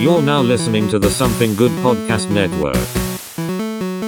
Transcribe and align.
You're 0.00 0.22
now 0.22 0.40
listening 0.40 0.88
to 0.88 0.98
the 0.98 1.10
Something 1.10 1.54
Good 1.54 1.72
Podcast 1.82 2.30
Network. 2.30 2.74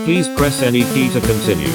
Please 0.06 0.26
press 0.38 0.62
any 0.62 0.84
key 0.94 1.10
to 1.10 1.20
continue. 1.20 1.68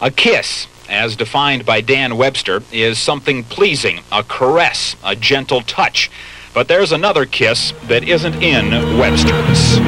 A 0.00 0.12
kiss, 0.12 0.68
as 0.88 1.16
defined 1.16 1.66
by 1.66 1.80
Dan 1.80 2.16
Webster, 2.16 2.62
is 2.70 3.00
something 3.00 3.42
pleasing, 3.42 4.02
a 4.12 4.22
caress, 4.22 4.94
a 5.02 5.16
gentle 5.16 5.62
touch. 5.62 6.08
But 6.54 6.68
there's 6.68 6.92
another 6.92 7.26
kiss 7.26 7.72
that 7.88 8.04
isn't 8.04 8.40
in 8.40 8.96
Webster's. 8.96 9.78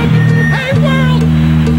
Hey 0.50 0.72
world, 0.82 1.22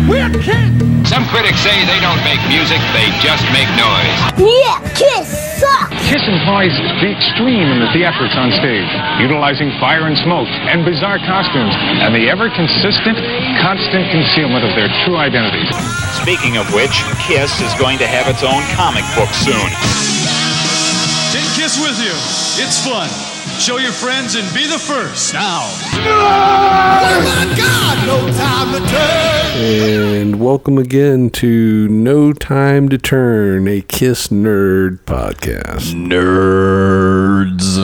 we're 0.07 0.41
kids. 0.41 0.74
Some 1.15 1.31
critics 1.31 1.63
say 1.63 1.71
they 1.87 2.03
don't 2.03 2.19
make 2.27 2.43
music, 2.51 2.75
they 2.91 3.07
just 3.23 3.47
make 3.55 3.71
noise. 3.79 4.19
Yeah, 4.35 4.83
Kiss 4.99 5.31
sucks! 5.63 5.95
Kiss 6.11 6.27
implies 6.27 6.75
the 6.99 7.07
extreme 7.07 7.71
in 7.71 7.79
the 7.79 7.87
theatrics 7.95 8.35
on 8.35 8.51
stage, 8.51 8.91
utilizing 9.23 9.71
fire 9.79 10.11
and 10.11 10.17
smoke 10.27 10.51
and 10.67 10.83
bizarre 10.83 11.19
costumes, 11.19 11.71
and 12.03 12.11
the 12.11 12.27
ever 12.27 12.51
consistent, 12.51 13.15
constant 13.63 14.11
concealment 14.11 14.67
of 14.67 14.75
their 14.75 14.91
true 15.07 15.15
identities. 15.15 15.71
Speaking 16.19 16.59
of 16.59 16.67
which, 16.75 16.99
Kiss 17.23 17.63
is 17.63 17.71
going 17.79 17.97
to 18.03 18.07
have 18.11 18.27
its 18.27 18.43
own 18.43 18.59
comic 18.75 19.07
book 19.15 19.31
soon. 19.31 19.71
Take 21.31 21.47
Kiss 21.55 21.79
with 21.79 21.95
you. 22.03 22.11
It's 22.59 22.83
fun. 22.83 23.34
Show 23.59 23.77
your 23.77 23.93
friends 23.93 24.35
and 24.35 24.45
be 24.53 24.67
the 24.67 24.77
first. 24.77 25.33
Now. 25.33 25.61
Oh 25.63 27.21
my 27.23 27.55
God, 27.57 28.05
no 28.05 28.29
time 28.37 28.73
to 28.73 28.79
turn. 28.89 29.55
And 29.57 30.39
welcome 30.39 30.77
again 30.77 31.29
to 31.31 31.87
No 31.87 32.31
Time 32.33 32.89
to 32.89 32.97
Turn, 32.97 33.67
a 33.67 33.81
Kiss 33.81 34.27
Nerd 34.27 34.99
podcast. 35.05 35.93
Nerds. 35.95 37.79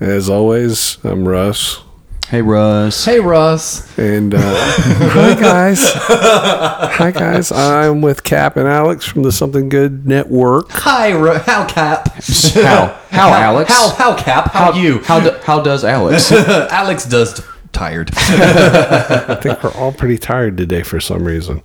As 0.00 0.28
always, 0.28 0.98
I'm 1.04 1.26
Russ. 1.26 1.80
Hey, 2.28 2.40
Russ. 2.42 3.04
Hey, 3.04 3.20
Russ. 3.20 3.96
And 3.98 4.34
uh, 4.34 4.40
hi, 4.40 5.34
guys. 5.38 5.78
Hi, 5.84 7.10
guys. 7.10 7.52
I'm 7.52 8.00
with 8.00 8.24
Cap 8.24 8.56
and 8.56 8.66
Alex 8.66 9.04
from 9.04 9.22
the 9.22 9.30
Something 9.30 9.68
Good 9.68 10.06
Network. 10.06 10.66
Hi, 10.70 11.10
Ru- 11.10 11.34
how 11.38 11.66
Cap? 11.66 12.08
How? 12.54 12.98
How, 13.10 13.28
Alex? 13.32 13.70
How, 13.70 13.90
how 13.90 14.16
Cap? 14.16 14.50
How, 14.52 14.72
you? 14.72 14.98
How, 15.04 15.20
do, 15.20 15.38
how 15.44 15.60
does 15.62 15.84
Alex? 15.84 16.32
Alex 16.32 17.04
does 17.04 17.34
t- 17.34 17.42
tired. 17.72 18.10
I 18.16 19.36
think 19.40 19.62
we're 19.62 19.72
all 19.74 19.92
pretty 19.92 20.18
tired 20.18 20.56
today 20.56 20.82
for 20.82 21.00
some 21.00 21.24
reason. 21.24 21.62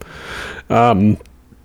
Um, 0.70 1.18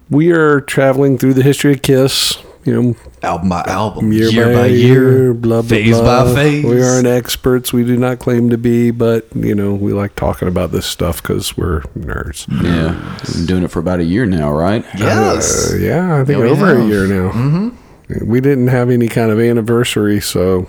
we 0.08 0.30
are 0.30 0.60
traveling 0.62 1.18
through 1.18 1.34
the 1.34 1.42
history 1.42 1.72
of 1.72 1.82
Kiss. 1.82 2.38
You 2.64 2.82
know, 2.82 2.96
album 3.22 3.50
by 3.50 3.62
album, 3.66 4.10
year, 4.10 4.30
by, 4.54 4.66
year, 4.66 5.34
blah 5.34 5.60
blah 5.60 5.68
phase 5.68 5.98
blah. 5.98 6.24
by 6.24 6.34
phase. 6.34 6.64
We 6.64 6.82
aren't 6.82 7.06
experts. 7.06 7.72
We 7.74 7.84
do 7.84 7.96
not 7.96 8.20
claim 8.20 8.48
to 8.50 8.56
be, 8.56 8.90
but 8.90 9.26
you 9.34 9.54
know, 9.54 9.74
we 9.74 9.92
like 9.92 10.16
talking 10.16 10.48
about 10.48 10.72
this 10.72 10.86
stuff 10.86 11.20
because 11.20 11.56
we're 11.58 11.82
nerds. 11.98 12.46
yeah. 12.62 13.18
Been 13.34 13.46
doing 13.46 13.62
it 13.64 13.68
for 13.70 13.80
about 13.80 14.00
a 14.00 14.04
year 14.04 14.24
now, 14.24 14.50
right? 14.50 14.84
Yes. 14.98 15.72
Uh, 15.72 15.76
yeah, 15.76 16.20
I 16.20 16.24
think 16.24 16.38
Yeah, 16.38 16.44
we 16.44 16.50
over 16.50 16.78
a 16.78 16.86
year 16.86 17.06
now. 17.06 17.30
Mm-hmm. 17.32 18.30
We 18.30 18.40
didn't 18.40 18.68
have 18.68 18.88
any 18.88 19.08
kind 19.08 19.30
of 19.30 19.38
anniversary, 19.38 20.20
so 20.20 20.66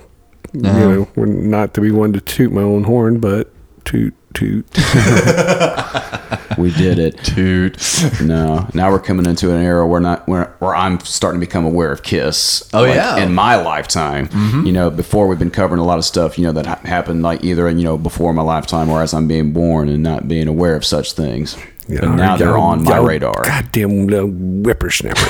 you 0.54 0.62
know, 0.62 1.08
we're 1.16 1.26
not 1.26 1.74
to 1.76 1.82
be 1.82 1.92
one 1.92 2.14
to 2.14 2.22
toot 2.22 2.52
my 2.52 2.62
own 2.62 2.84
horn, 2.84 3.20
but 3.20 3.52
toot 3.86 4.14
toot. 4.33 4.67
We 6.58 6.72
did 6.72 7.00
it. 7.00 7.17
Toot. 7.23 7.78
No. 8.22 8.67
Now 8.73 8.91
we're 8.91 9.00
coming 9.00 9.25
into 9.25 9.53
an 9.53 9.61
era 9.61 9.86
where 9.88 10.02
not 10.02 10.28
where, 10.28 10.55
where 10.59 10.75
I'm 10.75 11.00
starting 11.02 11.39
to 11.39 11.45
become 11.45 11.66
aware 11.66 11.91
of 11.91 12.03
Kiss. 12.03 12.67
Oh, 12.73 12.86
yeah. 12.86 13.17
In 13.17 13.33
my 13.33 13.56
lifetime, 13.56 14.28
mm-hmm. 14.28 14.66
you 14.66 14.72
know, 14.72 14.89
before 14.89 15.28
we've 15.28 15.39
been 15.39 15.52
covering 15.52 15.80
a 15.80 15.86
lot 15.86 15.97
of 15.97 16.06
stuff, 16.06 16.38
you 16.38 16.45
know, 16.45 16.52
that 16.53 16.66
ha- 16.66 16.80
happened 16.83 17.23
like 17.23 17.44
either 17.44 17.69
you 17.69 17.83
know 17.83 17.97
before 17.97 18.33
my 18.33 18.41
lifetime 18.41 18.89
or 18.89 19.02
as 19.02 19.13
I'm 19.13 19.28
being 19.28 19.52
born 19.52 19.89
and 19.89 20.03
not 20.03 20.28
being 20.28 20.47
aware 20.47 20.75
of 20.75 20.86
such 20.86 21.13
things. 21.13 21.58
but 21.88 22.16
now 22.16 22.38
they're 22.38 22.58
on 22.58 22.83
my 22.83 22.97
radar. 22.97 23.44
Goddamn 23.44 24.08
little 24.08 24.30
whippersnappers. 24.30 25.30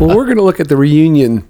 well, 0.00 0.16
we're 0.16 0.24
going 0.24 0.36
to 0.36 0.42
look 0.42 0.60
at 0.60 0.68
the 0.68 0.76
reunion 0.76 1.48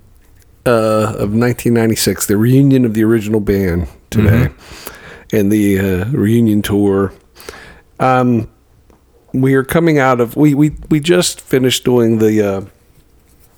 uh, 0.66 1.15
of 1.19 1.34
1996, 1.34 2.27
the 2.27 2.37
reunion 2.37 2.84
of 2.84 2.94
the 2.94 3.04
original 3.04 3.41
band 3.41 3.88
today, 4.10 4.49
mm-hmm. 4.49 4.94
And 5.34 5.50
the 5.50 5.78
uh, 5.78 6.05
reunion 6.11 6.62
tour. 6.62 7.12
Um, 7.99 8.49
we 9.33 9.55
are 9.55 9.65
coming 9.65 9.99
out 9.99 10.21
of 10.21 10.37
we 10.37 10.55
we 10.55 10.77
we 10.91 11.00
just 11.00 11.41
finished 11.41 11.84
doing 11.84 12.19
the 12.19 12.41
uh, 12.41 12.61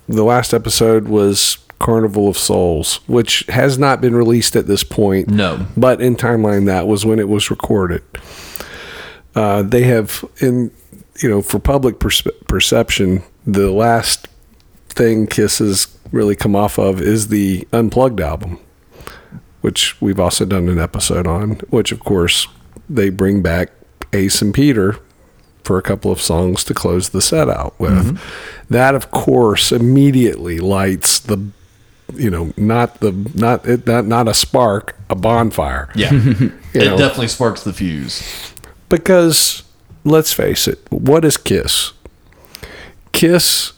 the 0.09 0.23
last 0.23 0.53
episode 0.53 1.07
was 1.07 1.59
Carnival 1.79 2.27
of 2.27 2.37
Souls, 2.37 2.99
which 3.07 3.41
has 3.49 3.77
not 3.77 4.01
been 4.01 4.15
released 4.15 4.55
at 4.55 4.65
this 4.67 4.83
point. 4.83 5.29
No. 5.29 5.65
but 5.75 6.01
in 6.01 6.15
timeline 6.15 6.65
that 6.65 6.87
was 6.87 7.05
when 7.05 7.19
it 7.19 7.29
was 7.29 7.51
recorded. 7.51 8.01
Uh, 9.35 9.61
they 9.61 9.83
have 9.83 10.25
in 10.41 10.71
you 11.19 11.29
know 11.29 11.41
for 11.43 11.59
public 11.59 11.99
perce- 11.99 12.27
perception 12.47 13.21
the 13.45 13.71
last 13.71 14.27
thing 14.89 15.27
Kiss 15.27 15.59
has 15.59 15.95
really 16.11 16.35
come 16.35 16.55
off 16.55 16.79
of 16.79 16.99
is 17.01 17.27
the 17.27 17.67
Unplugged 17.71 18.19
album, 18.19 18.59
which 19.61 19.99
we've 20.01 20.19
also 20.19 20.45
done 20.45 20.69
an 20.69 20.79
episode 20.79 21.27
on. 21.27 21.51
Which 21.69 21.91
of 21.91 21.99
course 21.99 22.47
they 22.89 23.09
bring 23.09 23.41
back 23.41 23.71
Ace 24.13 24.41
and 24.41 24.53
Peter 24.53 24.97
for 25.63 25.77
a 25.77 25.81
couple 25.81 26.11
of 26.11 26.21
songs 26.21 26.63
to 26.63 26.73
close 26.73 27.09
the 27.09 27.21
set 27.21 27.49
out 27.49 27.77
with. 27.79 27.91
Mm-hmm. 28.17 28.73
That 28.73 28.95
of 28.95 29.11
course 29.11 29.71
immediately 29.71 30.59
lights 30.59 31.19
the 31.19 31.49
you 32.15 32.29
know 32.29 32.53
not 32.55 33.01
the 33.01 33.11
not 33.35 33.65
it 33.67 33.85
not, 33.85 34.05
not 34.05 34.29
a 34.29 34.33
spark 34.33 34.95
a 35.09 35.15
bonfire 35.15 35.89
Yeah, 35.93 36.09
it 36.13 36.51
know 36.73 36.97
definitely 36.97 37.27
sparks 37.27 37.63
the 37.63 37.73
fuse. 37.73 38.53
because 38.87 39.63
let's 40.05 40.31
face 40.31 40.69
it, 40.69 40.79
what 40.89 41.25
is 41.25 41.35
Kiss? 41.35 41.91
Kiss, 43.11 43.73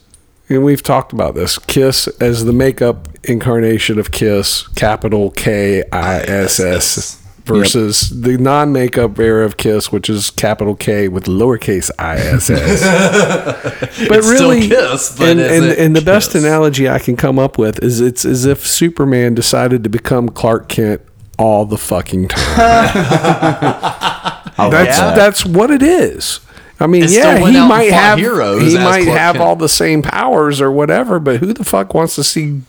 and 0.50 0.64
we've 0.64 0.84
talked 0.84 1.14
about 1.14 1.36
this. 1.36 1.58
Kiss 1.60 2.08
as 2.20 2.46
the 2.46 2.54
makeup 2.54 3.08
incarnation 3.24 4.00
of 4.00 4.12
Kiss, 4.12 4.68
capital 4.70 5.32
K 5.32 5.84
I 5.92 6.20
S 6.22 6.60
S, 6.60 7.22
versus 7.46 8.10
the 8.22 8.38
non-makeup 8.38 9.18
era 9.20 9.46
of 9.46 9.58
Kiss, 9.58 9.92
which 9.92 10.10
is 10.10 10.32
capital 10.32 10.76
K 10.76 11.08
with 11.08 11.26
lowercase 11.26 11.90
i 12.00 12.16
s 12.16 12.50
s. 12.50 12.82
But 14.08 14.20
It's 14.20 14.28
still 14.28 14.54
Kiss, 14.54 15.18
but 15.18 15.30
and, 15.30 15.40
is 15.40 15.52
and, 15.52 15.66
it 15.66 15.80
and 15.80 15.96
the 15.96 16.02
best 16.02 16.36
analogy 16.36 16.90
I 16.90 17.00
can 17.00 17.16
come 17.16 17.38
up 17.40 17.58
with 17.58 17.84
is 17.84 18.02
it's 18.02 18.26
as 18.26 18.46
if 18.46 18.66
Superman 18.66 19.36
decided 19.36 19.84
to 19.84 19.90
become 19.90 20.30
Clark 20.30 20.70
Kent 20.70 21.02
all 21.38 21.66
the 21.66 21.78
fucking 21.78 22.28
time. 22.30 24.06
Oh, 24.62 24.70
that's 24.70 25.00
that. 25.00 25.16
that's 25.16 25.46
what 25.46 25.72
it 25.72 25.82
is. 25.82 26.42
I 26.80 26.88
mean, 26.88 27.04
And 27.04 27.12
yeah, 27.12 27.38
he 27.46 27.60
might 27.60 27.92
have 27.92 28.18
heroes 28.20 28.62
he 28.64 28.76
might 28.76 29.04
Clark 29.04 29.18
have 29.20 29.34
Kent. 29.36 29.44
all 29.44 29.56
the 29.56 29.68
same 29.70 30.02
powers 30.02 30.62
or 30.62 30.72
whatever, 30.72 31.20
but 31.20 31.40
who 31.42 31.52
the 31.54 31.66
fuck 31.66 31.94
wants 31.94 32.16
to 32.16 32.24
see, 32.24 32.62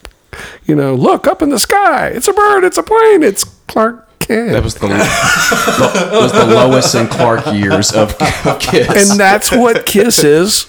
you 0.65 0.75
know, 0.75 0.94
look 0.94 1.26
up 1.28 1.43
in 1.43 1.50
the 1.50 1.59
sky? 1.59 2.09
It's 2.09 2.26
a 2.28 2.32
bird. 2.32 2.65
It's 2.65 2.76
a 2.78 2.82
plane. 2.82 3.22
It's 3.22 3.44
Clark 3.44 4.19
Kent. 4.19 4.50
That 4.50 4.65
was 4.65 4.75
the, 4.75 4.88
the 4.88 6.09
was 6.12 6.32
the 6.32 6.44
Lois 6.47 6.94
and 6.94 7.09
Clark 7.09 7.47
years 7.54 7.93
of, 7.93 8.15
of 8.47 8.59
Kiss. 8.60 9.10
and 9.10 9.19
that's 9.21 9.50
what 9.53 9.87
Kiss 9.87 10.25
is 10.25 10.66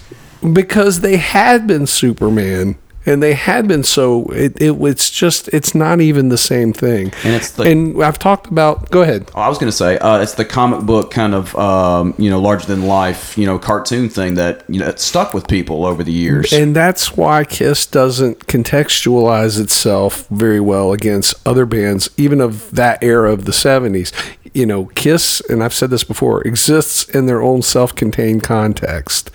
because 0.53 1.01
they 1.01 1.17
had 1.17 1.67
been 1.67 1.85
Superman 1.87 2.75
and 3.05 3.21
they 3.21 3.33
had 3.33 3.67
been 3.67 3.83
so 3.83 4.25
it, 4.27 4.61
it 4.61 4.71
it's 4.81 5.09
just 5.09 5.47
it's 5.49 5.73
not 5.73 6.01
even 6.01 6.29
the 6.29 6.37
same 6.37 6.73
thing. 6.73 7.11
And 7.23 7.35
it's 7.35 7.51
the- 7.51 7.63
and 7.63 8.03
I've 8.03 8.19
talked 8.19 8.47
about. 8.47 8.89
Go 8.91 9.01
ahead. 9.01 9.31
Oh, 9.35 9.41
I 9.41 9.49
was 9.49 9.57
going 9.57 9.71
to 9.71 9.75
say 9.77 9.97
uh, 9.97 10.19
it's 10.21 10.35
the 10.35 10.45
comic 10.45 10.81
book 10.85 11.11
kind 11.11 11.33
of 11.33 11.55
um, 11.55 12.13
you 12.17 12.29
know 12.29 12.39
larger 12.39 12.65
than 12.67 12.83
life 12.87 13.37
you 13.37 13.45
know 13.45 13.57
cartoon 13.59 14.09
thing 14.09 14.35
that 14.35 14.63
you 14.69 14.79
know 14.79 14.87
it 14.87 14.99
stuck 14.99 15.33
with 15.33 15.47
people 15.47 15.85
over 15.85 16.03
the 16.03 16.11
years. 16.11 16.53
And 16.53 16.75
that's 16.75 17.15
why 17.17 17.43
Kiss 17.43 17.85
doesn't 17.85 18.47
contextualize 18.47 19.59
itself 19.59 20.27
very 20.29 20.59
well 20.59 20.91
against 20.93 21.35
other 21.47 21.65
bands, 21.65 22.09
even 22.17 22.41
of 22.41 22.71
that 22.75 23.03
era 23.03 23.31
of 23.31 23.45
the 23.45 23.51
70s. 23.51 24.11
You 24.53 24.65
know, 24.65 24.85
Kiss, 24.95 25.41
and 25.49 25.63
I've 25.63 25.73
said 25.73 25.89
this 25.91 26.03
before, 26.03 26.41
exists 26.45 27.03
in 27.09 27.25
their 27.25 27.41
own 27.41 27.61
self 27.61 27.95
contained 27.95 28.43
context. 28.43 29.31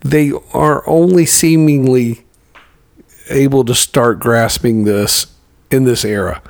They 0.00 0.32
are 0.52 0.86
only 0.88 1.24
seemingly 1.26 2.21
able 3.30 3.64
to 3.64 3.74
start 3.74 4.20
grasping 4.20 4.84
this 4.84 5.26
in 5.70 5.84
this 5.84 6.04
era. 6.04 6.42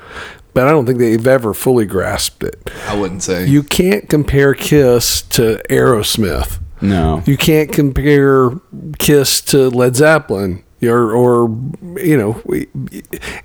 But 0.53 0.67
I 0.67 0.71
don't 0.71 0.85
think 0.85 0.99
they've 0.99 1.25
ever 1.27 1.53
fully 1.53 1.85
grasped 1.85 2.43
it. 2.43 2.69
I 2.87 2.95
wouldn't 2.99 3.23
say 3.23 3.47
You 3.47 3.63
can't 3.63 4.07
compare 4.07 4.53
Kiss 4.53 5.21
to 5.23 5.61
Aerosmith. 5.69 6.59
no, 6.81 7.23
You 7.25 7.37
can't 7.37 7.71
compare 7.71 8.51
Kiss 8.99 9.41
to 9.41 9.69
Led 9.69 9.95
Zeppelin 9.95 10.63
or, 10.83 11.11
or 11.11 11.47
you 11.97 12.17
know, 12.17 12.41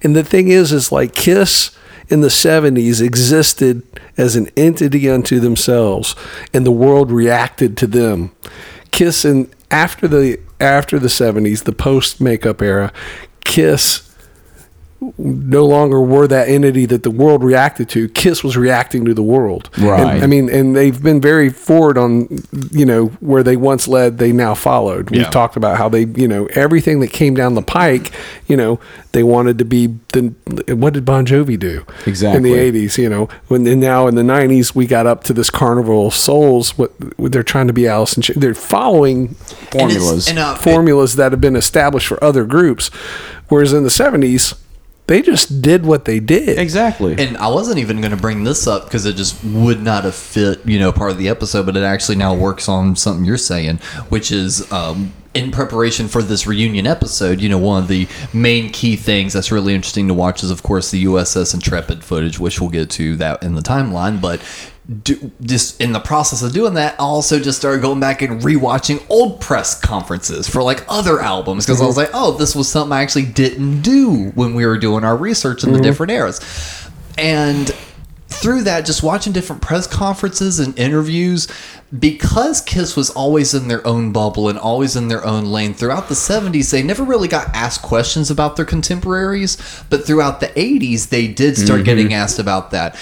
and 0.02 0.16
the 0.16 0.24
thing 0.24 0.48
is, 0.48 0.72
is 0.72 0.90
like 0.92 1.14
Kiss 1.14 1.70
in 2.08 2.20
the 2.20 2.28
70s 2.28 3.00
existed 3.00 3.82
as 4.16 4.34
an 4.34 4.50
entity 4.56 5.08
unto 5.08 5.38
themselves 5.40 6.16
and 6.52 6.66
the 6.66 6.72
world 6.72 7.10
reacted 7.12 7.76
to 7.78 7.86
them. 7.86 8.32
Kiss 8.90 9.24
in 9.24 9.50
after 9.70 10.08
the 10.08 10.40
after 10.60 10.98
the 10.98 11.08
70s, 11.08 11.64
the 11.64 11.72
post 11.72 12.20
makeup 12.20 12.62
era, 12.62 12.92
Kiss 13.44 14.07
no 15.16 15.64
longer 15.64 16.00
were 16.00 16.26
that 16.26 16.48
entity 16.48 16.84
that 16.86 17.04
the 17.04 17.10
world 17.10 17.44
reacted 17.44 17.88
to. 17.90 18.08
Kiss 18.08 18.42
was 18.42 18.56
reacting 18.56 19.04
to 19.04 19.14
the 19.14 19.22
world. 19.22 19.70
Right. 19.78 20.14
And, 20.14 20.24
I 20.24 20.26
mean, 20.26 20.48
and 20.50 20.74
they've 20.74 21.00
been 21.00 21.20
very 21.20 21.50
forward 21.50 21.96
on, 21.96 22.26
you 22.72 22.84
know, 22.84 23.06
where 23.20 23.44
they 23.44 23.56
once 23.56 23.86
led, 23.86 24.18
they 24.18 24.32
now 24.32 24.54
followed. 24.54 25.10
We've 25.10 25.30
talked 25.30 25.56
about 25.56 25.78
how 25.78 25.88
they, 25.88 26.04
you 26.04 26.26
know, 26.26 26.46
everything 26.46 26.98
that 27.00 27.12
came 27.12 27.34
down 27.34 27.54
the 27.54 27.62
pike, 27.62 28.12
you 28.48 28.56
know, 28.56 28.80
they 29.12 29.22
wanted 29.22 29.58
to 29.58 29.64
be 29.64 29.98
the. 30.12 30.34
What 30.74 30.94
did 30.94 31.04
Bon 31.04 31.24
Jovi 31.24 31.58
do? 31.58 31.86
Exactly. 32.06 32.36
In 32.36 32.42
the 32.72 32.86
'80s, 32.86 32.98
you 32.98 33.08
know, 33.08 33.28
when 33.46 33.64
then 33.64 33.80
now 33.80 34.06
in 34.06 34.16
the 34.16 34.22
'90s 34.22 34.74
we 34.74 34.86
got 34.86 35.06
up 35.06 35.24
to 35.24 35.32
this 35.32 35.48
Carnival 35.48 36.08
of 36.08 36.14
Souls. 36.14 36.76
What 36.76 36.92
they're 37.18 37.42
trying 37.42 37.68
to 37.68 37.72
be 37.72 37.88
Alice 37.88 38.16
in 38.16 38.22
Chains. 38.22 38.38
They're 38.38 38.54
following 38.54 39.34
Formulas. 39.70 40.28
And, 40.28 40.38
uh, 40.38 40.54
formulas 40.56 41.16
that 41.16 41.32
have 41.32 41.40
been 41.40 41.56
established 41.56 42.06
for 42.06 42.22
other 42.22 42.44
groups. 42.44 42.88
Whereas 43.48 43.72
in 43.72 43.82
the 43.82 43.88
70s, 43.88 44.54
they 45.08 45.22
just 45.22 45.62
did 45.62 45.84
what 45.84 46.04
they 46.04 46.20
did. 46.20 46.58
exactly. 46.58 47.16
And 47.18 47.36
I 47.38 47.48
wasn't 47.48 47.78
even 47.78 48.00
going 48.00 48.10
to 48.12 48.16
bring 48.16 48.44
this 48.44 48.66
up 48.66 48.84
because 48.84 49.06
it 49.06 49.16
just 49.16 49.42
would 49.42 49.82
not 49.82 50.04
have 50.04 50.14
fit, 50.14 50.64
you 50.64 50.78
know, 50.78 50.92
part 50.92 51.10
of 51.10 51.18
the 51.18 51.28
episode. 51.28 51.66
But 51.66 51.76
it 51.76 51.82
actually 51.82 52.16
now 52.16 52.34
works 52.34 52.68
on 52.68 52.94
something 52.94 53.24
you're 53.24 53.38
saying, 53.38 53.78
which 54.10 54.30
is 54.30 54.70
um, 54.70 55.14
in 55.32 55.50
preparation 55.50 56.08
for 56.08 56.22
this 56.22 56.46
reunion 56.46 56.86
episode. 56.86 57.40
You 57.40 57.48
know, 57.48 57.58
one 57.58 57.82
of 57.82 57.88
the 57.88 58.06
main 58.34 58.70
key 58.70 58.96
things 58.96 59.32
that's 59.32 59.50
really 59.50 59.74
interesting 59.74 60.08
to 60.08 60.14
watch 60.14 60.44
is, 60.44 60.50
of 60.50 60.62
course, 60.62 60.90
the 60.90 61.04
USS 61.04 61.54
Intrepid 61.54 62.04
footage, 62.04 62.38
which 62.38 62.60
we'll 62.60 62.70
get 62.70 62.90
to 62.90 63.16
that 63.16 63.42
in 63.42 63.54
the 63.54 63.62
timeline. 63.62 64.20
But 64.20 64.40
do, 65.02 65.30
just 65.42 65.80
in 65.80 65.92
the 65.92 66.00
process 66.00 66.42
of 66.42 66.52
doing 66.52 66.74
that, 66.74 66.94
I 66.94 66.96
also 66.96 67.38
just 67.38 67.58
started 67.58 67.82
going 67.82 68.00
back 68.00 68.22
and 68.22 68.40
rewatching 68.40 69.04
old 69.10 69.40
press 69.40 69.78
conferences 69.78 70.48
for 70.48 70.62
like 70.62 70.84
other 70.88 71.20
albums 71.20 71.66
because 71.66 71.80
I 71.80 71.82
mm-hmm. 71.82 71.88
was 71.88 71.96
like, 71.98 72.10
oh, 72.14 72.32
this 72.32 72.56
was 72.56 72.68
something 72.68 72.92
I 72.92 73.02
actually 73.02 73.26
didn't 73.26 73.82
do 73.82 74.30
when 74.30 74.54
we 74.54 74.64
were 74.64 74.78
doing 74.78 75.04
our 75.04 75.16
research 75.16 75.62
in 75.62 75.72
the 75.72 75.76
mm-hmm. 75.76 75.84
different 75.84 76.12
eras. 76.12 76.40
And 77.18 77.70
through 78.28 78.62
that, 78.62 78.86
just 78.86 79.02
watching 79.02 79.32
different 79.32 79.60
press 79.60 79.86
conferences 79.86 80.58
and 80.58 80.78
interviews, 80.78 81.48
because 81.98 82.60
Kiss 82.60 82.96
was 82.96 83.10
always 83.10 83.52
in 83.54 83.68
their 83.68 83.86
own 83.86 84.12
bubble 84.12 84.48
and 84.48 84.58
always 84.58 84.96
in 84.96 85.08
their 85.08 85.24
own 85.24 85.46
lane 85.46 85.74
throughout 85.74 86.08
the 86.08 86.14
70s, 86.14 86.70
they 86.70 86.82
never 86.82 87.02
really 87.02 87.28
got 87.28 87.48
asked 87.54 87.82
questions 87.82 88.30
about 88.30 88.56
their 88.56 88.64
contemporaries. 88.64 89.56
But 89.90 90.06
throughout 90.06 90.40
the 90.40 90.48
80s, 90.48 91.08
they 91.08 91.28
did 91.28 91.56
start 91.56 91.80
mm-hmm. 91.80 91.84
getting 91.84 92.14
asked 92.14 92.38
about 92.38 92.70
that. 92.70 92.96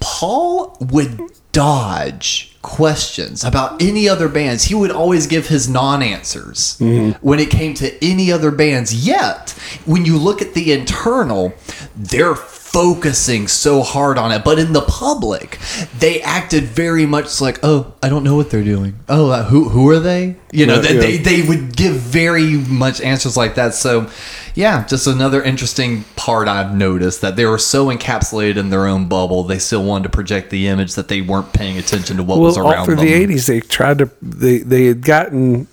Paul 0.00 0.76
would 0.80 1.20
dodge 1.52 2.54
questions 2.60 3.44
about 3.44 3.80
any 3.80 4.08
other 4.08 4.28
bands. 4.28 4.64
He 4.64 4.74
would 4.74 4.90
always 4.90 5.26
give 5.26 5.48
his 5.48 5.68
non 5.68 6.02
answers 6.02 6.76
mm-hmm. 6.78 7.12
when 7.26 7.38
it 7.38 7.48
came 7.48 7.74
to 7.74 8.04
any 8.04 8.30
other 8.30 8.50
bands. 8.50 9.06
Yet, 9.06 9.50
when 9.86 10.04
you 10.04 10.18
look 10.18 10.42
at 10.42 10.54
the 10.54 10.72
internal, 10.72 11.54
they're 11.94 12.34
focusing 12.76 13.48
so 13.48 13.80
hard 13.80 14.18
on 14.18 14.32
it. 14.32 14.44
But 14.44 14.58
in 14.58 14.74
the 14.74 14.82
public, 14.82 15.58
they 15.98 16.20
acted 16.20 16.64
very 16.64 17.06
much 17.06 17.40
like, 17.40 17.58
oh, 17.62 17.94
I 18.02 18.10
don't 18.10 18.22
know 18.22 18.36
what 18.36 18.50
they're 18.50 18.62
doing. 18.62 18.98
Oh, 19.08 19.30
uh, 19.30 19.44
who, 19.44 19.70
who 19.70 19.88
are 19.88 19.98
they? 19.98 20.36
You 20.52 20.66
know, 20.66 20.74
Yeah, 20.74 20.80
they, 20.82 20.94
yeah. 20.94 21.00
they, 21.00 21.16
they 21.16 21.48
would 21.48 21.74
give 21.74 21.94
very 21.94 22.52
much 22.52 23.00
answers 23.00 23.34
like 23.34 23.54
that. 23.54 23.72
So, 23.72 24.10
yeah, 24.54 24.86
just 24.86 25.06
another 25.06 25.42
interesting 25.42 26.04
part 26.16 26.48
I've 26.48 26.74
noticed 26.74 27.22
that 27.22 27.36
they 27.36 27.46
were 27.46 27.56
so 27.56 27.86
encapsulated 27.86 28.58
in 28.58 28.68
their 28.68 28.86
own 28.86 29.08
bubble, 29.08 29.42
they 29.42 29.58
still 29.58 29.82
wanted 29.82 30.02
to 30.02 30.10
project 30.10 30.50
the 30.50 30.68
image 30.68 30.96
that 30.96 31.08
they 31.08 31.22
weren't 31.22 31.54
paying 31.54 31.78
attention 31.78 32.18
to 32.18 32.22
what 32.22 32.38
was 32.38 32.58
well, 32.58 32.66
all 32.66 32.72
around 32.74 32.84
through 32.84 32.96
them. 32.96 33.06
the 33.06 33.26
80s, 33.26 33.46
they 33.46 33.60
tried 33.60 33.98
to, 33.98 34.10
they, 34.20 34.58
they 34.58 34.84
had 34.84 35.00
gotten 35.00 35.66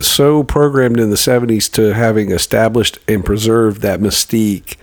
so 0.00 0.44
programmed 0.44 0.98
in 0.98 1.10
the 1.10 1.16
70s 1.16 1.70
to 1.72 1.92
having 1.92 2.30
established 2.30 2.98
and 3.06 3.22
preserved 3.22 3.82
that 3.82 4.00
mystique 4.00 4.76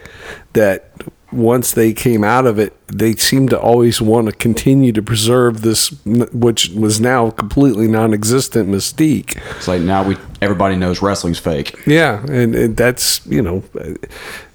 that 0.53 0.91
once 1.31 1.71
they 1.71 1.93
came 1.93 2.23
out 2.23 2.45
of 2.45 2.59
it, 2.59 2.73
they 2.87 3.15
seemed 3.15 3.49
to 3.49 3.59
always 3.59 4.01
want 4.01 4.27
to 4.27 4.33
continue 4.33 4.91
to 4.91 5.01
preserve 5.01 5.61
this, 5.61 5.89
which 6.05 6.69
was 6.69 7.01
now 7.01 7.31
completely 7.31 7.87
non-existent 7.87 8.69
mystique. 8.69 9.37
it's 9.57 9.67
like 9.67 9.81
now 9.81 10.03
we 10.03 10.17
everybody 10.41 10.75
knows 10.75 11.01
wrestling's 11.01 11.39
fake. 11.39 11.79
Yeah, 11.85 12.23
and, 12.25 12.55
and 12.55 12.77
that's 12.77 13.25
you 13.25 13.41
know, 13.41 13.63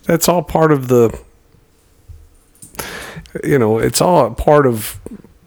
that's 0.05 0.29
all 0.29 0.43
part 0.43 0.73
of 0.73 0.89
the. 0.89 1.19
You 3.45 3.59
know, 3.59 3.79
it's 3.79 4.01
all 4.01 4.27
a 4.27 4.35
part 4.35 4.67
of 4.67 5.01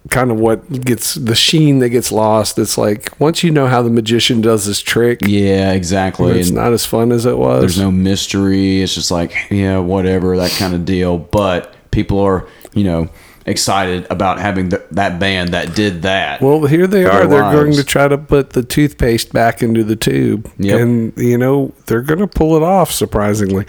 kind 0.10 0.32
of 0.32 0.40
what 0.40 0.70
gets 0.84 1.16
the 1.16 1.34
sheen 1.36 1.80
that 1.80 1.90
gets 1.90 2.12
lost. 2.12 2.60
It's 2.60 2.78
like 2.78 3.10
once 3.20 3.44
you 3.44 3.52
know 3.52 3.68
how 3.68 3.82
the 3.82 3.90
magician 3.90 4.42
does 4.42 4.66
his 4.66 4.82
trick, 4.82 5.20
Yeah, 5.26 5.72
exactly. 5.72 6.40
it's 6.40 6.50
And 6.50 6.58
not 6.58 6.74
as 6.74 6.86
fun 6.86 7.12
as 7.12 7.26
it 7.26 7.38
was. 7.38 7.62
there's 7.62 7.80
no 7.80 7.92
mystery. 7.92 8.82
It's 8.82 8.96
just 8.96 9.12
like 9.12 9.34
yeah, 9.50 9.80
whatever 9.80 10.36
that 10.38 10.52
kind 10.52 10.74
of 10.74 10.86
deal. 10.86 11.18
But 11.18 11.74
people 11.92 12.20
are 12.20 12.48
you 12.74 12.84
know 12.84 13.10
excited 13.46 14.08
about 14.10 14.40
having 14.40 14.70
th- 14.70 14.82
that 14.92 15.20
band 15.20 15.50
that 15.50 15.76
did 15.76 16.02
that. 16.04 16.42
Well, 16.42 16.66
here 16.66 16.88
they 16.88 17.04
are. 17.06 17.28
They're 17.28 17.42
going 17.52 17.74
to 17.74 17.84
try 17.84 18.08
to 18.08 18.18
put 18.18 18.52
the 18.52 18.64
toothpaste 18.64 19.34
back 19.34 19.62
into 19.62 19.84
the 19.84 19.96
tube, 19.98 20.50
Yep. 20.60 20.80
and 20.80 21.14
you 21.18 21.38
know 21.38 21.74
they're 21.88 22.02
going 22.02 22.20
to 22.22 22.28
pull 22.28 22.56
it 22.56 22.64
off. 22.64 22.92
Surprisingly, 22.92 23.66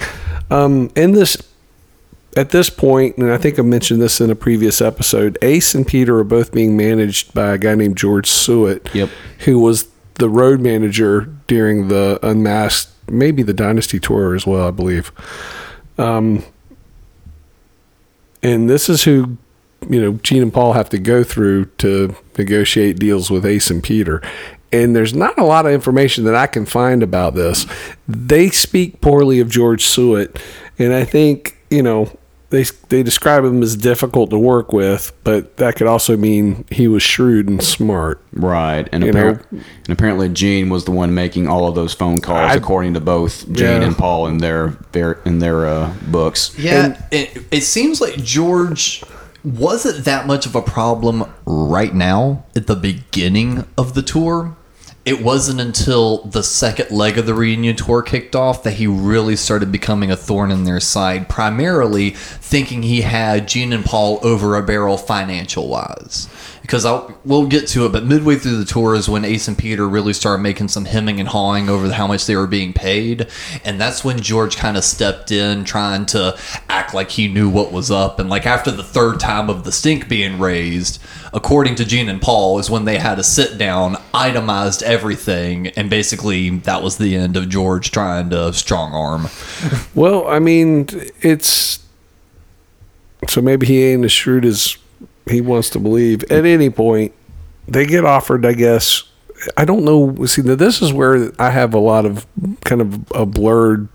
um, 0.51 0.91
in 0.97 1.13
this 1.13 1.37
at 2.37 2.51
this 2.51 2.71
point, 2.71 3.17
and 3.17 3.31
I 3.33 3.37
think 3.39 3.59
I 3.59 3.63
mentioned 3.63 4.01
this 4.03 4.21
in 4.21 4.31
a 4.31 4.35
previous 4.35 4.81
episode, 4.81 5.39
Ace 5.43 5.75
and 5.75 5.87
Peter 5.87 6.19
are 6.19 6.25
both 6.25 6.53
being 6.53 6.77
managed 6.77 7.33
by 7.35 7.53
a 7.55 7.59
guy 7.59 7.75
named 7.75 7.97
George 7.97 8.29
Sewitt, 8.29 8.93
Yep. 8.95 9.09
who 9.41 9.59
was 9.59 9.89
the 10.15 10.29
road 10.29 10.61
manager 10.61 11.29
during 11.47 11.89
the 11.89 12.19
Unmasked, 12.23 12.91
maybe 13.11 13.43
the 13.43 13.53
Dynasty 13.55 13.99
tour 14.01 14.35
as 14.35 14.47
well, 14.47 14.67
I 14.69 14.71
believe. 14.71 15.13
Um, 15.99 16.45
and 18.43 18.69
this 18.69 18.89
is 18.89 19.05
who 19.05 19.37
you 19.89 20.01
know 20.01 20.13
Gene 20.23 20.43
and 20.43 20.53
Paul 20.53 20.73
have 20.73 20.89
to 20.91 20.99
go 20.99 21.23
through 21.25 21.67
to 21.79 22.15
negotiate 22.39 22.99
deals 22.99 23.31
with 23.31 23.45
Ace 23.47 23.71
and 23.71 23.83
Peter. 23.83 24.23
And 24.73 24.97
there's 24.97 25.15
not 25.15 25.39
a 25.39 25.45
lot 25.45 25.67
of 25.67 25.73
information 25.73 26.25
that 26.25 26.35
I 26.35 26.47
can 26.49 26.67
find 26.67 27.03
about 27.03 27.35
this. 27.35 27.65
They 28.09 28.49
speak 28.51 29.01
poorly 29.01 29.39
of 29.39 29.49
George 29.49 29.85
Sewitt, 29.85 30.37
and 30.79 30.93
I 30.93 31.05
think 31.05 31.59
you 31.71 31.83
know 31.83 32.17
they 32.55 32.63
they 32.89 33.03
describe 33.03 33.45
him 33.45 33.63
as 33.63 33.75
difficult 33.77 34.31
to 34.31 34.39
work 34.39 34.73
with, 34.73 35.13
but 35.25 35.57
that 35.57 35.75
could 35.75 35.89
also 35.89 36.17
mean 36.17 36.65
he 36.71 36.87
was 36.87 37.03
shrewd 37.03 37.49
and 37.49 37.63
smart. 37.63 38.21
Right, 38.33 38.89
and, 38.93 39.05
You 39.05 39.13
appar- 39.13 39.45
and 39.51 39.65
apparently 39.89 40.29
Gene 40.29 40.69
was 40.71 40.85
the 40.85 40.93
one 40.93 41.15
making 41.15 41.49
all 41.49 41.67
of 41.69 41.75
those 41.75 41.93
phone 41.95 42.19
calls, 42.19 42.53
I- 42.53 42.55
according 42.55 42.95
to 42.95 43.01
both 43.01 43.45
Gene 43.53 43.81
Yeah. 43.83 43.87
and 43.89 43.99
Paul 43.99 44.29
in 44.29 44.39
their 44.39 44.77
their 44.93 45.13
in 45.25 45.41
their 45.41 45.67
uh, 45.67 45.93
books. 46.07 46.55
Yeah, 46.57 46.97
it, 47.11 47.43
it 47.51 47.63
seems 47.63 48.01
like 48.01 48.17
George 48.23 49.03
wasn't 49.43 50.05
that 50.05 50.27
much 50.27 50.47
of 50.47 50.55
a 50.55 50.63
problem 50.63 51.25
right 51.45 51.95
now 51.95 52.45
at 52.57 52.67
the 52.67 52.77
beginning 52.77 53.67
of 53.77 53.95
the 53.95 54.03
tour. 54.03 54.57
It 55.05 55.23
wasn't 55.23 55.61
until 55.61 56.23
the 56.23 56.43
second 56.43 56.91
leg 56.91 57.19
of 57.19 57.27
the 57.27 57.35
reunion 57.35 57.77
tour 57.77 58.01
kicked 58.01 58.35
off 58.35 58.63
that 58.63 58.75
he 58.75 58.87
really 58.87 59.37
started 59.37 59.71
becoming 59.71 60.11
a 60.11 60.17
thorn 60.17 60.51
in 60.51 60.65
their 60.65 60.81
side, 60.81 61.29
primarily 61.29 62.11
thinking 62.11 62.83
he 62.83 63.03
had 63.03 63.47
Gene 63.47 63.75
and 63.75 63.85
Paul 63.85 64.19
over 64.23 64.57
a 64.57 64.63
barrel 64.63 64.97
financial 64.97 65.69
wise. 65.69 66.27
Because 66.63 66.87
I'll, 66.87 67.15
we'll 67.27 67.47
get 67.47 67.69
to 67.69 67.85
it, 67.85 67.93
but 67.93 68.07
midway 68.07 68.37
through 68.37 68.57
the 68.57 68.65
tour 68.65 68.95
is 68.95 69.07
when 69.07 69.27
Ace 69.27 69.47
and 69.47 69.59
Peter 69.59 69.87
really 69.87 70.15
started 70.15 70.43
making 70.43 70.69
some 70.69 70.87
hemming 70.87 71.21
and 71.21 71.29
hawing 71.29 71.69
over 71.69 71.93
how 71.93 72.07
much 72.07 72.25
they 72.25 72.37
were 72.37 72.47
being 72.47 72.73
paid. 72.73 73.27
And 73.63 73.79
that's 73.79 74.03
when 74.03 74.19
George 74.19 74.57
kind 74.57 74.79
of 74.79 74.85
stepped 74.85 75.31
in, 75.31 75.65
trying 75.65 76.07
to 76.07 76.39
act 76.71 76.95
like 76.95 77.11
he 77.11 77.29
knew 77.29 77.51
what 77.51 77.71
was 77.71 77.91
up. 77.91 78.19
And 78.19 78.31
like 78.31 78.47
after 78.47 78.71
the 78.71 78.83
third 78.83 79.21
time 79.21 79.51
of 79.51 79.65
the 79.65 79.73
stink 79.73 80.09
being 80.09 80.39
raised, 80.39 81.03
according 81.35 81.75
to 81.75 81.85
Gene 81.85 82.09
and 82.09 82.23
Paul, 82.23 82.59
is 82.59 82.71
when 82.71 82.85
they 82.85 82.99
had 82.99 83.19
a 83.19 83.25
sit 83.25 83.59
down, 83.59 83.97
itemized 84.15 84.83
everything, 84.83 85.67
and 85.69 85.91
basically 85.91 86.49
that 86.51 86.83
was 86.83 86.97
the 86.97 87.17
end 87.17 87.37
of 87.37 87.49
George 87.49 87.91
trying 87.91 88.31
to 88.31 88.53
strong 88.53 88.93
arm. 88.95 89.29
Well, 89.95 90.27
I 90.27 90.41
mean, 90.41 90.89
it's 91.21 91.79
so 93.29 93.41
maybe 93.41 93.67
he 93.67 93.85
ain't 93.85 94.05
as 94.05 94.13
shrewd 94.13 94.45
as 94.45 94.77
he 95.29 95.41
wants 95.41 95.71
to 95.71 95.79
believe. 95.79 96.25
At 96.25 96.45
any 96.45 96.69
point, 96.69 97.15
they 97.69 97.87
get 97.87 98.05
offered, 98.05 98.45
I 98.45 98.55
guess. 98.55 99.05
I 99.57 99.65
don't 99.65 99.85
know. 99.85 100.25
See, 100.27 100.43
this 100.43 100.83
is 100.83 100.93
where 100.93 101.31
I 101.39 101.51
have 101.51 101.75
a 101.75 101.79
lot 101.79 102.07
of 102.07 102.27
kind 102.65 102.81
of 102.81 103.11
a 103.13 103.25
blurred 103.25 103.89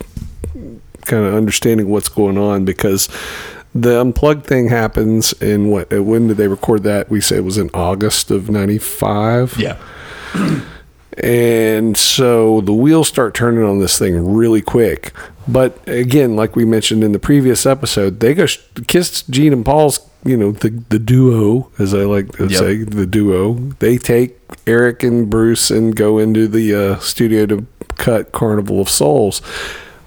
kind 1.05 1.25
of 1.25 1.33
understanding 1.33 1.89
what's 1.89 2.09
going 2.09 2.37
on 2.37 2.65
because 2.65 3.09
the 3.75 3.99
unplugged 4.01 4.45
thing 4.45 4.69
happens 4.69 5.33
in 5.41 5.69
what? 5.69 5.93
uh, 5.93 6.01
When 6.03 6.27
did 6.27 6.37
they 6.37 6.47
record 6.47 6.83
that? 6.83 7.09
We 7.09 7.21
say 7.21 7.37
it 7.37 7.43
was 7.43 7.57
in 7.57 7.69
August 7.73 8.31
of 8.31 8.49
'95. 8.49 9.57
Yeah. 9.59 9.77
And 11.21 11.97
so 11.97 12.61
the 12.61 12.71
wheels 12.73 13.09
start 13.09 13.33
turning 13.33 13.63
on 13.63 13.79
this 13.79 13.97
thing 13.99 14.33
really 14.33 14.61
quick. 14.61 15.11
But 15.49 15.77
again, 15.87 16.37
like 16.37 16.55
we 16.55 16.63
mentioned 16.63 17.03
in 17.03 17.11
the 17.11 17.19
previous 17.19 17.65
episode, 17.65 18.21
they 18.21 18.33
go 18.33 18.45
sh- 18.45 18.59
Kiss 18.87 19.23
Gene 19.23 19.51
and 19.51 19.65
Paul's, 19.65 19.99
you 20.23 20.37
know, 20.37 20.51
the 20.51 20.69
the 20.89 20.99
duo, 20.99 21.71
as 21.77 21.93
I 21.93 22.03
like 22.03 22.31
to 22.37 22.43
Yep. 22.47 22.51
say, 22.59 22.83
the 22.83 23.05
duo. 23.05 23.55
They 23.79 23.97
take 23.97 24.37
Eric 24.65 25.03
and 25.03 25.29
Bruce 25.29 25.69
and 25.71 25.93
go 25.93 26.19
into 26.19 26.47
the 26.47 26.73
uh, 26.73 26.99
studio 26.99 27.45
to 27.47 27.65
cut 27.97 28.31
Carnival 28.31 28.79
of 28.79 28.87
Souls. 28.89 29.41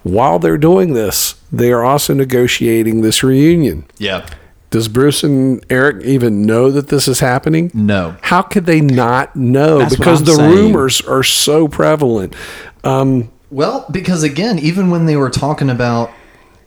While 0.03 0.39
they're 0.39 0.59
doing 0.59 0.93
this, 0.95 1.35
they 1.53 1.73
are 1.73 1.83
also 1.85 2.15
negotiating 2.15 3.03
this 3.03 3.23
reunion. 3.23 3.85
Yeah. 3.99 4.27
Does 4.71 4.89
Bruce 4.89 5.23
and 5.23 5.65
Eric 5.69 6.03
even 6.05 6.43
know 6.47 6.71
that 6.71 6.89
this 6.89 7.07
is 7.07 7.21
happening? 7.21 7.71
No. 7.75 8.17
How 8.23 8.41
could 8.43 8.65
they 8.65 8.81
not 8.81 9.37
know? 9.37 9.79
That's 9.79 9.93
what 9.93 9.99
because 9.99 10.21
I'm 10.21 10.25
the 10.27 10.35
saying. 10.35 10.51
rumors 10.51 11.01
are 11.03 11.23
so 11.23 11.69
prevalent. 11.69 12.35
Um, 12.83 13.31
Well, 13.51 13.85
because 13.91 14.23
again, 14.23 14.59
even 14.59 14.91
when 14.91 15.05
they 15.05 15.17
were 15.17 15.29
talking 15.29 15.69
about, 15.69 16.11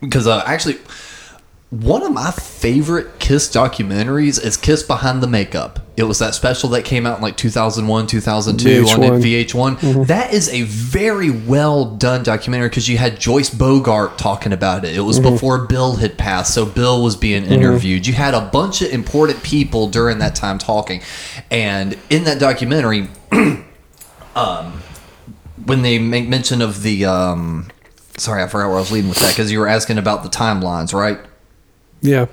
because 0.01 0.27
uh, 0.27 0.43
actually, 0.45 0.77
one 1.69 2.03
of 2.03 2.11
my 2.13 2.31
favorite 2.31 3.19
Kiss 3.19 3.49
documentaries 3.49 4.43
is 4.43 4.55
Kiss 4.55 4.83
Behind 4.83 5.21
the 5.21 5.27
Makeup. 5.27 5.79
It 5.97 6.03
was 6.03 6.19
that 6.19 6.35
special 6.35 6.69
that 6.69 6.85
came 6.85 7.05
out 7.05 7.17
in 7.17 7.23
like 7.23 7.37
2001, 7.37 8.07
2002 8.07 8.69
on 8.83 8.99
VH1. 9.21 9.77
VH1. 9.77 10.07
That 10.07 10.33
is 10.33 10.49
a 10.49 10.63
very 10.63 11.31
well 11.31 11.85
done 11.85 12.23
documentary 12.23 12.69
because 12.69 12.87
you 12.87 12.97
had 12.97 13.19
Joyce 13.19 13.49
Bogart 13.49 14.17
talking 14.17 14.53
about 14.53 14.85
it. 14.85 14.95
It 14.95 15.01
was 15.01 15.19
before 15.19 15.65
Bill 15.65 15.95
had 15.95 16.17
passed, 16.17 16.53
so 16.53 16.65
Bill 16.65 17.01
was 17.01 17.15
being 17.15 17.45
interviewed. 17.45 18.05
You 18.05 18.13
had 18.13 18.33
a 18.33 18.41
bunch 18.41 18.81
of 18.81 18.91
important 18.91 19.41
people 19.41 19.87
during 19.87 20.19
that 20.19 20.35
time 20.35 20.57
talking. 20.57 21.01
And 21.49 21.97
in 22.09 22.25
that 22.25 22.39
documentary, 22.39 23.07
um, 24.35 24.81
when 25.65 25.81
they 25.81 25.97
make 25.97 26.27
mention 26.27 26.61
of 26.61 26.83
the 26.83 27.05
um 27.05 27.67
sorry 28.17 28.43
i 28.43 28.47
forgot 28.47 28.67
where 28.67 28.77
i 28.77 28.79
was 28.79 28.91
leading 28.91 29.09
with 29.09 29.19
that 29.19 29.31
because 29.31 29.51
you 29.51 29.59
were 29.59 29.67
asking 29.67 29.97
about 29.97 30.23
the 30.23 30.29
timelines 30.29 30.93
right 30.93 31.19
yeah. 32.07 32.25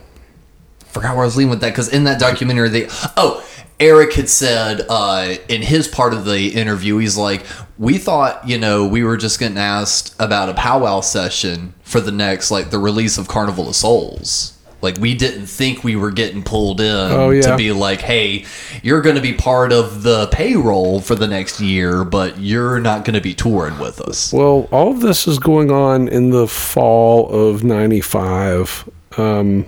forgot 0.86 1.14
where 1.14 1.22
i 1.22 1.26
was 1.26 1.36
leading 1.36 1.50
with 1.50 1.60
that 1.60 1.70
because 1.70 1.88
in 1.88 2.04
that 2.04 2.20
documentary 2.20 2.68
they 2.68 2.86
oh 3.16 3.44
eric 3.80 4.12
had 4.14 4.28
said 4.28 4.84
uh 4.88 5.34
in 5.48 5.62
his 5.62 5.88
part 5.88 6.12
of 6.12 6.24
the 6.24 6.48
interview 6.54 6.98
he's 6.98 7.16
like 7.16 7.44
we 7.78 7.98
thought 7.98 8.46
you 8.48 8.58
know 8.58 8.86
we 8.86 9.02
were 9.02 9.16
just 9.16 9.38
getting 9.40 9.58
asked 9.58 10.14
about 10.20 10.48
a 10.48 10.54
powwow 10.54 11.00
session 11.00 11.74
for 11.82 12.00
the 12.00 12.12
next 12.12 12.50
like 12.50 12.70
the 12.70 12.78
release 12.78 13.18
of 13.18 13.26
carnival 13.28 13.68
of 13.68 13.74
souls 13.74 14.56
like 14.82 14.98
we 14.98 15.14
didn't 15.14 15.46
think 15.46 15.84
we 15.84 15.94
were 15.94 16.10
getting 16.10 16.42
pulled 16.42 16.80
in 16.80 16.86
Oh, 17.12 17.30
yeah. 17.30 17.42
to 17.42 17.56
be 17.56 17.70
like, 17.70 18.00
hey, 18.00 18.44
you're 18.82 19.00
going 19.00 19.14
to 19.14 19.22
be 19.22 19.32
part 19.32 19.70
of 19.72 20.02
the 20.02 20.26
payroll 20.32 21.00
for 21.00 21.14
the 21.14 21.28
next 21.28 21.60
year, 21.60 22.02
but 22.02 22.40
you're 22.40 22.80
not 22.80 23.04
going 23.04 23.14
to 23.14 23.20
be 23.20 23.32
touring 23.32 23.78
with 23.78 24.00
us. 24.00 24.32
Well, 24.32 24.68
all 24.72 24.90
of 24.90 24.98
this 24.98 25.28
is 25.28 25.38
going 25.38 25.70
on 25.70 26.08
in 26.08 26.30
the 26.30 26.48
fall 26.48 27.28
of 27.30 27.62
95. 27.62 28.90
Um, 29.18 29.66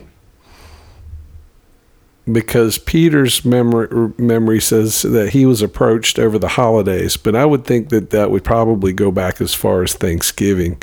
because 2.30 2.78
Peter's 2.78 3.44
memory 3.44 4.12
memory 4.16 4.60
says 4.60 5.02
that 5.02 5.30
he 5.30 5.44
was 5.44 5.60
approached 5.60 6.18
over 6.18 6.38
the 6.38 6.48
holidays, 6.48 7.16
but 7.16 7.36
I 7.36 7.44
would 7.44 7.64
think 7.64 7.90
that 7.90 8.10
that 8.10 8.30
would 8.30 8.44
probably 8.44 8.92
go 8.92 9.10
back 9.10 9.40
as 9.40 9.54
far 9.54 9.82
as 9.82 9.94
Thanksgiving. 9.94 10.82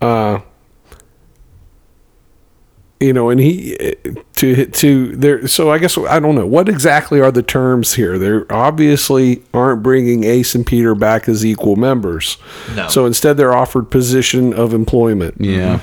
Uh, 0.00 0.40
you 3.00 3.12
know, 3.12 3.30
and 3.30 3.40
he 3.40 3.76
to 4.34 4.66
to 4.66 5.16
there. 5.16 5.48
So 5.48 5.72
I 5.72 5.78
guess 5.78 5.98
I 5.98 6.20
don't 6.20 6.36
know 6.36 6.46
what 6.46 6.68
exactly 6.68 7.20
are 7.20 7.32
the 7.32 7.42
terms 7.42 7.94
here. 7.94 8.16
They 8.16 8.46
obviously 8.54 9.42
aren't 9.52 9.82
bringing 9.82 10.22
Ace 10.22 10.54
and 10.54 10.64
Peter 10.64 10.94
back 10.94 11.28
as 11.28 11.44
equal 11.44 11.74
members. 11.74 12.36
No. 12.76 12.86
So 12.86 13.04
instead, 13.04 13.36
they're 13.36 13.54
offered 13.54 13.90
position 13.90 14.54
of 14.54 14.72
employment. 14.72 15.34
Yeah. 15.40 15.80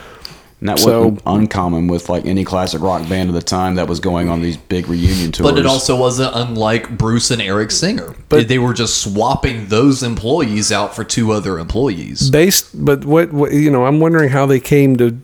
And 0.60 0.68
that 0.68 0.80
So- 0.80 1.00
wasn't 1.00 1.22
uncommon 1.26 1.88
with 1.88 2.10
like 2.10 2.26
any 2.26 2.44
classic 2.44 2.82
rock 2.82 3.08
band 3.08 3.30
of 3.30 3.36
the 3.36 3.42
time 3.42 3.76
that 3.76 3.88
was 3.88 4.00
going 4.02 4.28
on 4.28 4.42
these 4.42 4.58
big 4.58 4.90
reunion 4.90 5.32
tours. 5.32 5.50
But 5.50 5.58
it 5.58 5.66
also 5.66 5.96
wasn't 5.96 6.32
unlike 6.36 6.98
Bruce 6.98 7.32
and 7.32 7.42
Eric 7.42 7.72
Singer. 7.72 8.14
But- 8.28 8.48
they 8.50 8.60
were 8.60 8.74
just 8.74 8.98
swapping 8.98 9.68
those 9.68 10.04
employees 10.04 10.72
out 10.72 10.94
for 10.96 11.04
two 11.06 11.32
other 11.32 11.58
employees. 11.60 12.30
based 12.30 12.68
but 12.86 13.06
what, 13.06 13.32
what 13.32 13.54
you 13.54 13.70
know 13.72 13.86
i'm 13.86 14.00
wondering 14.00 14.30
how 14.30 14.46
they 14.46 14.60
came 14.60 14.96
to 14.98 15.18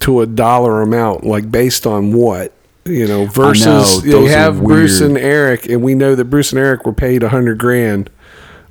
to 0.00 0.20
a 0.20 0.26
dollar 0.26 0.82
amount 0.82 1.24
like 1.24 1.50
based 1.50 1.86
on 1.86 2.12
what 2.12 2.52
you 2.84 3.06
know 3.06 3.26
versus 3.26 4.02
they 4.02 4.10
those 4.10 4.28
are 4.30 4.36
have 4.36 4.62
bruce 4.62 5.00
and 5.00 5.16
eric 5.16 5.66
and 5.68 5.82
we 5.82 5.94
know 5.94 6.14
that 6.14 6.24
bruce 6.26 6.52
and 6.52 6.58
eric 6.58 6.84
were 6.84 6.92
paid 6.92 7.22
a 7.22 7.28
hundred 7.30 7.58
grand 7.58 8.10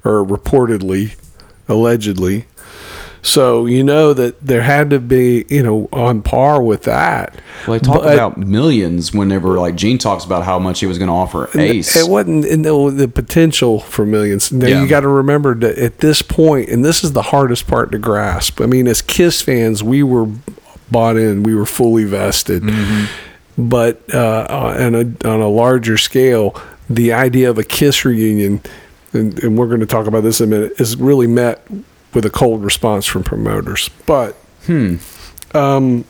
or 0.04 0.24
reportedly 0.26 1.16
allegedly 1.68 2.46
so 3.26 3.66
you 3.66 3.84
know 3.84 4.14
that 4.14 4.40
there 4.46 4.62
had 4.62 4.90
to 4.92 5.00
be 5.00 5.46
you 5.50 5.64
know 5.64 5.88
on 5.92 6.22
par 6.22 6.62
with 6.62 6.84
that 6.84 7.34
Well, 7.66 7.80
they 7.80 7.86
talk 7.86 8.02
But- 8.04 8.14
about 8.14 8.38
millions 8.38 9.14
whenever 9.14 9.58
like 9.60 9.76
Gene 9.76 9.98
talks 9.98 10.24
about 10.26 10.44
how 10.44 10.60
much 10.60 10.82
he 10.82 10.86
was 10.86 10.98
going 11.00 11.08
to 11.08 11.14
offer 11.14 11.50
Ace. 11.58 11.96
It 11.96 12.10
wasn't 12.10 12.44
the, 12.64 12.92
the 12.94 13.08
potential 13.08 13.80
for 13.80 14.06
millions. 14.06 14.52
Now 14.52 14.68
Yeah. 14.68 14.82
you 14.82 14.88
got 14.88 15.00
to 15.02 15.08
remember 15.08 15.56
that 15.56 15.78
at 15.78 16.00
this 16.00 16.22
point, 16.22 16.70
and 16.70 16.84
this 16.84 17.04
is 17.04 17.14
the 17.14 17.22
hardest 17.22 17.66
part 17.66 17.92
to 17.94 17.98
grasp. 17.98 18.60
I 18.62 18.66
mean, 18.66 18.88
as 18.88 19.02
Kiss 19.02 19.42
fans, 19.42 19.82
we 19.82 20.04
were 20.04 20.28
bought 20.92 21.16
in, 21.18 21.44
we 21.44 21.56
were 21.56 21.66
fully 21.66 22.04
vested. 22.04 22.64
But 23.58 24.02
uh, 24.14 24.48
on 24.50 24.96
a 24.96 25.28
on 25.30 25.40
a 25.42 25.48
larger 25.48 25.98
scale, 25.98 26.60
the 26.90 27.14
idea 27.14 27.50
of 27.50 27.58
a 27.58 27.64
Kiss 27.64 28.04
reunion, 28.04 28.62
and, 29.14 29.42
and 29.44 29.58
we're 29.58 29.68
going 29.68 29.80
to 29.80 29.86
talk 29.86 30.08
about 30.08 30.24
this 30.24 30.42
in 30.42 30.52
a 30.52 30.56
minute, 30.58 30.74
is 30.82 30.98
really 30.98 31.28
met 31.28 31.66
with 32.14 32.26
a 32.26 32.30
cold 32.30 32.64
response 32.64 33.06
from 33.06 33.24
promoters. 33.24 33.90
But 34.06 34.34
hmm. 34.66 34.98
um, 35.54 36.06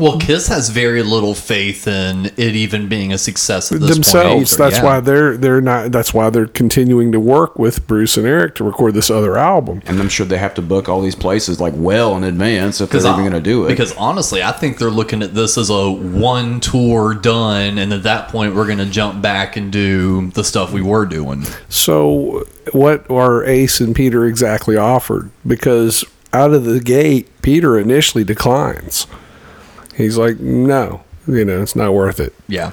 Well, 0.00 0.18
Kiss 0.18 0.48
has 0.48 0.70
very 0.70 1.02
little 1.02 1.34
faith 1.34 1.86
in 1.86 2.26
it 2.36 2.56
even 2.56 2.88
being 2.88 3.12
a 3.12 3.18
success 3.18 3.70
at 3.70 3.80
this 3.80 3.90
themselves. 3.94 4.56
point. 4.56 4.58
that's 4.58 4.78
Yeah. 4.78 4.84
why 4.84 5.00
they're 5.00 5.36
they're 5.36 5.60
not. 5.60 5.92
That's 5.92 6.14
why 6.14 6.30
they're 6.30 6.46
continuing 6.46 7.12
to 7.12 7.20
work 7.20 7.58
with 7.58 7.86
Bruce 7.86 8.16
and 8.16 8.26
Eric 8.26 8.54
to 8.56 8.64
record 8.64 8.94
this 8.94 9.10
other 9.10 9.36
album. 9.36 9.82
and 9.86 10.00
I'm 10.00 10.08
sure 10.08 10.24
they 10.26 10.38
have 10.38 10.54
to 10.54 10.62
book 10.62 10.88
all 10.88 11.00
these 11.02 11.14
places 11.14 11.60
like 11.60 11.74
well 11.76 12.16
in 12.16 12.24
advance 12.24 12.80
if 12.80 12.90
they're 12.90 13.00
Because 13.00 13.04
even 13.18 13.30
going 13.30 13.42
to 13.42 13.50
do 13.50 13.64
it. 13.66 13.68
Because 13.68 13.94
honestly, 13.96 14.42
I 14.42 14.52
think 14.52 14.78
they're 14.78 14.90
looking 14.90 15.22
at 15.22 15.34
this 15.34 15.58
as 15.58 15.68
a 15.70 15.90
one 15.90 16.60
tour 16.60 17.14
done, 17.14 17.78
and 17.78 17.92
at 17.92 18.02
that 18.04 18.28
point, 18.28 18.54
we're 18.54 18.66
going 18.66 18.78
to 18.78 18.86
jump 18.86 19.20
back 19.20 19.56
and 19.56 19.70
do 19.70 20.30
the 20.30 20.44
stuff 20.44 20.72
we 20.72 20.80
were 20.82 21.04
doing. 21.06 21.44
So, 21.68 22.44
what 22.72 23.08
are 23.10 23.44
Ace 23.44 23.80
and 23.80 23.94
Peter 23.94 24.24
exactly 24.26 24.76
offered? 24.76 25.30
Because 25.46 26.04
out 26.32 26.52
of 26.52 26.64
the 26.64 26.80
gate, 26.80 27.28
Peter 27.42 27.78
initially 27.78 28.24
declines. 28.24 29.06
He's 29.96 30.16
like, 30.16 30.40
"No, 30.40 31.02
you 31.26 31.44
know, 31.44 31.62
it's 31.62 31.76
not 31.76 31.94
worth 31.94 32.20
it." 32.20 32.34
Yeah. 32.48 32.72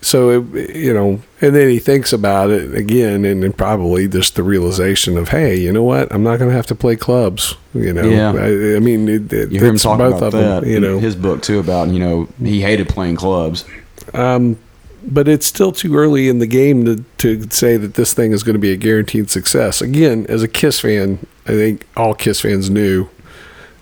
So, 0.00 0.28
it, 0.54 0.76
you 0.76 0.92
know, 0.92 1.22
and 1.40 1.56
then 1.56 1.70
he 1.70 1.78
thinks 1.78 2.12
about 2.12 2.50
it 2.50 2.74
again, 2.74 3.24
and 3.24 3.42
then 3.42 3.54
probably 3.54 4.06
just 4.06 4.36
the 4.36 4.42
realization 4.42 5.16
of, 5.16 5.28
"Hey, 5.30 5.56
you 5.56 5.72
know 5.72 5.82
what? 5.82 6.12
I'm 6.12 6.22
not 6.22 6.38
going 6.38 6.50
to 6.50 6.56
have 6.56 6.66
to 6.66 6.74
play 6.74 6.94
clubs." 6.96 7.56
You 7.72 7.92
know, 7.92 8.02
Yeah. 8.02 8.32
I, 8.32 8.76
I 8.76 8.80
mean, 8.80 9.08
it, 9.08 9.32
it, 9.32 9.50
you 9.50 9.58
hear 9.60 9.68
him 9.70 9.76
it's 9.76 9.82
talk 9.82 9.98
about 9.98 10.20
that. 10.20 10.32
them. 10.32 10.64
You 10.66 10.78
know, 10.80 10.98
his 10.98 11.16
book 11.16 11.42
too 11.42 11.58
about 11.58 11.88
you 11.88 11.98
know 11.98 12.28
he 12.38 12.60
hated 12.60 12.88
playing 12.88 13.16
clubs. 13.16 13.64
Um, 14.12 14.58
but 15.06 15.28
it's 15.28 15.46
still 15.46 15.72
too 15.72 15.96
early 15.96 16.28
in 16.28 16.38
the 16.38 16.46
game 16.46 16.84
to, 16.84 17.04
to 17.18 17.50
say 17.50 17.76
that 17.76 17.94
this 17.94 18.14
thing 18.14 18.32
is 18.32 18.42
going 18.42 18.54
to 18.54 18.60
be 18.60 18.72
a 18.72 18.76
guaranteed 18.76 19.30
success. 19.30 19.82
Again, 19.82 20.24
as 20.28 20.42
a 20.42 20.48
Kiss 20.48 20.80
fan, 20.80 21.26
I 21.46 21.50
think 21.52 21.86
all 21.96 22.14
Kiss 22.14 22.40
fans 22.40 22.70
knew 22.70 23.08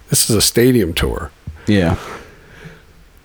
this 0.08 0.28
is 0.28 0.34
a 0.36 0.42
stadium 0.42 0.92
tour. 0.94 1.30
Yeah, 1.66 1.96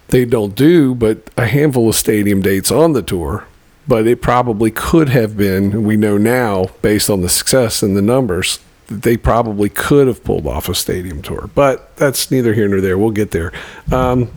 They 0.09 0.25
don't 0.25 0.55
do 0.55 0.95
but 0.95 1.29
a 1.37 1.45
handful 1.45 1.89
of 1.89 1.95
stadium 1.95 2.41
dates 2.41 2.71
on 2.71 2.93
the 2.93 3.01
tour, 3.01 3.45
but 3.87 4.07
it 4.07 4.21
probably 4.21 4.71
could 4.71 5.09
have 5.09 5.37
been, 5.37 5.83
we 5.83 5.97
know 5.97 6.17
now, 6.17 6.67
based 6.81 7.09
on 7.09 7.21
the 7.21 7.29
success 7.29 7.83
and 7.83 7.95
the 7.95 8.01
numbers, 8.01 8.59
that 8.87 9.03
they 9.03 9.17
probably 9.17 9.69
could 9.69 10.07
have 10.07 10.23
pulled 10.23 10.47
off 10.47 10.69
a 10.69 10.75
stadium 10.75 11.21
tour. 11.21 11.49
But 11.53 11.95
that's 11.97 12.31
neither 12.31 12.53
here 12.53 12.67
nor 12.67 12.81
there. 12.81 12.97
We'll 12.97 13.11
get 13.11 13.31
there. 13.31 13.51
Um, 13.91 14.29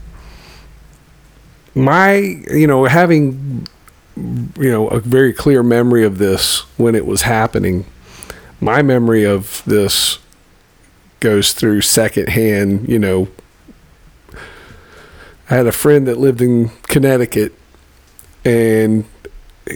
my, 1.74 2.14
you 2.16 2.66
know, 2.66 2.84
having, 2.84 3.66
you 4.16 4.70
know, 4.70 4.88
a 4.88 4.98
very 4.98 5.32
clear 5.32 5.62
memory 5.62 6.04
of 6.04 6.18
this 6.18 6.60
when 6.78 6.94
it 6.94 7.06
was 7.06 7.22
happening, 7.22 7.84
my 8.60 8.82
memory 8.82 9.24
of 9.24 9.62
this 9.66 10.18
goes 11.20 11.52
through 11.52 11.82
secondhand, 11.82 12.88
you 12.88 12.98
know, 12.98 13.28
I 15.50 15.54
had 15.54 15.66
a 15.66 15.72
friend 15.72 16.06
that 16.06 16.16
lived 16.18 16.40
in 16.40 16.68
Connecticut, 16.84 17.52
and 18.44 19.04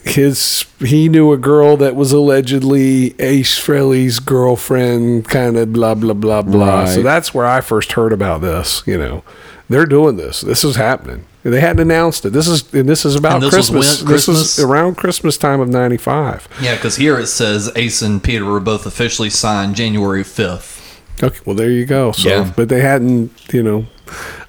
his 0.04 0.64
he 0.80 1.08
knew 1.08 1.32
a 1.32 1.36
girl 1.38 1.76
that 1.76 1.94
was 1.96 2.12
allegedly 2.12 3.14
Ace 3.20 3.58
Frehley's 3.58 4.18
girlfriend, 4.20 5.28
kind 5.28 5.56
of 5.56 5.72
blah 5.72 5.94
blah 5.94 6.14
blah 6.14 6.42
blah. 6.42 6.86
So 6.86 7.02
that's 7.02 7.34
where 7.34 7.46
I 7.46 7.60
first 7.60 7.92
heard 7.92 8.12
about 8.12 8.40
this. 8.40 8.82
You 8.86 8.98
know, 8.98 9.24
they're 9.68 9.86
doing 9.86 10.16
this. 10.16 10.40
This 10.40 10.64
is 10.64 10.76
happening. 10.76 11.24
They 11.42 11.60
hadn't 11.60 11.80
announced 11.82 12.24
it. 12.24 12.30
This 12.30 12.48
is 12.48 12.72
and 12.72 12.88
this 12.88 13.04
is 13.04 13.16
about 13.16 13.34
And 13.34 13.42
this 13.42 13.52
was 13.54 13.68
Christmas. 13.68 14.02
when- 14.02 14.12
This 14.12 14.24
Christmas? 14.26 14.58
is 14.58 14.64
around 14.64 14.96
Christmas 14.96 15.36
time 15.36 15.60
of 15.60 15.68
ninety-five. 15.68 16.48
Yeah, 16.62 16.74
because 16.76 16.96
here 16.96 17.18
it 17.18 17.26
says 17.26 17.70
Ace 17.76 18.00
and 18.00 18.22
Peter 18.22 18.44
were 18.46 18.60
both 18.60 18.86
officially 18.86 19.28
signed 19.30 19.74
January 19.76 20.22
5th. 20.24 20.80
Okay, 21.22 21.38
well 21.44 21.54
there 21.54 21.70
you 21.70 21.84
go. 21.84 22.12
So, 22.12 22.28
Yeah. 22.28 22.52
but 22.56 22.68
they 22.70 22.80
hadn't. 22.80 23.30
You 23.52 23.62
know, 23.62 23.86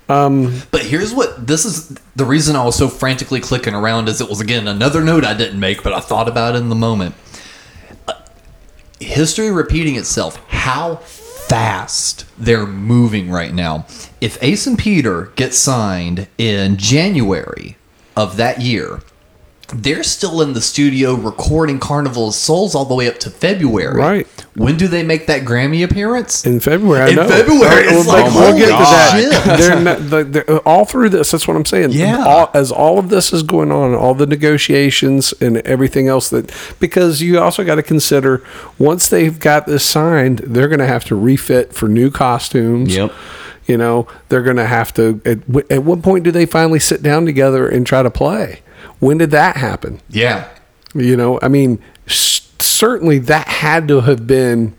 But 0.08 0.84
here's 0.84 1.14
what 1.14 1.48
this 1.48 1.66
is 1.66 1.98
the 2.16 2.26
reason 2.26 2.56
I 2.56 2.64
was 2.64 2.76
so 2.76 2.88
frantically 2.88 3.40
clicking 3.40 3.74
around 3.74 4.08
is 4.08 4.22
it 4.22 4.30
was 4.30 4.42
again 4.42 4.68
another 4.68 5.04
note 5.04 5.24
I 5.26 5.34
didn't 5.34 5.60
make, 5.60 5.84
but 5.84 5.94
I 5.94 6.00
thought 6.00 6.28
about 6.28 6.56
in 6.56 6.70
the 6.70 6.76
moment. 6.76 7.16
Uh, 8.08 8.14
history 9.00 9.52
repeating 9.52 9.96
itself. 9.96 10.38
How 10.48 10.96
fast 10.96 12.26
they're 12.38 12.66
moving 12.66 13.30
right 13.30 13.54
now. 13.54 13.86
If 14.20 14.42
Ace 14.42 14.66
and 14.68 14.78
Peter 14.78 15.32
get 15.36 15.54
signed 15.54 16.28
in 16.38 16.78
January 16.78 17.78
of 18.16 18.38
that 18.38 18.62
year, 18.62 19.02
they're 19.74 20.04
still 20.04 20.42
in 20.42 20.54
the 20.54 20.62
studio 20.62 21.16
recording 21.16 21.80
Carnival 21.80 22.28
of 22.28 22.34
Souls 22.36 22.76
all 22.76 22.86
the 22.86 22.94
way 22.96 23.08
up 23.08 23.18
to 23.20 23.30
February. 23.30 23.96
Right. 23.98 24.28
When 24.56 24.78
do 24.78 24.88
they 24.88 25.04
make 25.04 25.28
that 25.28 25.42
Grammy 25.44 25.84
appearance? 25.84 26.46
In 26.46 26.60
February, 26.60 27.02
I 27.02 27.10
In 27.10 27.16
know. 27.16 27.28
February, 27.28 27.84
it's 27.86 28.08
like, 28.08 28.26
like, 28.26 28.34
we'll 28.36 28.58
get 28.58 28.68
to 28.68 28.72
that. 28.72 29.58
They're 29.60 29.80
not, 29.82 30.10
the, 30.10 30.24
they're- 30.24 30.58
all 30.60 30.86
through 30.86 31.10
this, 31.10 31.32
that's 31.32 31.48
what 31.48 31.58
I'm 31.58 31.66
saying. 31.66 31.92
Yeah. 31.92 32.24
All, 32.26 32.52
as 32.54 32.72
all 32.72 33.00
of 33.00 33.10
this 33.10 33.34
is 33.34 33.44
going 33.44 33.72
on, 33.72 33.94
all 33.96 34.14
the 34.14 34.28
negotiations 34.28 35.34
and 35.42 35.58
everything 35.58 36.08
else 36.08 36.30
that, 36.30 36.54
because 36.80 37.22
you 37.22 37.40
also 37.40 37.64
got 37.66 37.76
to 37.76 37.84
consider 37.84 38.44
once 38.78 39.10
they've 39.10 39.38
got 39.40 39.66
this 39.66 39.84
signed, 39.84 40.40
they're 40.40 40.68
going 40.70 40.80
to 40.80 40.88
have 40.88 41.06
to 41.06 41.16
refit 41.16 41.74
for 41.74 41.88
new 41.90 42.10
costumes. 42.12 42.96
Yep. 42.96 43.12
You 43.66 43.78
know, 43.78 44.08
they're 44.30 44.44
going 44.44 44.58
to 44.58 44.68
have 44.68 44.94
to. 44.94 45.20
At, 45.26 45.40
wh- 45.52 45.72
at 45.72 45.84
what 45.84 46.04
point 46.04 46.24
do 46.24 46.30
they 46.32 46.46
finally 46.46 46.78
sit 46.80 47.02
down 47.02 47.26
together 47.26 47.68
and 47.68 47.86
try 47.86 48.04
to 48.04 48.12
play? 48.12 48.60
When 49.06 49.20
did 49.20 49.30
that 49.32 49.58
happen? 49.58 50.02
Yeah. 50.10 50.48
You 50.96 51.16
know, 51.16 51.38
I 51.44 51.48
mean, 51.48 51.80
s- 52.08 52.50
certainly 52.60 53.20
that 53.20 53.48
had 53.48 53.88
to 53.90 54.02
have 54.02 54.26
been 54.26 54.74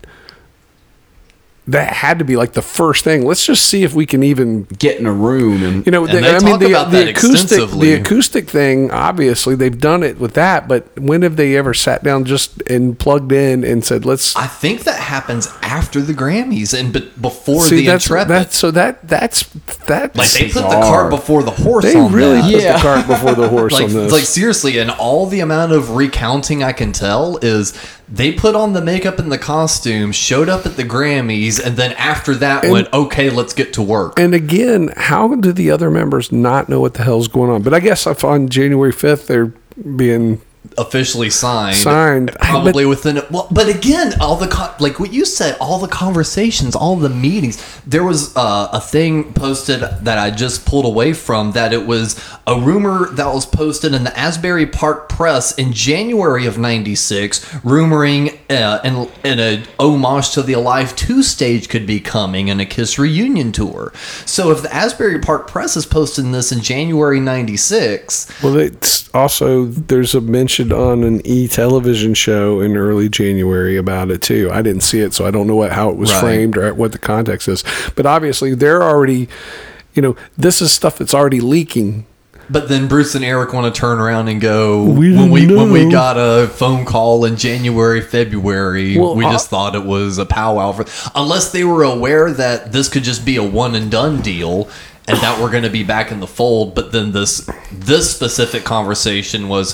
that 1.67 1.91
had 1.93 2.19
to 2.19 2.25
be 2.25 2.37
like 2.37 2.53
the 2.53 2.61
first 2.61 3.03
thing. 3.03 3.25
Let's 3.25 3.45
just 3.45 3.65
see 3.65 3.83
if 3.83 3.93
we 3.93 4.05
can 4.05 4.23
even 4.23 4.63
Get 4.79 4.99
in 4.99 5.05
a 5.05 5.11
room 5.11 5.63
and 5.63 5.85
you 5.85 5.91
know. 5.91 6.05
And 6.05 6.17
the, 6.17 6.21
they 6.21 6.35
I 6.35 6.39
mean, 6.39 6.59
the, 6.59 6.69
about 6.69 6.91
the 6.91 6.97
that 6.99 7.07
acoustic, 7.09 7.69
the 7.69 7.93
acoustic 7.93 8.49
thing. 8.49 8.91
Obviously, 8.91 9.55
they've 9.55 9.77
done 9.77 10.03
it 10.03 10.19
with 10.19 10.33
that. 10.35 10.67
But 10.67 10.87
when 10.99 11.21
have 11.23 11.35
they 11.35 11.55
ever 11.57 11.73
sat 11.73 12.03
down 12.03 12.25
just 12.25 12.61
and 12.69 12.97
plugged 12.97 13.31
in 13.31 13.63
and 13.63 13.83
said, 13.83 14.05
"Let's 14.05 14.35
I 14.35 14.47
think 14.47 14.83
that 14.83 14.99
happens 14.99 15.47
after 15.61 16.01
the 16.01 16.13
Grammys 16.13 16.77
and 16.77 16.93
but 16.93 17.21
before 17.21 17.61
see"? 17.61 17.77
the 17.77 17.85
That's 17.87 18.05
Intrepid. 18.05 18.27
that's 18.29 18.57
so 18.57 18.71
that 18.71 19.07
that's 19.07 19.43
that's 19.87 20.15
like 20.17 20.31
they 20.31 20.45
put 20.45 20.53
the 20.53 20.61
bizarre. 20.63 20.81
cart 20.83 21.09
before 21.09 21.43
the 21.43 21.51
horse. 21.51 21.83
they 21.83 21.95
on 21.95 22.11
really 22.11 22.41
that. 22.41 22.51
put 22.51 22.61
the 22.73 22.79
cart 22.81 23.07
before 23.07 23.35
the 23.35 23.49
horse 23.55 23.73
like, 23.73 23.83
on 23.85 23.93
this. 23.93 24.11
like 24.11 24.23
seriously, 24.23 24.77
and 24.79 24.91
all 24.91 25.25
the 25.25 25.39
amount 25.41 25.71
of 25.71 25.91
recounting 25.91 26.63
I 26.63 26.71
can 26.73 26.91
tell 26.93 27.37
is 27.37 27.73
they 28.09 28.31
put 28.31 28.55
on 28.55 28.73
the 28.73 28.81
makeup 28.81 29.19
and 29.19 29.31
the 29.31 29.37
costume, 29.37 30.11
showed 30.11 30.49
up 30.49 30.65
at 30.65 30.77
the 30.77 30.83
Grammys, 30.83 31.63
and 31.63 31.75
then 31.75 31.91
after 31.93 32.35
that 32.35 32.65
went, 32.69 32.91
okay, 32.93 33.29
let's 33.29 33.53
get 33.53 33.73
to 33.73 33.81
work. 33.81 34.19
And 34.19 34.33
again, 34.33 34.93
how 34.95 35.35
do 35.35 35.51
the 35.51 35.71
other 35.71 35.91
members 35.91 36.31
not 36.31 36.69
know 36.69 36.79
what 36.79 36.93
the 36.93 37.03
hell's 37.03 37.27
going 37.27 37.51
on? 37.51 37.63
But 37.63 37.73
I 37.73 37.79
guess 37.79 38.07
if 38.07 38.23
on 38.23 38.49
January 38.49 38.91
fifth 38.91 39.27
they're 39.27 39.53
being 39.95 40.41
officially 40.77 41.29
signed. 41.29 41.75
Signed. 41.75 42.35
Probably 42.41 42.85
within. 42.85 43.21
Well, 43.29 43.47
but 43.51 43.69
again, 43.69 44.13
all 44.19 44.35
the 44.35 44.47
con- 44.47 44.73
like 44.79 44.99
what 44.99 45.13
you 45.13 45.25
said, 45.25 45.57
all 45.59 45.79
the 45.79 45.87
conversations, 45.87 46.75
all 46.75 46.95
the 46.95 47.09
meetings. 47.09 47.63
There 47.85 48.03
was 48.03 48.35
uh, 48.35 48.69
a 48.71 48.81
thing 48.81 49.33
posted 49.33 49.81
that 49.81 50.17
I 50.17 50.31
just 50.31 50.65
pulled 50.65 50.85
away 50.85 51.13
from 51.13 51.51
that 51.53 51.73
it 51.73 51.85
was 51.85 52.21
a 52.45 52.59
rumor 52.59 53.09
that 53.11 53.27
was 53.27 53.45
posted 53.45 53.93
in 53.93 54.03
the 54.03 54.17
Asbury 54.17 54.65
Park 54.65 55.09
Press 55.09 55.57
in 55.57 55.73
January 55.73 56.45
of 56.45 56.57
'96, 56.57 57.43
rumoring 57.63 58.37
uh, 58.49 58.79
in, 58.83 59.09
in 59.23 59.39
a 59.39 59.63
homage 59.79 60.31
to 60.31 60.41
the 60.41 60.53
Alive 60.53 60.95
Two 60.95 61.23
stage 61.23 61.69
could 61.69 61.85
be 61.85 61.99
coming 61.99 62.49
and 62.49 62.59
a 62.59 62.65
Kiss 62.65 62.97
reunion 62.99 63.51
tour. 63.51 63.93
So 64.25 64.51
if 64.51 64.61
the 64.61 64.73
Asbury 64.73 65.19
Park 65.19 65.47
Press 65.47 65.77
is 65.77 65.85
posting 65.85 66.31
this 66.31 66.51
in 66.51 66.61
January 66.61 67.19
'96. 67.19 68.41
Well, 68.43 68.57
it's 68.57 69.09
also 69.13 69.65
there's 69.65 70.15
a 70.15 70.21
mention 70.21 70.56
on 70.59 71.03
an 71.03 71.21
E 71.25 71.47
television 71.47 72.13
show 72.13 72.59
in 72.59 72.75
early 72.77 73.09
January 73.09 73.77
about 73.77 74.11
it 74.11 74.21
too. 74.21 74.49
I 74.51 74.61
didn't 74.61 74.83
see 74.83 74.99
it, 75.01 75.13
so 75.13 75.25
I 75.25 75.31
don't 75.31 75.47
know 75.47 75.55
what 75.55 75.71
how 75.71 75.89
it 75.89 75.97
was 75.97 76.11
Right. 76.13 76.19
framed 76.21 76.57
or 76.57 76.73
what 76.73 76.91
the 76.91 76.97
context 76.99 77.47
is. 77.47 77.63
But 77.95 78.05
obviously, 78.05 78.55
they're 78.55 78.83
already, 78.83 79.27
you 79.93 80.01
know, 80.01 80.15
this 80.37 80.61
is 80.61 80.71
stuff 80.71 80.97
that's 80.97 81.13
already 81.13 81.39
leaking. 81.39 82.05
But 82.49 82.69
then 82.69 82.87
Bruce 82.87 83.13
and 83.13 83.25
Eric 83.25 83.51
want 83.51 83.73
to 83.73 83.77
turn 83.77 83.99
around 83.99 84.29
and 84.29 84.39
go 84.39 84.83
We 84.85 85.13
when 85.13 85.29
we 85.31 85.41
didn't 85.41 85.57
when 85.57 85.71
we 85.71 85.91
got 85.91 86.15
a 86.17 86.47
phone 86.47 86.85
call 86.85 87.25
in 87.25 87.35
January, 87.35 87.99
February, 87.99 88.97
Well, 88.97 89.15
we 89.15 89.25
I- 89.25 89.31
just 89.33 89.49
thought 89.49 89.75
it 89.75 89.83
was 89.85 90.17
a 90.17 90.25
powwow 90.25 90.71
for 90.71 90.85
unless 91.13 91.51
they 91.51 91.63
were 91.65 91.83
aware 91.83 92.31
that 92.31 92.71
this 92.71 92.87
could 92.87 93.03
just 93.03 93.25
be 93.25 93.35
a 93.35 93.43
one 93.43 93.75
and 93.75 93.91
done 93.91 94.21
deal 94.21 94.69
and 95.09 95.17
that 95.19 95.41
we're 95.41 95.49
going 95.51 95.63
to 95.63 95.69
be 95.69 95.83
back 95.83 96.09
in 96.09 96.21
the 96.21 96.27
fold. 96.27 96.73
But 96.73 96.93
then 96.93 97.11
this 97.11 97.49
this 97.71 98.09
specific 98.09 98.63
conversation 98.63 99.49
was, 99.49 99.73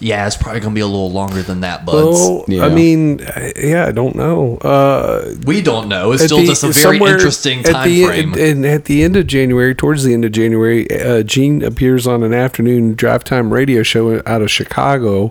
yeah, 0.00 0.26
it's 0.26 0.36
probably 0.36 0.60
going 0.60 0.72
to 0.72 0.74
be 0.74 0.80
a 0.82 0.86
little 0.86 1.10
longer 1.10 1.42
than 1.42 1.60
that, 1.60 1.84
buds. 1.84 2.18
Well, 2.18 2.44
I 2.62 2.68
mean, 2.68 3.22
uh, 3.22 3.52
yeah, 3.56 3.86
I 3.86 3.92
don't 3.92 4.14
know. 4.14 4.56
Uh, 4.58 5.34
we 5.46 5.62
don't 5.62 5.88
know. 5.88 6.12
It's 6.12 6.24
still 6.24 6.38
the- 6.38 6.46
just 6.46 6.64
a 6.64 6.68
very 6.68 6.98
interesting 6.98 7.60
at 7.60 7.72
time 7.72 7.88
the, 7.88 8.04
frame. 8.04 8.34
And 8.34 8.66
at 8.66 8.86
the 8.86 9.02
end 9.02 9.16
of 9.16 9.26
January, 9.26 9.74
towards 9.74 10.04
the 10.04 10.14
end 10.14 10.24
of 10.24 10.32
January, 10.32 10.88
uh, 10.90 11.22
Gene 11.22 11.62
appears 11.62 12.06
on 12.06 12.22
an 12.22 12.32
afternoon 12.34 12.94
drive 12.94 13.24
time 13.24 13.52
radio 13.52 13.82
show 13.82 14.22
out 14.26 14.42
of 14.42 14.50
Chicago. 14.50 15.30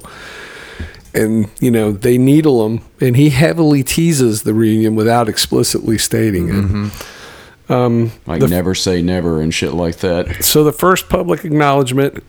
And 1.14 1.50
you 1.60 1.72
know 1.72 1.92
they 1.94 2.18
needle 2.20 2.64
him, 2.66 2.82
and 3.02 3.16
he 3.16 3.32
heavily 3.32 3.82
teases 3.82 4.44
the 4.44 4.54
reunion 4.54 4.96
without 4.96 5.28
explicitly 5.28 5.98
stating 5.98 6.50
it. 6.50 6.54
Mm-hmm. 6.54 7.72
Um, 7.74 8.12
like 8.28 8.40
the- 8.42 8.48
never 8.48 8.76
say 8.76 9.02
never 9.02 9.42
and 9.42 9.54
shit 9.54 9.74
like 9.74 9.98
that. 9.98 10.44
so 10.44 10.64
the 10.64 10.72
first 10.72 11.10
public 11.10 11.44
acknowledgement 11.44 12.24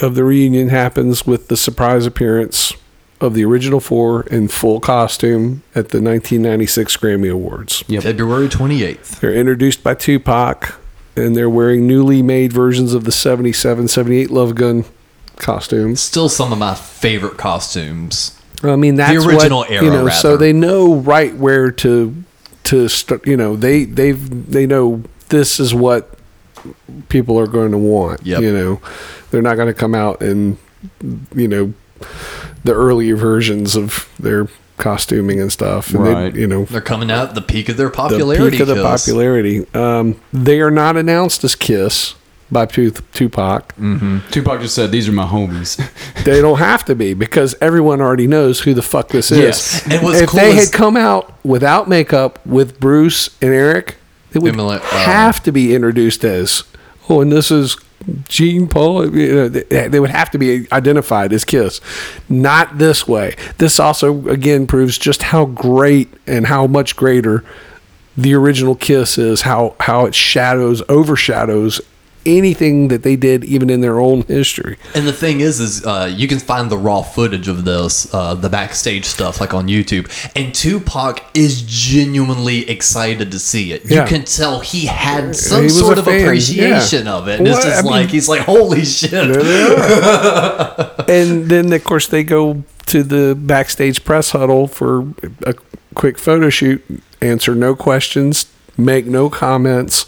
of 0.00 0.14
the 0.14 0.24
reunion 0.24 0.68
happens 0.68 1.26
with 1.26 1.48
the 1.48 1.56
surprise 1.56 2.06
appearance 2.06 2.74
of 3.20 3.34
the 3.34 3.44
original 3.44 3.80
four 3.80 4.22
in 4.24 4.48
full 4.48 4.80
costume 4.80 5.62
at 5.70 5.90
the 5.90 6.00
1996 6.00 6.96
Grammy 6.96 7.30
Awards. 7.30 7.82
February 7.82 8.48
twenty 8.48 8.82
eighth. 8.82 9.20
They're 9.20 9.34
introduced 9.34 9.82
by 9.82 9.94
Tupac, 9.94 10.80
and 11.16 11.36
they're 11.36 11.50
wearing 11.50 11.86
newly 11.86 12.22
made 12.22 12.52
versions 12.52 12.94
of 12.94 13.04
the 13.04 13.12
77, 13.12 13.88
78 13.88 14.30
Love 14.30 14.54
Gun 14.54 14.84
costumes. 15.36 16.00
Still 16.00 16.28
some 16.28 16.52
of 16.52 16.58
my 16.58 16.74
favorite 16.74 17.36
costumes. 17.36 18.38
I 18.62 18.76
mean, 18.76 18.96
that's 18.96 19.24
the 19.24 19.28
original 19.28 19.60
what, 19.60 19.70
era, 19.70 19.84
You 19.84 19.90
know, 19.90 20.08
so 20.08 20.36
they 20.36 20.52
know 20.52 20.94
right 20.96 21.34
where 21.34 21.70
to 21.72 22.24
to 22.64 22.88
start. 22.88 23.26
You 23.26 23.36
know, 23.36 23.56
they 23.56 23.84
they've 23.84 24.50
they 24.50 24.66
know 24.66 25.02
this 25.28 25.60
is 25.60 25.74
what 25.74 26.18
people 27.08 27.38
are 27.38 27.46
going 27.46 27.70
to 27.72 27.78
want. 27.78 28.24
Yep. 28.26 28.42
You 28.42 28.52
know, 28.52 28.80
they're 29.30 29.42
not 29.42 29.56
going 29.56 29.68
to 29.68 29.74
come 29.74 29.94
out 29.94 30.22
in 30.22 30.58
you 31.34 31.48
know 31.48 31.72
the 32.64 32.72
earlier 32.72 33.16
versions 33.16 33.76
of 33.76 34.08
their 34.18 34.48
costuming 34.76 35.40
and 35.40 35.52
stuff. 35.52 35.90
And 35.90 36.02
Right. 36.02 36.32
They, 36.34 36.40
you 36.40 36.46
know, 36.46 36.64
They're 36.64 36.80
coming 36.80 37.10
out 37.10 37.28
at 37.30 37.34
the 37.34 37.42
peak 37.42 37.68
of 37.68 37.76
their 37.76 37.90
popularity. 37.90 38.20
the 38.20 38.34
popularity. 38.34 38.56
peak 38.56 38.60
of 38.60 38.68
the 38.68 38.74
Kiss. 38.74 39.04
popularity. 39.06 39.66
Um, 39.74 40.20
they 40.32 40.60
are 40.60 40.70
not 40.70 40.96
announced 40.96 41.44
as 41.44 41.54
Kiss 41.54 42.14
by 42.50 42.66
Tu- 42.66 42.90
Tupac. 43.12 43.74
Tupac 44.30 44.60
just 44.62 44.74
said, 44.74 44.90
"These 44.90 45.08
are 45.08 45.12
my 45.12 45.26
homies." 45.26 45.78
They 46.24 46.40
don't 46.42 46.58
have 46.58 46.84
to 46.86 46.94
be 46.94 47.14
because 47.14 47.54
everyone 47.62 48.00
already 48.02 48.26
knows 48.26 48.60
who 48.60 48.74
the 48.74 48.82
fuck 48.82 49.08
this 49.08 49.30
is. 49.30 49.38
Yes. 49.38 49.86
And 49.90 50.02
what's 50.02 50.20
if 50.20 50.28
cool 50.30 50.40
they 50.40 50.50
is- 50.56 50.64
had 50.70 50.72
come 50.76 50.96
out 50.96 51.32
without 51.44 51.88
makeup 51.88 52.38
with 52.46 52.78
Bruce 52.80 53.30
and 53.40 53.52
Eric, 53.54 53.96
it 54.34 54.40
would 54.42 54.54
They'd 54.54 54.60
like, 54.60 54.82
uh, 54.82 54.98
have 54.98 55.42
to 55.44 55.52
be 55.52 55.74
introduced 55.74 56.24
as, 56.24 56.64
oh, 57.08 57.20
and 57.22 57.32
this 57.32 57.50
is 57.50 57.76
Gene 58.28 58.66
Paul. 58.66 59.08
They 59.08 60.00
would 60.00 60.10
have 60.10 60.30
to 60.30 60.38
be 60.38 60.66
identified 60.72 61.32
as 61.32 61.44
Kiss. 61.44 61.80
Not 62.28 62.78
this 62.78 63.06
way. 63.06 63.36
This 63.58 63.78
also, 63.78 64.28
again, 64.28 64.66
proves 64.66 64.98
just 64.98 65.22
how 65.22 65.46
great 65.46 66.12
and 66.26 66.46
how 66.46 66.66
much 66.66 66.96
greater 66.96 67.44
the 68.16 68.34
original 68.34 68.74
Kiss 68.74 69.18
is, 69.18 69.42
how, 69.42 69.74
how 69.80 70.06
it 70.06 70.14
shadows, 70.14 70.82
overshadows 70.88 71.80
anything 72.26 72.88
that 72.88 73.02
they 73.02 73.16
did 73.16 73.44
even 73.44 73.70
in 73.70 73.80
their 73.80 73.98
own 74.00 74.22
history. 74.22 74.76
And 74.94 75.06
the 75.06 75.12
thing 75.12 75.40
is, 75.40 75.60
is 75.60 75.84
uh, 75.86 76.12
you 76.14 76.28
can 76.28 76.38
find 76.38 76.70
the 76.70 76.76
raw 76.78 77.02
footage 77.02 77.48
of 77.48 77.64
this, 77.64 78.12
uh, 78.14 78.34
the 78.34 78.48
backstage 78.48 79.04
stuff, 79.04 79.40
like 79.40 79.54
on 79.54 79.66
YouTube. 79.68 80.10
And 80.36 80.54
Tupac 80.54 81.22
is 81.34 81.62
genuinely 81.62 82.68
excited 82.68 83.30
to 83.32 83.38
see 83.38 83.72
it. 83.72 83.82
Yeah. 83.84 84.02
You 84.02 84.08
can 84.08 84.24
tell 84.24 84.60
he 84.60 84.86
had 84.86 85.34
some 85.36 85.64
He 85.64 85.68
sort 85.68 85.98
of 85.98 86.04
fan, 86.04 86.22
appreciation 86.22 87.06
yeah. 87.06 87.14
of 87.14 87.28
it. 87.28 87.38
And 87.38 87.48
it's 87.48 87.64
just 87.64 87.78
I 87.78 87.82
mean- 87.82 87.90
like 87.90 88.08
he's 88.10 88.28
like, 88.28 88.42
"Holy 88.42 88.84
shit!" 88.84 89.10
There 89.10 89.42
they 89.42 89.62
are. 89.62 90.94
and 91.08 91.46
then, 91.50 91.72
of 91.72 91.84
course, 91.84 92.06
they 92.06 92.22
go 92.24 92.64
to 92.86 93.02
the 93.02 93.34
backstage 93.34 94.04
press 94.04 94.30
huddle 94.30 94.66
for 94.66 95.02
a 95.46 95.54
quick 95.94 96.18
photo 96.18 96.50
shoot, 96.50 96.82
answer 97.20 97.54
no 97.54 97.74
questions, 97.76 98.50
make 98.76 99.06
no 99.06 99.30
comments. 99.30 100.06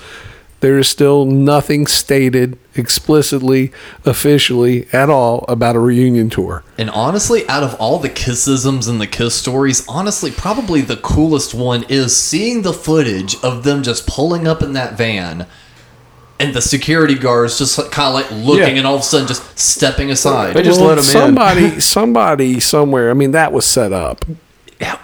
There 0.63 0.79
is 0.79 0.89
still 0.89 1.25
nothing 1.27 1.87
stated 1.89 2.57
explicitly, 2.77 3.73
officially 4.05 4.87
at 4.93 5.11
all 5.11 5.45
about 5.49 5.75
a 5.75 5.81
reunion 5.81 6.31
tour. 6.31 6.63
And 6.79 6.89
honestly, 6.91 7.47
out 7.49 7.65
of 7.65 7.75
all 7.81 7.99
the 7.99 8.09
kissisms 8.09 8.89
and 8.89 9.01
the 9.01 9.09
kiss 9.09 9.35
stories, 9.35 9.85
honestly, 9.89 10.31
probably 10.31 10.81
the 10.81 10.97
coolest 10.99 11.53
one 11.53 11.85
is 11.89 12.17
seeing 12.17 12.63
the 12.63 12.73
footage 12.73 13.35
of 13.43 13.65
them 13.65 13.83
just 13.83 14.07
pulling 14.07 14.47
up 14.47 14.63
in 14.63 14.73
that 14.75 14.97
van 14.97 15.47
and 16.39 16.55
the 16.55 16.63
security 16.63 17.17
guards 17.17 17.59
just 17.59 17.77
kind 17.91 18.09
of 18.09 18.15
like 18.15 18.31
looking 18.47 18.75
Yeah. 18.75 18.79
and 18.79 18.87
all 18.87 18.95
of 18.95 19.01
a 19.01 19.05
sudden 19.05 19.27
just 19.27 19.59
stepping 19.59 20.11
aside. 20.13 20.55
They 20.55 20.63
just 20.63 20.81
let 20.81 20.93
'em 20.93 20.99
in. 20.99 21.03
somebody, 21.05 21.81
somebody 21.97 22.61
somewhere. 22.61 23.11
I 23.11 23.15
mean, 23.15 23.33
that 23.33 23.53
was 23.53 23.65
set 23.65 23.93
up. 23.93 24.25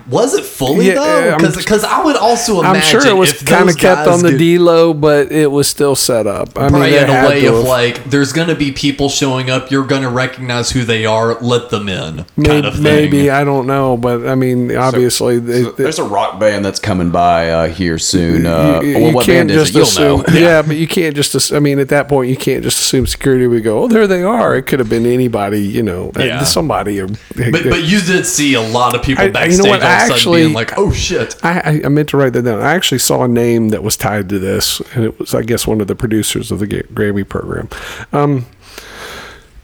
Was 0.08 0.34
it 0.34 0.44
fully 0.44 0.86
Yeah, 0.88 1.36
though? 1.38 1.50
Because 1.54 1.84
I 1.84 2.02
would 2.02 2.16
also 2.16 2.60
imagine 2.60 2.76
I'm 2.82 2.82
sure 3.02 3.06
it 3.10 3.14
was 3.16 3.30
if 3.30 3.44
kind 3.44 3.68
of 3.68 3.76
kept 3.76 4.08
on 4.08 4.22
the 4.22 4.36
D 4.36 4.58
low, 4.58 4.94
but 4.94 5.30
it 5.30 5.50
was 5.50 5.68
still 5.68 5.94
set 5.94 6.26
up. 6.26 6.58
I 6.58 6.68
mean, 6.70 6.82
in 6.84 7.10
a 7.10 7.28
way 7.28 7.44
of 7.46 7.54
have- 7.56 7.64
like, 7.64 8.04
there's 8.04 8.32
going 8.32 8.48
to 8.48 8.54
be 8.54 8.72
people 8.72 9.08
showing 9.08 9.50
up. 9.50 9.70
You're 9.70 9.86
going 9.86 10.02
to 10.02 10.08
recognize 10.08 10.70
who 10.70 10.84
they 10.84 11.04
are. 11.04 11.38
Let 11.40 11.70
them 11.70 11.88
in. 11.88 12.16
Kind 12.24 12.26
maybe, 12.36 12.66
of 12.66 12.74
thing. 12.74 12.82
maybe 12.82 13.30
I 13.30 13.44
don't 13.44 13.66
know, 13.66 13.96
but 13.96 14.26
I 14.26 14.34
mean, 14.34 14.74
obviously, 14.74 15.38
they, 15.38 15.64
So 15.64 15.72
there's 15.72 15.98
a 15.98 16.04
rock 16.04 16.40
band 16.40 16.64
that's 16.64 16.80
coming 16.80 17.10
by 17.10 17.50
uh, 17.50 17.68
here 17.68 17.98
soon. 17.98 18.46
Uh, 18.46 18.80
you, 18.82 18.94
well, 18.94 19.08
you 19.10 19.14
what 19.14 19.26
can't 19.26 19.48
band 19.48 19.50
is 19.60 19.70
just 19.70 19.98
it? 19.98 20.02
You'll 20.02 20.18
know. 20.18 20.24
Yeah. 20.38 20.62
but 20.62 20.76
you 20.76 20.88
can't 20.88 21.14
just. 21.14 21.52
I 21.52 21.58
mean, 21.60 21.78
at 21.78 21.88
that 21.90 22.08
point, 22.08 22.30
you 22.30 22.36
can't 22.36 22.62
just 22.62 22.78
assume 22.78 23.06
security 23.06 23.46
would 23.46 23.62
go. 23.64 23.82
Oh, 23.84 23.88
there 23.88 24.06
they 24.06 24.22
are. 24.22 24.56
It 24.56 24.62
could 24.62 24.78
have 24.78 24.88
been 24.88 25.04
anybody. 25.06 25.60
You 25.60 25.82
know, 25.82 26.12
uh, 26.16 26.22
Yeah. 26.22 26.44
somebody. 26.44 27.00
or- 27.00 27.08
But, 27.08 27.64
but 27.64 27.84
you 27.84 28.00
did 28.00 28.24
see 28.26 28.54
a 28.54 28.60
lot 28.62 28.94
of 28.94 29.02
people 29.02 29.24
I- 29.24 29.26
I- 29.26 29.30
backstage 29.30 29.58
you 29.58 29.64
know 29.64 29.67
what, 29.70 29.82
all 29.82 29.88
of 29.88 29.92
a 29.96 30.00
sudden 30.00 30.12
actually- 30.16 30.42
being 30.42 30.52
like, 30.54 30.78
"Oh 30.78 30.92
shit!" 30.92 31.36
I, 31.42 31.60
I, 31.60 31.82
I 31.86 31.88
meant 31.88 32.08
to 32.10 32.16
write 32.16 32.32
that 32.34 32.42
down. 32.42 32.60
I 32.60 32.74
actually 32.74 32.98
saw 32.98 33.24
a 33.24 33.28
name 33.28 33.68
that 33.70 33.82
was 33.82 33.96
tied 33.96 34.28
to 34.30 34.38
this, 34.38 34.80
and 34.94 35.04
it 35.04 35.18
was, 35.18 35.34
I 35.34 35.42
guess, 35.42 35.66
one 35.66 35.80
of 35.80 35.86
the 35.86 35.94
producers 35.96 36.50
of 36.50 36.58
the 36.58 36.66
Grammy 36.66 37.28
program. 37.28 37.68
Um, 38.12 38.46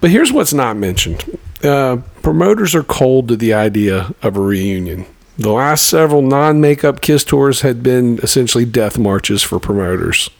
but 0.00 0.10
here's 0.10 0.32
what's 0.32 0.52
not 0.52 0.76
mentioned: 0.76 1.38
uh, 1.62 1.98
promoters 2.22 2.74
are 2.74 2.82
cold 2.82 3.28
to 3.28 3.36
the 3.36 3.52
idea 3.54 4.14
of 4.22 4.36
a 4.36 4.40
reunion. 4.40 5.06
The 5.36 5.50
last 5.50 5.86
several 5.86 6.22
non-makeup 6.22 7.00
Kiss 7.00 7.24
tours 7.24 7.62
had 7.62 7.82
been 7.82 8.18
essentially 8.22 8.64
death 8.64 8.98
marches 8.98 9.42
for 9.42 9.58
promoters. 9.58 10.30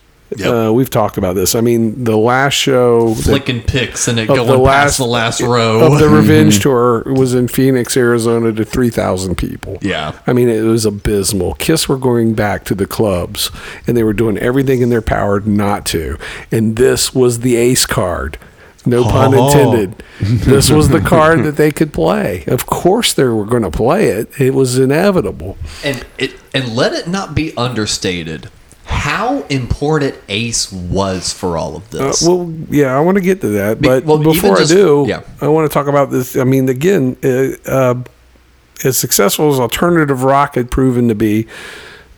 Uh, 0.42 0.72
we've 0.72 0.90
talked 0.90 1.16
about 1.18 1.34
this. 1.34 1.54
I 1.54 1.60
mean, 1.60 2.04
the 2.04 2.16
last 2.16 2.54
show 2.54 3.14
Flicking 3.14 3.62
picks 3.62 4.08
and 4.08 4.18
it 4.18 4.26
going 4.26 4.64
past 4.64 4.98
the 4.98 5.04
last 5.06 5.40
row 5.40 5.92
of 5.92 5.98
the 6.00 6.08
Revenge 6.20 6.60
tour 6.60 7.02
was 7.04 7.34
in 7.34 7.48
Phoenix, 7.48 7.96
Arizona, 7.96 8.52
to 8.52 8.64
three 8.64 8.90
thousand 8.90 9.36
people. 9.36 9.78
Yeah. 9.80 10.18
I 10.26 10.32
mean 10.32 10.48
it 10.48 10.62
was 10.62 10.84
abysmal. 10.84 11.54
Kiss 11.54 11.88
were 11.88 11.98
going 11.98 12.34
back 12.34 12.64
to 12.64 12.74
the 12.74 12.86
clubs, 12.86 13.50
and 13.86 13.96
they 13.96 14.02
were 14.02 14.12
doing 14.12 14.38
everything 14.38 14.82
in 14.82 14.88
their 14.90 15.02
power 15.02 15.40
not 15.40 15.86
to. 15.86 16.18
And 16.50 16.76
this 16.76 17.14
was 17.14 17.40
the 17.40 17.56
ace 17.56 17.86
card. 17.86 18.38
No 18.86 19.02
pun 19.04 19.34
Oh. 19.34 19.46
intended. 19.46 20.02
This 20.20 20.70
was 20.70 20.90
the 20.90 21.00
card 21.00 21.42
that 21.44 21.56
they 21.56 21.70
could 21.72 21.92
play. 21.92 22.44
Of 22.46 22.66
course, 22.66 23.12
they 23.14 23.24
were 23.24 23.46
going 23.46 23.62
to 23.62 23.70
play 23.70 24.08
it. 24.08 24.30
It 24.38 24.52
was 24.54 24.78
inevitable. 24.78 25.56
and 25.82 26.04
it 26.18 26.34
and 26.52 26.74
let 26.76 26.92
it 26.92 27.08
not 27.08 27.34
be 27.34 27.56
understated 27.56 28.50
how 28.94 29.42
important 29.50 30.14
Ace 30.28 30.72
was 30.72 31.32
for 31.32 31.56
all 31.56 31.76
of 31.76 31.82
Uh, 31.94 31.98
this. 32.08 32.22
well, 32.22 32.52
yeah, 32.70 32.96
I 32.96 33.00
want 33.00 33.16
to 33.16 33.20
get 33.22 33.40
to 33.42 33.48
that, 33.48 33.80
Be- 33.80 33.88
but 33.88 34.04
well, 34.04 34.18
before 34.18 34.56
just- 34.56 34.72
I 34.72 34.76
do, 34.76 35.04
yeah. 35.08 35.20
I 35.40 35.48
want 35.48 35.70
to 35.70 35.74
talk 35.74 35.86
about 35.86 36.10
this. 36.10 36.36
I 36.36 36.44
mean, 36.44 36.68
again, 36.68 37.16
uh, 37.24 37.70
uh, 37.70 37.94
as 38.84 38.96
successful 38.98 39.52
as 39.52 39.60
alternative 39.60 40.22
rock 40.24 40.54
had 40.56 40.70
proven 40.70 41.08
to 41.08 41.14
be, 41.14 41.46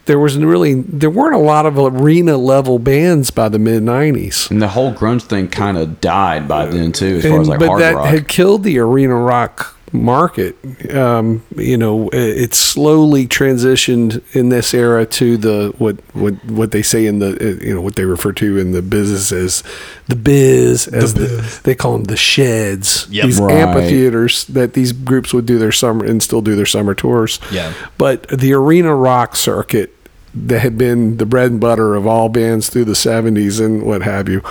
there 0.07 0.19
was 0.19 0.37
really 0.39 0.75
there 0.75 1.11
weren't 1.11 1.35
a 1.35 1.39
lot 1.39 1.67
of 1.67 1.77
arena 1.79 2.37
level 2.37 2.79
bands 2.79 3.31
by 3.31 3.49
the 3.49 3.59
mid 3.59 3.83
'90s. 3.83 4.49
And 4.51 4.63
the 4.63 4.69
whole 4.69 4.93
grunge 4.95 5.23
thing 5.23 5.49
kind 5.49 5.77
of 5.77 6.01
died 6.01 6.47
by 6.47 6.67
then 6.67 6.93
too, 6.93 7.17
as 7.17 7.27
far 7.27 7.41
as 7.41 7.49
like 7.49 7.59
but 7.59 7.69
hard 7.69 7.83
that 7.83 7.95
rock. 7.97 8.07
had 8.07 8.29
killed 8.29 8.63
the 8.63 8.79
arena 8.79 9.17
rock 9.17 9.76
market. 9.93 10.57
Um, 10.95 11.43
you 11.57 11.77
know, 11.77 12.09
it, 12.09 12.19
it 12.39 12.55
slowly 12.55 13.27
transitioned 13.27 14.23
in 14.35 14.49
this 14.49 14.75
era 14.75 15.07
to 15.07 15.37
the 15.37 15.75
what 15.79 15.97
what 16.15 16.35
what 16.47 16.73
they 16.73 16.83
say 16.83 17.07
in 17.07 17.19
the 17.21 17.29
uh, 17.41 17.65
you 17.65 17.75
know 17.75 17.81
what 17.81 17.97
they 17.97 18.05
refer 18.05 18.33
to 18.33 18.59
in 18.59 18.73
the 18.73 18.83
business 18.83 19.33
as 19.33 19.63
the 20.09 20.17
biz 20.17 20.87
as 20.89 21.15
the, 21.15 21.61
they 21.65 21.75
call 21.75 21.93
them 21.93 22.05
the 22.05 22.17
sheds. 22.17 23.07
Yep. 23.11 23.25
These 23.27 23.41
Right. 23.41 23.55
amphitheaters 23.57 24.45
that 24.47 24.73
these 24.75 24.93
groups 24.93 25.33
would 25.33 25.47
do 25.47 25.59
their 25.59 25.73
summer 25.73 26.05
and 26.05 26.23
still 26.23 26.41
do 26.43 26.57
their 26.57 26.67
summer 26.67 26.95
tours. 26.95 27.39
Yeah. 27.53 27.73
But 27.99 28.27
the 28.29 28.53
arena 28.55 28.95
rock 28.95 29.37
circuit 29.37 29.93
that 30.35 30.61
had 30.61 30.77
been 30.77 31.17
the 31.17 31.25
bread 31.27 31.51
and 31.53 31.61
butter 31.61 31.95
of 31.95 32.07
all 32.07 32.29
bands 32.29 32.69
through 32.69 32.85
the 32.85 32.93
70s 32.93 33.65
and 33.65 33.83
what 33.85 34.03
have 34.03 34.29
you, 34.29 34.43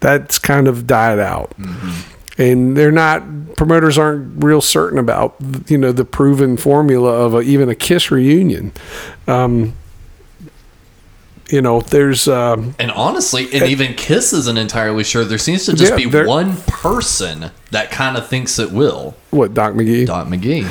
that's 0.00 0.38
kind 0.38 0.66
of 0.66 0.86
died 0.86 1.20
out. 1.20 1.52
And 2.42 2.76
they're 2.76 2.90
not, 2.90 3.22
promoters 3.56 3.96
aren't 3.98 4.42
real 4.42 4.60
certain 4.60 4.98
about, 4.98 5.36
you 5.68 5.78
know, 5.78 5.92
the 5.92 6.04
proven 6.04 6.56
formula 6.56 7.10
of 7.12 7.34
a, 7.34 7.40
even 7.42 7.68
a 7.68 7.74
Kiss 7.74 8.10
reunion. 8.10 8.72
Um, 9.28 9.74
you 11.50 11.60
know, 11.60 11.82
there's, 11.82 12.26
um, 12.28 12.74
and 12.78 12.90
honestly, 12.90 13.44
and 13.52 13.64
even 13.64 13.94
Kiss 13.94 14.32
isn't 14.32 14.56
entirely 14.58 15.04
sure. 15.04 15.24
There 15.24 15.36
seems 15.38 15.66
to 15.66 15.74
just 15.74 15.90
Yeah, 15.92 16.08
be 16.08 16.26
one 16.26 16.56
person 16.66 17.50
that 17.70 17.90
kind 17.90 18.16
of 18.16 18.26
thinks 18.26 18.58
it 18.58 18.72
will. 18.72 19.14
what, 19.30 19.52
Doc 19.54 19.74
McGhee? 19.74 20.06
Doc 20.06 20.28
McGhee. 20.28 20.66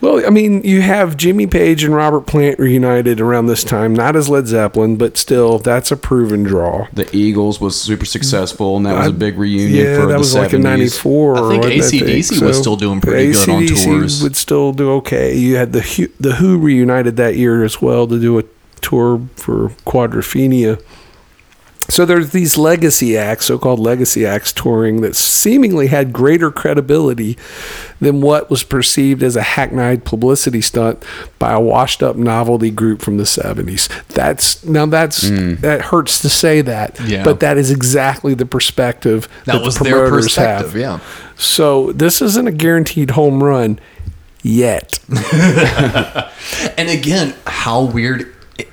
Well, 0.00 0.24
I 0.26 0.30
mean, 0.30 0.62
you 0.62 0.82
have 0.82 1.16
Jimmy 1.16 1.46
Page 1.46 1.82
and 1.82 1.94
Robert 1.94 2.26
Plant 2.26 2.58
reunited 2.58 3.18
around 3.20 3.46
this 3.46 3.64
time, 3.64 3.94
not 3.94 4.14
as 4.14 4.28
Led 4.28 4.46
Zeppelin, 4.46 4.96
but 4.96 5.16
still, 5.16 5.58
that's 5.58 5.90
a 5.90 5.96
proven 5.96 6.42
draw. 6.42 6.86
the 6.92 7.08
Eagles 7.16 7.60
was 7.60 7.80
super 7.80 8.04
successful, 8.04 8.76
and 8.76 8.84
that 8.84 8.98
was 8.98 9.06
a 9.08 9.12
big 9.12 9.38
reunion 9.38 9.72
Yeah, 9.86 10.00
for 10.00 10.06
that 10.06 10.12
the 10.12 10.18
was 10.18 10.34
70s. 10.34 10.38
like 10.42 10.52
in 10.52 10.62
'94. 10.62 11.36
I 11.36 11.48
think 11.48 11.64
or 11.64 11.68
what, 11.68 11.72
AC/DC 11.72 12.42
was 12.42 12.58
still 12.58 12.76
doing 12.76 13.00
pretty 13.00 13.32
good 13.32 13.48
on 13.48 13.62
AC/DC 13.62 13.84
tours. 13.84 14.22
Would 14.22 14.36
still 14.36 14.72
do 14.72 14.90
okay. 14.96 15.34
You 15.34 15.56
had 15.56 15.72
the 15.72 15.80
Who, 15.80 16.08
the 16.20 16.32
Who 16.36 16.58
reunited 16.58 17.16
that 17.16 17.36
year 17.36 17.64
as 17.64 17.80
well 17.80 18.06
to 18.06 18.20
do 18.20 18.38
a 18.38 18.44
tour 18.82 19.22
for 19.36 19.70
Quadrophenia. 19.86 20.80
So 21.88 22.04
there's 22.04 22.30
these 22.30 22.56
legacy 22.58 23.16
acts, 23.16 23.46
so-called 23.46 23.78
legacy 23.78 24.26
acts, 24.26 24.52
touring 24.52 25.00
that 25.02 25.14
seemingly 25.16 25.86
had 25.86 26.12
greater 26.12 26.50
credibility 26.50 27.38
than 28.00 28.20
what 28.20 28.50
was 28.50 28.62
perceived 28.62 29.22
as 29.22 29.36
a 29.36 29.42
hackneyed 29.42 30.04
publicity 30.04 30.60
stunt 30.60 31.04
by 31.38 31.52
a 31.52 31.60
washed-up 31.60 32.16
novelty 32.16 32.70
group 32.70 33.00
from 33.02 33.16
the 33.16 33.24
'70s. 33.24 33.88
That's 34.08 34.64
now 34.64 34.86
that's 34.86 35.28
hmm. 35.28 35.54
that 35.56 35.82
hurts 35.82 36.20
to 36.22 36.28
say 36.28 36.60
that, 36.62 36.98
Yeah. 37.00 37.24
but 37.24 37.40
that 37.40 37.56
is 37.56 37.70
exactly 37.70 38.34
the 38.34 38.46
perspective 38.46 39.28
That 39.44 39.58
that, 39.58 39.64
was 39.64 39.78
the 39.78 39.84
their 39.84 39.94
promoters 39.94 40.24
perspective, 40.26 40.72
have. 40.72 40.80
yeah. 40.80 41.00
So 41.36 41.92
this 41.92 42.20
isn't 42.22 42.46
a 42.48 42.52
guaranteed 42.52 43.10
home 43.10 43.42
run 43.42 43.78
yet. 44.42 44.98
And 46.78 46.88
again, 46.90 47.34
how 47.46 47.82
weird. 47.82 48.32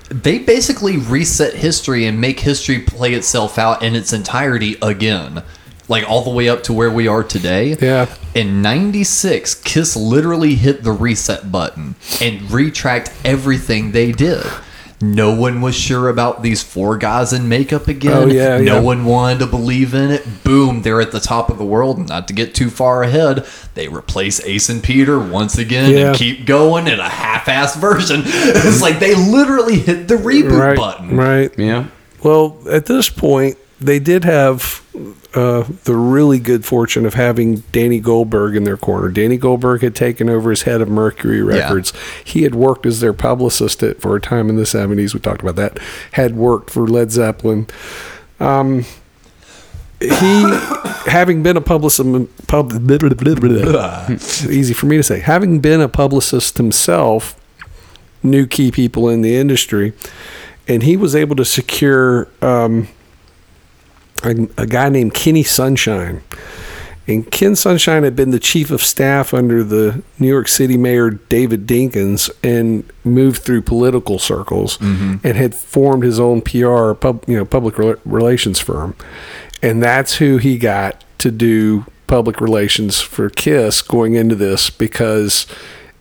They 0.09 0.39
basically 0.39 0.97
reset 0.97 1.55
history 1.55 2.05
and 2.05 2.21
make 2.21 2.39
history 2.39 2.79
play 2.79 3.13
itself 3.13 3.57
out 3.57 3.83
in 3.83 3.95
its 3.95 4.13
entirety 4.13 4.77
again. 4.81 5.43
Like 5.89 6.09
all 6.09 6.23
the 6.23 6.29
way 6.29 6.47
up 6.47 6.63
to 6.63 6.73
where 6.73 6.91
we 6.91 7.07
are 7.07 7.23
today. 7.23 7.75
Yeah. 7.79 8.13
In 8.33 8.61
96, 8.61 9.55
Kiss 9.55 9.95
literally 9.95 10.55
hit 10.55 10.83
the 10.83 10.93
reset 10.93 11.51
button 11.51 11.95
and 12.21 12.39
retracked 12.51 13.11
everything 13.25 13.91
they 13.91 14.11
did. 14.11 14.45
No 15.03 15.35
one 15.35 15.59
was 15.59 15.75
sure 15.75 16.07
about 16.07 16.43
these 16.43 16.63
four 16.63 16.97
guys 16.97 17.33
in 17.33 17.49
makeup 17.49 17.87
again. 17.89 18.13
Oh, 18.13 18.25
yeah, 18.27 18.57
no 18.57 18.75
yeah. 18.75 18.79
one 18.79 19.03
wanted 19.03 19.39
to 19.39 19.47
believe 19.47 19.93
in 19.93 20.11
it. 20.11 20.43
Boom, 20.43 20.81
they're 20.81 21.01
at 21.01 21.11
the 21.11 21.19
top 21.19 21.49
of 21.49 21.57
the 21.57 21.65
world. 21.65 22.07
Not 22.07 22.27
to 22.29 22.33
get 22.33 22.55
too 22.55 22.69
far 22.69 23.03
ahead, 23.03 23.45
they 23.73 23.87
replace 23.89 24.39
Ace 24.45 24.69
and 24.69 24.81
Peter 24.81 25.19
once 25.19 25.57
again 25.57 25.91
Yeah. 25.91 26.07
and 26.09 26.15
keep 26.15 26.45
going 26.45 26.87
in 26.87 26.99
a 26.99 27.09
half-ass 27.09 27.75
version. 27.75 28.21
it's 28.25 28.81
like 28.81 28.99
they 28.99 29.13
literally 29.13 29.79
hit 29.79 30.07
the 30.07 30.15
reboot 30.15 30.57
right, 30.59 30.77
button. 30.77 31.17
right. 31.17 31.51
Yeah. 31.57 31.87
Well, 32.23 32.57
at 32.71 32.85
this 32.85 33.09
point, 33.09 33.57
they 33.81 33.99
did 33.99 34.23
have 34.23 34.82
uh, 35.33 35.65
the 35.85 35.95
really 35.95 36.39
good 36.39 36.63
fortune 36.65 37.05
of 37.05 37.15
having 37.15 37.57
Danny 37.71 37.99
Goldberg 37.99 38.55
in 38.55 38.63
their 38.63 38.77
corner. 38.77 39.09
Danny 39.09 39.37
Goldberg 39.37 39.81
had 39.81 39.95
taken 39.95 40.29
over 40.29 40.51
as 40.51 40.63
head 40.63 40.79
of 40.81 40.89
Mercury 40.89 41.41
Records. 41.41 41.91
He 42.23 42.43
had 42.43 42.53
worked 42.53 42.85
as 42.85 42.99
their 42.99 43.13
publicist 43.13 43.81
at, 43.81 43.99
for 43.99 44.15
a 44.15 44.21
time 44.21 44.49
in 44.49 44.57
the 44.57 44.63
70s. 44.63 45.13
We 45.13 45.19
talked 45.19 45.41
about 45.41 45.55
that. 45.55 45.79
Had 46.11 46.35
worked 46.35 46.69
for 46.69 46.87
Led 46.87 47.11
Zeppelin. 47.11 47.67
Um, 48.39 48.85
he, 49.99 50.43
having 51.07 51.43
been 51.43 51.57
a 51.57 51.61
publicist, 51.61 52.07
pub, 52.47 52.71
easy 54.49 54.73
for 54.73 54.85
me 54.85 54.97
to 54.97 55.03
say, 55.03 55.19
having 55.19 55.59
been 55.61 55.81
a 55.81 55.89
publicist 55.89 56.57
himself, 56.57 57.39
knew 58.21 58.45
key 58.45 58.71
people 58.71 59.09
in 59.09 59.21
the 59.21 59.35
industry, 59.35 59.93
and 60.67 60.83
he 60.83 60.97
was 60.97 61.15
able 61.15 61.35
to 61.37 61.45
secure 61.45 62.27
um, 62.41 62.87
a, 64.23 64.47
a 64.57 64.67
guy 64.67 64.89
named 64.89 65.13
Kenny 65.13 65.43
Sunshine. 65.43 66.21
And 67.05 67.29
Ken 67.29 67.55
Sunshine 67.55 68.03
had 68.03 68.15
been 68.15 68.31
the 68.31 68.39
chief 68.39 68.71
of 68.71 68.81
staff 68.81 69.33
under 69.33 69.61
the 69.61 70.01
New 70.19 70.27
York 70.29 70.47
City 70.47 70.77
Mayor 70.77 71.09
David 71.09 71.67
Dinkins 71.67 72.29
and 72.41 72.89
moved 73.03 73.41
through 73.41 73.63
political 73.63 74.19
circles 74.19 74.77
mm-hmm. 74.77 75.15
and 75.21 75.35
had 75.35 75.53
formed 75.53 76.03
his 76.03 76.17
own 76.17 76.41
PR, 76.41 76.93
pub, 76.93 77.25
you 77.27 77.35
know, 77.35 77.43
public 77.43 77.75
rela- 77.75 77.99
relations 78.05 78.59
firm. 78.59 78.95
And 79.61 79.83
that's 79.83 80.15
who 80.15 80.37
he 80.37 80.57
got 80.57 81.03
to 81.19 81.29
do 81.29 81.85
public 82.07 82.39
relations 82.39 83.01
for 83.01 83.29
Kiss 83.29 83.81
going 83.81 84.13
into 84.13 84.35
this 84.35 84.69
because 84.69 85.45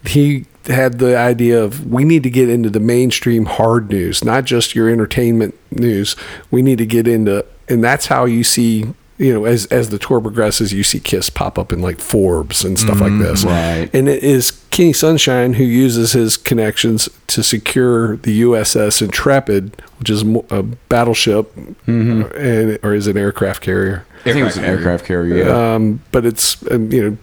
he 0.05 0.47
had 0.67 0.99
the 0.99 1.17
idea 1.17 1.63
of 1.63 1.87
we 1.91 2.05
need 2.05 2.23
to 2.23 2.31
get 2.31 2.49
into 2.49 2.71
the 2.71 2.81
mainstream 2.81 3.47
hard 3.47 3.89
news, 3.89 4.25
not 4.25 4.45
just 4.45 4.75
your 4.75 4.89
entertainment 4.89 5.55
news. 5.71 6.15
We 6.51 6.63
need 6.63 6.79
to 6.79 6.87
get 6.87 7.09
into, 7.09 7.45
and 7.68 7.83
that's 7.83 8.07
how 8.07 8.25
you 8.25 8.44
see, 8.44 8.92
you 9.18 9.33
know, 9.33 9.44
as 9.44 9.66
as 9.66 9.90
the 9.90 9.98
tour 9.98 10.20
progresses, 10.20 10.72
you 10.72 10.83
see 10.83 10.98
Kiss 11.01 11.31
pop 11.31 11.59
up 11.59 11.72
in 11.72 11.81
like 11.83 12.01
Forbes 12.01 12.64
and 12.64 12.79
stuff 12.79 13.01
like 13.01 13.18
this. 13.18 13.44
right. 13.44 13.88
And 13.92 14.09
it 14.09 14.22
is 14.22 14.51
Kenny 14.70 14.92
Sunshine, 14.92 15.55
who 15.55 15.64
uses 15.64 16.12
his 16.12 16.37
connections 16.37 17.09
to 17.29 17.42
secure 17.42 18.16
the 18.18 18.42
USS 18.42 19.01
Intrepid, 19.03 19.81
which 19.98 20.11
is 20.11 20.22
a 20.51 20.62
battleship, 20.88 21.55
Mm-hmm. 21.87 22.22
uh, 22.22 22.27
and 22.38 22.79
or 22.83 22.94
is 22.94 23.07
an 23.07 23.16
aircraft 23.16 23.62
carrier. 23.62 24.05
I 24.20 24.25
think 24.25 24.37
it 24.38 24.44
was 24.44 24.57
an 24.57 24.64
aircraft 24.64 25.05
carrier. 25.05 25.44
Yeah. 25.46 25.75
Um, 25.75 26.01
but 26.12 26.25
it's 26.25 26.64
um, 26.70 26.90
you 26.92 27.11
know 27.11 27.16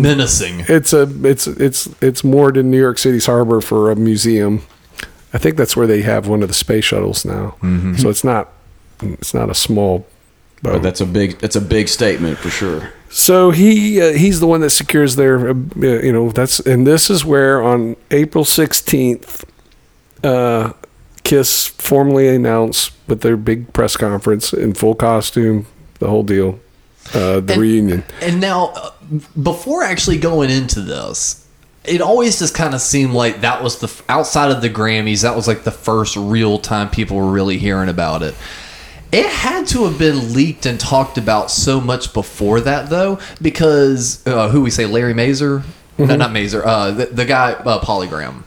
Menacing. 0.00 0.64
it's 0.68 0.92
a 0.92 1.02
it's 1.26 1.46
it's 1.46 1.88
it's 2.02 2.22
moored 2.22 2.56
in 2.58 2.70
New 2.70 2.78
York 2.80 2.98
City's 2.98 3.24
harbor 3.26 3.60
for 3.62 3.90
a 3.90 3.96
museum. 3.96 4.62
I 5.32 5.38
think 5.38 5.56
that's 5.56 5.76
where 5.76 5.86
they 5.86 6.00
have 6.02 6.26
one 6.26 6.42
of 6.42 6.48
the 6.48 6.54
space 6.54 6.84
shuttles 6.86 7.24
now. 7.24 7.56
So 7.98 8.08
it's 8.08 8.24
not 8.24 8.50
it's 9.02 9.34
not 9.34 9.50
a 9.50 9.54
small 9.54 10.00
boat. 10.62 10.74
but 10.74 10.82
that's 10.82 11.00
a 11.00 11.06
big 11.06 11.38
that's 11.38 11.56
a 11.56 11.60
big 11.60 11.88
statement 11.88 12.38
for 12.38 12.50
sure. 12.50 12.92
So 13.10 13.50
he 13.50 14.00
uh, 14.02 14.12
he's 14.12 14.40
the 14.40 14.46
one 14.46 14.60
that 14.60 14.70
secures 14.70 15.16
their 15.16 15.50
uh, 15.50 15.54
you 15.76 16.12
know 16.12 16.30
that's 16.30 16.60
and 16.60 16.86
this 16.86 17.08
is 17.10 17.24
where 17.24 17.62
on 17.62 17.96
April 18.10 18.44
16th 18.44 19.44
uh 20.24 20.72
Kiss 21.24 21.66
formally 21.66 22.28
announced 22.28 22.92
with 23.06 23.20
their 23.20 23.36
big 23.36 23.72
press 23.72 23.96
conference 23.96 24.52
in 24.52 24.72
full 24.74 24.94
costume 24.94 25.66
the 26.00 26.08
whole 26.08 26.22
deal 26.22 26.58
uh 27.14 27.40
the 27.40 27.52
And- 27.54 27.60
reunion. 27.62 28.04
And 28.22 28.40
now, 28.40 28.72
uh, 28.74 28.90
before 29.42 29.82
actually 29.82 30.18
going 30.18 30.50
into 30.50 30.80
this, 30.82 31.46
it 31.84 32.02
always 32.02 32.38
just 32.38 32.54
kind 32.54 32.74
of 32.74 32.80
seemed 32.82 33.14
like 33.14 33.40
that 33.40 33.62
was 33.62 33.78
the 33.78 33.90
outside 34.10 34.50
of 34.50 34.60
the 34.60 34.68
Grammys. 34.68 35.22
That 35.22 35.34
was 35.34 35.48
like 35.48 35.64
the 35.64 35.70
first 35.70 36.16
real 36.16 36.58
time 36.58 36.90
people 36.90 37.16
were 37.16 37.30
really 37.30 37.56
hearing 37.56 37.88
about 37.88 38.22
it. 38.22 38.34
It 39.10 39.26
had 39.26 39.66
to 39.68 39.84
have 39.84 39.98
been 39.98 40.34
leaked 40.34 40.66
and 40.66 40.78
talked 40.78 41.16
about 41.16 41.50
so 41.50 41.80
much 41.80 42.12
before 42.12 42.60
that, 42.60 42.90
though, 42.90 43.18
because 43.40 44.26
uh, 44.26 44.50
who 44.50 44.60
we 44.60 44.70
say, 44.70 44.84
Larry 44.84 45.14
Mazer? 45.14 45.62
No, 45.96 46.14
not 46.14 46.30
Mazer. 46.32 46.64
Uh, 46.64 46.90
the, 46.90 47.06
the 47.06 47.24
guy, 47.24 47.52
uh, 47.52 47.80
Polygram. 47.80 48.42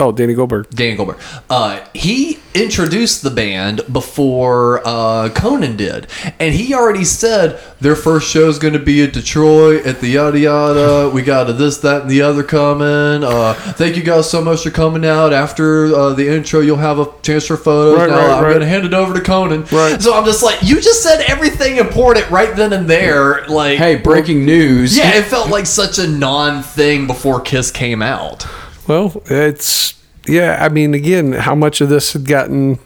Oh, 0.00 0.12
Danny 0.12 0.34
Goldberg. 0.34 0.70
Danny 0.70 0.94
Goldberg. 0.96 1.18
Uh, 1.50 1.84
he 1.92 2.38
introduced 2.54 3.22
the 3.22 3.30
band 3.30 3.80
before 3.92 4.80
uh, 4.86 5.28
Conan 5.30 5.76
did, 5.76 6.06
and 6.38 6.54
he 6.54 6.72
already 6.72 7.04
said 7.04 7.60
their 7.80 7.96
first 7.96 8.30
show 8.30 8.48
is 8.48 8.58
going 8.60 8.74
to 8.74 8.78
be 8.80 9.02
at 9.02 9.12
Detroit 9.12 9.86
at 9.86 10.00
the 10.00 10.08
yada 10.08 10.38
yada. 10.38 11.10
We 11.12 11.22
got 11.22 11.50
a 11.50 11.52
this, 11.52 11.78
that, 11.78 12.02
and 12.02 12.10
the 12.10 12.22
other 12.22 12.44
coming. 12.44 13.24
Uh, 13.24 13.54
thank 13.54 13.96
you 13.96 14.02
guys 14.04 14.30
so 14.30 14.40
much 14.42 14.62
for 14.62 14.70
coming 14.70 15.04
out. 15.04 15.32
After 15.32 15.86
uh, 15.94 16.12
the 16.14 16.28
intro, 16.28 16.60
you'll 16.60 16.76
have 16.76 17.00
a 17.00 17.06
chance 17.22 17.46
for 17.46 17.56
photos. 17.56 17.98
Right, 17.98 18.08
now 18.08 18.16
right, 18.16 18.30
I'm 18.30 18.44
right. 18.44 18.50
going 18.50 18.60
to 18.60 18.66
hand 18.68 18.84
it 18.84 18.94
over 18.94 19.14
to 19.14 19.20
Conan. 19.20 19.64
Right. 19.64 20.00
So 20.00 20.14
I'm 20.14 20.24
just 20.24 20.42
like, 20.44 20.62
you 20.62 20.80
just 20.80 21.02
said 21.02 21.22
everything 21.28 21.78
important 21.78 22.30
right 22.30 22.54
then 22.54 22.72
and 22.72 22.88
there. 22.88 23.46
Like, 23.48 23.78
Hey, 23.78 23.96
breaking 23.96 24.44
news. 24.44 24.96
yeah, 24.96 25.16
it 25.18 25.24
felt 25.24 25.50
like 25.50 25.66
such 25.66 25.98
a 25.98 26.06
non 26.06 26.62
thing 26.62 27.06
before 27.08 27.40
Kiss 27.40 27.70
came 27.72 28.00
out. 28.02 28.46
Well, 28.88 29.22
it's 29.26 29.94
yeah. 30.26 30.58
I 30.64 30.68
mean, 30.68 30.94
again, 30.94 31.32
how 31.32 31.54
much 31.54 31.80
of 31.80 31.88
this 31.88 32.12
had 32.14 32.24
gotten? 32.26 32.78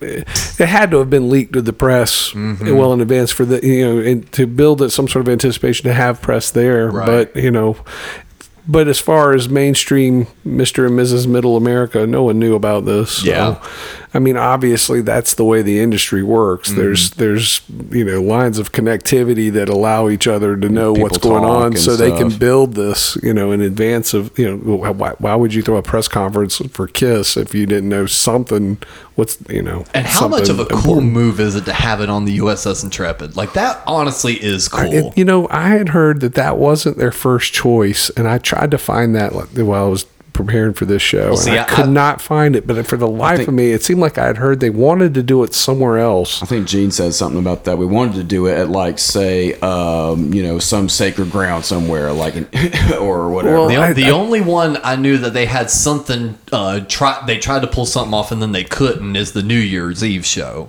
It 0.00 0.28
had 0.58 0.90
to 0.90 0.98
have 0.98 1.08
been 1.08 1.30
leaked 1.30 1.54
to 1.54 1.62
the 1.62 1.72
press 1.72 2.30
Mm-hmm. 2.32 2.76
well 2.76 2.92
in 2.92 3.00
advance 3.00 3.30
for 3.30 3.46
the 3.46 3.66
you 3.66 3.82
know 3.84 3.98
and 3.98 4.30
to 4.32 4.46
build 4.46 4.82
it 4.82 4.90
some 4.90 5.08
sort 5.08 5.26
of 5.26 5.32
anticipation 5.32 5.84
to 5.84 5.94
have 5.94 6.20
press 6.20 6.50
there. 6.50 6.90
Right. 6.90 7.06
But 7.32 7.42
you 7.42 7.50
know, 7.50 7.78
but 8.68 8.88
as 8.88 9.00
far 9.00 9.32
as 9.32 9.48
mainstream 9.48 10.26
Mister 10.44 10.84
and 10.86 10.98
Mrs. 10.98 11.26
Middle 11.26 11.56
America, 11.56 12.06
no 12.06 12.24
one 12.24 12.38
knew 12.38 12.54
about 12.54 12.84
this. 12.84 13.22
So, 13.22 13.26
Yeah. 13.30 13.62
I 14.14 14.18
mean, 14.18 14.36
obviously, 14.36 15.00
that's 15.02 15.34
the 15.34 15.44
way 15.44 15.62
the 15.62 15.80
industry 15.80 16.22
works. 16.22 16.70
Mm-hmm. 16.70 16.80
There's 16.80 17.10
there's 17.12 17.60
you 17.90 18.04
know 18.04 18.22
lines 18.22 18.58
of 18.58 18.72
connectivity 18.72 19.52
that 19.52 19.68
allow 19.68 20.08
each 20.08 20.26
other 20.26 20.56
to 20.56 20.68
know 20.68 20.92
what's 20.92 21.18
going 21.18 21.44
on, 21.44 21.66
and 21.66 21.78
so 21.78 21.96
they 21.96 22.10
can 22.16 22.36
build 22.38 22.74
this, 22.74 23.16
you 23.22 23.34
know, 23.34 23.52
in 23.52 23.60
advance 23.60 24.14
of, 24.14 24.36
you 24.38 24.56
know, 24.56 24.76
why, 24.76 25.10
why 25.18 25.34
would 25.34 25.54
you 25.54 25.62
throw 25.62 25.76
a 25.76 25.82
press 25.82 26.08
conference 26.08 26.58
for 26.70 26.86
Kiss 26.86 27.36
if 27.36 27.54
you 27.54 27.66
didn't 27.66 27.88
know 27.88 28.06
something? 28.06 28.78
What's, 29.14 29.38
you 29.48 29.62
know, 29.62 29.84
And 29.94 30.06
how 30.06 30.28
much 30.28 30.48
of 30.50 30.56
a 30.60 30.64
something 30.64 30.66
cool 30.78 30.98
important? 30.98 31.12
move 31.12 31.40
is 31.40 31.54
it 31.54 31.64
to 31.64 31.72
have 31.72 32.00
it 32.02 32.10
on 32.10 32.26
the 32.26 32.38
USS 32.38 32.84
Intrepid? 32.84 33.36
Like 33.36 33.54
that, 33.54 33.82
honestly, 33.86 34.34
is 34.34 34.68
cool. 34.68 34.92
It- 34.92 35.16
you 35.16 35.24
know, 35.24 35.48
I 35.50 35.68
had 35.70 35.90
heard 35.90 36.20
that 36.20 36.34
that 36.34 36.58
wasn't 36.58 36.98
their 36.98 37.12
first 37.12 37.52
choice, 37.54 38.10
and 38.10 38.28
I 38.28 38.38
tried 38.38 38.70
to 38.72 38.78
find 38.78 39.14
that 39.16 39.34
like, 39.34 39.48
while 39.56 39.86
I 39.86 39.88
was 39.88 40.04
preparing 40.36 40.72
for 40.74 40.84
this 40.84 41.02
show, 41.02 41.30
and 41.30 41.38
see, 41.38 41.50
I 41.58 41.62
I- 41.62 41.64
could 41.64 41.86
I- 41.86 41.90
not 41.90 42.20
find 42.20 42.54
it. 42.54 42.66
But 42.66 42.86
for 42.86 42.96
the 42.96 43.08
life 43.08 43.38
think- 43.38 43.48
of 43.48 43.54
me, 43.54 43.72
it 43.72 43.82
seemed 43.82 44.00
like 44.00 44.18
I 44.18 44.26
had 44.26 44.36
heard 44.36 44.60
they 44.60 44.70
wanted 44.70 45.14
to 45.14 45.22
do 45.22 45.42
it 45.42 45.54
somewhere 45.54 45.98
else. 45.98 46.42
I 46.42 46.46
think 46.46 46.66
Gene 46.68 46.90
said 46.90 47.14
something 47.14 47.38
about 47.38 47.64
that. 47.64 47.78
We 47.78 47.86
wanted 47.86 48.14
to 48.16 48.22
do 48.24 48.46
it 48.46 48.56
at 48.56 48.68
like 48.70 48.98
say, 48.98 49.54
um, 49.60 50.32
you 50.32 50.42
know, 50.42 50.58
some 50.58 50.88
sacred 50.88 51.30
ground 51.32 51.64
somewhere, 51.64 52.12
like 52.12 52.36
an, 52.36 52.48
or 53.00 53.30
whatever. 53.30 53.56
Well, 53.56 53.68
the, 53.68 53.76
I- 53.78 53.92
the 53.92 54.04
I- 54.06 54.10
only 54.10 54.40
one 54.40 54.78
I 54.84 54.94
knew 54.96 55.16
that 55.18 55.32
they 55.32 55.46
had 55.46 55.70
something 55.70 56.38
uh, 56.52 56.80
try 56.88 57.22
they 57.26 57.38
tried 57.38 57.60
to 57.62 57.66
pull 57.66 57.86
something 57.86 58.14
off 58.14 58.30
and 58.30 58.40
then 58.40 58.52
they 58.52 58.64
couldn't 58.64 59.16
is 59.16 59.32
the 59.32 59.42
New 59.42 59.58
Year's 59.58 60.04
Eve 60.04 60.24
show. 60.26 60.68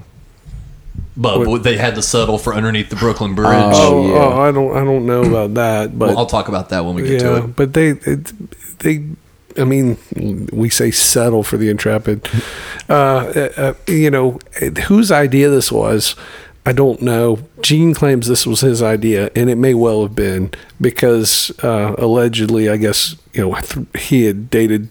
But, 1.19 1.45
but 1.45 1.63
they 1.63 1.77
had 1.77 1.95
to 1.95 2.03
settle 2.03 2.37
for 2.37 2.53
underneath 2.53 2.89
the 2.91 2.95
Brooklyn 2.95 3.33
Bridge. 3.33 3.49
Oh, 3.49 4.07
yeah. 4.07 4.13
oh, 4.19 4.39
I 4.39 4.51
don't, 4.51 4.77
I 4.77 4.83
don't 4.83 5.07
know 5.07 5.23
about 5.23 5.55
that, 5.55 5.97
but 5.97 6.09
well, 6.09 6.17
I'll 6.19 6.25
talk 6.27 6.47
about 6.47 6.69
that 6.69 6.85
when 6.85 6.93
we 6.93 7.01
get 7.01 7.11
yeah, 7.13 7.17
to 7.29 7.35
it. 7.37 7.55
but 7.55 7.73
they, 7.73 7.89
it, 7.89 8.79
they, 8.79 9.03
I 9.57 9.63
mean, 9.63 9.97
we 10.53 10.69
say 10.69 10.91
settle 10.91 11.43
for 11.43 11.57
the 11.57 11.69
Intrepid. 11.69 12.27
Uh, 12.89 12.93
uh, 13.35 13.49
uh, 13.57 13.73
you 13.91 14.09
know, 14.09 14.39
whose 14.87 15.11
idea 15.11 15.49
this 15.49 15.73
was, 15.73 16.15
I 16.65 16.71
don't 16.71 17.01
know. 17.01 17.39
Gene 17.61 17.93
claims 17.93 18.27
this 18.27 18.47
was 18.47 18.61
his 18.61 18.81
idea, 18.81 19.29
and 19.35 19.49
it 19.49 19.57
may 19.57 19.73
well 19.73 20.03
have 20.03 20.15
been 20.15 20.51
because 20.79 21.51
uh, 21.65 21.95
allegedly, 21.97 22.69
I 22.69 22.77
guess, 22.77 23.17
you 23.33 23.41
know, 23.41 23.59
he 23.99 24.23
had 24.23 24.49
dated 24.49 24.87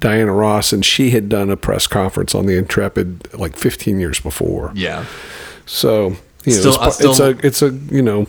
Diana 0.00 0.32
Ross, 0.32 0.72
and 0.72 0.82
she 0.82 1.10
had 1.10 1.28
done 1.28 1.50
a 1.50 1.56
press 1.58 1.86
conference 1.86 2.34
on 2.34 2.46
the 2.46 2.56
Intrepid 2.56 3.34
like 3.34 3.56
15 3.58 4.00
years 4.00 4.20
before. 4.20 4.72
Yeah. 4.74 5.04
So 5.66 6.16
you 6.46 6.54
know, 6.54 6.60
Still- 6.72 6.82
it's, 6.84 6.94
still- 6.96 7.10
it's 7.10 7.20
a 7.20 7.46
it's 7.46 7.62
a 7.62 7.70
you 7.94 8.00
know 8.00 8.26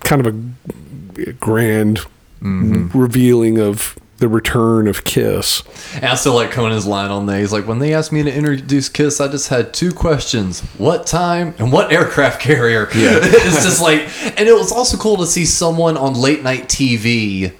kind 0.00 0.26
of 0.26 0.34
a 0.34 1.32
grand 1.34 2.00
Mm-hmm. 2.42 2.98
revealing 2.98 3.60
of 3.60 3.96
the 4.22 4.28
return 4.28 4.86
of 4.86 5.02
Kiss. 5.02 5.64
And 5.96 6.04
I 6.04 6.14
still 6.14 6.34
like 6.34 6.52
Conan's 6.52 6.86
line 6.86 7.10
on 7.10 7.26
there. 7.26 7.40
He's 7.40 7.52
like, 7.52 7.66
when 7.66 7.80
they 7.80 7.92
asked 7.92 8.12
me 8.12 8.22
to 8.22 8.32
introduce 8.32 8.88
Kiss, 8.88 9.20
I 9.20 9.26
just 9.26 9.48
had 9.48 9.74
two 9.74 9.92
questions: 9.92 10.60
what 10.78 11.08
time 11.08 11.56
and 11.58 11.72
what 11.72 11.92
aircraft 11.92 12.40
carrier. 12.40 12.88
Yeah, 12.94 13.18
it's 13.20 13.64
just 13.64 13.82
like, 13.82 14.02
and 14.38 14.48
it 14.48 14.54
was 14.54 14.70
also 14.70 14.96
cool 14.96 15.16
to 15.16 15.26
see 15.26 15.44
someone 15.44 15.96
on 15.96 16.14
late 16.14 16.44
night 16.44 16.68
TV 16.68 17.52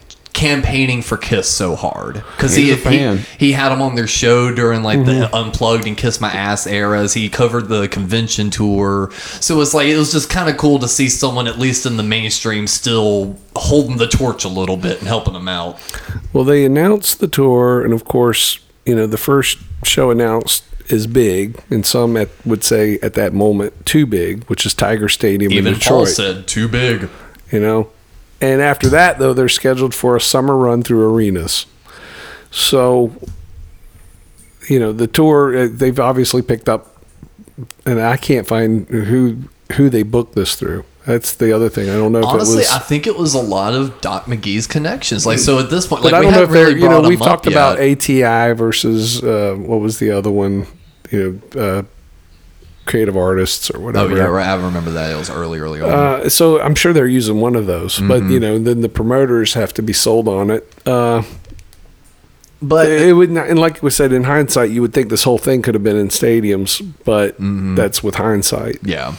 campaigning 0.43 1.03
for 1.03 1.17
Kiss 1.17 1.49
so 1.49 1.77
hard 1.77 2.15
because 2.37 2.55
he, 2.55 2.75
he 2.75 3.17
he 3.39 3.53
had 3.53 3.69
them 3.71 3.81
on 3.81 3.95
their 3.95 4.07
show 4.07 4.53
during 4.55 4.83
like 4.83 4.99
Mm-hmm. 4.99 5.21
the 5.21 5.35
unplugged 5.37 5.87
and 5.87 5.97
Kiss 5.97 6.21
My 6.21 6.31
Ass 6.31 6.67
eras. 6.67 7.15
He 7.15 7.29
covered 7.29 7.69
the 7.69 7.89
convention 7.89 8.51
tour, 8.51 9.11
so 9.41 9.61
it's 9.61 9.73
like 9.75 9.87
it 9.87 9.97
was 9.97 10.13
just 10.13 10.29
kind 10.29 10.49
of 10.51 10.57
cool 10.57 10.79
to 10.81 10.89
see 10.89 11.09
someone 11.09 11.47
at 11.47 11.59
least 11.59 11.87
in 11.87 11.97
the 11.97 12.03
mainstream 12.03 12.67
still 12.67 13.37
holding 13.57 13.97
the 13.97 14.07
torch 14.07 14.45
a 14.45 14.49
little 14.49 14.77
bit 14.77 14.99
and 14.99 15.09
helping 15.09 15.33
them 15.35 15.49
out. 15.49 15.79
Well, 16.33 16.45
they 16.45 16.65
announced 16.65 17.21
the 17.21 17.29
tour, 17.29 17.83
and 17.85 17.93
of 17.95 18.05
course, 18.05 18.59
you 18.85 18.95
know 18.95 19.07
the 19.07 19.17
first 19.19 19.59
show 19.85 20.11
announced 20.11 20.65
is 20.89 21.07
big, 21.07 21.63
and 21.71 21.87
some 21.87 22.17
at, 22.17 22.29
would 22.45 22.65
say 22.65 22.99
at 23.03 23.15
that 23.15 23.33
moment 23.33 23.87
too 23.87 24.05
big, 24.05 24.45
which 24.45 24.67
is 24.67 24.75
Tiger 24.75 25.09
Stadium 25.09 25.53
Even 25.53 25.69
in 25.69 25.79
Detroit. 25.79 25.99
Paul 25.99 26.07
said, 26.07 26.47
"Too 26.47 26.69
big." 26.69 27.09
you 27.51 27.61
know. 27.61 27.91
And 28.43 28.61
after 28.61 28.89
that, 28.89 29.21
though, 29.21 29.33
they're 29.33 29.49
scheduled 29.49 29.95
for 29.95 30.17
a 30.17 30.21
summer 30.21 30.57
run 30.57 30.83
through 30.83 31.09
arenas. 31.15 31.65
So, 32.51 33.13
you 34.69 34.81
know, 34.81 34.93
the 34.93 35.07
tour 35.07 35.57
uh, 35.57 35.69
they've 35.71 35.99
obviously 35.99 36.43
picked 36.43 36.69
up, 36.69 37.03
and 37.87 38.01
I 38.01 38.17
can't 38.17 38.47
find 38.47 38.89
who 38.89 39.45
who 39.77 39.89
they 39.89 40.03
booked 40.03 40.35
this 40.35 40.57
through. 40.57 40.85
That's 41.07 41.35
the 41.35 41.53
other 41.53 41.69
thing. 41.69 41.89
I 41.89 41.95
don't 41.95 42.13
know 42.13 42.19
if 42.19 42.27
Honestly, 42.27 42.57
it 42.57 42.59
was. 42.59 42.71
I 42.71 42.79
think 42.81 43.07
it 43.07 43.17
was 43.17 43.35
a 43.35 43.41
lot 43.41 43.75
of 43.75 44.01
Doc 44.01 44.27
McGhee's 44.27 44.67
connections. 44.67 45.25
Like, 45.25 45.39
so 45.39 45.59
at 45.59 45.71
this 45.71 45.87
point, 45.87 46.05
like, 46.05 46.13
I 46.13 46.21
we 46.21 46.27
don't 46.27 46.35
know 46.35 46.43
if 46.43 46.51
really. 46.51 46.81
You 46.81 46.89
know, 46.89 47.01
we've 47.01 47.19
talked 47.19 47.47
about 47.47 47.81
yet. 47.81 48.11
ATI 48.11 48.55
versus 48.55 49.23
uh, 49.23 49.55
what 49.57 49.81
was 49.81 49.99
the 49.99 50.11
other 50.11 50.31
one? 50.31 50.67
You 51.11 51.41
know, 51.55 51.61
uh, 51.61 51.83
creative 52.87 53.17
artists 53.17 53.71
or 53.71 53.79
whatever. 53.81 54.07
Oh 54.07 54.09
whatever. 54.11 54.31
yeah, 54.31 54.37
right. 54.37 54.47
I 54.49 54.65
remember 54.65 54.91
that. 54.93 55.11
It 55.13 55.17
was 55.17 55.31
early, 55.31 55.59
early 55.61 55.81
on. 55.81 55.91
Uh, 55.91 56.29
so 56.29 56.61
I'm 56.61 56.75
sure 56.75 56.93
they're 56.93 57.07
using 57.07 57.41
one 57.41 57.55
of 57.57 57.67
those, 57.67 57.99
but 58.01 58.23
Mm-hmm. 58.23 58.31
you 58.33 58.41
know, 58.41 58.59
then 58.59 58.81
the 58.81 58.89
promoters 58.89 59.55
have 59.55 59.73
to 59.75 59.83
be 59.83 59.93
sold 59.93 60.27
on 60.29 60.51
it. 60.51 60.71
Uh, 60.87 61.23
but 62.61 62.89
it 62.89 63.13
would 63.15 63.31
not, 63.31 63.49
and 63.49 63.59
like 63.59 63.83
we 63.83 63.91
said, 63.91 64.13
in 64.13 64.23
hindsight, 64.25 64.71
you 64.71 64.83
would 64.83 64.93
think 64.93 65.09
this 65.11 65.25
whole 65.25 65.39
thing 65.39 65.63
could 65.63 65.75
have 65.75 65.83
been 65.83 65.97
in 65.97 66.09
stadiums, 66.09 66.81
but 67.05 67.35
Mm-hmm. 67.35 67.75
that's 67.75 68.03
with 68.05 68.15
hindsight. 68.17 68.79
Yeah. 68.83 69.15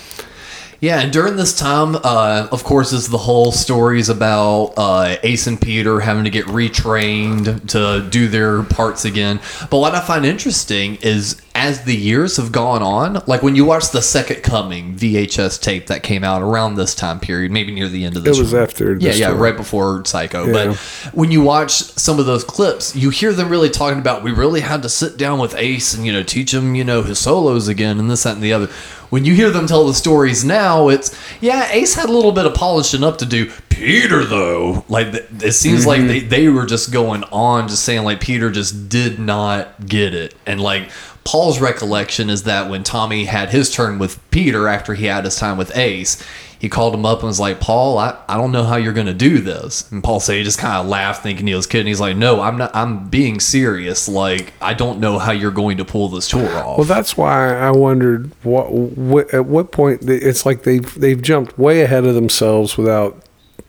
Yeah, 0.83 0.99
and 0.99 1.13
during 1.13 1.37
this 1.37 1.57
time, 1.57 1.95
uh, 2.03 2.49
of 2.51 2.65
course, 2.65 2.91
is 2.91 3.07
the 3.07 3.17
whole 3.17 3.53
stories 3.53 4.09
about 4.09 4.73
uh, 4.75 5.15
Ace 5.23 5.47
and 5.47 5.59
Peter 5.59 6.01
having 6.01 6.25
to 6.25 6.29
get 6.29 6.45
retrained 6.47 7.69
to 7.69 8.05
do 8.09 8.27
their 8.27 8.63
parts 8.63 9.05
again. 9.05 9.39
But 9.71 9.77
what 9.77 9.95
I 9.95 10.01
find 10.01 10.25
interesting 10.25 10.97
is 10.97 11.41
as 11.55 11.85
the 11.85 11.95
years 11.95 12.35
have 12.35 12.51
gone 12.51 12.81
on, 12.81 13.23
like 13.27 13.41
when 13.41 13.55
you 13.55 13.63
watch 13.63 13.91
the 13.91 14.01
Second 14.01 14.43
Coming 14.43 14.95
VHS 14.95 15.61
tape 15.61 15.87
that 15.87 16.03
came 16.03 16.25
out 16.25 16.41
around 16.41 16.75
this 16.75 16.93
time 16.95 17.21
period, 17.21 17.51
maybe 17.51 17.73
near 17.73 17.87
the 17.87 18.03
end 18.03 18.17
of 18.17 18.25
this. 18.25 18.37
It 18.37 18.41
was 18.41 18.53
after 18.53 18.97
Yeah, 18.97 19.11
yeah, 19.13 19.27
story. 19.27 19.39
right 19.39 19.55
before 19.55 20.03
Psycho. 20.03 20.47
Yeah. 20.47 20.51
But 20.51 20.75
when 21.13 21.31
you 21.31 21.41
watch 21.41 21.71
some 21.71 22.19
of 22.19 22.25
those 22.25 22.43
clips, 22.43 22.93
you 22.93 23.09
hear 23.09 23.31
them 23.31 23.47
really 23.47 23.69
talking 23.69 23.99
about 23.99 24.21
we 24.21 24.31
really 24.31 24.59
had 24.59 24.81
to 24.81 24.89
sit 24.89 25.15
down 25.15 25.39
with 25.39 25.55
Ace 25.55 25.93
and 25.93 26.05
you 26.05 26.11
know 26.11 26.23
teach 26.23 26.53
him 26.53 26.75
you 26.75 26.83
know 26.83 27.03
his 27.03 27.19
solos 27.19 27.69
again 27.69 27.99
and 27.99 28.11
this 28.11 28.23
that 28.23 28.33
and 28.35 28.43
the 28.43 28.51
other. 28.51 28.67
When 29.13 29.25
you 29.25 29.35
hear 29.35 29.51
them 29.51 29.67
tell 29.67 29.85
the 29.85 29.93
stories 29.93 30.43
now, 30.43 30.87
it's 30.87 31.15
yeah, 31.39 31.69
Ace 31.69 31.93
had 31.93 32.09
a 32.09 32.11
little 32.11 32.31
bit 32.31 32.47
of 32.47 32.55
polishing 32.55 33.03
up 33.03 33.19
to 33.19 33.27
do. 33.27 33.51
Peter 33.69 34.25
though, 34.25 34.83
like 34.89 35.13
it 35.13 35.51
seems 35.51 35.85
like 35.85 35.99
mm-hmm. 35.99 36.07
they 36.07 36.19
they 36.21 36.47
were 36.47 36.65
just 36.65 36.91
going 36.91 37.23
on, 37.25 37.67
just 37.67 37.83
saying 37.83 38.03
like 38.03 38.21
Peter 38.21 38.49
just 38.49 38.89
did 38.89 39.19
not 39.19 39.85
get 39.85 40.15
it, 40.15 40.33
and 40.47 40.59
like. 40.59 40.89
Paul's 41.25 41.61
recollection 41.61 42.29
is 42.29 42.43
that 42.43 42.69
when 42.69 42.83
Tommy 42.83 43.23
had 43.23 43.51
his 43.51 43.73
turn 43.73 43.97
with 43.97 44.19
Peter 44.29 44.67
after 44.67 44.93
he 44.93 45.05
had 45.05 45.23
his 45.23 45.37
time 45.37 45.57
with 45.57 45.73
Ace, 45.77 46.21
he 46.63 46.69
called 46.69 46.95
him 46.95 47.05
up 47.05 47.19
and 47.19 47.27
was 47.27 47.41
like, 47.41 47.59
Paul, 47.59 47.97
I, 47.97 48.17
I 48.29 48.37
don't 48.37 48.53
know 48.53 48.63
how 48.63 48.77
you're 48.77 48.93
going 48.93 49.07
to 49.07 49.13
do 49.13 49.39
this. 49.39 49.91
And 49.91 50.01
Paul 50.01 50.21
said 50.21 50.37
he 50.37 50.43
just 50.43 50.59
kind 50.59 50.77
of 50.77 50.87
laughed 50.87 51.21
thinking 51.21 51.45
he 51.45 51.53
was 51.53 51.67
kidding. 51.67 51.87
He's 51.87 51.99
like, 51.99 52.15
no, 52.15 52.39
I'm 52.39 52.57
not, 52.57 52.73
I'm 52.73 53.09
being 53.09 53.41
serious. 53.41 54.07
Like, 54.07 54.53
I 54.61 54.73
don't 54.73 55.01
know 55.01 55.19
how 55.19 55.33
you're 55.33 55.51
going 55.51 55.75
to 55.79 55.83
pull 55.83 56.07
this 56.07 56.29
tour 56.29 56.49
off. 56.57 56.77
Well, 56.77 56.87
that's 56.87 57.17
why 57.17 57.53
I 57.53 57.71
wondered 57.71 58.31
what, 58.45 58.71
what 58.71 59.33
at 59.33 59.45
what 59.45 59.73
point 59.73 60.03
it's 60.09 60.45
like 60.45 60.63
they've 60.63 60.97
they've 60.97 61.21
jumped 61.21 61.59
way 61.59 61.81
ahead 61.81 62.05
of 62.05 62.15
themselves 62.15 62.77
without 62.77 63.21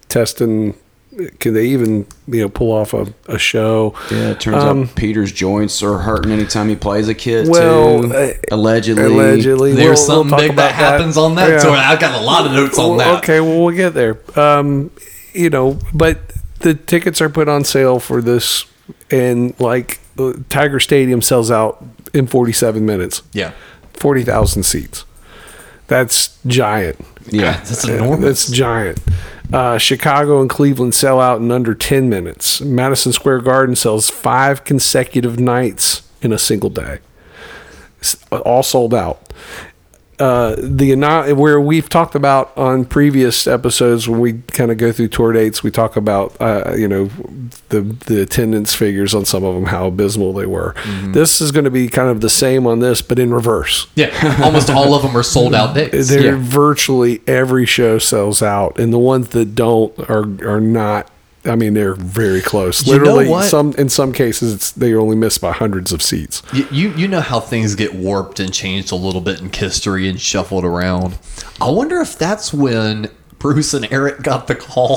testing. 0.08 0.76
Can 1.38 1.54
they 1.54 1.66
even 1.66 2.06
you 2.26 2.40
know 2.42 2.48
pull 2.48 2.72
off 2.72 2.92
a, 2.94 3.06
a 3.28 3.38
show? 3.38 3.94
Yeah, 4.10 4.30
it 4.30 4.40
turns 4.40 4.56
Um, 4.64 4.82
out 4.84 4.94
Peter's 4.96 5.30
joints 5.32 5.82
are 5.82 5.98
hurting 5.98 6.32
anytime 6.32 6.68
he 6.68 6.76
plays 6.76 7.08
a 7.08 7.14
kid. 7.14 7.48
Well, 7.48 8.02
too. 8.02 8.12
uh, 8.14 8.32
allegedly, 8.50 9.04
allegedly, 9.04 9.72
There's 9.74 10.06
We'll- 10.08 10.24
we'll 10.24 10.30
something 10.30 10.38
big 10.38 10.50
about 10.50 10.70
that 10.70 10.74
happens 10.74 11.16
on 11.16 11.36
that 11.36 11.50
Yeah. 11.50 11.58
tour. 11.58 11.72
I've 11.76 12.00
got 12.00 12.20
a 12.20 12.24
lot 12.24 12.46
of 12.46 12.52
notes 12.52 12.78
on 12.78 12.96
that. 12.98 13.18
Okay, 13.18 13.40
well 13.40 13.64
we'll 13.64 13.76
get 13.76 13.94
there. 13.94 14.18
Um, 14.38 14.90
you 15.32 15.50
know, 15.50 15.78
but 15.92 16.18
the 16.60 16.74
tickets 16.74 17.20
are 17.20 17.28
put 17.28 17.48
on 17.48 17.62
sale 17.64 18.00
for 18.00 18.20
this, 18.20 18.64
and 19.10 19.54
like 19.60 20.00
uh, 20.18 20.32
Tiger 20.48 20.80
Stadium 20.80 21.22
sells 21.22 21.50
out 21.50 21.84
in 22.12 22.26
47 22.26 22.84
minutes. 22.86 23.22
Yeah. 23.32 23.52
40,000 23.92 24.62
seats. 24.64 25.04
That's 25.86 26.36
giant. 26.46 26.98
Yeah, 27.30 27.52
That's 27.58 27.88
Uh, 27.88 27.92
enormous. 27.94 28.46
That's 28.46 28.50
giant. 28.56 28.98
Uh, 29.52 29.78
Chicago 29.78 30.40
and 30.40 30.50
Cleveland 30.50 30.94
sell 30.94 31.20
out 31.20 31.40
in 31.40 31.50
under 31.52 31.74
10 31.74 32.08
minutes. 32.08 32.60
Madison 32.60 33.12
Square 33.12 33.40
Garden 33.40 33.76
sells 33.76 34.10
five 34.10 34.64
consecutive 34.64 35.38
nights 35.38 36.02
in 36.22 36.32
a 36.32 36.38
single 36.38 36.70
day. 36.70 36.98
S- 38.00 38.16
All 38.32 38.62
sold 38.62 38.92
out. 38.94 39.32
Uh, 40.18 40.54
the 40.58 40.94
where 41.36 41.60
we've 41.60 41.88
talked 41.88 42.14
about 42.14 42.56
on 42.56 42.84
previous 42.84 43.46
episodes 43.46 44.08
when 44.08 44.20
we 44.20 44.34
kind 44.52 44.70
of 44.70 44.78
go 44.78 44.92
through 44.92 45.08
tour 45.08 45.32
dates, 45.32 45.62
we 45.62 45.70
talk 45.70 45.96
about 45.96 46.34
uh, 46.40 46.74
you 46.76 46.86
know 46.88 47.06
the 47.70 47.80
the 47.80 48.22
attendance 48.22 48.74
figures 48.74 49.14
on 49.14 49.24
some 49.24 49.44
of 49.44 49.54
them, 49.54 49.66
how 49.66 49.86
abysmal 49.86 50.32
they 50.32 50.46
were. 50.46 50.74
This 51.06 51.40
is 51.40 51.50
going 51.52 51.64
to 51.64 51.70
be 51.70 51.88
kind 51.88 52.08
of 52.08 52.20
the 52.20 52.30
same 52.30 52.66
on 52.66 52.80
this, 52.80 53.02
but 53.02 53.18
in 53.18 53.32
reverse. 53.34 53.86
Yeah. 53.94 54.40
Almost 54.42 54.70
all 54.70 54.94
of 54.94 55.02
them 55.02 55.16
are 55.16 55.22
sold 55.22 55.54
out 55.54 55.74
days. 55.74 56.08
They're 56.10 56.36
Yeah. 56.36 56.38
virtually 56.40 57.20
every 57.26 57.66
show 57.66 57.98
sells 57.98 58.42
out, 58.42 58.78
and 58.78 58.92
the 58.92 58.98
ones 58.98 59.28
that 59.30 59.54
don't 59.54 59.98
are 60.10 60.24
are 60.46 60.60
not. 60.60 61.10
I 61.46 61.56
mean, 61.56 61.74
they're 61.74 61.94
very 61.94 62.40
close. 62.40 62.86
You 62.86 62.94
know 62.94 62.98
Literally, 62.98 63.28
what? 63.28 63.50
some 63.50 63.72
in 63.74 63.88
some 63.88 64.12
cases, 64.12 64.54
it's 64.54 64.72
they 64.72 64.94
only 64.94 65.16
miss 65.16 65.38
by 65.38 65.52
hundreds 65.52 65.92
of 65.92 66.02
seats. 66.02 66.42
You, 66.52 66.66
you 66.70 66.88
you 66.94 67.08
know 67.08 67.20
how 67.20 67.40
things 67.40 67.74
get 67.74 67.94
warped 67.94 68.40
and 68.40 68.52
changed 68.52 68.92
a 68.92 68.96
little 68.96 69.20
bit 69.20 69.40
in 69.40 69.52
history 69.52 70.08
and 70.08 70.20
shuffled 70.20 70.64
around. 70.64 71.18
I 71.60 71.70
wonder 71.70 72.00
if 72.00 72.18
that's 72.18 72.52
when 72.52 73.10
Bruce 73.38 73.74
and 73.74 73.86
Eric 73.92 74.22
got 74.22 74.46
the 74.46 74.54
call. 74.54 74.96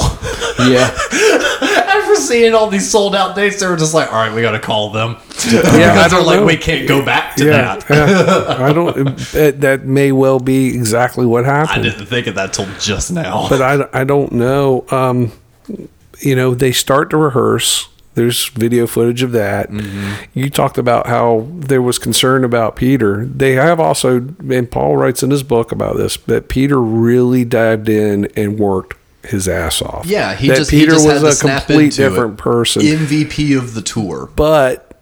yeah. 0.69 0.89
After 1.87 2.15
seeing 2.15 2.53
all 2.53 2.69
these 2.69 2.89
sold 2.89 3.13
out 3.13 3.35
dates, 3.35 3.59
they 3.59 3.67
were 3.67 3.75
just 3.75 3.93
like, 3.93 4.11
"All 4.13 4.19
right, 4.19 4.33
we 4.33 4.41
got 4.41 4.51
to 4.51 4.59
call 4.59 4.91
them." 4.91 5.17
Yeah, 5.51 5.59
I 5.59 5.61
because 5.61 5.71
they're 5.73 6.09
don't 6.11 6.25
like, 6.25 6.39
know. 6.39 6.45
"We 6.45 6.55
can't 6.55 6.87
go 6.87 7.03
back 7.03 7.35
to 7.35 7.45
yeah, 7.45 7.75
that." 7.75 7.89
yeah. 7.89 8.55
I 8.65 8.71
don't. 8.71 9.17
That, 9.33 9.61
that 9.61 9.83
may 9.85 10.13
well 10.13 10.39
be 10.39 10.67
exactly 10.73 11.25
what 11.25 11.43
happened. 11.43 11.85
I 11.85 11.89
didn't 11.89 12.05
think 12.05 12.27
of 12.27 12.35
that 12.35 12.53
till 12.53 12.67
just 12.79 13.11
now. 13.11 13.49
but 13.49 13.61
I, 13.61 14.01
I 14.01 14.03
don't 14.05 14.31
know. 14.31 14.85
Um, 14.91 15.33
you 16.19 16.35
know, 16.35 16.53
they 16.53 16.71
start 16.71 17.09
to 17.11 17.17
rehearse. 17.17 17.89
There's 18.15 18.47
video 18.49 18.87
footage 18.87 19.21
of 19.21 19.31
that. 19.33 19.69
Mm-hmm. 19.69 20.23
You 20.33 20.49
talked 20.49 20.79
about 20.79 21.05
how 21.05 21.47
there 21.51 21.83
was 21.83 21.99
concern 21.99 22.43
about 22.43 22.75
Peter. 22.75 23.25
They 23.25 23.51
have 23.53 23.79
also, 23.79 24.17
and 24.49 24.69
Paul 24.71 24.97
writes 24.97 25.21
in 25.21 25.29
his 25.29 25.43
book 25.43 25.71
about 25.71 25.97
this, 25.97 26.17
that 26.17 26.49
Peter 26.49 26.81
really 26.81 27.45
dived 27.45 27.87
in 27.89 28.25
and 28.35 28.57
worked 28.57 28.97
his 29.23 29.47
ass 29.47 29.81
off. 29.81 30.05
yeah, 30.05 30.33
he 30.35 30.47
that 30.47 30.57
just 30.57 30.71
he 30.71 30.79
Peter 30.79 30.93
just 30.93 31.05
was 31.05 31.43
a 31.43 31.47
complete 31.47 31.93
different 31.93 32.39
it. 32.39 32.41
person. 32.41 32.81
MVP 32.81 33.57
of 33.57 33.73
the 33.73 33.81
tour. 33.81 34.29
but 34.35 34.99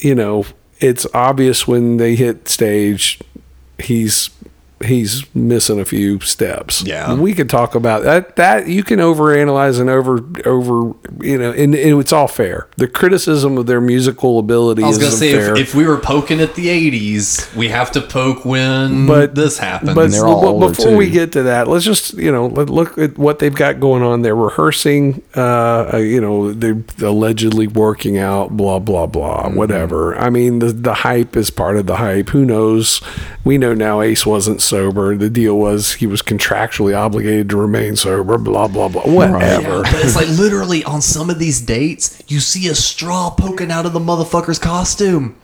you 0.00 0.14
know, 0.14 0.44
it's 0.78 1.06
obvious 1.14 1.66
when 1.66 1.96
they 1.96 2.14
hit 2.14 2.48
stage, 2.48 3.18
he's 3.78 4.30
he's 4.84 5.32
missing 5.34 5.80
a 5.80 5.84
few 5.84 6.20
steps. 6.20 6.82
Yeah. 6.82 7.14
we 7.14 7.34
could 7.34 7.50
talk 7.50 7.74
about 7.74 8.02
that. 8.02 8.36
That 8.36 8.68
you 8.68 8.82
can 8.82 8.98
overanalyze 8.98 9.80
and 9.80 9.90
over 9.90 10.24
over 10.46 10.94
you 11.20 11.38
know, 11.38 11.52
and, 11.52 11.74
and 11.74 12.00
it's 12.00 12.12
all 12.12 12.28
fair. 12.28 12.68
The 12.76 12.88
criticism 12.88 13.58
of 13.58 13.66
their 13.66 13.80
musical 13.80 14.38
ability 14.38 14.82
I 14.82 14.88
was 14.88 14.98
is 14.98 15.02
gonna 15.02 15.16
say 15.16 15.32
fair. 15.32 15.54
if, 15.54 15.68
if 15.68 15.74
we 15.74 15.86
were 15.86 15.98
poking 15.98 16.40
at 16.40 16.54
the 16.54 16.66
'80s, 16.66 17.54
we 17.54 17.68
have 17.68 17.90
to 17.92 18.00
poke 18.00 18.44
when 18.44 19.06
but 19.06 19.34
this 19.34 19.58
happened. 19.58 19.94
But 19.94 20.10
they're 20.10 20.22
but 20.22 20.44
older, 20.44 20.68
before 20.68 20.96
we 20.96 21.10
get 21.10 21.32
to 21.32 21.44
that, 21.44 21.68
let's 21.68 21.84
just 21.84 22.14
you 22.14 22.32
know 22.32 22.46
let, 22.46 22.70
look 22.70 22.98
at 22.98 23.18
what 23.18 23.38
they've 23.38 23.54
got 23.54 23.80
going 23.80 24.02
on. 24.02 24.22
They're 24.22 24.34
rehearsing. 24.34 25.22
Uh, 25.36 25.90
uh, 25.94 25.96
you 25.98 26.20
know, 26.20 26.52
they're 26.52 26.82
allegedly 27.02 27.66
working 27.66 28.18
out. 28.18 28.56
Blah 28.56 28.78
blah 28.78 29.06
blah. 29.06 29.44
Mm-hmm. 29.44 29.56
Whatever. 29.56 30.16
I 30.16 30.30
mean, 30.30 30.58
the 30.58 30.72
the 30.72 30.94
hype 30.94 31.36
is 31.36 31.50
part 31.50 31.76
of 31.76 31.86
the 31.86 31.96
hype. 31.96 32.30
Who 32.30 32.44
knows? 32.44 33.00
We 33.44 33.58
know 33.58 33.74
now 33.74 34.00
Ace 34.00 34.24
wasn't 34.24 34.62
sober. 34.72 35.14
The 35.16 35.28
deal 35.28 35.58
was 35.58 35.92
he 35.94 36.06
was 36.06 36.22
contractually 36.22 36.96
obligated 36.96 37.50
to 37.50 37.56
remain 37.58 37.94
sober. 37.94 38.38
Blah 38.38 38.68
blah 38.68 38.88
blah. 38.88 39.02
Whatever. 39.02 39.82
Yeah, 39.82 39.82
but 39.82 40.04
it's 40.04 40.16
like 40.16 40.28
literally 40.28 40.82
on 40.84 41.02
some 41.02 41.28
of 41.28 41.38
these 41.38 41.60
dates, 41.60 42.22
you 42.26 42.40
see 42.40 42.68
a 42.68 42.74
straw 42.74 43.30
poking 43.30 43.70
out 43.70 43.84
of 43.84 43.92
the 43.92 44.00
motherfucker's 44.00 44.58
costume. 44.58 45.36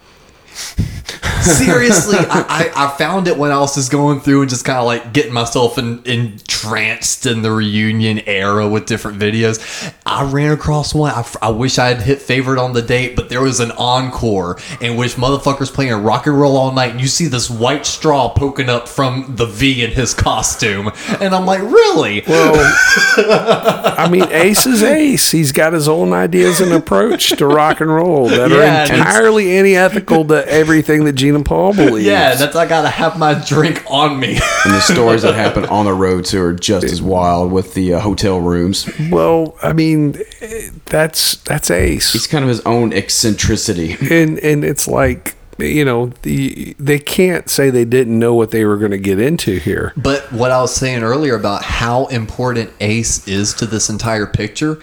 Seriously, 1.43 2.19
I, 2.19 2.71
I, 2.75 2.87
I 2.87 2.97
found 2.97 3.29
it 3.29 3.37
when 3.37 3.51
I 3.51 3.59
was 3.59 3.75
just 3.75 3.91
going 3.91 4.21
through 4.21 4.43
and 4.43 4.51
just 4.51 4.65
kind 4.65 4.79
of 4.79 4.85
like 4.87 5.13
getting 5.13 5.33
myself 5.33 5.79
in, 5.79 6.03
entranced 6.05 7.27
in 7.27 7.43
the 7.43 7.51
reunion 7.51 8.21
era 8.27 8.69
with 8.69 8.87
different 8.87 9.19
videos. 9.19 9.59
I 10.05 10.25
ran 10.31 10.53
across 10.53 10.95
one. 10.95 11.13
I, 11.13 11.25
I 11.41 11.51
wish 11.51 11.79
I 11.79 11.89
had 11.89 12.03
hit 12.03 12.21
favorite 12.21 12.59
on 12.59 12.73
the 12.73 12.83
date, 12.83 13.17
but 13.17 13.29
there 13.29 13.41
was 13.43 13.61
an 13.61 13.71
encore 13.73 14.59
in 14.81 14.97
which 14.97 15.15
motherfuckers 15.15 15.73
playing 15.73 15.93
rock 16.03 16.27
and 16.27 16.39
roll 16.39 16.57
all 16.57 16.73
night, 16.73 16.93
and 16.93 17.01
you 17.01 17.07
see 17.07 17.27
this 17.27 17.49
white 17.49 17.87
straw 17.87 18.29
poking 18.29 18.69
up 18.69 18.89
from 18.89 19.35
the 19.37 19.47
V 19.47 19.85
in 19.85 19.91
his 19.93 20.15
costume, 20.15 20.91
and 21.21 21.35
I'm 21.35 21.47
like, 21.47 21.61
really? 21.63 22.23
Well, 22.27 22.55
I 23.19 24.09
mean, 24.11 24.27
Ace 24.31 24.67
is 24.67 24.83
Ace. 24.83 25.31
He's 25.31 25.53
got 25.53 25.73
his 25.73 25.89
own 25.89 26.13
ideas 26.13 26.61
and 26.61 26.73
approach 26.73 27.31
to 27.31 27.47
rock 27.47 27.81
and 27.81 27.95
roll 27.95 28.29
that 28.29 28.51
Yeah, 28.51 28.81
are 28.81 28.95
entirely 28.95 29.57
antithetical 29.57 30.25
to 30.27 30.47
everything 30.49 31.05
that 31.05 31.13
Gene 31.13 31.28
and 31.35 31.45
Paul 31.45 31.75
believe. 31.75 32.05
Yeah, 32.07 32.35
that's 32.35 32.57
I 32.57 32.67
gotta 32.67 32.89
have 32.91 33.19
my 33.19 33.35
drink 33.35 33.85
on 33.89 34.19
me. 34.19 34.39
And 34.65 34.75
the 34.75 34.81
stories 34.81 35.23
that 35.23 35.35
happen 35.35 35.65
on 35.67 35.85
the 35.85 35.95
road 35.95 36.25
too 36.25 36.43
are 36.43 36.53
just 36.53 36.85
as 36.85 37.01
wild 37.01 37.53
with 37.53 37.75
the 37.75 37.95
uh, 37.95 38.01
hotel 38.01 38.41
rooms. 38.41 38.91
Well, 39.11 39.57
I 39.63 39.73
mean, 39.73 40.17
that's 40.87 41.37
that's 41.37 41.71
Ace, 41.71 42.13
He's 42.13 42.27
kind 42.27 42.43
of 42.45 42.49
his 42.49 42.61
own 42.63 42.93
eccentricity. 42.93 43.97
and 44.11 44.39
and 44.41 44.65
it's 44.65 44.89
like 44.89 45.37
you 45.59 45.85
know 45.85 46.07
the 46.23 46.75
they 46.79 46.99
can't 46.99 47.49
say 47.49 47.71
they 47.71 47.85
didn't 47.85 48.19
know 48.19 48.35
what 48.35 48.51
they 48.51 48.65
were 48.65 48.77
going 48.77 48.91
to 48.91 48.99
get 48.99 49.19
into 49.21 49.59
here. 49.59 49.93
But 49.97 50.31
what 50.33 50.51
I 50.51 50.61
was 50.61 50.75
saying 50.75 51.03
earlier 51.03 51.35
about 51.37 51.63
how 51.63 52.07
important 52.07 52.71
Ace 52.81 53.27
is 53.27 53.55
to 53.55 53.67
this 53.67 53.89
entire 53.89 54.27
picture, 54.27 54.81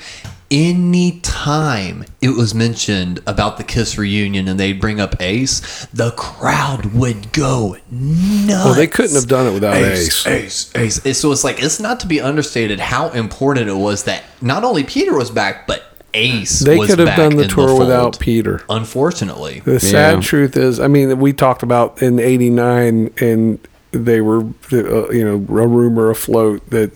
any 0.51 1.19
time 1.21 2.05
it 2.21 2.29
was 2.29 2.53
mentioned 2.53 3.19
about 3.27 3.57
the 3.57 3.63
Kiss 3.63 3.97
reunion 3.97 4.47
and 4.47 4.59
they'd 4.59 4.79
bring 4.79 4.99
up 4.99 5.19
Ace, 5.21 5.85
the 5.87 6.11
crowd 6.11 6.87
would 6.93 7.31
go 7.33 7.77
nuts. 7.91 8.65
Well, 8.65 8.73
they 8.75 8.87
couldn't 8.87 9.15
have 9.15 9.27
done 9.27 9.47
it 9.47 9.53
without 9.53 9.75
Ace. 9.75 10.25
Ace, 10.27 10.71
Ace. 10.75 10.97
It's- 10.99 11.17
So 11.17 11.31
it's 11.31 11.43
like 11.43 11.61
it's 11.61 11.79
not 11.79 11.99
to 12.01 12.07
be 12.07 12.21
understated 12.21 12.79
how 12.79 13.09
important 13.09 13.69
it 13.69 13.73
was 13.75 14.03
that 14.03 14.23
not 14.41 14.63
only 14.63 14.83
Peter 14.83 15.15
was 15.17 15.31
back, 15.31 15.65
but 15.67 15.83
Ace. 16.13 16.59
They 16.59 16.77
was 16.77 16.89
could 16.89 16.99
have 16.99 17.07
back 17.07 17.17
done 17.17 17.35
the 17.35 17.47
tour 17.47 17.67
fold. 17.67 17.79
without 17.79 18.19
Peter. 18.19 18.61
Unfortunately, 18.69 19.61
The 19.65 19.79
sad 19.81 20.15
Yeah. 20.15 20.21
truth 20.21 20.55
is, 20.55 20.79
I 20.79 20.87
mean, 20.87 21.19
we 21.19 21.33
talked 21.33 21.61
about 21.63 22.01
in 22.01 22.19
'89, 22.19 23.09
and 23.19 23.59
they 23.91 24.21
were, 24.21 24.41
uh, 24.71 25.09
you 25.11 25.23
know, 25.25 25.33
a 25.35 25.67
rumor 25.67 26.09
afloat 26.09 26.61
that 26.69 26.91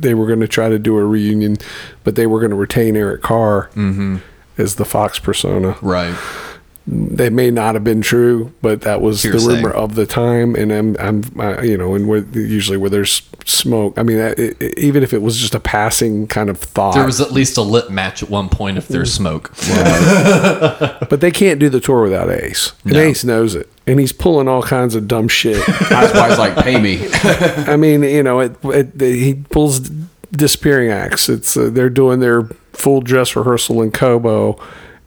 they 0.00 0.14
were 0.14 0.26
going 0.26 0.40
to 0.40 0.48
try 0.48 0.68
to 0.68 0.78
do 0.78 0.96
a 0.96 1.04
reunion, 1.04 1.56
but 2.02 2.16
they 2.16 2.26
were 2.26 2.40
going 2.40 2.50
to 2.50 2.56
retain 2.56 2.96
Eric 2.96 3.22
Carr 3.22 3.70
mm-hmm. 3.74 4.18
as 4.58 4.76
the 4.76 4.84
Fox 4.84 5.18
persona. 5.18 5.76
right? 5.82 6.16
They 6.86 7.30
may 7.30 7.50
not 7.50 7.74
have 7.74 7.82
been 7.84 8.02
true, 8.02 8.52
but 8.60 8.82
that 8.82 9.00
was 9.00 9.22
the 9.22 9.30
rumor 9.32 9.70
of 9.70 9.94
the 9.94 10.04
time. 10.04 10.54
And 10.54 10.70
I'm, 10.70 10.96
I'm, 11.00 11.22
uh, 11.40 11.62
you 11.62 11.78
know, 11.78 11.94
and 11.94 12.06
where, 12.06 12.18
usually 12.32 12.76
where 12.76 12.90
there's 12.90 13.22
smoke. 13.46 13.94
I 13.96 14.02
mean, 14.02 14.18
it, 14.18 14.38
it- 14.38 14.78
even 14.78 15.02
if 15.02 15.14
it 15.14 15.22
was 15.22 15.38
just 15.38 15.54
a 15.54 15.60
passing 15.60 16.26
kind 16.26 16.50
of 16.50 16.58
thought, 16.58 16.92
There 16.94 17.06
was 17.06 17.22
at 17.22 17.32
least 17.32 17.56
a 17.56 17.62
lit 17.62 17.90
match 17.90 18.22
at 18.22 18.28
one 18.28 18.50
point 18.50 18.76
if 18.76 18.88
there's 18.88 19.14
smoke. 19.14 19.50
but 21.08 21.20
they 21.20 21.30
can't 21.30 21.58
do 21.58 21.68
the 21.68 21.80
tour 21.80 22.02
without 22.02 22.30
Ace, 22.30 22.72
and 22.84 22.92
No. 22.94 23.00
Ace 23.00 23.24
knows 23.24 23.54
it, 23.54 23.68
and 23.86 23.98
he's 24.00 24.12
pulling 24.12 24.48
all 24.48 24.62
kinds 24.62 24.94
of 24.94 25.08
dumb 25.08 25.28
shit. 25.28 25.64
That's 25.88 26.14
why 26.14 26.28
it's 26.28 26.38
like, 26.38 26.56
pay 26.56 26.80
me. 26.80 27.06
I 27.72 27.76
mean, 27.76 28.02
you 28.02 28.22
know, 28.22 28.40
it, 28.40 28.56
it, 28.64 29.00
he 29.00 29.34
pulls 29.50 29.80
disappearing 30.32 30.90
acts. 30.90 31.28
It's 31.28 31.56
uh, 31.56 31.70
they're 31.72 31.88
doing 31.90 32.20
their 32.20 32.42
full 32.72 33.00
dress 33.00 33.36
rehearsal 33.36 33.80
in 33.82 33.90
Cobo, 33.90 34.58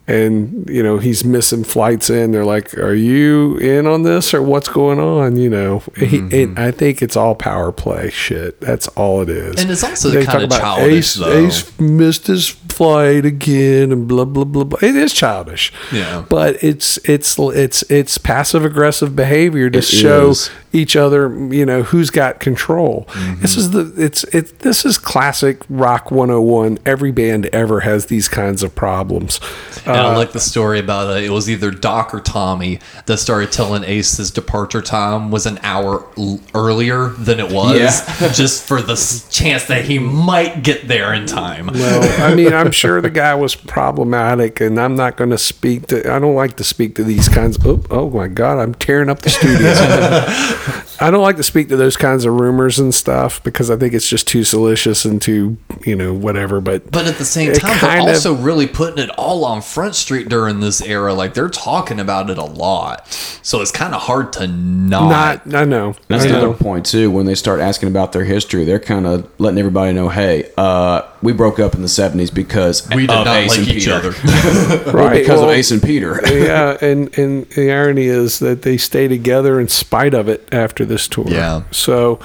and 0.07 0.69
you 0.69 0.81
know 0.81 0.99
he's 0.99 1.25
missing 1.25 1.63
flights 1.63 2.09
in. 2.09 2.31
They're 2.31 2.45
like, 2.45 2.77
"Are 2.77 2.93
you 2.93 3.57
in 3.57 3.85
on 3.85 4.03
this 4.03 4.33
or 4.33 4.41
what's 4.41 4.69
going 4.69 4.99
on?" 4.99 5.35
You 5.35 5.49
know, 5.49 5.79
he, 5.97 6.19
mm-hmm. 6.19 6.33
it, 6.33 6.59
I 6.59 6.71
think 6.71 7.01
it's 7.01 7.17
all 7.17 7.35
power 7.35 7.71
play 7.73 8.09
shit. 8.09 8.61
That's 8.61 8.87
all 8.89 9.21
it 9.21 9.29
is. 9.29 9.61
And 9.61 9.69
it's 9.69 9.83
also 9.83 10.09
They 10.09 10.25
kinda 10.25 10.31
talk 10.31 10.43
about 10.43 10.61
childish, 10.61 10.97
Ace, 10.97 11.13
though. 11.15 11.45
Ace 11.47 11.79
missed 11.79 12.27
his 12.27 12.47
flight 12.47 13.25
again, 13.25 13.91
and 13.91 14.07
blah 14.07 14.25
blah 14.25 14.45
blah 14.45 14.63
blah. 14.63 14.79
It 14.81 14.95
is 14.95 15.13
childish. 15.13 15.73
Yeah. 15.91 16.25
but 16.29 16.63
it's 16.63 16.97
it's 17.09 17.37
it's 17.37 17.81
it's 17.83 18.17
passive 18.17 18.63
aggressive 18.63 19.15
behavior 19.15 19.69
to 19.69 19.79
It 19.79 19.83
show 19.83 20.29
is. 20.29 20.49
Each 20.73 20.95
other, 20.95 21.29
you 21.53 21.65
know, 21.65 21.83
who's 21.83 22.09
got 22.09 22.39
control. 22.39 23.05
Mm-hmm. 23.09 23.41
This 23.41 23.55
is 23.57 23.71
the 23.71 23.93
it's 23.97 24.23
it 24.25 24.59
this 24.59 24.85
is 24.85 24.97
classic 24.97 25.61
rock 25.69 26.11
101. 26.11 26.79
Every 26.85 27.11
band 27.11 27.45
ever 27.47 27.79
has 27.81 28.07
these 28.07 28.27
kinds 28.27 28.63
of 28.63 28.75
problems. 28.75 29.39
And 29.85 29.95
I 29.95 30.13
Uh, 30.13 30.17
like 30.17 30.33
the 30.33 30.39
story 30.39 30.79
about 30.79 31.09
uh, 31.09 31.13
it 31.19 31.29
was 31.29 31.49
either 31.49 31.71
Doc 31.71 32.13
or 32.13 32.19
Tommy 32.19 32.79
that 33.05 33.17
started 33.17 33.51
telling 33.51 33.83
Ace 33.85 34.17
his 34.17 34.29
departure 34.31 34.81
time 34.81 35.31
was 35.31 35.45
an 35.45 35.59
hour 35.63 36.05
l- 36.17 36.39
earlier 36.53 37.09
than 37.17 37.39
it 37.39 37.51
was, 37.51 37.77
Yeah. 37.79 38.27
just 38.33 38.67
for 38.67 38.81
the 38.81 38.93
s- 38.93 39.27
chance 39.29 39.65
that 39.65 39.85
he 39.85 39.99
might 39.99 40.63
get 40.63 40.87
there 40.87 41.13
in 41.13 41.25
time. 41.25 41.67
well, 41.67 42.23
I 42.31 42.35
mean, 42.35 42.53
I'm 42.53 42.71
sure 42.81 42.99
the 43.01 43.09
guy 43.09 43.33
was 43.35 43.55
problematic, 43.55 44.59
and 44.59 44.79
I'm 44.79 44.95
not 44.95 45.15
going 45.17 45.29
to 45.29 45.37
speak 45.37 45.87
to. 45.87 46.11
I 46.11 46.19
don't 46.19 46.35
like 46.35 46.57
to 46.57 46.63
speak 46.63 46.95
to 46.95 47.03
these 47.03 47.29
kinds. 47.29 47.57
Oh, 47.65 47.81
oh 47.89 48.09
my 48.09 48.27
God, 48.27 48.59
I'm 48.59 48.73
tearing 48.75 49.09
up 49.09 49.21
the 49.21 49.29
studio. 49.29 49.57
I 50.99 51.11
don't 51.11 51.21
like 51.21 51.37
to 51.37 51.43
speak 51.43 51.69
to 51.69 51.77
those 51.77 51.95
kinds 51.97 52.25
of 52.25 52.33
rumors 52.33 52.79
and 52.79 52.93
stuff 52.93 53.43
because 53.43 53.69
I 53.69 53.75
think 53.77 53.93
it's 53.93 54.07
just 54.09 54.27
too 54.27 54.43
salacious 54.43 55.05
and 55.05 55.21
too, 55.21 55.57
you 55.85 55.95
know, 55.95 56.13
whatever. 56.13 56.59
But 56.61 56.89
But 56.91 57.05
at 57.07 57.17
the 57.17 57.25
same 57.25 57.51
it 57.51 57.59
time, 57.59 57.71
they're 57.71 57.79
kind 57.79 58.01
of- 58.01 58.07
also 58.15 58.33
really 58.33 58.67
putting 58.67 59.03
it 59.03 59.09
all 59.11 59.45
on 59.45 59.61
Front 59.61 59.95
Street 59.95 60.29
during 60.29 60.59
this 60.59 60.81
era. 60.81 61.13
Like 61.13 61.33
they're 61.33 61.49
talking 61.49 61.99
about 61.99 62.29
it 62.29 62.37
a 62.37 62.43
lot, 62.43 63.07
so 63.41 63.61
it's 63.61 63.71
kind 63.71 63.93
of 63.95 64.01
hard 64.01 64.33
to 64.33 64.47
not. 64.47 65.45
not. 65.45 65.55
I 65.61 65.65
know. 65.65 65.95
That's 66.07 66.25
I 66.25 66.27
another 66.29 66.53
point 66.53 66.85
too. 66.85 67.11
When 67.11 67.25
they 67.25 67.35
start 67.35 67.59
asking 67.59 67.89
about 67.89 68.11
their 68.11 68.23
history, 68.25 68.65
they're 68.65 68.79
kind 68.79 69.05
of 69.07 69.27
letting 69.39 69.59
everybody 69.59 69.93
know, 69.93 70.09
"Hey, 70.09 70.49
uh, 70.57 71.01
we 71.21 71.33
broke 71.33 71.59
up 71.59 71.75
in 71.75 71.81
the 71.81 71.87
'70s 71.87 72.33
because 72.33 72.87
we 72.89 73.07
did 73.07 73.11
of 73.11 73.25
not 73.25 73.35
Ace 73.37 73.51
like 73.51 73.59
and 73.59 73.67
each 73.69 73.85
Peter. 73.85 73.93
other. 73.93 74.11
Right, 74.91 75.19
because 75.19 75.39
well- 75.39 75.49
of 75.49 75.55
Ace 75.55 75.71
and 75.71 75.81
Peter." 75.81 76.19
yeah, 76.27 76.77
and 76.81 77.17
and 77.17 77.45
the 77.51 77.71
irony 77.71 78.05
is 78.05 78.39
that 78.39 78.61
they 78.63 78.77
stay 78.77 79.07
together 79.07 79.59
in 79.59 79.67
spite 79.67 80.13
of 80.13 80.27
it 80.29 80.47
after 80.51 80.85
this 80.85 81.07
tour. 81.07 81.25
Yeah. 81.27 81.63
So, 81.71 82.19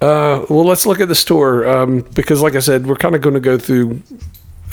uh, 0.00 0.44
well, 0.48 0.64
let's 0.64 0.86
look 0.86 1.00
at 1.00 1.08
this 1.08 1.24
tour 1.24 1.68
um, 1.68 2.00
because, 2.14 2.40
like 2.40 2.54
I 2.54 2.60
said, 2.60 2.86
we're 2.86 2.96
kind 2.96 3.14
of 3.14 3.20
going 3.20 3.34
to 3.34 3.40
go 3.40 3.58
through 3.58 4.02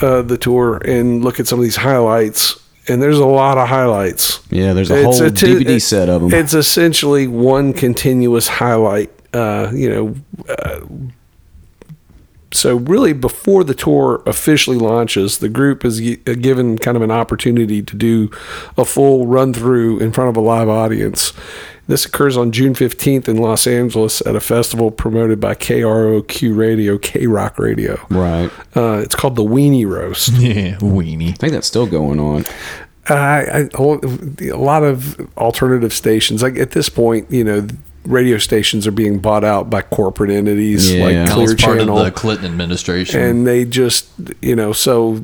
uh, 0.00 0.22
the 0.22 0.38
tour 0.38 0.78
and 0.84 1.22
look 1.24 1.38
at 1.40 1.46
some 1.46 1.58
of 1.58 1.62
these 1.64 1.76
highlights. 1.76 2.58
And 2.90 3.02
there's 3.02 3.18
a 3.18 3.26
lot 3.26 3.58
of 3.58 3.68
highlights. 3.68 4.40
Yeah, 4.50 4.72
there's 4.72 4.90
a 4.90 5.02
whole 5.02 5.12
two- 5.12 5.26
DVD 5.30 5.76
it- 5.76 5.80
set 5.80 6.06
them. 6.06 6.32
It's 6.32 6.54
essentially 6.54 7.26
one 7.26 7.74
continuous 7.74 8.48
highlight. 8.48 9.10
Uh, 9.34 9.70
you 9.74 9.90
know, 9.90 10.14
uh, 10.48 10.80
so 12.50 12.76
really 12.76 13.12
before 13.12 13.62
the 13.62 13.74
tour 13.74 14.22
officially 14.26 14.78
launches 14.78 15.38
the 15.38 15.48
group 15.48 15.84
is 15.84 16.00
uh, 16.00 16.34
given 16.34 16.78
kind 16.78 16.96
of 16.96 17.02
an 17.02 17.10
opportunity 17.10 17.82
to 17.82 17.96
do 17.96 18.30
a 18.76 18.84
full 18.84 19.26
run 19.26 19.52
through 19.52 19.98
in 19.98 20.12
front 20.12 20.30
of 20.30 20.36
a 20.36 20.40
live 20.40 20.68
audience 20.68 21.32
this 21.88 22.04
occurs 22.04 22.36
on 22.36 22.50
june 22.50 22.74
15th 22.74 23.28
in 23.28 23.36
los 23.36 23.66
angeles 23.66 24.22
at 24.22 24.34
a 24.34 24.40
festival 24.40 24.90
promoted 24.90 25.38
by 25.40 25.54
kroq 25.54 26.56
radio 26.56 26.96
k-rock 26.96 27.58
radio 27.58 28.00
right. 28.10 28.50
uh, 28.76 29.00
it's 29.02 29.14
called 29.14 29.36
the 29.36 29.44
weenie 29.44 29.86
roast 29.86 30.28
yeah, 30.34 30.76
weenie. 30.78 31.30
I 31.30 31.34
think 31.34 31.52
that's 31.52 31.66
still 31.66 31.86
going 31.86 32.20
on. 32.20 32.44
I, 33.10 33.68
I, 33.74 34.48
a 34.50 34.56
lot 34.56 34.84
of 34.84 35.18
alternative 35.38 35.94
stations 35.94 36.42
like 36.42 36.58
at 36.58 36.72
this 36.72 36.88
point 36.90 37.30
you 37.30 37.42
know 37.42 37.66
radio 38.08 38.38
stations 38.38 38.86
are 38.86 38.90
being 38.92 39.18
bought 39.18 39.44
out 39.44 39.68
by 39.68 39.82
corporate 39.82 40.30
entities 40.30 40.90
Yeah. 40.92 41.04
like 41.24 41.30
clear 41.30 41.54
channel 41.54 41.98
of 41.98 42.04
the 42.06 42.10
Clinton 42.10 42.46
administration. 42.46 43.20
and 43.20 43.46
they 43.46 43.64
just 43.64 44.08
you 44.40 44.56
know 44.56 44.72
so 44.72 45.22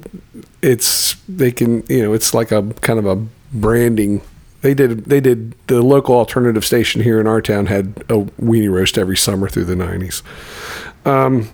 it's 0.62 1.14
they 1.28 1.50
can 1.50 1.82
you 1.88 2.02
know 2.02 2.12
it's 2.12 2.34
like 2.34 2.52
a 2.52 2.62
kind 2.82 2.98
of 2.98 3.06
a 3.06 3.16
branding 3.52 4.20
they 4.62 4.74
did 4.74 5.04
they 5.06 5.20
did 5.20 5.54
the 5.66 5.80
local 5.82 6.14
alternative 6.14 6.64
station 6.64 7.02
here 7.02 7.20
in 7.20 7.26
our 7.26 7.40
town 7.40 7.66
had 7.66 7.86
a 8.08 8.20
weenie 8.42 8.70
roast 8.70 8.98
every 8.98 9.16
summer 9.16 9.48
through 9.48 9.64
the 9.64 9.74
90s 9.74 10.22
um 11.06 11.48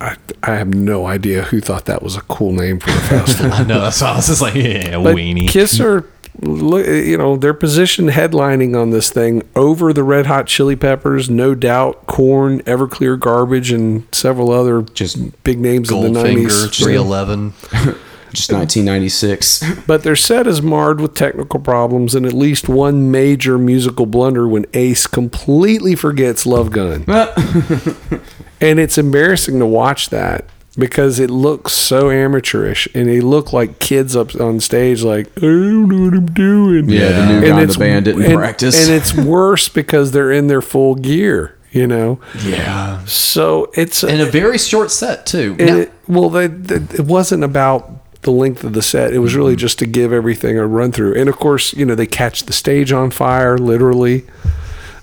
I, 0.00 0.16
I 0.42 0.54
have 0.56 0.68
no 0.74 1.06
idea 1.06 1.42
who 1.44 1.60
thought 1.60 1.86
that 1.86 2.02
was 2.02 2.14
a 2.14 2.20
cool 2.22 2.52
name 2.52 2.78
for 2.78 2.90
the 2.90 2.98
festival 3.08 3.52
I 3.52 3.64
know. 3.64 3.90
So 3.90 4.06
I 4.06 4.16
was 4.16 4.26
just 4.28 4.42
like, 4.42 4.54
yeah, 4.54 5.02
but 5.02 5.16
weenie. 5.16 5.48
Kiss 5.48 5.80
are, 5.80 6.04
look, 6.40 6.86
you 6.86 7.18
know, 7.18 7.36
they're 7.36 7.54
positioned 7.54 8.10
headlining 8.10 8.80
on 8.80 8.90
this 8.90 9.10
thing 9.10 9.42
over 9.56 9.92
the 9.92 10.02
Red 10.02 10.26
Hot 10.26 10.46
Chili 10.46 10.76
Peppers, 10.76 11.28
No 11.28 11.54
Doubt, 11.54 12.06
Korn, 12.06 12.60
Everclear 12.62 13.18
Garbage, 13.18 13.70
and 13.72 14.06
several 14.12 14.50
other 14.50 14.82
Just 14.82 15.42
big 15.44 15.58
names 15.58 15.90
in 15.90 16.00
the 16.00 16.08
Goldfinger, 16.08 16.24
nineties. 16.24 16.76
311. 16.78 17.52
just 18.32 18.52
1996. 18.52 19.64
But 19.86 20.02
their 20.02 20.16
set 20.16 20.46
is 20.46 20.60
marred 20.62 21.00
with 21.00 21.14
technical 21.14 21.60
problems 21.60 22.14
and 22.14 22.26
at 22.26 22.32
least 22.32 22.68
one 22.68 23.10
major 23.10 23.58
musical 23.58 24.06
blunder 24.06 24.46
when 24.46 24.66
Ace 24.74 25.06
completely 25.06 25.94
forgets 25.94 26.46
Love 26.46 26.70
Gun. 26.70 27.04
and 28.60 28.78
it's 28.78 28.98
embarrassing 28.98 29.58
to 29.58 29.66
watch 29.66 30.10
that 30.10 30.44
because 30.78 31.18
it 31.18 31.28
looks 31.30 31.72
so 31.72 32.10
amateurish 32.10 32.86
and 32.94 33.08
they 33.08 33.20
look 33.20 33.52
like 33.52 33.78
kids 33.80 34.14
up 34.14 34.34
on 34.40 34.60
stage 34.60 35.02
like 35.02 35.26
I 35.38 35.40
don't 35.40 35.88
know 35.88 36.04
what 36.04 36.14
I'm 36.14 36.26
doing. 36.26 36.88
Yeah, 36.88 37.08
the 37.10 37.26
new 37.26 37.40
guy 37.48 37.60
in 37.62 37.68
the 37.68 37.78
band 37.78 38.04
didn't 38.04 38.22
and- 38.22 38.34
practice. 38.34 38.86
And 38.88 38.96
it's 38.96 39.14
worse 39.36 39.68
because 39.68 40.12
they're 40.12 40.30
in 40.32 40.46
their 40.46 40.62
full 40.62 40.94
gear, 40.94 41.58
you 41.72 41.86
know. 41.86 42.20
Yeah. 42.44 43.04
So 43.06 43.70
it's 43.74 44.04
in 44.04 44.20
a 44.20 44.26
very 44.26 44.58
short 44.58 44.90
set, 44.90 45.26
too. 45.26 45.56
and 45.58 45.66
Now- 45.68 45.76
it, 45.78 45.92
well, 46.06 46.30
they, 46.30 46.46
they, 46.46 46.76
it 46.94 47.06
wasn't 47.06 47.42
about 47.44 47.90
the 48.22 48.30
length 48.32 48.64
of 48.64 48.72
the 48.72 48.82
set. 48.82 49.12
It 49.12 49.18
was 49.20 49.34
really 49.34 49.52
Mm-hmm. 49.52 49.58
just 49.58 49.78
to 49.80 49.86
give 49.86 50.12
everything 50.12 50.58
a 50.58 50.66
run 50.66 50.92
through. 50.92 51.14
And 51.14 51.28
of 51.28 51.36
course, 51.38 51.72
you 51.74 51.84
know, 51.86 51.94
they 51.94 52.06
catch 52.06 52.44
the 52.44 52.52
stage 52.52 52.92
on 52.92 53.10
fire, 53.10 53.56
literally. 53.58 54.24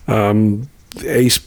Um, 0.08 0.70
Ace 1.04 1.40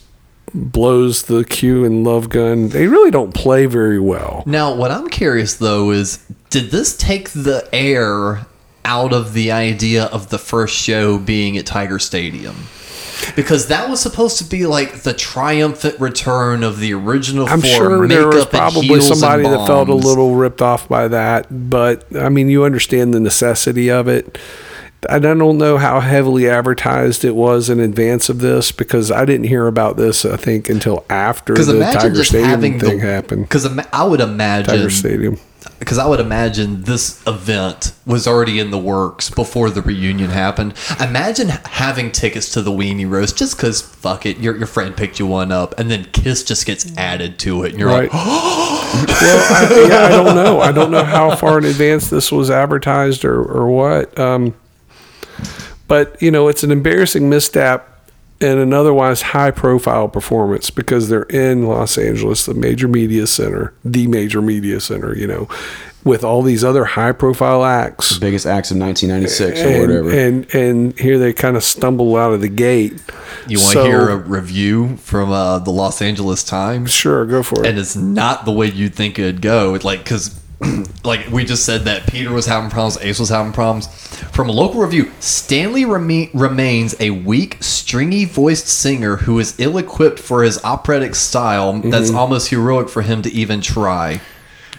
blows 0.53 1.23
the 1.23 1.43
Q 1.43 1.85
and 1.85 2.03
Love 2.03 2.29
Gun. 2.29 2.69
They 2.69 2.87
really 2.87 3.11
don't 3.11 3.33
play 3.33 3.65
very 3.65 3.99
well. 3.99 4.43
Now, 4.45 4.73
what 4.75 4.91
I'm 4.91 5.09
curious 5.09 5.55
though 5.55 5.91
is, 5.91 6.25
did 6.49 6.71
this 6.71 6.97
take 6.97 7.29
the 7.29 7.67
air 7.73 8.45
out 8.85 9.13
of 9.13 9.33
the 9.33 9.51
idea 9.51 10.05
of 10.05 10.29
the 10.29 10.39
first 10.39 10.75
show 10.75 11.17
being 11.17 11.57
at 11.57 11.65
Tiger 11.65 11.99
Stadium? 11.99 12.55
Because 13.35 13.67
that 13.67 13.89
was 13.89 13.99
supposed 13.99 14.37
to 14.37 14.45
be 14.45 14.65
like 14.65 15.01
the 15.01 15.13
triumphant 15.13 15.99
return 15.99 16.63
of 16.63 16.79
the 16.79 16.93
original 16.93 17.47
I'm 17.47 17.59
four, 17.61 17.69
sure 17.69 18.07
there 18.07 18.27
was 18.27 18.45
probably 18.45 19.01
somebody 19.01 19.43
that 19.43 19.67
felt 19.67 19.89
a 19.89 19.93
little 19.93 20.35
ripped 20.35 20.61
off 20.61 20.87
by 20.87 21.09
that, 21.09 21.69
but 21.69 22.05
I 22.15 22.29
mean, 22.29 22.47
you 22.47 22.63
understand 22.63 23.13
the 23.13 23.19
necessity 23.19 23.91
of 23.91 24.07
it. 24.07 24.37
I 25.09 25.19
don't 25.19 25.57
know 25.57 25.77
how 25.77 26.01
heavily 26.01 26.49
advertised 26.49 27.23
it 27.23 27.35
was 27.35 27.69
in 27.69 27.79
advance 27.79 28.27
of 28.27 28.39
this 28.39 28.71
because 28.71 29.11
I 29.11 29.23
didn't 29.23 29.45
hear 29.45 29.67
about 29.67 29.95
this. 29.95 30.25
I 30.25 30.35
think 30.35 30.67
until 30.67 31.05
after 31.09 31.53
the 31.53 31.79
Tiger 31.93 32.23
Stadium 32.25 32.59
thing 32.61 32.77
the, 32.79 32.99
happened. 32.99 33.43
Because 33.43 33.65
I 33.93 34.03
would 34.03 34.19
imagine 34.19 34.75
Tiger 34.75 34.89
Stadium. 34.89 35.39
because 35.79 35.97
I 35.97 36.05
would 36.05 36.19
imagine 36.19 36.83
this 36.83 37.25
event 37.25 37.93
was 38.05 38.27
already 38.27 38.59
in 38.59 38.71
the 38.71 38.77
works 38.77 39.29
before 39.29 39.69
the 39.69 39.81
reunion 39.81 40.31
happened. 40.31 40.73
Imagine 40.99 41.47
having 41.47 42.11
tickets 42.11 42.51
to 42.53 42.61
the 42.61 42.71
Weenie 42.71 43.09
Roast 43.09 43.37
just 43.37 43.55
because 43.55 43.81
fuck 43.81 44.25
it, 44.25 44.39
your 44.39 44.57
your 44.57 44.67
friend 44.67 44.97
picked 44.97 45.17
you 45.17 45.27
one 45.27 45.53
up, 45.53 45.79
and 45.79 45.89
then 45.89 46.05
Kiss 46.11 46.43
just 46.43 46.65
gets 46.65 46.95
added 46.97 47.39
to 47.39 47.63
it, 47.63 47.69
and 47.71 47.79
you're 47.79 47.87
Right. 47.87 48.11
like, 48.11 48.13
well, 48.13 49.01
I, 49.01 49.87
yeah, 49.89 50.05
I 50.05 50.09
don't 50.09 50.35
know. 50.35 50.59
I 50.59 50.73
don't 50.73 50.91
know 50.91 51.05
how 51.05 51.35
far 51.37 51.57
in 51.57 51.63
advance 51.63 52.09
this 52.09 52.33
was 52.33 52.51
advertised 52.51 53.23
or, 53.23 53.41
or 53.41 53.69
what. 53.69 54.17
Um, 54.19 54.53
but 55.89 56.19
you 56.21 56.31
know, 56.31 56.47
it's 56.47 56.63
an 56.63 56.71
embarrassing 56.71 57.29
misstep 57.29 57.85
and 58.41 58.57
an 58.59 58.73
otherwise 58.73 59.21
high 59.21 59.51
profile 59.51 60.07
performance 60.07 60.69
because 60.69 61.09
they're 61.09 61.23
in 61.23 61.65
Los 61.67 61.97
Angeles, 61.97 62.45
the 62.45 62.53
major 62.53 62.87
media 62.87 63.27
center, 63.27 63.73
the 63.83 64.07
major 64.07 64.41
media 64.41 64.79
center, 64.79 65.13
you 65.13 65.27
know, 65.27 65.49
with 66.05 66.23
all 66.23 66.41
these 66.41 66.63
other 66.63 66.85
high 66.85 67.11
profile 67.11 67.65
acts. 67.65 68.11
The 68.13 68.21
Biggest 68.21 68.45
acts 68.45 68.71
of 68.71 68.77
1996 68.77 69.59
or 69.59 69.67
And, 69.67 69.81
whatever. 69.81 70.09
and 70.09 70.55
and 70.55 70.97
here 70.97 71.19
they 71.19 71.33
kind 71.33 71.57
of 71.57 71.63
stumble 71.65 72.15
out 72.15 72.31
of 72.31 72.39
the 72.39 72.47
gate. 72.47 72.93
You 73.49 73.57
want 73.59 73.73
So- 73.73 73.83
to 73.83 73.89
hear 73.89 74.07
a 74.09 74.15
review 74.15 74.95
from 75.03 75.33
uh, 75.33 75.59
the 75.59 75.71
Los 75.71 76.01
Angeles 76.01 76.41
Times? 76.45 76.91
Sure, 76.91 77.25
go 77.25 77.43
for 77.43 77.59
it. 77.65 77.67
And 77.69 77.77
it's 77.77 77.97
not 77.97 78.45
the 78.45 78.53
way 78.53 78.67
you'd 78.71 78.95
think 78.95 79.19
it'd 79.19 79.41
go. 79.41 79.75
It's 79.75 79.83
Like, 79.83 79.99
because, 80.05 80.39
like 81.03 81.27
we 81.29 81.45
just 81.45 81.65
said 81.65 81.81
that 81.85 82.07
Peter 82.07 82.31
was 82.31 82.45
having 82.45 82.69
problems, 82.69 82.97
Ace 83.03 83.19
was 83.19 83.29
having 83.29 83.51
problems. 83.53 83.87
From 84.31 84.49
a 84.49 84.51
local 84.51 84.81
review, 84.81 85.11
Stanley 85.19 85.83
reme- 85.83 86.29
remains 86.33 86.95
a 86.99 87.11
weak, 87.11 87.57
stringy 87.61 88.25
voiced 88.25 88.67
singer 88.67 89.17
who 89.17 89.39
is 89.39 89.55
ill 89.57 89.77
equipped 89.77 90.19
for 90.19 90.43
his 90.43 90.63
operatic 90.63 91.15
style. 91.15 91.73
That's 91.81 92.11
Mhm. 92.11 92.15
almost 92.15 92.49
heroic 92.49 92.89
for 92.89 93.01
him 93.01 93.21
to 93.21 93.31
even 93.31 93.61
try. 93.61 94.19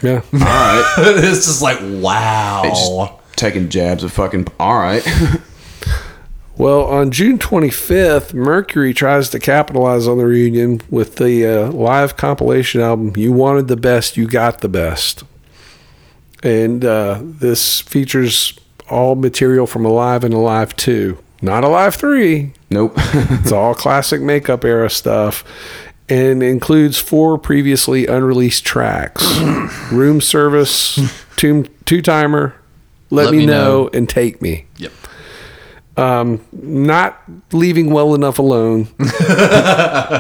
Yeah. 0.03 0.20
all 0.33 0.39
right. 0.39 0.95
it's 0.99 1.47
just 1.47 1.62
like, 1.62 1.78
wow. 1.83 2.62
It's 2.64 2.89
just 2.89 3.12
taking 3.37 3.68
jabs 3.70 4.05
of 4.05 4.12
fucking. 4.12 4.49
All 4.59 4.78
right. 4.78 5.07
Well, 6.57 6.85
on 6.85 7.11
June 7.11 7.39
25th, 7.39 8.35
Mercury 8.35 8.93
tries 8.93 9.31
to 9.31 9.39
capitalize 9.39 10.07
on 10.07 10.18
the 10.18 10.26
reunion 10.26 10.83
with 10.91 11.16
the 11.16 11.47
uh, 11.47 11.72
live 11.72 12.18
compilation 12.18 12.83
album 12.83 13.14
"You 13.16 13.33
Wanted 13.33 13.68
the 13.68 13.78
Best, 13.78 14.18
You 14.18 14.26
Got 14.26 14.61
the 14.61 14.68
Best," 14.68 15.22
and 16.43 16.84
uh, 16.84 17.20
this 17.22 17.80
features 17.80 18.59
all 18.88 19.14
material 19.14 19.66
from 19.66 19.84
Alive 19.84 20.24
and 20.24 20.34
Alive 20.34 20.74
Two, 20.76 21.18
not 21.43 21.64
Alive 21.64 21.95
Three. 21.95 22.53
Nope. 22.70 22.93
it's 22.97 23.53
all 23.53 23.74
classic 23.74 24.20
makeup 24.20 24.64
era 24.64 24.91
stuff, 24.91 25.45
and 26.09 26.43
includes 26.43 26.99
four 26.99 27.38
previously 27.38 28.07
unreleased 28.07 28.64
tracks: 28.64 29.24
"Room 29.93 30.20
Service," 30.20 30.99
"Two 31.36 31.64
Two 31.84 32.03
Timer," 32.03 32.55
"Let, 33.11 33.32
Me, 33.32 33.47
know, 33.47 33.91
and 33.93 34.09
"Take 34.09 34.41
Me." 34.41 34.66
Yep. 34.76 34.93
um, 35.97 36.41
not 36.53 37.22
leaving 37.53 37.91
well 37.91 38.14
enough 38.14 38.38
alone. 38.38 38.86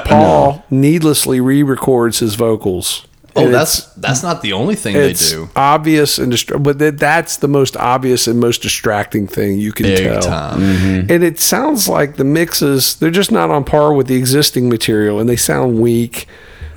Paul 0.04 0.64
needlessly 0.70 1.40
re-records 1.40 2.18
his 2.18 2.34
vocals. 2.34 3.06
Oh, 3.36 3.44
And 3.44 3.54
that's 3.54 3.84
that's 3.94 4.22
not 4.22 4.42
the 4.42 4.52
only 4.52 4.74
thing 4.74 4.94
they 4.94 5.12
do. 5.12 5.48
obvious 5.54 6.18
and 6.18 6.32
distra- 6.32 6.60
but 6.62 6.78
that, 6.80 6.98
that's 6.98 7.36
the 7.36 7.46
most 7.48 7.76
obvious 7.76 8.26
and 8.26 8.40
most 8.40 8.60
distracting 8.62 9.26
thing 9.28 9.58
you 9.58 9.72
can 9.72 9.86
Big 9.86 9.98
tell. 9.98 10.20
time. 10.22 10.60
Mm-hmm. 10.60 11.12
And 11.12 11.22
it 11.24 11.38
sounds 11.38 11.88
like 11.88 12.16
the 12.16 12.24
mixes 12.24 12.96
they're 12.96 13.10
just 13.10 13.30
not 13.30 13.50
on 13.50 13.62
par 13.64 13.92
with 13.92 14.08
the 14.08 14.16
existing 14.16 14.68
material, 14.68 15.20
and 15.20 15.28
they 15.28 15.36
sound 15.36 15.80
weak. 15.80 16.26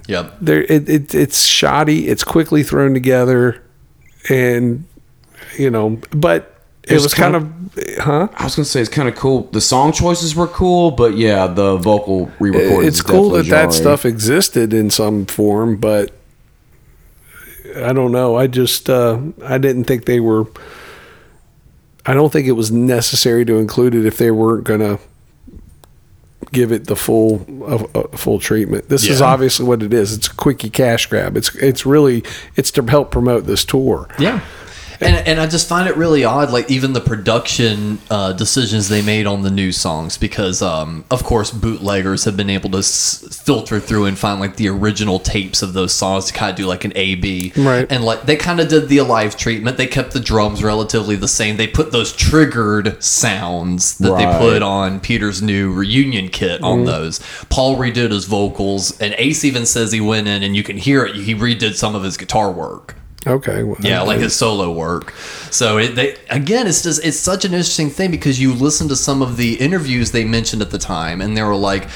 Yep. 0.07 0.35
They're 0.41 0.63
it, 0.63 0.87
it 0.89 1.15
it's 1.15 1.43
shoddy. 1.45 2.07
It's 2.07 2.23
quickly 2.23 2.61
thrown 2.61 2.93
together, 2.93 3.63
and 4.29 4.83
you 5.57 5.69
know, 5.69 5.99
but 6.11 6.49
it 6.83 6.91
It's 6.95 7.03
was 7.03 7.13
kind 7.13 7.33
kind 7.33 7.71
of, 7.77 8.03
huh? 8.03 8.27
I 8.35 8.43
was 8.43 8.55
gonna 8.55 8.65
say 8.65 8.81
it's 8.81 8.89
kind 8.89 9.07
of 9.07 9.15
cool. 9.15 9.43
The 9.51 9.61
song 9.61 9.91
choices 9.91 10.35
were 10.35 10.47
cool, 10.47 10.91
but 10.91 11.15
yeah, 11.15 11.47
the 11.47 11.77
vocal 11.77 12.29
re-recording. 12.39 12.87
it's 12.87 13.01
cool 13.01 13.29
that 13.31 13.45
that 13.47 13.71
stuff 13.73 14.05
existed 14.05 14.73
in 14.73 14.89
some 14.89 15.25
form, 15.25 15.77
but 15.77 16.11
I 17.75 17.93
don't 17.93 18.11
know. 18.11 18.35
I 18.35 18.47
just 18.47 18.89
uh, 18.89 19.19
I 19.43 19.57
didn't 19.57 19.85
think 19.85 20.05
they 20.05 20.19
were. 20.19 20.45
I 22.05 22.13
don't 22.13 22.31
think 22.31 22.47
it 22.47 22.53
was 22.53 22.71
necessary 22.71 23.45
to 23.45 23.55
include 23.55 23.95
it 23.95 24.05
if 24.05 24.17
they 24.17 24.29
weren't 24.29 24.65
going 24.65 24.81
to 24.81 24.99
give 26.51 26.71
it 26.71 26.87
the 26.87 26.95
full 26.95 27.45
uh, 27.63 27.83
uh, 27.99 28.07
full 28.17 28.39
treatment. 28.39 28.89
This 28.89 29.05
is 29.05 29.21
obviously 29.21 29.65
what 29.65 29.81
it 29.81 29.93
is. 29.93 30.13
It's 30.13 30.27
a 30.27 30.35
quickie 30.35 30.69
cash 30.69 31.07
grab. 31.07 31.37
It's 31.37 31.53
it's 31.55 31.85
really 31.85 32.23
it's 32.55 32.71
to 32.71 32.83
help 32.83 33.11
promote 33.11 33.45
this 33.45 33.65
tour. 33.65 34.07
Yeah. 34.19 34.41
And, 35.05 35.27
and 35.27 35.39
I 35.39 35.47
just 35.47 35.67
find 35.67 35.87
it 35.87 35.95
really 35.97 36.23
odd, 36.23 36.51
like 36.51 36.69
even 36.71 36.93
the 36.93 37.01
production 37.01 37.99
uh, 38.09 38.33
decisions 38.33 38.89
they 38.89 39.01
made 39.01 39.25
on 39.27 39.41
the 39.41 39.51
new 39.51 39.71
songs, 39.71 40.17
because 40.17 40.61
um, 40.61 41.05
of 41.11 41.23
course 41.23 41.51
bootleggers 41.51 42.25
have 42.25 42.35
been 42.37 42.49
able 42.49 42.69
to 42.71 42.79
s- 42.79 43.39
filter 43.43 43.79
through 43.79 44.05
and 44.05 44.17
find 44.17 44.39
like 44.39 44.55
the 44.55 44.67
original 44.69 45.19
tapes 45.19 45.61
of 45.61 45.73
those 45.73 45.93
songs 45.93 46.25
to 46.25 46.33
kind 46.33 46.51
of 46.51 46.55
do 46.55 46.65
like 46.65 46.85
an 46.85 46.93
A 46.95 47.15
B, 47.15 47.51
Right. 47.55 47.85
And 47.91 48.03
like 48.03 48.23
they 48.23 48.35
kind 48.35 48.59
of 48.59 48.67
did 48.67 48.89
the 48.89 48.97
alive 48.99 49.35
treatment. 49.37 49.77
They 49.77 49.87
kept 49.87 50.11
the 50.11 50.19
drums 50.19 50.63
relatively 50.63 51.15
the 51.15 51.27
same. 51.27 51.57
They 51.57 51.67
put 51.67 51.91
those 51.91 52.13
triggered 52.13 53.01
sounds 53.03 53.97
that 53.99 54.17
they 54.17 54.25
put 54.39 54.61
on 54.61 54.99
Peter's 54.99 55.41
new 55.41 55.71
reunion 55.73 56.29
kit 56.29 56.53
Mm-hmm. 56.53 56.65
on 56.65 56.85
those. 56.85 57.19
Paul 57.49 57.77
redid 57.77 58.11
his 58.11 58.25
vocals, 58.25 58.99
and 58.99 59.15
Ace 59.17 59.43
even 59.43 59.65
says 59.65 59.91
he 59.91 59.99
went 60.01 60.27
in 60.27 60.43
and 60.43 60.55
you 60.55 60.61
can 60.63 60.77
hear 60.77 61.05
it. 61.05 61.15
He 61.15 61.33
redid 61.33 61.75
some 61.75 61.95
of 61.95 62.03
his 62.03 62.15
guitar 62.17 62.51
work. 62.51 62.95
Okay. 63.25 63.63
Well, 63.63 63.77
Yeah, 63.79 64.01
like 64.01 64.19
his 64.19 64.35
solo 64.35 64.71
work. 64.71 65.11
So 65.49 65.77
it, 65.77 65.95
they 65.95 66.15
again, 66.29 66.67
it's 66.67 66.83
just 66.83 67.03
it's 67.05 67.17
such 67.17 67.45
an 67.45 67.53
interesting 67.53 67.89
thing 67.89 68.11
because 68.11 68.39
you 68.39 68.53
listen 68.53 68.87
to 68.89 68.95
some 68.95 69.21
of 69.21 69.37
the 69.37 69.55
interviews 69.55 70.11
they 70.11 70.25
mentioned 70.25 70.61
at 70.61 70.71
the 70.71 70.77
time, 70.77 71.21
and 71.21 71.37
they 71.37 71.43
were 71.43 71.55
like, 71.55 71.87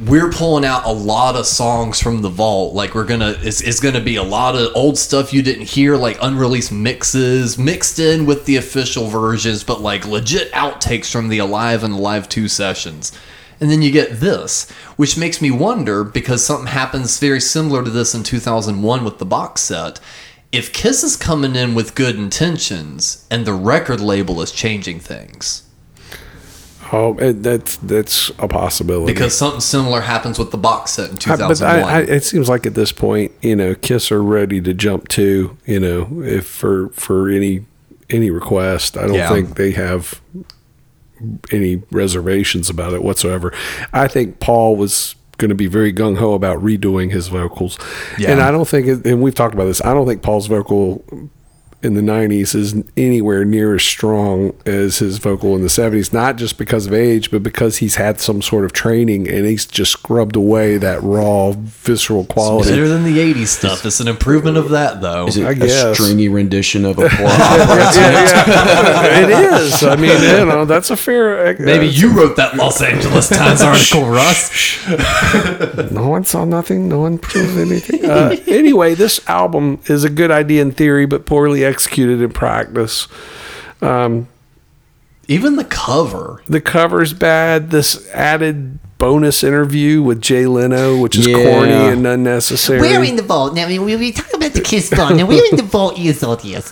"We're 0.00 0.30
pulling 0.30 0.64
out 0.64 0.86
a 0.86 0.92
lot 0.92 1.36
of 1.36 1.46
songs 1.46 2.00
from 2.00 2.22
the 2.22 2.30
vault. 2.30 2.74
Like 2.74 2.94
we're 2.94 3.04
gonna, 3.04 3.36
it's, 3.40 3.60
it's 3.60 3.80
gonna 3.80 4.00
be 4.00 4.16
a 4.16 4.22
lot 4.22 4.56
of 4.56 4.70
old 4.74 4.96
stuff 4.96 5.32
you 5.32 5.42
didn't 5.42 5.66
hear, 5.66 5.96
like 5.96 6.16
unreleased 6.22 6.72
mixes 6.72 7.58
mixed 7.58 7.98
in 7.98 8.24
with 8.24 8.46
the 8.46 8.56
official 8.56 9.08
versions, 9.08 9.64
but 9.64 9.80
like 9.82 10.06
legit 10.06 10.50
outtakes 10.52 11.10
from 11.10 11.28
the 11.28 11.38
Alive 11.38 11.84
and 11.84 11.94
Alive 11.94 12.28
Two 12.28 12.48
sessions." 12.48 13.12
And 13.60 13.70
then 13.70 13.82
you 13.82 13.92
get 13.92 14.18
this, 14.18 14.68
which 14.96 15.16
makes 15.16 15.40
me 15.40 15.50
wonder 15.50 16.02
because 16.02 16.44
something 16.44 16.66
happens 16.66 17.18
very 17.20 17.40
similar 17.40 17.84
to 17.84 17.90
this 17.90 18.12
in 18.14 18.24
2001 18.24 19.04
with 19.04 19.18
the 19.18 19.24
box 19.24 19.62
set. 19.62 20.00
If 20.56 20.72
Kiss 20.72 21.02
is 21.02 21.16
coming 21.16 21.56
in 21.56 21.74
with 21.74 21.94
good 21.94 22.16
intentions 22.16 23.26
and 23.30 23.44
the 23.46 23.52
record 23.54 24.00
label 24.00 24.40
is 24.40 24.52
changing 24.52 25.00
things, 25.00 25.62
Oh, 26.92 27.16
it, 27.18 27.42
that's 27.42 27.76
that's 27.78 28.30
a 28.38 28.46
possibility. 28.46 29.12
because 29.12 29.36
something 29.36 29.60
similar 29.60 30.02
happens 30.02 30.38
with 30.38 30.50
the 30.52 30.58
box 30.58 30.92
set 30.92 31.08
in 31.10 31.16
I- 31.16 31.18
2001. 31.18 31.58
But 31.82 31.88
I, 31.88 31.98
I, 31.98 32.00
it 32.02 32.22
seems 32.24 32.48
like 32.48 32.66
at 32.66 32.74
this 32.74 32.92
point, 32.92 33.32
you 33.40 33.56
know, 33.56 33.74
Kiss 33.74 34.12
are 34.12 34.22
ready 34.22 34.60
to 34.60 34.72
jump 34.74 35.08
to, 35.08 35.56
you 35.66 35.80
know, 35.80 36.22
if 36.22 36.46
for 36.46 36.90
for 36.90 37.28
any 37.28 37.64
any 38.10 38.30
request. 38.30 38.96
I 38.96 39.06
don't 39.06 39.14
Yeah. 39.14 39.30
think 39.30 39.56
they 39.56 39.72
have 39.72 40.20
any 41.50 41.82
reservations 41.90 42.68
about 42.68 42.92
it 42.92 43.02
whatsoever. 43.02 43.52
I 43.92 44.06
think 44.06 44.38
Paul 44.38 44.76
was 44.76 45.14
going 45.38 45.48
to 45.50 45.54
be 45.54 45.66
very 45.66 45.92
gung 45.92 46.16
ho 46.18 46.32
about 46.34 46.58
redoing 46.62 47.10
his 47.10 47.28
vocals, 47.28 47.78
Yeah. 48.18 48.30
and 48.32 48.40
I 48.40 48.50
don't 48.50 48.68
think, 48.68 49.04
and 49.06 49.20
we've 49.22 49.34
talked 49.34 49.54
about 49.54 49.64
this. 49.66 49.82
I 49.84 49.92
don't 49.94 50.06
think 50.06 50.22
Paul's 50.22 50.46
vocal 50.46 51.04
in 51.84 51.94
the 51.94 52.00
90s 52.00 52.54
is 52.54 52.74
anywhere 52.96 53.44
near 53.44 53.74
as 53.74 53.82
strong 53.82 54.54
as 54.64 54.98
his 54.98 55.18
vocal 55.18 55.54
in 55.54 55.62
the 55.62 55.68
70s 55.68 56.12
not 56.12 56.36
just 56.36 56.56
because 56.58 56.86
of 56.86 56.94
age 56.94 57.30
but 57.30 57.42
because 57.42 57.78
he's 57.78 57.96
had 57.96 58.20
some 58.20 58.40
sort 58.40 58.64
of 58.64 58.72
training 58.72 59.28
and 59.28 59.44
he's 59.46 59.66
just 59.66 59.92
scrubbed 59.92 60.36
away 60.36 60.76
that 60.78 61.02
raw 61.02 61.52
visceral 61.52 62.24
quality 62.24 62.70
Better 62.70 62.88
than 62.88 63.04
the 63.04 63.18
80s 63.18 63.46
stuff. 63.48 63.84
It's 63.84 64.00
an 64.00 64.08
improvement 64.08 64.56
of 64.56 64.70
that, 64.70 65.00
though. 65.00 65.26
Is 65.26 65.36
it 65.36 65.46
I 65.46 65.50
a 65.50 65.54
guess. 65.54 65.98
stringy 65.98 66.28
rendition 66.28 66.84
of 66.84 66.98
a 66.98 67.08
poor 67.08 67.26
yeah, 67.26 68.44
yeah. 68.46 69.18
it 69.18 69.62
is 69.62 69.82
i 69.84 69.96
mean 69.96 70.10
you 70.22 70.44
know 70.46 70.64
that's 70.64 70.90
a 70.90 70.96
fair 70.96 71.48
uh, 71.48 71.54
Maybe 71.58 71.86
you 71.86 72.10
wrote 72.12 72.36
that 72.36 72.56
Los 72.56 72.80
Angeles 72.82 73.28
Times 73.28 73.62
article, 73.70 74.06
Russ. 74.06 74.50
no 75.92 76.08
one 76.08 76.24
saw 76.24 76.44
nothing 76.44 76.88
no 76.88 77.00
one 77.00 77.18
proved 77.18 77.58
anything 77.58 78.04
uh, 78.04 78.34
anyway 78.46 78.94
this 78.94 79.26
album 79.28 79.80
is 79.86 80.04
a 80.04 80.10
good 80.10 80.30
idea 80.30 80.62
in 80.62 80.72
theory 80.72 81.06
but 81.06 81.26
poorly 81.26 81.64
executed 81.64 81.73
in 82.20 82.30
practice 82.30 83.08
um, 83.82 84.28
Even 85.28 85.56
the 85.56 85.64
cover. 85.64 86.42
the 86.48 86.60
cover's 86.60 87.12
bad. 87.12 87.70
This 87.70 88.08
added 88.10 88.78
bonus 88.98 89.42
interview 89.44 90.02
with 90.02 90.20
Jay 90.20 90.46
Leno, 90.46 90.98
which 90.98 91.16
is 91.18 91.26
Yeah. 91.26 91.42
corny 91.44 91.72
and 91.72 92.06
unnecessary. 92.06 92.80
We're 92.80 93.02
in 93.04 93.16
the 93.16 93.22
vault. 93.22 93.54
Now, 93.54 93.66
I 93.66 93.78
we, 93.78 93.96
we 93.96 94.12
talk 94.12 94.32
about 94.32 94.52
the 94.52 94.60
Kiss 94.60 94.88
Vault. 94.90 95.14
Now, 95.16 95.26
we're 95.26 95.44
in 95.50 95.56
the 95.56 95.62
vault 95.62 95.98
years 95.98 96.22
old, 96.22 96.44
yes. 96.44 96.70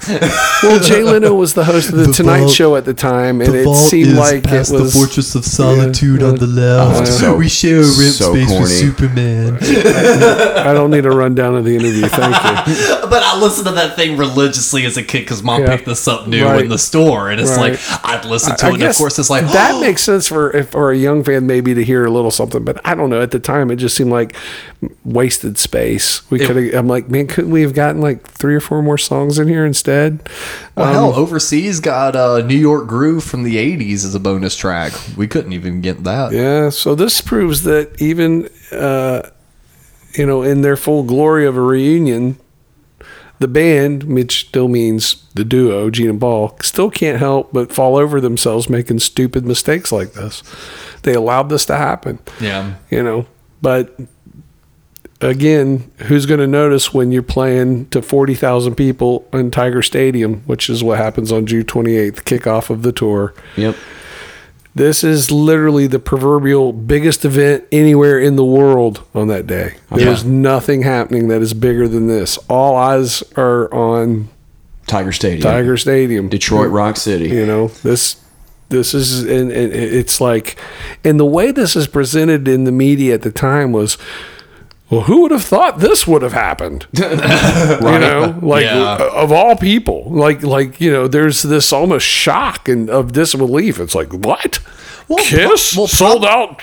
well, 0.63 0.79
Jay 0.81 1.03
Leno 1.03 1.35
was 1.35 1.55
the 1.55 1.65
host 1.65 1.91
of 1.91 1.97
the, 1.99 2.13
Tonight 2.13 2.49
Show 2.49 2.77
at 2.77 2.85
the 2.85 2.95
time, 2.95 3.41
and 3.41 3.55
it 3.55 3.75
seemed 3.75 4.17
like 4.17 4.45
it 4.47 4.71
was. 4.71 4.71
The 4.71 4.91
Fortress 4.99 5.35
of 5.35 5.45
Solitude 5.45 6.23
on 6.23 6.37
the 6.37 6.47
left. 6.47 7.03
Oh, 7.03 7.05
so- 7.05 7.37
we 7.37 7.49
share 7.49 7.79
a 7.81 7.83
rib 7.83 8.13
so 8.13 8.33
space 8.35 8.51
with. 8.51 8.71
Superman. 8.71 9.59
I 9.63 10.73
don't 10.73 10.91
need 10.91 11.07
a 11.07 11.11
rundown 11.11 11.55
of 11.57 11.65
the 11.65 11.75
interview. 11.77 12.07
Thank 12.09 12.69
you. 12.69 12.99
But 13.13 13.23
I 13.25 13.39
listened 13.39 13.67
to 13.67 13.75
that 13.75 13.95
thing 13.95 14.17
religiously 14.17 14.87
as 14.87 14.97
a 14.97 15.03
kid 15.03 15.21
because 15.21 15.43
mom 15.43 15.63
Yeah. 15.63 15.77
picked 15.77 15.85
this 15.87 16.09
up 16.09 16.27
new 16.27 16.47
Right. 16.47 16.63
in 16.63 16.69
the 16.71 16.79
store, 16.79 17.29
and 17.31 17.39
it's 17.39 17.51
Right. 17.51 17.73
like 17.73 17.81
I'd 18.05 18.25
listen 18.25 18.57
to 18.57 18.65
I 18.67 18.69
it. 18.71 18.75
and 18.75 18.83
of 18.85 18.97
course, 18.97 19.19
it's 19.19 19.29
like 19.29 19.45
that 19.53 19.75
oh. 19.75 19.81
makes 19.83 20.03
sense 20.03 20.27
for 20.29 20.51
if 20.57 20.71
for 20.71 20.91
a 20.91 20.97
young 20.97 21.23
fan 21.23 21.47
maybe 21.47 21.75
to 21.75 21.85
hear 21.85 22.07
little 22.13 22.31
something. 22.31 22.65
But 22.65 22.81
I 22.87 22.95
don't 22.95 23.11
know. 23.11 23.21
At 23.21 23.31
the 23.33 23.41
time, 23.41 23.71
it 23.71 23.77
just 23.77 23.97
seemed 23.97 24.11
like 24.13 24.37
wasted 25.05 25.59
space. 25.59 26.29
We 26.31 26.39
could 26.39 26.57
have. 26.57 26.75
I'm 26.75 26.87
like, 26.89 27.09
man, 27.09 27.27
couldn't 27.27 27.51
we 27.51 27.63
have 27.63 27.75
gotten 27.75 28.01
like 28.01 28.27
three 28.27 28.55
or 28.55 28.61
four 28.61 28.83
more 28.83 28.99
songs 28.99 29.39
in 29.39 29.49
here 29.49 29.65
instead? 29.67 30.21
Well, 30.77 30.87
Um, 30.89 30.93
hell, 30.95 31.15
overseas 31.15 31.81
got 31.81 32.15
uh, 32.15 32.43
New 32.47 32.57
York 32.57 32.87
Groove 32.87 33.25
from 33.25 33.43
the 33.43 33.57
'80s 33.57 34.05
as 34.05 34.15
a 34.15 34.21
bonus 34.21 34.57
track. 34.57 34.93
We 35.17 35.27
couldn't 35.27 35.53
even 35.53 35.81
get 35.81 36.05
that. 36.05 36.33
Yeah, 36.33 36.69
so 36.71 36.95
this 36.95 37.21
proves 37.21 37.63
that 37.63 38.01
even 38.01 38.49
uh, 38.71 39.29
you 40.15 40.27
know 40.27 40.43
in 40.43 40.63
their 40.63 40.77
full 40.77 41.03
glory 41.03 41.47
of 41.47 41.57
a 41.57 41.61
reunion, 41.61 42.39
the 43.39 43.49
band, 43.49 44.05
which 44.05 44.47
still 44.49 44.69
means 44.69 45.27
the 45.35 45.45
duo, 45.45 45.91
Gene 45.91 46.11
and 46.11 46.21
Paul, 46.21 46.57
still 46.63 46.91
can't 46.91 47.19
help 47.19 47.53
but 47.53 47.73
fall 47.73 47.97
over 47.97 48.21
themselves 48.21 48.69
making 48.69 48.99
stupid 49.01 49.45
mistakes 49.47 49.91
like 49.91 50.13
this. 50.13 50.43
They 51.03 51.15
allowed 51.15 51.49
this 51.49 51.67
to 51.67 51.77
happen. 51.77 52.19
Yeah. 52.41 52.75
You 52.91 53.03
know, 53.03 53.27
but 53.61 53.99
again, 55.21 55.91
who's 55.99 56.27
going 56.27 56.41
to 56.41 56.47
notice 56.47 56.93
when 56.93 57.13
you're 57.13 57.23
playing 57.23 57.87
to 57.91 58.03
40,000 58.03 58.75
people 58.75 59.27
in 59.33 59.51
Tiger 59.51 59.83
Stadium, 59.83 60.43
which 60.47 60.69
is 60.69 60.83
what 60.83 60.99
happens 60.99 61.33
on 61.33 61.47
June 61.47 61.65
28th, 61.65 62.23
kickoff 62.25 62.71
of 62.71 62.83
the 62.83 62.93
tour? 62.93 63.35
Yep. 63.57 63.77
This 64.75 65.05
is 65.05 65.31
literally 65.31 65.87
the 65.87 65.99
proverbial 65.99 66.73
biggest 66.73 67.27
event 67.27 67.65
anywhere 67.71 68.19
in 68.19 68.37
the 68.37 68.45
world 68.45 69.05
on 69.15 69.29
that 69.29 69.47
day. 69.47 69.77
Oh, 69.91 69.99
There's 69.99 70.25
nothing 70.25 70.83
happening 70.83 71.29
that 71.29 71.43
is 71.43 71.53
bigger 71.53 71.87
than 71.87 72.07
this. 72.07 72.39
All 72.49 72.75
eyes 72.77 73.23
are 73.37 73.73
on 73.73 74.31
Tiger 74.87 75.13
Stadium. 75.13 75.43
Tiger 75.43 75.77
Stadium, 75.77 76.29
Detroit 76.31 76.71
Rock 76.71 76.97
City. 76.97 77.29
You 77.29 77.45
know 77.45 77.69
this. 77.69 78.22
This 78.73 78.95
is 78.95 79.23
and, 79.23 79.51
and 79.53 79.73
it's 79.73 80.21
like, 80.21 80.59
and 81.05 81.19
the 81.21 81.25
way 81.27 81.53
this 81.53 81.77
is 81.77 81.87
presented 81.87 82.49
in 82.49 82.65
the 82.65 82.73
media 82.73 83.15
at 83.15 83.23
the 83.23 83.31
time 83.31 83.71
was, 83.73 83.97
well, 84.91 85.03
who 85.03 85.23
would 85.23 85.31
have 85.31 85.45
thought 85.45 85.79
this 85.79 86.07
would 86.07 86.23
have 86.23 86.33
happened? 86.35 86.87
You 86.99 87.99
know, 87.99 88.39
like 88.43 88.65
Yeah. 88.65 88.97
of 89.13 89.33
all 89.33 89.57
people, 89.57 90.05
like 90.11 90.43
like 90.43 90.81
you 90.81 90.91
know, 90.93 91.07
there's 91.09 91.43
this 91.43 91.73
almost 91.73 92.07
shock 92.07 92.69
and 92.69 92.91
of 92.91 93.13
disbelief. 93.13 93.79
It's 93.81 93.95
like 93.95 94.13
what? 94.13 94.59
Kiss 95.19 95.77
well, 95.77 95.87
sold 95.87 96.25
out 96.25 96.61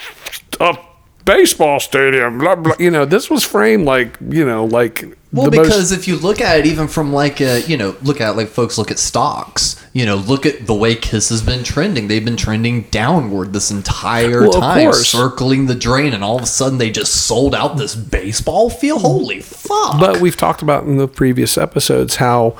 a 0.59 0.77
baseball 1.25 1.79
stadium. 1.79 2.37
Blah, 2.39 2.55
blah. 2.55 2.73
You 2.79 2.89
know, 2.91 3.05
this 3.05 3.29
was 3.29 3.43
framed 3.43 3.85
like 3.85 4.17
you 4.29 4.45
know, 4.45 4.65
like 4.65 5.03
Well, 5.31 5.49
the 5.49 5.57
most- 5.57 5.67
because 5.67 5.91
if 5.91 6.07
you 6.07 6.15
look 6.17 6.41
at 6.41 6.59
it, 6.59 6.65
even 6.65 6.87
from 6.87 7.13
like 7.13 7.41
a 7.41 7.61
you 7.61 7.77
know, 7.77 7.95
look 8.01 8.21
at 8.21 8.35
like 8.35 8.47
folks 8.47 8.77
look 8.77 8.91
at 8.91 8.99
stocks. 8.99 9.75
You 9.99 10.05
know, 10.05 10.15
look 10.15 10.45
at 10.45 10.65
the 10.65 10.73
way 10.73 10.95
Kiss 10.95 11.27
has 11.27 11.41
been 11.41 11.61
trending. 11.61 12.07
They've 12.07 12.23
been 12.23 12.37
trending 12.37 12.83
downward 12.83 13.51
this 13.51 13.69
entire 13.69 14.43
Well, 14.43 14.53
time, 14.53 14.93
circling 14.93 15.65
the 15.65 15.75
drain, 15.75 16.13
and 16.13 16.23
all 16.23 16.37
of 16.37 16.43
a 16.43 16.45
sudden 16.45 16.77
they 16.77 16.89
just 16.89 17.27
sold 17.27 17.53
out 17.53 17.75
this 17.75 17.95
baseball 17.95 18.69
field. 18.69 19.01
Holy 19.01 19.41
fuck! 19.41 19.99
But 19.99 20.21
we've 20.21 20.37
talked 20.37 20.61
about 20.61 20.85
in 20.85 20.95
the 20.95 21.09
previous 21.09 21.57
episodes 21.57 22.15
how 22.15 22.55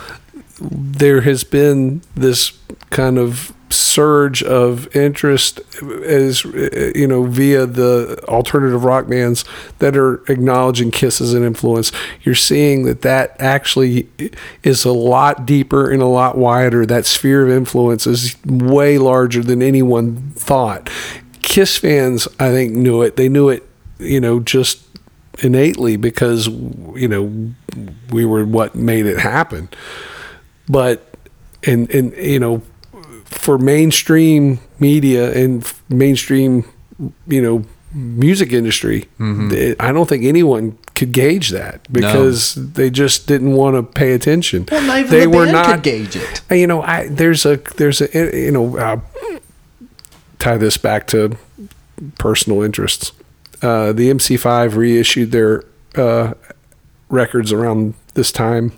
there 0.59 1.21
has 1.21 1.45
been 1.45 2.01
this 2.13 2.51
kind 2.89 3.17
of 3.17 3.53
surge 3.71 4.41
of 4.43 4.93
interest 4.95 5.61
as 5.81 6.43
you 6.43 7.07
know 7.07 7.23
via 7.23 7.65
the 7.65 8.23
alternative 8.27 8.83
rock 8.83 9.07
bands 9.07 9.45
that 9.79 9.95
are 9.95 10.23
acknowledging 10.31 10.91
Kiss 10.91 11.21
as 11.21 11.33
an 11.33 11.43
influence. 11.43 11.91
You're 12.21 12.35
seeing 12.35 12.83
that 12.85 13.01
that 13.01 13.35
actually 13.39 14.09
is 14.63 14.85
a 14.85 14.91
lot 14.91 15.45
deeper 15.45 15.89
and 15.89 16.01
a 16.01 16.07
lot 16.07 16.37
wider. 16.37 16.85
That 16.85 17.05
sphere 17.05 17.43
of 17.43 17.51
influence 17.51 18.07
is 18.07 18.35
way 18.45 18.97
larger 18.97 19.43
than 19.43 19.61
anyone 19.61 20.31
thought. 20.31 20.89
Kiss 21.41 21.77
fans 21.77 22.27
I 22.39 22.49
think 22.49 22.73
knew 22.73 23.01
it. 23.01 23.15
They 23.15 23.29
knew 23.29 23.49
it 23.49 23.67
you 23.99 24.19
know 24.19 24.39
just 24.39 24.83
innately 25.43 25.97
because 25.97 26.47
you 26.47 27.07
know 27.07 27.53
we 28.11 28.25
were 28.25 28.45
what 28.45 28.75
made 28.75 29.05
it 29.05 29.19
happen. 29.19 29.69
But 30.67 31.05
and 31.63 31.89
and 31.91 32.13
you 32.15 32.39
know 32.39 32.61
for 33.29 33.57
mainstream 33.57 34.59
media 34.79 35.31
and 35.33 35.71
mainstream 35.89 36.65
you 37.27 37.41
know 37.41 37.63
music 37.93 38.51
industry 38.53 39.07
th- 39.49 39.75
i 39.79 39.91
don't 39.91 40.07
think 40.09 40.23
anyone 40.23 40.77
could 40.95 41.11
gauge 41.11 41.49
that 41.49 41.81
because 41.91 42.55
they 42.55 42.89
just 42.89 43.25
didn't 43.27 43.53
want 43.53 43.73
to 43.75 43.81
pay 43.83 44.11
attention. 44.11 44.65
Well, 44.69 44.81
not 44.85 44.99
even 44.99 45.11
they 45.11 45.21
the 45.21 45.29
were 45.29 45.45
band 45.45 45.51
not 45.53 45.65
could 45.75 45.83
gauge 45.83 46.15
it. 46.17 46.41
you 46.51 46.67
know 46.67 46.81
i 46.81 47.07
there's 47.07 47.45
a 47.45 47.55
there's 47.77 48.01
a 48.01 48.07
you 48.37 48.51
know 48.51 48.77
uh, 48.77 48.99
tie 50.39 50.57
this 50.57 50.77
back 50.77 51.07
to 51.07 51.37
personal 52.17 52.61
interests. 52.63 53.11
Uh, 53.61 53.91
the 53.93 54.09
mc5 54.09 54.75
reissued 54.75 55.31
their 55.31 55.63
uh, 55.95 56.33
records 57.09 57.51
around 57.51 57.93
this 58.13 58.31
time. 58.31 58.71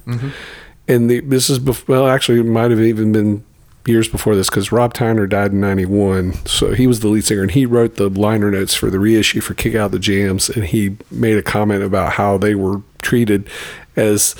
And 0.87 1.09
the, 1.09 1.19
this 1.21 1.49
is 1.49 1.59
bef- 1.59 1.87
well 1.87 2.07
actually 2.07 2.39
it 2.39 2.45
might 2.45 2.71
have 2.71 2.79
even 2.81 3.11
been 3.11 3.43
years 3.85 4.07
before 4.07 4.35
this 4.35 4.49
because 4.49 4.71
rob 4.71 4.93
tyner 4.93 5.27
died 5.27 5.51
in 5.51 5.59
91 5.59 6.33
so 6.45 6.73
he 6.73 6.85
was 6.85 6.99
the 6.99 7.07
lead 7.07 7.23
singer 7.23 7.41
and 7.41 7.51
he 7.51 7.65
wrote 7.65 7.95
the 7.95 8.09
liner 8.09 8.51
notes 8.51 8.75
for 8.75 8.89
the 8.89 8.99
reissue 8.99 9.41
for 9.41 9.53
kick 9.53 9.73
out 9.73 9.91
the 9.91 9.99
jams 9.99 10.49
and 10.49 10.65
he 10.65 10.97
made 11.09 11.37
a 11.37 11.41
comment 11.41 11.83
about 11.83 12.13
how 12.13 12.37
they 12.37 12.53
were 12.53 12.81
treated 13.01 13.49
as 13.95 14.35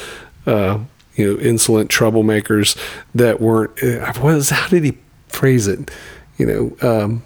uh, 0.46 0.80
you 1.16 1.34
know 1.34 1.40
insolent 1.40 1.90
troublemakers 1.90 2.78
that 3.14 3.42
weren't 3.42 3.72
what 4.22 4.36
is 4.36 4.50
how 4.50 4.68
did 4.70 4.84
he 4.84 4.98
phrase 5.28 5.68
it? 5.68 5.92
You 6.38 6.46
know 6.82 7.04
um, 7.04 7.24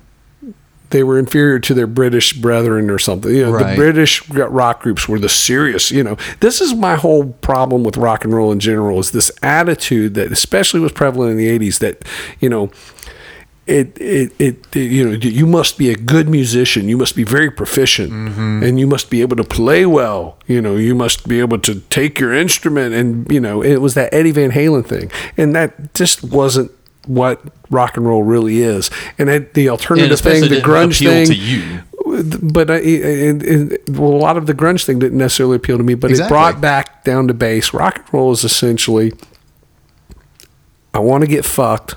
they 0.89 1.03
were 1.03 1.17
inferior 1.17 1.59
to 1.59 1.73
their 1.73 1.87
British 1.87 2.33
brethren 2.33 2.89
or 2.89 2.99
something. 2.99 3.33
You 3.33 3.45
know, 3.45 3.51
the 3.71 3.75
British 3.75 4.27
rock 4.29 4.81
groups 4.81 5.07
were 5.07 5.19
the 5.19 5.29
serious. 5.29 5.91
You 5.91 6.03
know, 6.03 6.17
this 6.39 6.61
is 6.61 6.73
my 6.73 6.95
whole 6.95 7.33
problem 7.33 7.83
with 7.83 7.97
rock 7.97 8.23
and 8.23 8.33
roll 8.33 8.51
in 8.51 8.59
general 8.59 8.99
is 8.99 9.11
this 9.11 9.31
attitude 9.41 10.13
that, 10.15 10.31
especially 10.31 10.79
was 10.79 10.91
prevalent 10.91 11.31
in 11.31 11.37
the 11.37 11.47
'80s, 11.59 11.79
that 11.79 12.03
you 12.39 12.49
know. 12.49 12.71
It, 13.67 13.99
it, 13.99 14.31
it, 14.37 14.75
it- 14.75 14.91
you 14.91 15.03
know, 15.09 15.13
you 15.17 15.47
must 15.47 15.79
be 15.79 15.89
a 15.89 15.95
good 15.95 16.29
musician. 16.29 16.87
You 16.87 16.97
must 16.97 17.15
be 17.15 17.23
very 17.23 17.49
proficient 17.49 18.11
mm-hmm. 18.13 18.61
and 18.61 18.79
you 18.79 18.85
must 18.85 19.09
be 19.09 19.21
able 19.21 19.35
to 19.37 19.43
play 19.43 19.87
well. 19.87 20.37
You 20.45 20.61
know, 20.61 20.75
you 20.75 20.93
must 20.93 21.27
be 21.27 21.39
able 21.39 21.57
to 21.61 21.79
take 21.89 22.19
your 22.19 22.31
instrument 22.31 22.93
and, 22.93 23.27
you 23.31 23.39
know, 23.39 23.63
it 23.63 23.77
was 23.77 23.95
that 23.95 24.13
Eddie 24.13 24.29
Van 24.29 24.51
Halen 24.51 24.85
thing. 24.85 25.09
And 25.35 25.55
that 25.55 25.95
just 25.95 26.23
wasn't 26.23 26.69
what 27.07 27.41
rock 27.69 27.97
and 27.97 28.05
roll 28.05 28.23
really 28.23 28.61
is. 28.61 28.89
And 29.17 29.29
it, 29.29 29.53
the 29.53 29.63
And 29.67 29.71
alternative 29.71 30.19
thing, 30.19 30.41
the 30.49 30.61
grunge 30.61 30.99
thing, 30.99 31.27
to 31.27 31.35
you. 31.35 31.81
but 32.41 32.69
I, 32.69 32.75
and, 32.77 33.43
and, 33.43 33.77
well, 33.89 34.11
a 34.11 34.15
lot 34.17 34.37
of 34.37 34.45
the 34.45 34.53
grunge 34.53 34.85
thing 34.85 34.99
didn't 34.99 35.17
necessarily 35.17 35.55
appeal 35.55 35.77
to 35.77 35.83
me, 35.83 35.95
but 35.95 36.11
Exactly. 36.11 36.27
it 36.27 36.29
brought 36.37 36.61
back 36.61 37.03
down 37.03 37.27
to 37.27 37.33
base. 37.33 37.73
Rock 37.73 37.97
and 37.99 38.13
roll 38.13 38.31
is 38.31 38.43
essentially, 38.43 39.13
I 40.93 40.99
want 40.99 41.23
to 41.23 41.27
get 41.29 41.45
fucked, 41.45 41.95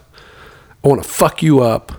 I 0.84 0.88
want 0.88 1.02
to 1.02 1.08
fuck 1.08 1.42
you 1.42 1.60
up, 1.60 1.92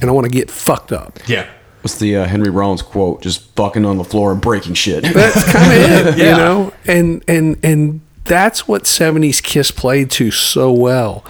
and 0.00 0.08
I 0.08 0.12
want 0.12 0.24
to 0.26 0.30
get 0.30 0.50
fucked 0.50 0.92
up. 0.92 1.18
Yeah. 1.28 1.48
What's 1.82 1.98
the 1.98 2.16
uh, 2.16 2.24
Henry 2.26 2.50
Rollins 2.50 2.82
quote? 2.82 3.22
Just 3.22 3.54
fucking 3.54 3.84
on 3.84 3.98
the 3.98 4.04
floor 4.04 4.32
and 4.32 4.40
breaking 4.40 4.74
shit. 4.74 5.04
That's 5.04 5.44
kind 5.52 5.72
of 5.72 6.06
it, 6.08 6.18
you 6.18 6.24
know, 6.24 6.72
and 6.86 7.24
and 7.28 7.56
and 7.62 8.00
that's 8.24 8.66
what 8.66 8.82
'70s 8.82 9.40
Kiss 9.42 9.70
played 9.70 10.10
to 10.12 10.30
so 10.32 10.72
well. 10.72 11.24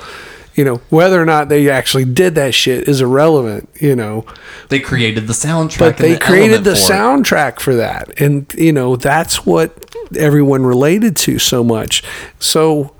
You 0.58 0.64
know, 0.64 0.76
whether 0.90 1.22
or 1.22 1.24
not 1.24 1.48
they 1.48 1.70
actually 1.70 2.04
did 2.04 2.34
that 2.34 2.52
shit 2.52 2.88
is 2.88 3.00
irrelevant. 3.00 3.68
You 3.80 3.94
know, 3.96 4.26
They 4.68 4.80
created 4.80 5.26
the 5.28 5.32
soundtrack. 5.32 5.78
but 5.78 5.96
they 5.98 6.14
the 6.14 6.20
created 6.20 6.64
the 6.64 6.74
for 6.74 6.76
it. 6.92 6.96
soundtrack 6.96 7.60
for 7.60 7.74
that 7.76 8.20
and 8.20 8.52
you 8.58 8.72
know 8.72 8.96
that's 8.96 9.46
what 9.46 9.94
everyone 10.16 10.64
related 10.66 11.14
to 11.16 11.38
so 11.38 11.62
much 11.62 12.02
so 12.40 12.94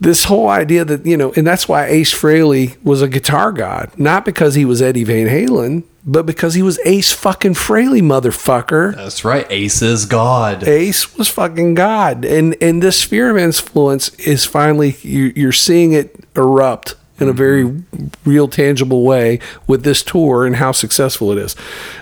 this 0.00 0.24
whole 0.24 0.48
idea 0.48 0.84
that 0.84 1.04
you 1.06 1.16
know 1.16 1.32
and 1.36 1.46
that's 1.46 1.68
why 1.68 1.86
ace 1.86 2.12
frehley 2.12 2.76
was 2.84 3.00
a 3.02 3.08
guitar 3.08 3.52
god 3.52 3.90
not 3.96 4.24
because 4.24 4.54
he 4.54 4.64
was 4.64 4.80
eddie 4.82 5.04
van 5.04 5.26
halen 5.28 5.82
but 6.10 6.24
because 6.26 6.54
he 6.54 6.62
was 6.62 6.80
ace 6.84 7.12
fucking 7.12 7.54
frehley 7.54 8.00
motherfucker 8.02 8.96
That's 8.96 9.24
right. 9.24 9.46
Ace 9.50 9.82
is 9.82 10.06
God. 10.06 10.66
Ace 10.66 11.16
was 11.16 11.28
fucking 11.28 11.74
God, 11.74 12.24
and 12.24 12.56
and 12.60 12.82
this 12.82 13.00
sphere 13.00 13.30
of 13.30 13.36
influence 13.36 14.08
is 14.16 14.44
finally 14.44 14.96
you, 15.02 15.32
you're 15.36 15.52
seeing 15.52 15.92
it 15.92 16.16
erupt 16.34 16.94
in 17.20 17.28
a 17.28 17.32
very 17.32 17.82
real, 18.24 18.46
tangible 18.48 19.02
way 19.04 19.40
with 19.66 19.82
this 19.82 20.02
tour 20.02 20.46
and 20.46 20.56
how 20.56 20.70
successful 20.72 21.32
it 21.32 21.38
is. 21.38 21.56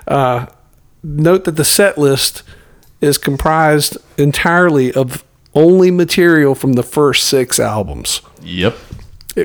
Uh, 0.07 0.45
note 1.03 1.45
that 1.45 1.57
the 1.57 1.65
set 1.65 1.97
list 1.97 2.43
is 3.01 3.17
comprised 3.19 3.97
entirely 4.19 4.93
of 4.93 5.25
only 5.55 5.91
material 5.91 6.55
from 6.55 6.75
the 6.75 6.83
first 6.83 7.27
six 7.27 7.59
albums, 7.59 8.21
Yep. 8.43 8.77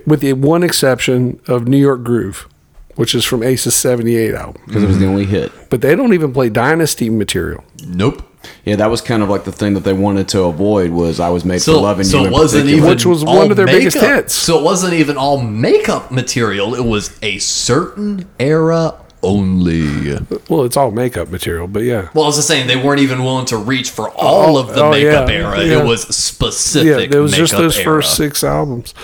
with 0.05 0.20
the 0.20 0.34
one 0.34 0.62
exception 0.62 1.39
of 1.47 1.70
New 1.70 1.78
York 1.78 2.03
Groove, 2.03 2.49
which 2.95 3.15
is 3.15 3.25
from 3.25 3.43
Ace's 3.43 3.75
'78 3.75 4.33
album. 4.33 4.61
because 4.65 4.83
it 4.83 4.87
was 4.87 4.99
the 4.99 5.07
only 5.07 5.25
hit. 5.25 5.51
But 5.69 5.81
they 5.81 5.95
don't 5.95 6.13
even 6.13 6.33
play 6.33 6.49
Dynasty 6.49 7.09
material. 7.09 7.63
Nope. 7.87 8.23
Yeah, 8.65 8.75
that 8.77 8.89
was 8.89 9.01
kind 9.01 9.21
of 9.21 9.29
like 9.29 9.43
the 9.43 9.51
thing 9.51 9.75
that 9.75 9.81
they 9.83 9.93
wanted 9.93 10.27
to 10.29 10.41
avoid 10.43 10.89
was 10.91 11.19
I 11.19 11.29
was 11.29 11.45
made 11.45 11.61
for 11.61 11.73
loving 11.73 12.03
so 12.05 12.17
you. 12.19 12.23
it 12.23 12.27
in 12.27 12.33
wasn't 12.33 12.63
particular. 12.63 12.77
even 12.85 12.89
Which 12.89 13.05
was 13.05 13.23
one 13.23 13.51
of 13.51 13.57
their 13.57 13.67
biggest 13.67 13.97
hits. 13.97 14.33
So 14.33 14.57
it 14.59 14.63
wasn't 14.63 14.93
even 14.93 15.15
all 15.15 15.39
makeup 15.41 16.11
material. 16.11 16.73
It 16.73 16.83
was 16.85 17.17
a 17.21 17.37
certain 17.37 18.27
era 18.39 18.95
only. 19.21 20.15
Well, 20.49 20.63
it's 20.63 20.75
all 20.75 20.89
makeup 20.89 21.29
material, 21.29 21.67
but 21.67 21.83
yeah. 21.83 22.09
Well, 22.15 22.23
I 22.23 22.27
was 22.27 22.37
just 22.37 22.47
saying 22.47 22.65
they 22.65 22.81
weren't 22.81 23.01
even 23.01 23.23
willing 23.23 23.45
to 23.47 23.57
reach 23.57 23.91
for 23.91 24.09
all 24.09 24.57
of 24.57 24.73
the 24.73 24.81
Oh, 24.81 24.87
oh 24.87 24.91
makeup 24.91 25.29
yeah, 25.29 25.35
era. 25.35 25.63
yeah. 25.63 25.79
It 25.79 25.85
was 25.85 26.07
specific. 26.15 26.87
Yeah, 26.87 27.05
there 27.07 27.21
was 27.21 27.33
just 27.35 27.53
those 27.53 27.75
era. 27.77 27.83
first 27.85 28.15
six 28.17 28.43
albums, 28.43 28.95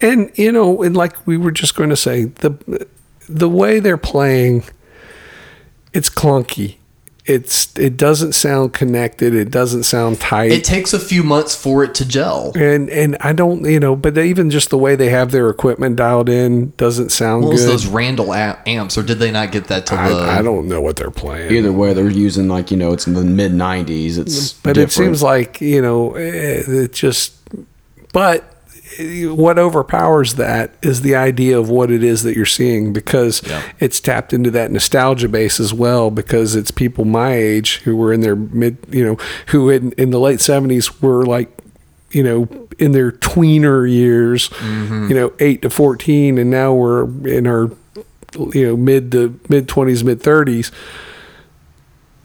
and 0.00 0.30
you 0.36 0.52
know, 0.52 0.82
and 0.84 0.96
like 0.96 1.26
we 1.26 1.36
were 1.36 1.50
just 1.50 1.74
going 1.74 1.90
to 1.90 1.96
say, 1.96 2.26
the 2.26 2.86
the 3.28 3.48
way 3.48 3.80
they're 3.80 3.96
playing, 3.96 4.64
it's 5.92 6.10
clunky. 6.10 6.76
It's 7.26 7.78
it 7.78 7.98
doesn't 7.98 8.32
sound 8.32 8.72
connected. 8.72 9.34
It 9.34 9.50
doesn't 9.50 9.82
sound 9.82 10.18
tight. 10.18 10.50
It 10.50 10.64
takes 10.64 10.94
a 10.94 10.98
few 10.98 11.22
months 11.22 11.54
for 11.54 11.84
it 11.84 11.94
to 11.96 12.08
gel. 12.08 12.52
and 12.56 12.88
and 12.88 13.18
I 13.20 13.34
don't, 13.34 13.66
you 13.70 13.78
know, 13.78 13.94
but 13.94 14.16
even 14.16 14.48
just 14.48 14.70
the 14.70 14.78
way 14.78 14.96
they 14.96 15.10
have 15.10 15.30
their 15.30 15.50
equipment 15.50 15.96
dialed 15.96 16.30
in 16.30 16.72
doesn't 16.78 17.10
sound 17.10 17.44
What 17.44 17.52
was 17.52 17.64
good. 17.66 17.70
those 17.72 17.86
Randall 17.86 18.32
a- 18.32 18.56
amps, 18.66 18.96
or 18.96 19.02
did 19.02 19.18
they 19.18 19.30
not 19.30 19.52
get 19.52 19.66
that 19.66 19.84
to 19.88 19.94
the? 19.94 20.00
I, 20.00 20.38
I 20.38 20.42
don't 20.42 20.68
know 20.68 20.80
what 20.80 20.96
they're 20.96 21.10
playing. 21.10 21.52
Either 21.52 21.70
way, 21.70 21.92
they're 21.92 22.08
using 22.08 22.48
like 22.48 22.70
you 22.70 22.78
know 22.78 22.94
it's 22.94 23.06
in 23.06 23.12
the 23.12 23.24
mid 23.24 23.52
'90s. 23.52 24.16
It's 24.16 24.54
but 24.54 24.78
it 24.78 24.90
seems 24.90 25.22
like 25.22 25.60
you 25.60 25.82
know 25.82 26.14
eh, 26.14 26.62
it 26.66 26.94
just 26.94 27.34
but 28.14 28.57
what 28.98 29.58
overpowers 29.58 30.34
that 30.34 30.72
is 30.82 31.02
the 31.02 31.14
idea 31.14 31.58
of 31.58 31.70
what 31.70 31.90
it 31.90 32.02
is 32.02 32.24
that 32.24 32.34
you're 32.34 32.44
seeing 32.44 32.92
because 32.92 33.42
it's 33.78 34.00
tapped 34.00 34.32
into 34.32 34.50
that 34.50 34.72
nostalgia 34.72 35.28
base 35.28 35.60
as 35.60 35.72
well 35.72 36.10
because 36.10 36.56
it's 36.56 36.70
people 36.70 37.04
my 37.04 37.32
age 37.32 37.76
who 37.78 37.96
were 37.96 38.12
in 38.12 38.22
their 38.22 38.34
mid 38.34 38.76
you 38.90 39.04
know 39.04 39.16
who 39.48 39.70
in, 39.70 39.92
in 39.92 40.10
the 40.10 40.18
late 40.18 40.40
70s 40.40 41.00
were 41.00 41.24
like 41.24 41.48
you 42.10 42.22
know 42.22 42.48
in 42.78 42.92
their 42.92 43.12
tweener 43.12 43.88
years 43.88 44.48
mm-hmm. 44.48 45.08
you 45.08 45.14
know 45.14 45.32
8 45.38 45.62
to 45.62 45.70
14 45.70 46.38
and 46.38 46.50
now 46.50 46.72
we're 46.72 47.04
in 47.28 47.46
our 47.46 47.70
you 48.52 48.66
know 48.66 48.76
mid 48.76 49.12
to 49.12 49.38
mid 49.48 49.68
20s 49.68 50.02
mid 50.02 50.20
30s 50.20 50.72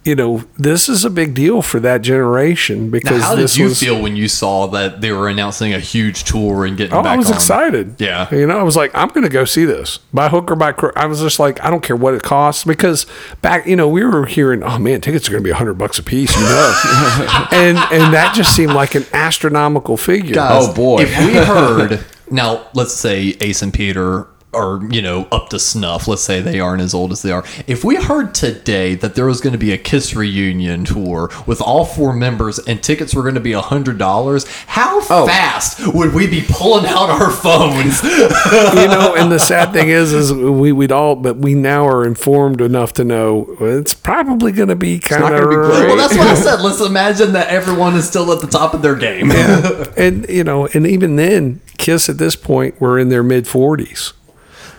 you 0.05 0.15
know, 0.15 0.43
this 0.57 0.89
is 0.89 1.05
a 1.05 1.09
big 1.09 1.33
deal 1.33 1.61
for 1.61 1.79
that 1.79 2.01
generation 2.01 2.89
because 2.89 3.19
Now, 3.21 3.27
how 3.29 3.35
did 3.35 3.43
this 3.45 3.57
you 3.57 3.65
was, 3.65 3.79
feel 3.79 4.01
when 4.01 4.15
you 4.15 4.27
saw 4.27 4.67
that 4.67 4.99
they 5.01 5.11
were 5.11 5.29
announcing 5.29 5.73
a 5.73 5.79
huge 5.79 6.23
tour 6.25 6.65
and 6.65 6.75
getting 6.75 6.93
Oh, 6.93 7.01
back 7.03 7.13
I 7.13 7.17
was 7.17 7.27
on? 7.29 7.33
excited. 7.35 7.95
Yeah. 7.99 8.33
You 8.33 8.45
know, 8.47 8.57
I 8.59 8.63
was 8.63 8.75
like, 8.75 8.91
I'm 8.93 9.07
going 9.09 9.23
to 9.23 9.29
go 9.29 9.45
see 9.45 9.63
this 9.65 9.99
by 10.13 10.29
hook 10.29 10.51
or 10.51 10.55
by 10.55 10.71
crook. 10.73 10.93
I 10.97 11.05
was 11.05 11.21
just 11.21 11.39
like, 11.39 11.63
I 11.63 11.69
don't 11.69 11.81
care 11.83 11.95
what 11.95 12.13
it 12.13 12.21
costs 12.23 12.63
because 12.65 13.05
back, 13.41 13.65
you 13.65 13.75
know, 13.75 13.87
we 13.87 14.03
were 14.03 14.25
hearing, 14.25 14.61
oh 14.63 14.77
man, 14.77 14.99
tickets 15.01 15.27
are 15.27 15.31
going 15.31 15.41
to 15.43 15.47
be 15.47 15.51
a 15.51 15.55
hundred 15.55 15.75
bucks 15.75 15.97
a 15.99 16.03
piece, 16.03 16.35
you 16.35 16.41
know, 16.43 16.81
and 17.51 17.77
and 17.77 18.13
that 18.13 18.33
just 18.35 18.55
seemed 18.55 18.73
like 18.73 18.95
an 18.95 19.05
astronomical 19.13 19.95
figure. 19.97 20.35
Guys, 20.35 20.67
Oh, 20.67 20.73
boy, 20.73 21.03
If 21.03 21.17
we 21.19 21.33
heard 21.35 22.05
now, 22.31 22.67
let's 22.73 22.93
say 22.93 23.35
Ace 23.41 23.61
and 23.61 23.73
Peter 23.73 24.27
are 24.53 24.79
you 24.89 25.01
know 25.01 25.27
up 25.31 25.49
to 25.49 25.59
snuff. 25.59 26.07
Let's 26.07 26.23
say 26.23 26.41
they 26.41 26.59
aren't 26.59 26.81
as 26.81 26.93
old 26.93 27.11
as 27.11 27.21
they 27.21 27.31
are. 27.31 27.43
If 27.67 27.83
we 27.83 27.95
heard 27.95 28.33
today 28.35 28.95
that 28.95 29.15
there 29.15 29.25
was 29.25 29.41
going 29.41 29.53
to 29.53 29.59
be 29.59 29.71
a 29.71 29.77
Kiss 29.77 30.15
reunion 30.15 30.85
tour 30.85 31.29
with 31.45 31.61
all 31.61 31.85
four 31.85 32.13
members 32.13 32.59
and 32.59 32.81
tickets 32.81 33.13
were 33.15 33.23
going 33.23 33.35
to 33.35 33.41
be 33.41 33.53
a 33.53 33.61
hundred 33.61 33.97
dollars, 33.97 34.45
how 34.67 34.99
Oh. 35.09 35.25
fast 35.27 35.93
would 35.93 36.13
we 36.13 36.27
be 36.27 36.43
pulling 36.47 36.85
out 36.85 37.09
our 37.09 37.29
phones? 37.29 38.01
you 38.03 38.87
know, 38.87 39.15
and 39.17 39.31
the 39.31 39.39
sad 39.39 39.73
thing 39.73 39.89
is, 39.89 40.13
is 40.13 40.31
we 40.33 40.71
we'd 40.71 40.91
all, 40.91 41.15
but 41.15 41.37
we 41.37 41.53
now 41.53 41.87
are 41.87 42.05
informed 42.05 42.61
enough 42.61 42.93
to 42.93 43.03
know 43.03 43.55
it's 43.59 43.93
probably 43.93 44.51
going 44.51 44.69
to 44.69 44.75
be 44.75 44.99
kind 44.99 45.23
of. 45.23 45.29
gonna 45.31 45.49
be 45.49 45.55
great. 45.55 45.87
well, 45.87 45.97
that's 45.97 46.15
what 46.17 46.27
I 46.27 46.33
said. 46.35 46.61
Let's 46.61 46.79
imagine 46.81 47.33
that 47.33 47.49
everyone 47.49 47.95
is 47.95 48.07
still 48.07 48.31
at 48.31 48.39
the 48.41 48.47
top 48.47 48.73
of 48.73 48.81
their 48.81 48.95
game. 48.95 49.31
and 49.97 50.27
you 50.29 50.43
know, 50.43 50.67
and 50.73 50.87
even 50.87 51.15
then, 51.15 51.59
Kiss 51.77 52.07
at 52.09 52.17
this 52.17 52.35
point 52.35 52.79
were 52.79 52.97
in 52.97 53.09
their 53.09 53.23
mid 53.23 53.47
forties. 53.47 54.13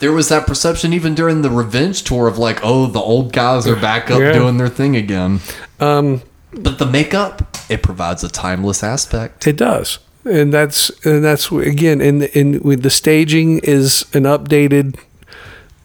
There 0.00 0.12
was 0.12 0.28
that 0.28 0.46
perception 0.46 0.92
even 0.92 1.14
during 1.14 1.42
the 1.42 1.50
revenge 1.50 2.02
tour 2.04 2.28
of 2.28 2.38
like, 2.38 2.60
oh, 2.62 2.86
the 2.86 3.00
old 3.00 3.32
guys 3.32 3.66
are 3.66 3.76
back 3.76 4.10
up 4.10 4.20
Yeah. 4.20 4.32
doing 4.32 4.56
their 4.58 4.68
thing 4.68 4.96
again. 4.96 5.40
Um, 5.80 6.22
But 6.52 6.78
the 6.78 6.86
makeup, 6.86 7.56
it 7.68 7.82
provides 7.82 8.22
a 8.22 8.28
timeless 8.28 8.82
aspect. 8.84 9.46
It 9.46 9.56
does, 9.56 9.98
and 10.24 10.52
that's 10.54 10.90
and 11.04 11.24
that's 11.24 11.50
again, 11.50 12.00
in 12.00 12.22
in 12.22 12.60
with 12.62 12.82
the 12.82 12.90
staging 12.90 13.58
is 13.64 14.04
an 14.14 14.22
updated 14.22 14.96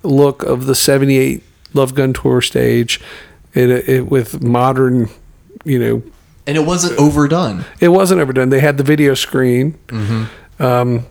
look 0.04 0.44
of 0.44 0.66
the 0.68 0.76
'78 0.76 1.42
Love 1.74 1.94
Gun 1.96 2.14
Tour 2.14 2.42
stage, 2.42 3.02
it, 3.54 3.70
it 3.70 4.10
with 4.12 4.42
modern, 4.44 5.10
you 5.66 5.80
know, 5.80 6.04
And 6.48 6.56
it 6.58 6.66
wasn't 6.66 6.98
overdone. 7.00 7.66
it 7.80 7.90
wasn't 7.90 8.22
overdone. 8.22 8.50
They 8.50 8.60
had 8.60 8.78
the 8.78 8.84
video 8.84 9.14
screen, 9.16 9.76
Mm-hmm. 9.88 10.64
um, 10.64 11.06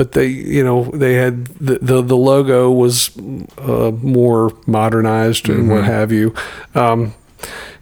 but 0.00 0.12
they, 0.12 0.28
you 0.28 0.64
know, 0.64 0.84
they 0.94 1.12
had 1.12 1.44
the 1.60 1.78
the, 1.82 2.00
the 2.00 2.16
logo 2.16 2.70
was 2.70 3.10
uh, 3.58 3.90
more 4.00 4.50
modernized 4.66 5.46
and 5.50 5.68
what 5.68 5.80
Mm-hmm. 5.82 5.92
have 5.92 6.10
you. 6.10 6.34
Um, 6.74 7.12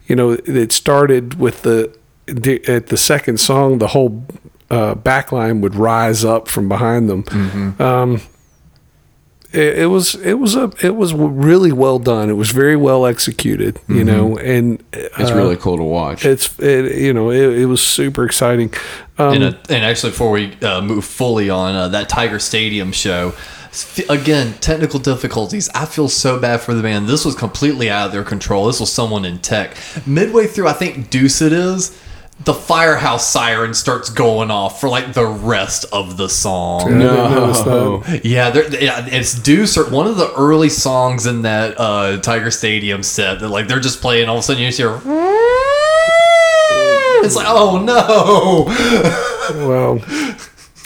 you 0.08 0.16
know, 0.16 0.32
it 0.32 0.72
started 0.72 1.38
with 1.38 1.62
the, 1.62 1.96
the 2.26 2.60
at 2.66 2.88
the 2.88 2.96
second 2.96 3.38
song, 3.38 3.78
the 3.78 3.86
whole 3.86 4.26
uh, 4.68 4.96
backline 4.96 5.60
would 5.60 5.76
rise 5.76 6.24
up 6.24 6.48
from 6.48 6.68
behind 6.68 7.08
them. 7.08 7.22
Mm-hmm. 7.22 7.80
Um, 7.80 8.20
it, 9.52 9.78
it 9.78 9.86
was 9.86 10.14
it 10.16 10.34
was 10.34 10.56
a 10.56 10.70
it 10.82 10.94
was 10.96 11.14
really 11.14 11.72
well 11.72 11.98
done. 11.98 12.28
It 12.28 12.34
was 12.34 12.50
very 12.50 12.76
well 12.76 13.06
executed, 13.06 13.80
you 13.88 14.04
know, 14.04 14.36
and 14.38 14.82
It's 14.92 15.30
uh, 15.30 15.34
really 15.34 15.56
cool 15.56 15.76
to 15.76 15.82
watch. 15.82 16.24
it's 16.24 16.58
it, 16.58 16.96
you 16.96 17.12
know 17.12 17.30
it, 17.30 17.58
it 17.60 17.66
was 17.66 17.82
super 17.82 18.24
exciting. 18.24 18.72
Um, 19.16 19.34
and, 19.34 19.44
uh 19.44 19.52
and 19.68 19.84
actually, 19.84 20.10
before 20.10 20.30
we 20.30 20.54
uh, 20.60 20.80
move 20.82 21.04
fully 21.04 21.50
on 21.50 21.74
uh, 21.74 21.88
that 21.88 22.08
Tiger 22.08 22.38
Stadium 22.38 22.92
show, 22.92 23.32
again, 24.08 24.54
technical 24.60 24.98
difficulties. 24.98 25.68
I 25.74 25.86
feel 25.86 26.08
so 26.08 26.38
bad 26.38 26.60
for 26.60 26.74
the 26.74 26.82
band. 26.82 27.08
This 27.08 27.24
was 27.24 27.34
completely 27.34 27.90
out 27.90 28.06
of 28.06 28.12
their 28.12 28.24
control. 28.24 28.66
This 28.66 28.80
was 28.80 28.92
someone 28.92 29.24
in 29.24 29.38
tech. 29.38 29.76
Midway 30.06 30.46
through, 30.46 30.68
I 30.68 30.72
think 30.72 31.10
Deuce 31.10 31.40
it 31.42 31.52
is. 31.52 31.98
The 32.44 32.54
firehouse 32.54 33.28
siren 33.28 33.74
starts 33.74 34.10
going 34.10 34.50
off 34.50 34.80
for 34.80 34.88
like 34.88 35.12
the 35.12 35.26
rest 35.26 35.84
of 35.92 36.16
the 36.16 36.28
song. 36.28 36.82
I 36.82 36.98
didn't 36.98 37.30
notice 37.32 37.60
that. 37.62 38.20
Yeah, 38.24 38.52
yeah, 38.80 39.06
it's 39.10 39.34
Deuce 39.38 39.76
one 39.76 40.06
of 40.06 40.16
the 40.16 40.32
early 40.34 40.68
songs 40.68 41.26
in 41.26 41.42
that 41.42 41.74
uh, 41.78 42.18
Tiger 42.20 42.50
Stadium 42.50 43.02
set 43.02 43.40
that 43.40 43.48
like 43.48 43.66
they're 43.66 43.80
just 43.80 44.00
playing. 44.00 44.28
All 44.28 44.36
of 44.36 44.40
a 44.40 44.42
sudden, 44.44 44.62
you 44.62 44.68
just 44.68 44.78
hear. 44.78 44.94
It's 47.24 47.34
like, 47.36 47.46
oh 47.48 47.82
no! 47.82 49.24
Well, 49.66 49.98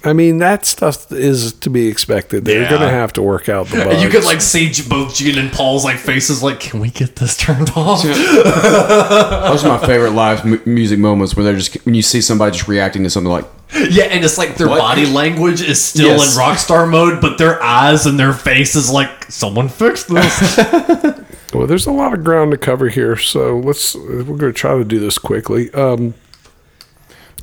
I 0.05 0.13
mean 0.13 0.39
that 0.39 0.67
stuff 0.67 1.11
is 1.13 1.53
to 1.53 1.71
be 1.71 1.87
expected. 1.89 2.45
They're 2.45 2.63
Yeah. 2.63 2.71
going 2.71 2.83
to 2.83 2.91
have 2.91 3.13
to 3.15 3.23
work 3.23 3.49
out 3.49 3.69
the 3.69 3.77
bugs. 3.79 3.87
And 3.95 4.03
you 4.03 4.09
could 4.09 4.25
like 4.25 4.41
see 4.41 4.73
both 4.89 5.15
Gene 5.15 5.39
and 5.39 5.53
Paul's 5.53 5.85
like 5.85 5.97
faces, 5.99 6.43
like, 6.43 6.59
can 6.61 6.81
we 6.81 6.91
get 6.91 7.17
this 7.17 7.37
turned 7.37 7.71
off? 7.77 8.03
Those 8.03 9.65
are 9.65 9.79
my 9.79 9.87
favorite 9.87 10.13
live 10.13 10.45
mu- 10.45 10.61
music 10.67 10.99
moments 10.99 11.37
where 11.37 11.45
they're 11.45 11.57
just 11.57 11.75
when 11.87 11.95
you 11.95 12.03
see 12.03 12.21
somebody 12.21 12.53
just 12.57 12.69
reacting 12.69 13.03
to 13.05 13.11
something 13.11 13.31
like 13.31 13.45
yeah, 13.91 14.05
and 14.05 14.23
it's 14.23 14.37
like 14.37 14.57
their 14.57 14.69
What? 14.69 14.79
body 14.81 15.07
language 15.07 15.63
is 15.63 15.83
still 15.83 16.09
Yes. 16.09 16.37
in 16.37 16.43
rockstar 16.43 16.87
mode, 16.91 17.23
but 17.23 17.39
their 17.39 17.63
eyes 17.63 18.05
and 18.05 18.19
their 18.19 18.35
face 18.35 18.75
is 18.77 18.91
like, 18.91 19.31
someone 19.31 19.69
fix 19.69 20.05
this. 20.05 20.59
Well, 21.55 21.67
there's 21.67 21.87
a 21.87 21.93
lot 21.93 22.15
of 22.15 22.25
ground 22.25 22.53
to 22.53 22.57
cover 22.57 22.89
here, 22.89 23.15
so 23.17 23.59
let's 23.59 23.95
we're 23.95 24.23
going 24.25 24.39
to 24.39 24.53
try 24.55 24.75
to 24.79 24.85
do 24.85 24.99
this 24.99 25.19
quickly. 25.19 25.71
Um, 25.75 26.15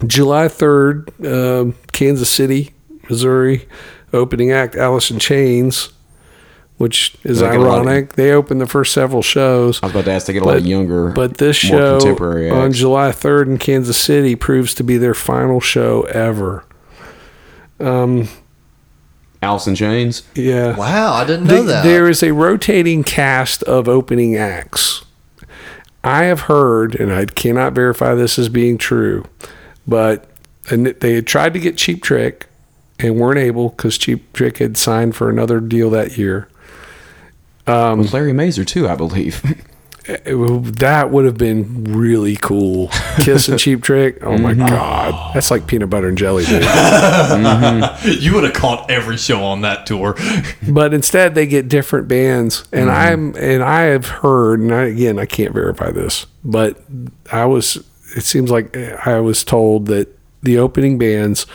July 0.08 0.48
third, 0.48 1.10
um 1.26 1.76
Kansas 1.92 2.30
City, 2.30 2.72
Missouri, 3.10 3.68
opening 4.14 4.52
act 4.52 4.76
Alice 4.76 5.12
in 5.12 5.20
Chains, 5.20 5.90
which 6.78 7.16
is 7.24 7.40
They 7.40 7.48
get 7.48 7.56
of- 7.58 7.62
ironic. 7.64 8.14
they 8.14 8.32
opened 8.32 8.62
the 8.62 8.68
first 8.68 8.94
several 8.94 9.22
shows. 9.22 9.80
I 9.84 9.88
was 9.88 9.92
about 9.94 10.06
to 10.06 10.12
ask, 10.12 10.28
they 10.28 10.34
get 10.34 10.44
a 10.44 10.46
lot 10.46 10.64
younger, 10.64 11.10
But 11.10 11.38
this 11.38 11.58
show 11.58 12.00
contemporary 12.00 12.50
on. 12.50 12.72
July 12.72 13.12
3rd 13.12 13.48
in 13.48 13.58
Kansas 13.58 13.98
City 13.98 14.36
proves 14.36 14.74
to 14.76 14.84
be 14.84 14.98
their 14.98 15.14
final 15.14 15.60
show 15.60 16.04
ever. 16.04 16.64
Um, 17.80 18.28
Alice 19.42 19.68
in 19.68 19.76
Chains. 19.76 20.24
yeah. 20.36 20.76
wow, 20.78 21.14
I 21.14 21.26
didn't 21.26 21.46
know 21.48 21.62
The- 21.64 21.68
that. 21.72 21.84
There 21.84 22.10
is 22.10 22.24
a 22.24 22.34
rotating 22.34 23.04
cast 23.04 23.64
of 23.64 23.88
opening 23.88 24.36
acts. 24.36 25.04
I 26.04 26.24
have 26.26 26.42
heard, 26.42 26.96
and 26.96 27.12
I 27.12 27.26
cannot 27.26 27.74
verify 27.74 28.16
this 28.16 28.40
as 28.40 28.48
being 28.50 28.78
true, 28.78 29.26
but 29.90 30.30
and 30.70 30.86
they 30.86 31.16
had 31.16 31.28
tried 31.28 31.54
to 31.54 31.60
get 31.60 31.78
Cheap 31.78 32.04
Trick 32.04 32.48
and 33.00 33.20
weren't 33.20 33.40
able 33.40 33.70
because 33.70 33.98
Cheap 33.98 34.32
Trick 34.34 34.58
had 34.60 34.78
signed 34.78 35.16
for 35.16 35.30
another 35.30 35.60
deal 35.60 35.90
that 35.90 36.18
year. 36.18 36.48
Um, 37.66 38.00
With 38.00 38.14
Larry 38.14 38.34
Mazer 38.34 38.66
too, 38.66 38.88
I 38.88 38.96
believe. 38.96 39.44
Eh, 40.08 40.18
it- 40.26 40.80
that 40.80 41.12
would 41.12 41.26
have 41.26 41.38
been 41.38 41.84
really 41.84 42.36
cool. 42.36 42.88
Kiss 43.18 43.48
and 43.48 43.60
Cheap 43.60 43.84
Trick. 43.84 44.24
Oh 44.24 44.40
my 44.40 44.54
mm-hmm. 44.54 44.66
god, 44.66 45.36
that's 45.36 45.52
like 45.52 45.68
peanut 45.68 45.92
butter 45.92 46.08
and 46.08 46.18
jelly, 46.18 46.46
dude. 46.46 46.64
Mm-hmm. 46.64 48.10
you 48.20 48.34
would 48.34 48.44
have 48.44 48.54
caught 48.54 48.90
every 48.90 49.18
show 49.18 49.44
on 49.44 49.62
that 49.62 49.86
tour. 49.86 50.16
but 50.68 50.96
instead 50.96 51.36
they 51.36 51.46
get 51.46 51.68
different 51.68 52.08
bands 52.08 52.64
and 52.72 52.90
mm-hmm. 52.90 53.36
i'm 53.36 53.36
and 53.36 53.62
i 53.62 53.82
have 53.82 54.08
heard 54.08 54.62
and 54.62 54.74
I, 54.74 54.86
again 54.86 55.20
i 55.20 55.26
can't 55.26 55.54
verify 55.54 55.92
this 55.92 56.26
but 56.44 56.82
i 57.32 57.46
was 57.46 57.84
it 58.16 58.24
seems 58.24 58.50
like 58.50 58.76
i 59.06 59.20
was 59.20 59.44
told 59.44 59.88
that 59.88 60.08
the 60.42 60.58
opening 60.58 60.98
bands 60.98 61.46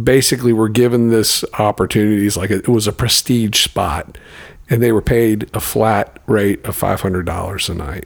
basically 0.00 0.52
were 0.52 0.68
given 0.68 1.08
this 1.08 1.44
opportunities 1.58 2.36
like 2.36 2.50
it 2.50 2.68
was 2.68 2.86
a 2.86 2.92
prestige 2.92 3.64
spot 3.64 4.16
and 4.70 4.82
they 4.82 4.92
were 4.92 5.02
paid 5.02 5.48
a 5.54 5.60
flat 5.60 6.20
rate 6.26 6.64
of 6.66 6.76
five 6.76 7.00
hundred 7.00 7.26
dollars 7.26 7.68
a 7.68 7.74
night. 7.74 8.04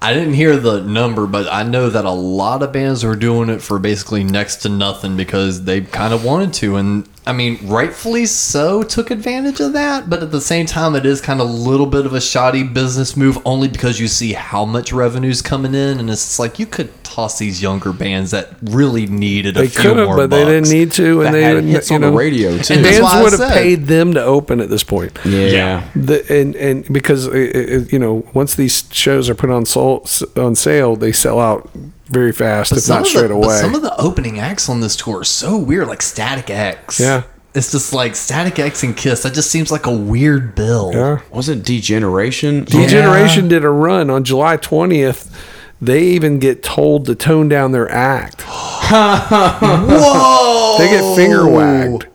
I 0.00 0.14
didn't 0.14 0.34
hear 0.34 0.56
the 0.56 0.80
number, 0.80 1.26
but 1.26 1.52
I 1.52 1.64
know 1.64 1.90
that 1.90 2.04
a 2.04 2.10
lot 2.10 2.62
of 2.62 2.72
bands 2.72 3.02
were 3.02 3.16
doing 3.16 3.48
it 3.48 3.60
for 3.60 3.80
basically 3.80 4.22
next 4.22 4.56
to 4.58 4.68
nothing 4.68 5.16
because 5.16 5.64
they 5.64 5.80
kind 5.80 6.14
of 6.14 6.24
wanted 6.24 6.54
to. 6.54 6.76
And 6.76 7.08
I 7.28 7.32
mean, 7.32 7.58
rightfully 7.62 8.24
so, 8.24 8.82
took 8.82 9.10
advantage 9.10 9.60
of 9.60 9.74
that. 9.74 10.08
But 10.08 10.22
at 10.22 10.30
the 10.30 10.40
same 10.40 10.64
time, 10.64 10.94
it 10.94 11.04
is 11.04 11.20
kind 11.20 11.42
of 11.42 11.48
a 11.48 11.52
little 11.52 11.84
bit 11.84 12.06
of 12.06 12.14
a 12.14 12.22
shoddy 12.22 12.62
business 12.62 13.18
move 13.18 13.38
only 13.44 13.68
because 13.68 14.00
you 14.00 14.08
see 14.08 14.32
how 14.32 14.64
much 14.64 14.94
revenue's 14.94 15.42
coming 15.42 15.74
in. 15.74 16.00
And 16.00 16.08
it's 16.08 16.38
like 16.38 16.58
you 16.58 16.64
could 16.64 16.90
toss 17.04 17.38
these 17.38 17.60
younger 17.60 17.92
bands 17.92 18.30
that 18.30 18.54
really 18.62 19.06
needed 19.06 19.58
a 19.58 19.60
They 19.60 19.68
few 19.68 19.82
could 19.82 19.96
have, 19.98 20.06
more 20.06 20.16
but 20.16 20.30
they 20.30 20.42
didn't 20.42 20.70
need 20.70 20.90
to, 20.92 21.20
and 21.20 21.34
they 21.34 21.42
had 21.42 21.54
didn't, 21.56 21.68
hits 21.68 21.90
you 21.90 21.96
on 21.96 22.00
the 22.00 22.12
radio, 22.12 22.56
too. 22.56 22.74
And 22.74 22.82
Bands 22.82 23.22
would 23.22 23.38
have 23.38 23.52
paid 23.52 23.86
them 23.88 24.14
to 24.14 24.22
open 24.22 24.60
at 24.60 24.70
this 24.70 24.82
point. 24.82 25.18
Yeah. 25.26 25.86
The, 25.94 26.24
and 26.32 26.56
and 26.56 26.90
because 26.90 27.28
uh, 27.28 27.32
uh, 27.32 27.84
you 27.90 27.98
know 27.98 28.26
once 28.32 28.54
these 28.54 28.88
shows 28.90 29.28
are 29.28 29.34
put 29.34 29.50
on 29.50 29.66
sol- 29.66 30.06
on 30.36 30.54
sale, 30.54 30.96
they 30.96 31.12
sell 31.12 31.40
out 31.40 31.68
very 32.08 32.32
fast, 32.32 32.70
But 32.70 32.78
if 32.78 32.88
not 32.88 33.06
straight 33.06 33.28
the, 33.28 33.34
away. 33.34 33.56
some 33.60 33.74
of 33.74 33.82
the 33.82 33.94
opening 34.00 34.38
acts 34.38 34.68
on 34.68 34.80
this 34.80 34.96
tour 34.96 35.20
are 35.20 35.24
so 35.24 35.56
weird, 35.58 35.88
like 35.88 36.02
Static 36.02 36.50
X. 36.50 37.00
Yeah. 37.00 37.24
It's 37.54 37.72
just 37.72 37.92
like 37.92 38.14
Static 38.14 38.58
X 38.58 38.82
and 38.82 38.96
Kiss. 38.96 39.22
That 39.22 39.34
just 39.34 39.50
seems 39.50 39.72
like 39.72 39.86
a 39.86 39.94
weird 39.96 40.54
bill. 40.54 40.92
yeah, 40.94 41.20
Wasn't 41.30 41.64
D 41.64 41.80
Generation? 41.80 42.64
Degeneration 42.64 43.48
did 43.48 43.64
a 43.64 43.70
run 43.70 44.10
on 44.10 44.22
July 44.24 44.56
twentieth. 44.58 45.34
They 45.80 46.04
even 46.08 46.38
get 46.38 46.62
told 46.62 47.06
to 47.06 47.14
tone 47.14 47.48
down 47.48 47.72
their 47.72 47.90
act. 47.90 48.42
Whoa! 48.42 50.76
They 50.78 50.88
get 50.90 51.16
finger 51.16 51.48
wagged. 51.48 52.06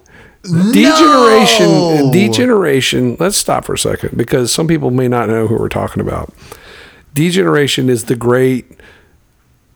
D 0.43 0.83
Generation, 0.83 2.11
degeneration. 2.11 3.17
Let's 3.19 3.35
stop 3.37 3.65
for 3.65 3.73
a 3.73 3.77
second 3.77 4.17
because 4.17 4.51
some 4.53 4.67
people 4.67 4.91
may 4.91 5.07
not 5.09 5.27
know 5.29 5.47
who 5.47 5.57
we're 5.57 5.67
talking 5.69 6.01
about. 6.01 6.33
D 7.13 7.29
Generation 7.29 7.89
is 7.89 8.05
the 8.05 8.15
great 8.15 8.79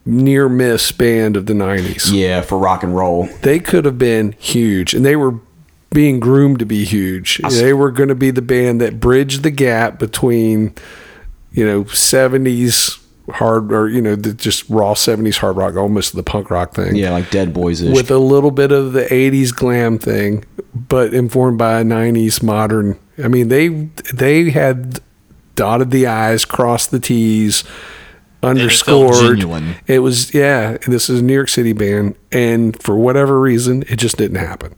near 0.07 0.47
miss 0.49 0.91
band 0.91 1.35
of 1.37 1.45
the 1.45 1.53
'90s. 1.53 2.11
Yeah, 2.11 2.41
for 2.41 2.57
rock 2.57 2.83
and 2.83 2.95
roll. 2.95 3.27
They 3.41 3.59
could 3.59 3.85
have 3.85 3.97
been 3.99 4.33
huge, 4.39 4.93
and 4.93 5.05
they 5.05 5.15
were 5.15 5.35
being 5.91 6.19
groomed 6.19 6.59
to 6.59 6.65
be 6.65 6.83
huge. 6.85 7.39
They 7.49 7.73
were 7.73 7.91
going 7.91 8.09
to 8.09 8.15
be 8.15 8.31
the 8.31 8.41
band 8.41 8.81
that 8.81 8.99
bridged 8.99 9.43
the 9.43 9.51
gap 9.51 9.99
between, 9.99 10.73
you 11.51 11.65
know, 11.65 11.83
'70s 11.85 13.03
hard 13.33 13.73
or 13.73 13.89
you 13.89 14.01
know 14.01 14.15
the 14.15 14.33
just 14.33 14.69
raw 14.69 14.93
'70s 14.93 15.37
hard 15.37 15.57
rock, 15.57 15.75
almost 15.75 16.15
the 16.15 16.23
punk 16.23 16.49
rock 16.49 16.73
thing 16.73 16.95
Yeah, 16.95 17.11
like 17.11 17.29
Dead 17.29 17.53
Boys 17.53 17.83
with 17.83 18.09
a 18.09 18.17
little 18.19 18.51
bit 18.51 18.71
of 18.71 18.93
the 18.93 19.03
80s 19.03 19.53
glam 19.53 19.97
thing 19.99 20.45
but 20.73 21.13
informed 21.13 21.57
by 21.57 21.79
a 21.81 21.83
90s 21.83 22.41
modern 22.41 22.97
i 23.21 23.27
mean 23.27 23.49
they 23.49 23.67
they 24.13 24.51
had 24.51 25.01
dotted 25.55 25.91
the 25.91 26.07
i's 26.07 26.45
crossed 26.45 26.91
the 26.91 26.99
t's 27.01 27.63
underscored 28.43 29.38
genuine. 29.38 29.75
it 29.88 29.99
was 29.99 30.33
yeah 30.33 30.77
this 30.88 31.09
is 31.09 31.19
a 31.19 31.23
new 31.23 31.33
york 31.33 31.49
city 31.49 31.73
band 31.73 32.15
and 32.31 32.81
for 32.81 32.95
whatever 32.95 33.39
reason 33.39 33.83
it 33.89 33.97
just 33.97 34.17
didn't 34.17 34.38
happen 34.38 34.75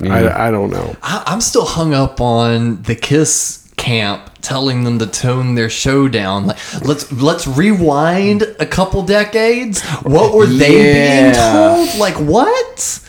I, 0.00 0.48
I 0.48 0.50
don't 0.50 0.70
know 0.70 0.96
I, 1.02 1.22
I'm 1.26 1.40
still 1.40 1.64
hung 1.64 1.92
up 1.92 2.20
on 2.20 2.82
the 2.82 2.94
Kiss 2.94 3.68
camp 3.78 4.30
telling 4.42 4.84
them 4.84 4.98
to 4.98 5.06
tone 5.06 5.54
their 5.54 5.70
show 5.70 6.08
down. 6.08 6.46
Like, 6.46 6.82
let's 6.84 7.10
let's 7.12 7.46
rewind 7.46 8.42
a 8.60 8.66
couple 8.66 9.02
decades. 9.02 9.82
What 10.02 10.34
were 10.34 10.46
they 10.46 11.22
being 11.22 11.34
told? 11.34 11.96
Like 11.98 12.16
what? 12.16 13.00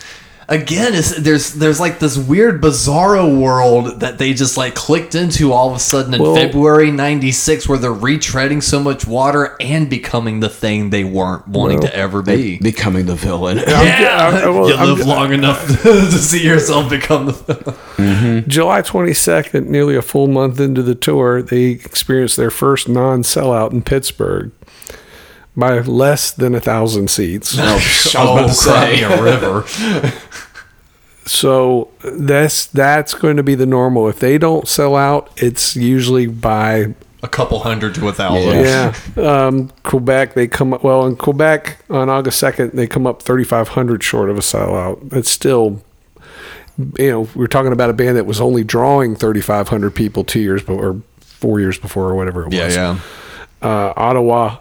Again, 0.50 0.96
it's, 0.96 1.16
there's 1.16 1.54
there's 1.54 1.80
like 1.80 2.00
this 2.00 2.18
weird 2.18 2.60
bizarro 2.60 3.40
world 3.40 4.00
that 4.00 4.18
they 4.18 4.34
just 4.34 4.58
like 4.58 4.74
clicked 4.74 5.14
into 5.14 5.54
all 5.54 5.70
of 5.70 5.76
a 5.76 5.80
sudden 5.80 6.16
in 6.16 6.22
Well- 6.22 6.34
February 6.36 6.90
'96, 6.90 7.70
where 7.70 7.78
they're 7.78 7.92
retreading 7.92 8.64
so 8.64 8.80
much 8.80 9.06
water 9.06 9.56
and 9.60 9.88
becoming 9.90 10.40
the 10.40 10.50
thing 10.50 10.90
they 10.90 11.04
weren't 11.04 11.48
wanting 11.48 11.82
to 11.82 11.96
ever 11.96 12.24
be. 12.24 12.58
Becoming 12.58 13.06
the 13.06 13.14
villain. 13.16 13.58
yeah, 13.60 14.32
I- 14.34 14.42
I- 14.42 14.50
well, 14.50 14.70
you 14.70 14.76
I'm- 14.76 14.88
live 14.88 15.06
long 15.06 15.34
enough 15.34 15.68
to 15.84 16.12
see 16.12 16.44
yourself 16.44 16.90
become 16.90 17.28
the. 17.28 17.34
Villain. 17.34 17.76
Mm-hmm. 17.98 18.50
July 18.50 18.82
22nd, 18.82 19.68
nearly 19.68 19.96
a 19.96 20.02
full 20.02 20.28
month 20.28 20.60
into 20.60 20.82
the 20.82 20.96
tour, 20.96 21.42
they 21.44 21.66
experienced 21.72 22.38
their 22.38 22.50
first 22.50 22.90
non 22.90 23.22
sellout 23.22 23.72
in 23.72 23.82
Pittsburgh 23.84 24.52
by 25.56 25.80
less 25.80 26.32
than 26.32 26.56
a 26.56 26.60
thousand 26.62 27.10
seats. 27.10 27.58
I 27.60 27.74
was 27.76 28.14
about 28.16 28.38
to 28.38 28.44
oh, 28.46 28.48
say. 28.54 29.04
a 29.04 29.22
river. 29.22 29.66
So 31.32 31.90
that's 32.04 32.66
that's 32.66 33.14
going 33.14 33.38
to 33.38 33.44
be 33.44 33.54
the 33.56 33.66
normal. 33.68 34.08
If 34.10 34.20
they 34.20 34.38
don't 34.40 34.68
sell 34.68 34.96
out, 34.96 35.30
it's 35.38 35.76
usually 35.76 36.26
by 36.26 36.96
a 37.22 37.28
couple 37.28 37.60
hundred 37.60 37.94
to 37.96 38.08
a 38.08 38.14
thousand. 38.14 38.64
yeah. 38.64 38.94
Um, 39.18 39.70
Quebec 39.84 40.34
they 40.34 40.48
come 40.48 40.74
up 40.74 40.84
well 40.84 41.06
in 41.06 41.16
Quebec 41.18 41.78
on 41.90 42.10
August 42.10 42.40
second 42.40 42.72
they 42.72 42.88
come 42.88 43.06
up 43.06 43.22
thirty 43.22 43.44
five 43.44 43.68
hundred 43.70 44.02
short 44.04 44.30
of 44.30 44.38
a 44.38 44.42
sellout. 44.42 45.10
That's 45.10 45.30
still 45.30 45.84
you 46.98 47.12
know 47.12 47.28
we're 47.36 47.48
talking 47.48 47.74
about 47.74 47.90
a 47.90 47.94
band 47.94 48.18
that 48.18 48.26
was 48.26 48.42
only 48.42 48.64
drawing 48.64 49.16
thirty 49.16 49.42
five 49.42 49.68
hundred 49.68 49.94
people 49.94 50.24
two 50.24 50.40
years 50.40 50.62
before 50.64 50.84
or 50.88 51.02
four 51.20 51.60
years 51.60 51.78
before 51.78 52.06
or 52.10 52.16
whatever 52.16 52.48
it 52.48 52.54
Yeah, 52.54 52.66
was. 52.66 52.76
yeah. 52.76 53.00
Uh, 53.62 53.94
Ottawa. 53.96 54.58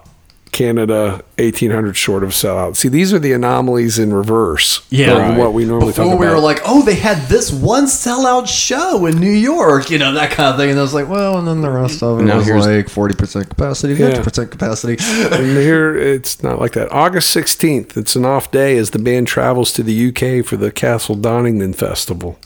Canada, 0.53 1.23
eighteen 1.39 1.71
hundred 1.71 1.97
short 1.97 2.25
of 2.25 2.31
sellout. 2.31 2.77
See, 2.77 2.89
these 2.89 3.13
are 3.13 3.19
the 3.19 3.33
anomalies 3.33 3.99
in 3.99 4.13
reverse. 4.13 4.81
Yeah. 4.91 5.33
of 5.33 5.37
what 5.37 5.53
we 5.53 5.65
normally 5.65 5.93
Before 5.93 6.07
talk 6.13 6.21
we 6.21 6.27
were 6.27 6.39
like, 6.39 6.61
oh, 6.65 6.83
they 6.83 6.95
had 6.95 7.29
this 7.29 7.53
one 7.53 7.85
sellout 7.85 8.47
show 8.49 9.07
in 9.07 9.19
New 9.19 9.31
York, 9.31 9.91
you 9.91 9.99
know, 9.99 10.13
that 10.15 10.31
kind 10.33 10.49
of 10.51 10.57
thing. 10.57 10.71
And 10.71 10.79
I 10.79 10.83
was 10.83 10.95
like, 10.95 11.09
well, 11.09 11.39
and 11.39 11.47
then 11.47 11.61
the 11.61 11.71
rest 11.71 12.03
of 12.03 12.21
it 12.21 12.23
Now 12.25 12.39
was 12.39 12.49
like 12.49 12.87
40% 12.87 13.49
capacity, 13.49 13.95
Yeah. 13.95 14.11
50% 14.13 14.51
capacity. 14.51 14.97
and 15.35 15.47
here 15.59 15.97
it's 15.97 16.43
not 16.43 16.59
like 16.61 16.73
that. 16.73 16.91
August 16.93 17.35
16th, 17.37 17.97
it's 17.97 18.17
an 18.17 18.25
off 18.25 18.51
day 18.51 18.77
as 18.77 18.91
the 18.91 18.99
band 18.99 19.27
travels 19.27 19.73
to 19.73 19.83
the 19.83 20.09
UK 20.09 20.45
for 20.45 20.57
the 20.57 20.71
Castle 20.73 21.15
Donington 21.15 21.73
Festival. 21.75 22.39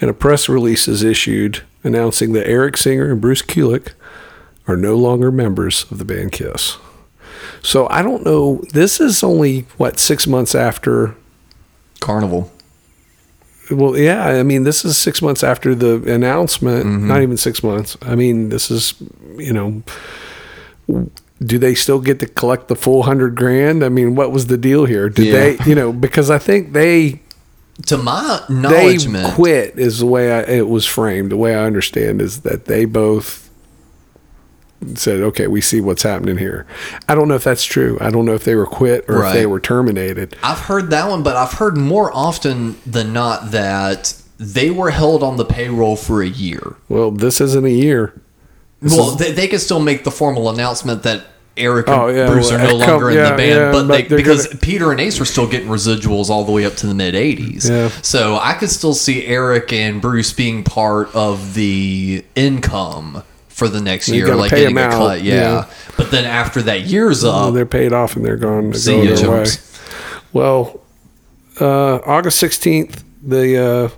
And 0.00 0.10
a 0.10 0.14
press 0.14 0.48
release 0.48 0.88
is 0.88 1.02
issued 1.02 1.62
announcing 1.84 2.32
that 2.32 2.48
Eric 2.48 2.76
Singer 2.76 3.12
and 3.12 3.20
Bruce 3.20 3.42
Kulick 3.42 3.92
are 4.66 4.76
no 4.76 4.96
longer 4.96 5.30
members 5.30 5.84
of 5.90 5.98
the 5.98 6.04
band 6.04 6.32
Kiss. 6.32 6.78
So 7.62 7.88
I 7.90 8.02
don't 8.02 8.24
know. 8.24 8.62
This 8.72 9.00
is 9.00 9.22
only, 9.22 9.62
what, 9.76 9.98
six 9.98 10.26
months 10.26 10.54
after. 10.54 11.14
Carnival. 12.00 12.50
Well, 13.70 13.96
yeah, 13.96 14.26
I 14.26 14.42
mean, 14.42 14.64
this 14.64 14.84
is 14.84 14.98
six 14.98 15.22
months 15.22 15.42
after 15.42 15.74
the 15.74 16.12
announcement. 16.12 16.84
Mm-hmm. 16.84 17.08
Not 17.08 17.22
even 17.22 17.36
six 17.38 17.62
months. 17.62 17.96
I 18.02 18.14
mean, 18.14 18.50
this 18.50 18.70
is, 18.70 18.94
you 19.38 19.52
know, 19.54 19.82
do 21.42 21.58
they 21.58 21.74
still 21.74 21.98
get 22.00 22.20
to 22.20 22.26
collect 22.26 22.68
the 22.68 22.76
full 22.76 23.04
hundred 23.04 23.34
grand? 23.36 23.82
I 23.82 23.88
mean, 23.88 24.14
what 24.16 24.32
was 24.32 24.48
the 24.48 24.58
deal 24.58 24.84
here? 24.84 25.08
Did 25.08 25.26
Yeah. 25.26 25.32
they, 25.32 25.58
you 25.70 25.74
know, 25.74 25.92
because 25.92 26.30
I 26.30 26.38
think 26.38 26.74
they 26.74 27.22
To 27.86 27.96
my 27.96 28.42
knowledge, 28.50 29.06
they 29.06 29.30
quit 29.32 29.78
is 29.78 29.98
the 30.00 30.06
way 30.06 30.30
I, 30.30 30.40
it 30.42 30.68
was 30.68 30.84
framed. 30.86 31.30
The 31.32 31.38
way 31.38 31.54
I 31.54 31.64
understand 31.64 32.20
is 32.20 32.40
that 32.42 32.66
they 32.66 32.84
both 32.84 33.43
said, 34.94 35.20
"Okay, 35.20 35.46
we 35.46 35.60
see 35.60 35.80
what's 35.80 36.02
happening 36.02 36.38
here." 36.38 36.66
I 37.08 37.14
don't 37.14 37.28
know 37.28 37.34
if 37.34 37.44
that's 37.44 37.64
true. 37.64 37.98
I 38.00 38.10
don't 38.10 38.24
know 38.24 38.34
if 38.34 38.44
they 38.44 38.54
were 38.54 38.66
quit 38.66 39.04
or 39.08 39.24
if 39.24 39.32
they 39.32 39.46
were 39.46 39.60
terminated. 39.60 40.36
I've 40.42 40.58
heard 40.60 40.90
that 40.90 41.08
one, 41.08 41.22
but 41.22 41.36
I've 41.36 41.52
heard 41.54 41.76
more 41.76 42.10
often 42.14 42.76
than 42.86 43.12
not 43.12 43.50
that 43.52 44.14
they 44.38 44.70
were 44.70 44.90
held 44.90 45.22
on 45.22 45.36
the 45.36 45.44
payroll 45.44 45.96
for 45.96 46.22
a 46.22 46.26
year. 46.28 46.74
Well, 46.88 47.10
this 47.10 47.40
isn't 47.40 47.64
a 47.64 47.70
year. 47.70 48.12
well, 48.82 49.12
they, 49.12 49.32
they 49.32 49.48
could 49.48 49.60
still 49.60 49.80
make 49.80 50.04
the 50.04 50.10
formal 50.10 50.50
announcement 50.50 51.04
that 51.04 51.24
Eric 51.56 51.86
and 51.86 51.96
Oh, 52.00 52.08
yeah, 52.08 52.26
Bruce 52.26 52.50
well, 52.50 52.60
are 52.60 52.64
no 52.64 52.78
come- 52.84 52.90
longer 52.90 53.10
in 53.10 53.16
yeah, 53.16 53.30
the 53.30 53.36
band, 53.36 53.48
yeah, 53.50 53.70
but, 53.72 53.86
but 53.86 54.08
they, 54.08 54.16
because 54.16 54.48
gonna- 54.48 54.58
Peter 54.58 54.90
and 54.90 55.00
Ace 55.00 55.20
were 55.20 55.24
still 55.24 55.46
getting 55.46 55.68
residuals 55.68 56.28
all 56.28 56.42
the 56.44 56.50
way 56.50 56.64
up 56.66 56.74
to 56.74 56.86
the 56.88 56.94
mid 56.94 57.14
'80s. 57.14 57.70
Yeah. 57.70 57.90
So 58.02 58.36
I 58.42 58.54
could 58.54 58.70
still 58.70 58.92
see 58.92 59.24
Eric 59.24 59.72
and 59.72 60.02
Bruce 60.02 60.32
being 60.32 60.64
part 60.64 61.14
of 61.14 61.54
the 61.54 62.24
income 62.34 63.22
for 63.54 63.68
the 63.68 63.80
next 63.80 64.08
You 64.08 64.16
year, 64.16 64.34
like 64.34 64.50
getting 64.50 64.76
a 64.76 64.80
out, 64.80 64.92
cut. 64.92 65.22
Yeah. 65.22 65.34
yeah. 65.34 65.70
But 65.96 66.10
then 66.10 66.24
after 66.24 66.60
that 66.62 66.82
year's 66.82 67.22
Well, 67.22 67.48
up, 67.48 67.54
they're 67.54 67.64
paid 67.64 67.92
off 67.92 68.16
and 68.16 68.24
they're 68.24 68.36
gone. 68.36 68.70
They're 68.70 68.80
See 68.80 69.02
ya, 69.04 69.14
their 69.14 69.30
way. 69.30 69.46
Well, 70.32 70.80
uh, 71.60 71.96
August 72.04 72.42
16th, 72.42 73.04
the, 73.22 73.92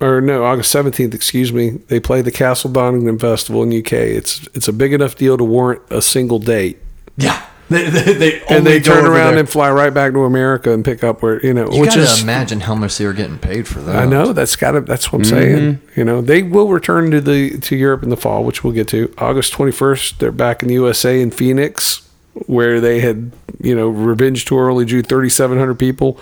uh, 0.00 0.04
or 0.04 0.20
no, 0.20 0.44
August 0.44 0.74
17th, 0.74 1.14
excuse 1.14 1.52
me, 1.52 1.70
they 1.88 2.00
play 2.00 2.22
the 2.22 2.32
Castle 2.32 2.70
Donington 2.72 3.20
Festival 3.20 3.62
in 3.62 3.68
UK. 3.78 3.92
It's 3.92 4.48
it's 4.54 4.66
a 4.66 4.72
big 4.72 4.92
enough 4.92 5.14
deal 5.14 5.36
to 5.38 5.44
warrant 5.44 5.82
a 5.90 6.02
single 6.02 6.40
date. 6.40 6.78
yeah, 7.16 7.46
they, 7.70 7.88
they, 7.88 8.12
they 8.14 8.42
And 8.50 8.66
they 8.66 8.80
go 8.80 8.94
turn 8.94 9.04
over 9.04 9.14
around 9.14 9.32
there. 9.32 9.40
and 9.40 9.48
fly 9.48 9.70
right 9.70 9.94
back 9.94 10.12
to 10.12 10.24
America 10.24 10.72
and 10.72 10.84
pick 10.84 11.04
up 11.04 11.22
where, 11.22 11.44
you 11.44 11.54
know, 11.54 11.70
You 11.70 11.80
which 11.80 11.90
gotta 11.90 12.02
is 12.02 12.22
imagine 12.22 12.60
how 12.60 12.74
much 12.74 12.98
they 12.98 13.06
were 13.06 13.12
getting 13.12 13.38
paid 13.38 13.68
for 13.68 13.80
that. 13.80 13.96
I 13.96 14.06
know 14.06 14.32
that's 14.32 14.56
got 14.56 14.72
to. 14.72 14.80
That's 14.80 15.12
what 15.12 15.20
I'm 15.20 15.24
mm-hmm. 15.24 15.36
saying. 15.36 15.80
You 15.96 16.04
know, 16.04 16.20
they 16.20 16.42
will 16.42 16.68
return 16.68 17.10
to 17.12 17.20
the 17.20 17.58
to 17.58 17.76
Europe 17.76 18.02
in 18.02 18.10
the 18.10 18.16
fall, 18.16 18.44
which 18.44 18.64
we'll 18.64 18.72
get 18.72 18.88
to. 18.88 19.14
August 19.18 19.52
21st, 19.52 20.18
they're 20.18 20.32
back 20.32 20.62
in 20.62 20.68
the 20.68 20.74
USA 20.74 21.20
in 21.22 21.30
Phoenix, 21.30 22.08
where 22.46 22.80
they 22.80 23.00
had 23.00 23.30
you 23.60 23.76
know 23.76 23.88
Revenge 23.88 24.44
Tour 24.44 24.68
only 24.70 24.84
drew 24.84 25.02
3,700 25.02 25.78
people. 25.78 26.18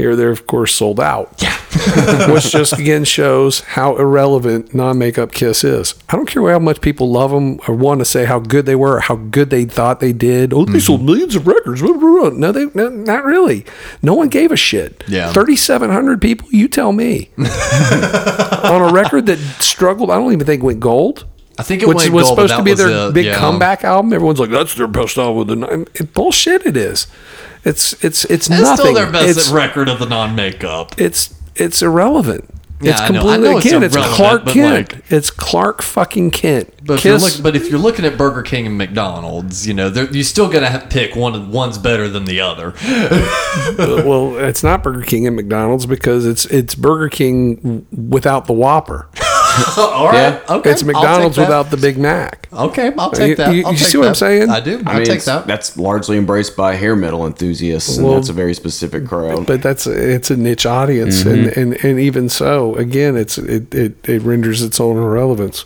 Here, 0.00 0.16
they're 0.16 0.30
of 0.30 0.46
course 0.46 0.74
sold 0.74 0.98
out. 0.98 1.34
Yeah. 1.42 1.56
which 2.32 2.50
just 2.50 2.72
again 2.72 3.04
shows 3.04 3.60
how 3.60 3.96
irrelevant 3.96 4.74
non-makeup 4.74 5.30
Kiss 5.32 5.62
is. 5.62 5.94
I 6.08 6.16
don't 6.16 6.26
care 6.26 6.50
how 6.50 6.58
much 6.58 6.80
people 6.80 7.10
love 7.10 7.30
them 7.30 7.60
or 7.68 7.74
want 7.74 8.00
to 8.00 8.04
say 8.04 8.24
how 8.24 8.40
good 8.40 8.66
they 8.66 8.74
were, 8.74 8.96
or 8.96 9.00
how 9.00 9.16
good 9.16 9.50
they 9.50 9.64
thought 9.66 10.00
they 10.00 10.12
did. 10.12 10.52
Oh, 10.52 10.64
they 10.64 10.80
sold 10.80 11.00
mm-hmm. 11.00 11.06
millions 11.06 11.36
of 11.36 11.46
records. 11.46 11.80
No, 11.80 12.52
they 12.52 12.66
no, 12.74 12.88
not 12.88 13.24
really. 13.24 13.64
No 14.02 14.14
one 14.14 14.28
gave 14.28 14.50
a 14.50 14.56
shit. 14.56 15.04
Yeah. 15.06 15.32
thirty-seven 15.32 15.90
hundred 15.90 16.20
people. 16.20 16.48
You 16.50 16.66
tell 16.66 16.92
me. 16.92 17.30
On 17.38 18.82
a 18.82 18.92
record 18.92 19.26
that 19.26 19.38
struggled, 19.60 20.10
I 20.10 20.16
don't 20.16 20.32
even 20.32 20.46
think 20.46 20.62
went 20.62 20.80
gold. 20.80 21.24
I 21.60 21.62
think 21.62 21.82
it 21.82 21.88
which 21.88 22.08
was 22.10 22.24
gold, 22.24 22.26
supposed 22.26 22.56
to 22.56 22.62
be 22.62 22.74
their 22.74 23.08
it, 23.08 23.14
big 23.14 23.26
yeah. 23.26 23.34
comeback 23.36 23.84
album. 23.84 24.12
Everyone's 24.12 24.40
like, 24.40 24.50
"That's 24.50 24.74
their 24.74 24.86
best 24.88 25.16
album 25.18 25.42
of 25.42 25.46
the 25.48 25.56
night." 25.56 25.88
It, 25.94 26.12
bullshit. 26.14 26.66
It 26.66 26.76
is. 26.76 27.06
It's 27.64 27.92
it's 28.04 28.24
it's 28.24 28.48
It's 28.48 28.48
nothing. 28.48 28.76
still 28.76 28.94
their 28.94 29.10
best 29.12 29.38
it's, 29.38 29.50
record 29.50 29.88
of 29.88 29.98
the 29.98 30.06
non-makeup. 30.06 30.98
it's 30.98 31.34
it's 31.56 31.82
irrelevant. 31.82 32.48
Yeah, 32.82 32.92
it's 32.92 33.00
I 33.02 33.08
know. 33.08 33.20
I 33.20 33.22
completely 33.22 33.48
know 33.50 33.56
it's 33.58 33.66
again. 33.66 33.82
It's, 33.82 33.96
Clark 33.96 34.46
Kent. 34.46 34.94
like- 34.94 35.12
it's 35.12 35.30
Clark 35.30 35.82
fucking 35.82 36.30
Kent. 36.30 36.72
But 36.82 36.94
if, 36.98 37.04
you're 37.04 37.18
look, 37.18 37.42
but 37.42 37.54
if 37.54 37.68
you're 37.68 37.78
looking 37.78 38.06
at 38.06 38.16
Burger 38.16 38.40
King 38.40 38.66
and 38.66 38.78
McDonald's, 38.78 39.66
you 39.66 39.74
know, 39.74 39.88
you're 39.88 40.24
still 40.24 40.48
gonna 40.48 40.70
have 40.70 40.84
to 40.84 40.88
pick 40.88 41.14
one. 41.14 41.50
One's 41.52 41.76
better 41.76 42.08
than 42.08 42.24
the 42.24 42.40
other. 42.40 42.72
well, 44.08 44.38
it's 44.38 44.62
not 44.62 44.82
Burger 44.82 45.02
King 45.02 45.26
and 45.26 45.36
McDonald's 45.36 45.84
because 45.84 46.24
it's 46.24 46.46
it's 46.46 46.74
Burger 46.74 47.10
King 47.10 47.86
without 47.92 48.46
the 48.46 48.54
Whopper. 48.54 49.08
All 49.78 50.06
right, 50.08 50.40
okay. 50.50 50.70
It's 50.70 50.82
McDonald's 50.82 51.36
without 51.38 51.70
the 51.70 51.76
Big 51.76 51.98
Mac. 51.98 52.48
Okay, 52.52 52.92
I'll 52.98 53.10
take 53.10 53.36
that. 53.36 53.54
you- 53.54 53.64
I'll 53.64 53.72
you 53.72 53.78
take 53.78 53.88
see 53.88 53.98
what 53.98 54.08
I'm 54.08 54.14
saying? 54.14 54.48
I 54.50 54.60
do. 54.60 54.82
I 54.86 54.90
I'll 54.92 54.96
mean, 54.98 55.06
take 55.06 55.18
it's- 55.18 55.24
that. 55.26 55.46
that's 55.46 55.76
largely 55.76 56.16
embraced 56.18 56.56
by 56.56 56.74
hair 56.74 56.94
metal 56.96 57.26
enthusiasts, 57.26 57.96
and 57.96 58.06
Well, 58.06 58.16
that's 58.16 58.28
a 58.28 58.32
very 58.32 58.54
specific 58.54 59.06
crowd. 59.06 59.46
But 59.46 59.62
that's 59.62 59.86
it's 59.86 60.30
a 60.30 60.36
niche 60.36 60.66
audience, 60.66 61.22
and, 61.24 61.48
and 61.48 61.84
and 61.84 61.98
even 62.00 62.28
so, 62.28 62.74
again, 62.76 63.16
it's 63.16 63.38
it, 63.38 63.74
it 63.74 64.08
it 64.08 64.22
renders 64.22 64.62
its 64.62 64.80
own 64.80 64.96
irrelevance. 64.96 65.64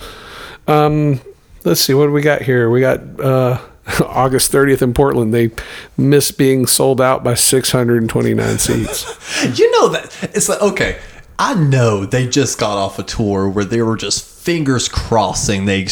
Um, 0.67 1.21
let's 1.65 1.81
see 1.81 1.95
what 1.95 2.07
do 2.07 2.13
we 2.13 2.23
got 2.23 2.43
here. 2.43 2.71
We 2.71 2.81
got 2.81 3.01
uh, 3.21 3.59
August 4.05 4.51
30th 4.53 4.81
in 4.83 4.95
Portland. 4.95 5.35
They 5.35 5.51
missed 5.97 6.39
being 6.39 6.67
sold 6.67 7.01
out 7.01 7.23
by 7.23 7.35
629 7.35 8.59
seats. 8.59 9.21
You 9.59 9.71
know 9.73 9.89
that 9.89 10.17
it's 10.35 10.49
like 10.49 10.63
okay. 10.63 10.97
I 11.39 11.55
know 11.55 12.07
they 12.07 12.27
just 12.27 12.59
got 12.59 12.79
off 12.79 12.99
a 12.99 13.03
tour 13.03 13.49
where 13.49 13.65
they 13.65 13.83
were 13.83 13.97
just 13.97 14.25
fingers 14.25 14.89
crossing 14.89 15.65
they 15.65 15.89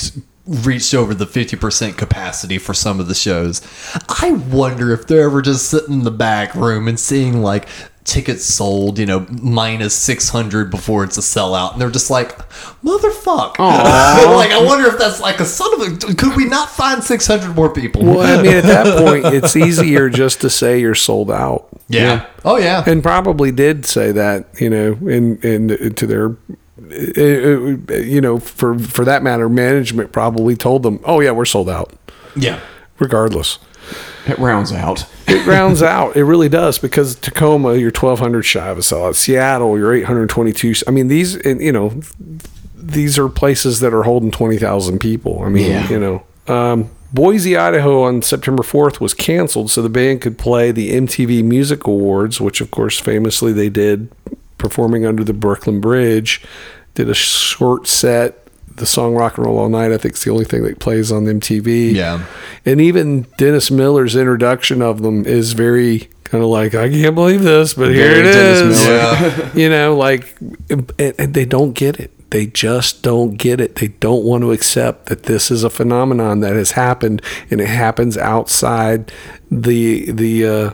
reached 0.46 0.92
over 0.92 1.14
the 1.14 1.24
50% 1.24 1.96
capacity 1.96 2.58
for 2.58 2.74
some 2.74 2.98
of 2.98 3.08
the 3.08 3.14
shows. 3.14 3.60
I 4.08 4.32
wonder 4.32 4.92
if 4.92 5.06
they're 5.06 5.26
ever 5.26 5.40
just 5.40 5.68
sitting 5.68 5.94
in 5.94 6.04
the 6.04 6.10
back 6.10 6.54
room 6.54 6.88
and 6.88 6.98
seeing 6.98 7.42
like 7.42 7.68
tickets 8.04 8.44
sold, 8.44 8.98
you 8.98 9.06
know, 9.06 9.26
minus 9.30 9.94
600 9.94 10.70
before 10.70 11.04
it's 11.04 11.16
a 11.16 11.20
sellout 11.20 11.72
and 11.72 11.80
they're 11.80 11.90
just 11.90 12.10
like, 12.10 12.36
"Motherfuck." 12.82 13.58
like 13.58 14.50
I 14.50 14.62
wonder 14.64 14.88
if 14.88 14.98
that's 14.98 15.20
like 15.20 15.40
a 15.40 15.44
son 15.44 15.72
of 15.74 15.80
a 16.02 16.14
could 16.14 16.36
we 16.36 16.44
not 16.46 16.68
find 16.68 17.02
600 17.02 17.54
more 17.54 17.72
people? 17.72 18.04
Well, 18.04 18.20
I 18.20 18.42
mean, 18.42 18.54
at 18.56 18.64
that 18.64 18.98
point, 19.04 19.34
it's 19.34 19.56
easier 19.56 20.08
just 20.08 20.40
to 20.40 20.50
say 20.50 20.80
you're 20.80 20.94
sold 20.94 21.30
out. 21.30 21.68
yeah. 21.88 22.26
Oh 22.44 22.56
yeah. 22.56 22.82
and 22.86 23.02
probably 23.02 23.52
did 23.52 23.86
say 23.86 24.10
that, 24.12 24.46
you 24.60 24.68
know, 24.68 24.92
in 25.08 25.38
in 25.42 25.94
to 25.94 26.06
their, 26.06 26.36
uh, 26.80 27.94
you 27.94 28.20
know, 28.20 28.38
for 28.38 28.78
for 28.78 29.04
that 29.04 29.22
matter, 29.22 29.48
management 29.48 30.10
probably 30.12 30.56
told 30.56 30.82
them, 30.82 30.98
"Oh 31.04 31.20
yeah, 31.20 31.30
we're 31.30 31.44
sold 31.44 31.70
out." 31.70 31.92
Yeah. 32.34 32.58
Regardless, 32.98 33.58
it 34.26 34.38
rounds 34.38 34.72
out. 34.72 35.06
it 35.26 35.46
rounds 35.46 35.82
out. 35.82 36.16
It 36.16 36.24
really 36.24 36.48
does 36.48 36.78
because 36.78 37.14
Tacoma, 37.16 37.74
you're 37.74 37.90
1,200 37.90 38.42
shy 38.42 38.68
of 38.68 38.78
a 38.78 38.80
sellout. 38.80 39.14
Seattle, 39.14 39.76
you're 39.78 39.94
822. 39.94 40.84
I 40.86 40.90
mean, 40.90 41.08
these, 41.08 41.36
and, 41.36 41.60
you 41.60 41.72
know, 41.72 42.00
these 42.76 43.18
are 43.18 43.28
places 43.28 43.80
that 43.80 43.92
are 43.94 44.02
holding 44.02 44.30
20,000 44.30 44.98
people. 44.98 45.42
I 45.42 45.48
mean, 45.48 45.70
Yeah. 45.70 45.88
you 45.88 45.98
know, 46.00 46.22
um, 46.52 46.90
Boise, 47.12 47.56
Idaho 47.56 48.02
on 48.02 48.22
September 48.22 48.62
4th 48.62 48.98
was 48.98 49.12
canceled 49.14 49.70
so 49.70 49.82
the 49.82 49.88
band 49.90 50.22
could 50.22 50.38
play 50.38 50.72
the 50.72 50.92
MTV 50.92 51.44
Music 51.44 51.86
Awards, 51.86 52.40
which 52.40 52.60
of 52.62 52.70
course 52.70 52.98
famously 52.98 53.52
they 53.52 53.68
did 53.68 54.10
performing 54.56 55.04
under 55.04 55.22
the 55.22 55.34
Brooklyn 55.34 55.78
Bridge. 55.80 56.40
Did 56.94 57.08
a 57.10 57.14
short 57.14 57.86
set. 57.86 58.41
The 58.82 58.86
song 58.86 59.14
Rock 59.14 59.38
and 59.38 59.46
Roll 59.46 59.60
All 59.60 59.68
Night, 59.68 59.92
I 59.92 59.96
think, 59.96 60.14
is 60.14 60.24
the 60.24 60.32
only 60.32 60.44
thing 60.44 60.64
that 60.64 60.80
plays 60.80 61.12
on 61.12 61.22
MTV. 61.26 61.94
Yeah. 61.94 62.26
And 62.66 62.80
even 62.80 63.28
Dennis 63.38 63.70
Miller's 63.70 64.16
introduction 64.16 64.82
of 64.82 65.02
them 65.02 65.24
is 65.24 65.52
very 65.52 66.10
kind 66.24 66.42
of 66.42 66.50
like, 66.50 66.74
I 66.74 66.88
can't 66.88 67.14
believe 67.14 67.44
this, 67.44 67.74
but 67.74 67.92
here 67.92 68.10
it 68.10 68.22
Dennis 68.24 68.80
is. 68.80 68.84
Miller. 68.84 69.50
you 69.54 69.68
know, 69.68 69.94
like, 69.94 70.36
and, 70.68 70.92
and 70.98 71.32
they 71.32 71.44
don't 71.44 71.74
get 71.74 72.00
it. 72.00 72.10
They 72.32 72.46
just 72.46 73.04
don't 73.04 73.36
get 73.36 73.60
it. 73.60 73.76
They 73.76 73.86
don't 73.86 74.24
want 74.24 74.42
to 74.42 74.50
accept 74.50 75.06
that 75.06 75.22
this 75.22 75.52
is 75.52 75.62
a 75.62 75.70
phenomenon 75.70 76.40
that 76.40 76.56
has 76.56 76.72
happened, 76.72 77.22
and 77.52 77.60
it 77.60 77.68
happens 77.68 78.18
outside 78.18 79.12
the 79.48 80.10
the 80.10 80.44
uh, 80.44 80.70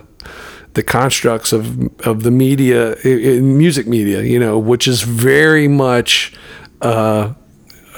the 0.72 0.82
constructs 0.82 1.52
of 1.52 1.94
of 2.06 2.22
the 2.22 2.30
media, 2.30 2.94
in 3.02 3.59
music 3.59 3.86
media. 3.86 4.22
You 4.22 4.38
know, 4.38 4.59
which 4.59 4.88
is 4.88 5.02
very 5.02 5.68
much, 5.68 6.32
uh, 6.80 7.34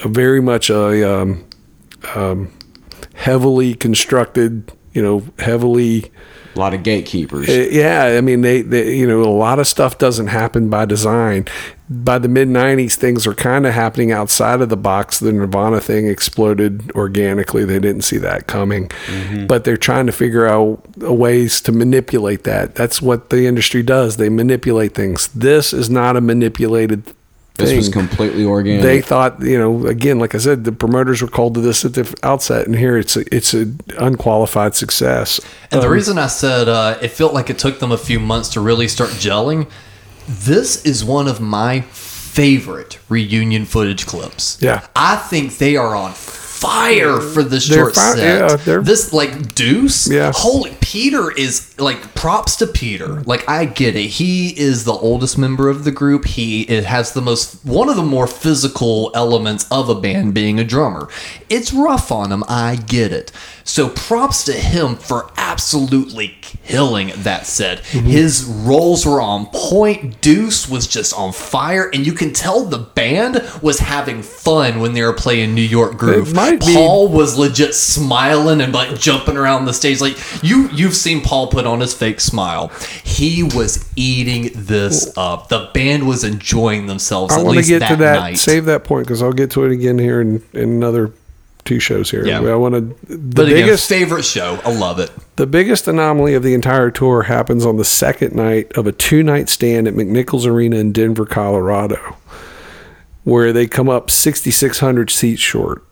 very 0.05 0.41
much 0.41 0.69
a 0.69 1.21
um, 1.21 1.45
um, 2.15 2.51
heavily 3.13 3.75
constructed. 3.75 4.71
You 4.93 5.01
know, 5.01 5.23
heavily 5.39 6.11
A 6.53 6.59
lot 6.59 6.73
of 6.73 6.83
gatekeepers. 6.83 7.47
uh, 7.47 7.67
yeah, 7.71 8.17
I 8.17 8.19
mean, 8.19 8.41
they, 8.41 8.61
they, 8.61 8.97
you 8.97 9.07
know, 9.07 9.21
a 9.21 9.31
lot 9.31 9.57
of 9.57 9.67
stuff 9.67 9.97
doesn't 9.97 10.27
happen 10.27 10.69
by 10.69 10.83
design. 10.83 11.47
By 11.89 12.19
the 12.19 12.27
mid 12.27 12.49
'90s, 12.49 12.95
things 12.95 13.25
are 13.25 13.33
kind 13.33 13.65
of 13.65 13.73
happening 13.73 14.11
outside 14.11 14.59
of 14.59 14.67
the 14.67 14.75
box. 14.75 15.19
The 15.19 15.31
Nirvana 15.31 15.79
thing 15.79 16.07
exploded 16.07 16.91
organically. 16.91 17.63
They 17.63 17.79
didn't 17.79 18.01
see 18.01 18.17
that 18.17 18.47
coming, 18.47 18.91
but 19.47 19.63
they're 19.63 19.77
trying 19.77 20.07
to 20.07 20.11
figure 20.11 20.45
out 20.45 20.85
ways 20.97 21.61
to 21.61 21.71
manipulate 21.71 22.43
that. 22.43 22.75
That's 22.75 23.01
what 23.01 23.29
the 23.29 23.45
industry 23.45 23.81
does. 23.83 24.17
They 24.17 24.27
manipulate 24.29 24.93
things. 24.93 25.29
This 25.29 25.71
is 25.73 25.89
not 25.89 26.17
a 26.17 26.21
manipulated. 26.21 27.13
This 27.61 27.75
was 27.75 27.89
completely 27.89 28.45
organic. 28.45 28.83
They 28.83 29.01
thought, 29.01 29.41
you 29.41 29.57
know, 29.57 29.85
again, 29.87 30.19
like 30.19 30.35
I 30.35 30.37
said, 30.37 30.63
the 30.63 30.71
promoters 30.71 31.21
were 31.21 31.27
called 31.27 31.53
to 31.55 31.61
this 31.61 31.85
at 31.85 31.93
the 31.93 32.13
outset, 32.23 32.65
and 32.67 32.75
here 32.75 32.97
it's 32.97 33.15
a, 33.15 33.35
it's 33.35 33.53
an 33.53 33.79
unqualified 33.97 34.75
success. 34.75 35.39
And 35.71 35.81
the 35.81 35.87
Um, 35.87 35.93
reason 35.93 36.17
I 36.17 36.27
said 36.27 36.67
uh, 36.67 36.97
it 37.01 37.09
felt 37.09 37.33
like 37.33 37.49
it 37.49 37.57
took 37.57 37.79
them 37.79 37.91
a 37.91 37.97
few 37.97 38.19
months 38.19 38.49
to 38.49 38.61
really 38.61 38.87
start 38.87 39.11
gelling, 39.11 39.67
this 40.27 40.85
is 40.85 41.03
one 41.03 41.27
of 41.27 41.39
my 41.39 41.81
favorite 41.81 42.99
reunion 43.09 43.65
footage 43.65 44.05
clips. 44.05 44.57
Yeah. 44.61 44.85
I 44.95 45.15
think 45.17 45.57
they 45.57 45.75
are 45.75 45.95
on 45.95 46.13
fire 46.61 47.19
for 47.19 47.43
this 47.43 47.67
They're 47.67 47.79
short 47.79 47.95
fi- 47.95 48.15
set. 48.15 48.65
yeah, 48.67 48.77
this 48.79 49.11
like 49.13 49.55
Deuce. 49.55 50.07
Yeah. 50.09 50.31
Holy 50.33 50.75
Peter 50.79 51.31
is 51.31 51.77
like 51.79 52.13
props 52.15 52.55
to 52.57 52.67
Peter. 52.67 53.21
Like 53.21 53.47
I 53.49 53.65
get 53.65 53.95
it. 53.95 54.07
He 54.07 54.49
is 54.59 54.83
the 54.85 54.93
oldest 54.93 55.37
member 55.37 55.69
of 55.69 55.83
the 55.83 55.91
group. 55.91 56.25
He 56.25 56.61
it 56.63 56.83
has 56.85 57.13
the 57.13 57.21
most 57.21 57.65
one 57.65 57.89
of 57.89 57.95
the 57.95 58.03
more 58.03 58.27
physical 58.27 59.11
elements 59.15 59.65
of 59.71 59.89
a 59.89 59.95
band 59.95 60.33
being 60.33 60.59
a 60.59 60.63
drummer. 60.63 61.09
It's 61.49 61.73
rough 61.73 62.11
on 62.11 62.31
him. 62.31 62.43
I 62.47 62.75
get 62.75 63.11
it. 63.11 63.31
So 63.63 63.89
props 63.89 64.43
to 64.45 64.53
him 64.53 64.95
for 64.95 65.31
absolutely 65.37 66.37
killing 66.41 67.11
that 67.17 67.45
set. 67.45 67.79
Mm-hmm. 67.79 68.07
His 68.07 68.45
rolls 68.45 69.05
were 69.05 69.21
on 69.21 69.47
point. 69.47 70.21
Deuce 70.21 70.69
was 70.69 70.87
just 70.87 71.13
on 71.17 71.33
fire, 71.33 71.89
and 71.93 72.05
you 72.05 72.13
can 72.13 72.33
tell 72.33 72.65
the 72.65 72.79
band 72.79 73.43
was 73.61 73.79
having 73.79 74.21
fun 74.21 74.79
when 74.79 74.93
they 74.93 75.01
were 75.01 75.13
playing 75.13 75.53
New 75.55 75.61
York 75.61 75.97
Groove. 75.97 76.33
might 76.33 76.59
be- 76.59 76.73
Paul 76.73 77.09
was 77.09 77.37
legit 77.37 77.73
smiling 77.73 78.61
and 78.61 78.73
like 78.73 78.99
jumping 78.99 79.37
around 79.37 79.65
the 79.65 79.73
stage. 79.73 80.01
Like 80.01 80.17
you, 80.43 80.69
you've 80.69 80.95
seen 80.95 81.21
Paul 81.21 81.47
put 81.47 81.65
on 81.65 81.79
his 81.79 81.93
fake 81.93 82.19
smile. 82.19 82.69
He 83.03 83.43
was 83.43 83.89
eating 83.95 84.51
this 84.55 85.15
up. 85.17 85.49
The 85.49 85.69
band 85.73 86.07
was 86.07 86.23
enjoying 86.23 86.87
themselves. 86.87 87.33
I 87.33 87.39
at 87.39 87.45
want 87.45 87.59
to 87.59 87.65
get 87.65 87.79
that 87.79 87.89
to 87.89 87.95
that. 87.97 88.19
night. 88.19 88.37
Save 88.37 88.65
that 88.65 88.83
point 88.83 89.07
because 89.07 89.21
I'll 89.21 89.33
get 89.33 89.51
to 89.51 89.65
it 89.65 89.71
again 89.71 89.99
here 89.99 90.21
in, 90.21 90.43
in 90.53 90.69
another 90.69 91.11
two 91.63 91.79
shows 91.79 92.09
here. 92.11 92.25
Yeah. 92.25 92.39
I 92.41 92.55
want 92.55 92.75
to. 92.75 92.81
The 93.07 93.17
but 93.17 93.47
again, 93.47 93.63
biggest 93.63 93.87
favorite 93.87 94.23
show. 94.25 94.59
I 94.65 94.73
love 94.73 94.99
it. 94.99 95.11
the 95.35 95.47
biggest 95.47 95.87
anomaly 95.87 96.33
of 96.33 96.43
the 96.43 96.53
entire 96.53 96.91
tour 96.91 97.23
happens 97.23 97.65
on 97.65 97.77
the 97.77 97.85
second 97.85 98.35
night 98.35 98.71
of 98.77 98.87
a 98.87 98.91
two 98.91 99.23
night 99.23 99.49
stand 99.49 99.87
at 99.87 99.93
McNichols 99.93 100.45
Arena 100.45 100.77
in 100.77 100.91
Denver, 100.91 101.25
Colorado, 101.25 102.17
where 103.23 103.53
they 103.53 103.67
come 103.67 103.89
up 103.89 104.09
sixty 104.09 104.51
six 104.51 104.79
hundred 104.79 105.09
seats 105.09 105.41
short. 105.41 105.85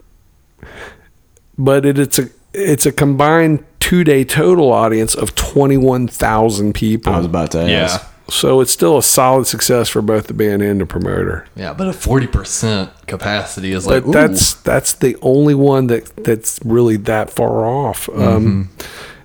But 1.58 1.86
it, 1.86 2.00
it's 2.00 2.20
a 2.20 2.30
it's 2.54 2.86
a 2.86 2.92
combined 2.92 3.64
two 3.80 4.04
day 4.04 4.24
total 4.24 4.72
audience 4.72 5.14
of 5.16 5.36
twenty 5.36 5.78
one 5.78 6.08
thousand 6.08 6.74
people. 6.74 7.14
I 7.14 7.18
was 7.18 7.26
about 7.26 7.52
to 7.52 7.60
ask. 7.60 8.09
So 8.30 8.62
it's 8.62 8.72
still 8.72 8.98
a 8.98 9.04
solid 9.04 9.48
success 9.48 9.90
for 9.90 10.02
both 10.02 10.28
the 10.28 10.34
band 10.34 10.62
and 10.62 10.80
the 10.82 10.86
promoter. 10.86 11.46
Yeah, 11.56 11.74
but 11.74 11.88
a 11.88 11.94
forty 11.94 12.28
percent 12.28 12.92
capacity 13.08 13.72
is 13.72 13.86
like 13.88 14.04
but 14.06 14.12
that's 14.12 14.54
that's 14.56 14.94
the 14.94 15.18
only 15.22 15.56
one 15.56 15.88
that 15.88 16.16
that's 16.24 16.60
really 16.64 16.98
that 16.98 17.30
far 17.30 17.66
off. 17.66 18.08
Um, 18.10 18.70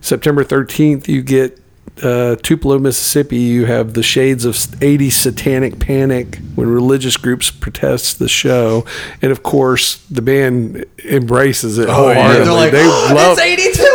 September 0.01 0.45
thirteenth, 0.45 1.09
you 1.09 1.23
get 1.23 1.61
uh, 2.03 2.35
Tupelo, 2.43 2.79
Mississippi, 2.81 3.37
you 3.39 3.67
have 3.67 3.95
the 3.95 4.03
shades 4.03 4.45
of 4.45 4.55
80s 4.57 5.13
satanic 5.13 5.79
panic 5.79 6.39
when 6.57 6.69
religious 6.69 7.17
groups 7.17 7.53
protest 7.53 8.19
the 8.19 8.29
show. 8.29 8.85
And 9.23 9.31
of 9.31 9.45
course, 9.45 9.99
the 10.11 10.21
band 10.21 10.85
embraces 11.05 11.79
it 11.79 11.89
Oh, 11.89 12.09
yeah. 12.09 12.15
wholeheartedly. 12.15 12.45
They're 12.45 12.53
like, 12.53 12.73
they 12.73 12.87
love 13.15 13.39
it's 13.39 13.41
82 13.41 13.93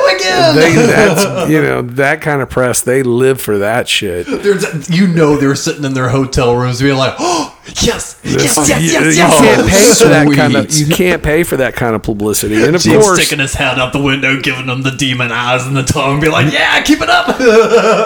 they, 0.53 0.73
that's, 0.75 1.49
you 1.49 1.61
know, 1.61 1.81
that 1.81 2.21
kind 2.21 2.41
of 2.41 2.49
press, 2.49 2.81
they 2.81 3.03
live 3.03 3.39
for 3.41 3.57
that 3.59 3.87
shit. 3.87 4.27
There's, 4.27 4.89
you 4.89 5.07
know, 5.07 5.37
they're 5.37 5.55
sitting 5.55 5.83
in 5.83 5.93
their 5.93 6.09
hotel 6.09 6.55
rooms 6.55 6.81
being 6.81 6.97
like, 6.97 7.15
oh, 7.19 7.59
yes, 7.81 8.19
yes, 8.23 8.57
yes, 8.57 8.69
yes, 8.69 8.81
you, 8.81 8.99
yes. 8.99 9.17
you 9.17 9.23
can't 9.25 9.69
pay 9.69 9.93
for 9.93 10.07
that 10.09 10.35
kind 10.35 10.55
of 10.55 10.71
you 10.73 10.95
can't 10.95 11.23
pay 11.23 11.43
for 11.43 11.57
that 11.57 11.75
kind 11.75 11.95
of 11.95 12.03
publicity. 12.03 12.63
And 12.63 12.75
of 12.75 12.81
James 12.81 13.03
course, 13.03 13.19
sticking 13.19 13.39
his 13.39 13.53
head 13.53 13.77
out 13.79 13.93
the 13.93 14.01
window, 14.01 14.39
giving 14.41 14.67
them 14.67 14.81
the 14.81 14.91
demon 14.91 15.31
eyes 15.31 15.65
and 15.65 15.75
the 15.75 15.83
tongue, 15.83 16.19
be 16.19 16.29
like, 16.29 16.51
yeah, 16.51 16.81
keep 16.81 17.01
it 17.01 17.09
up. 17.09 17.35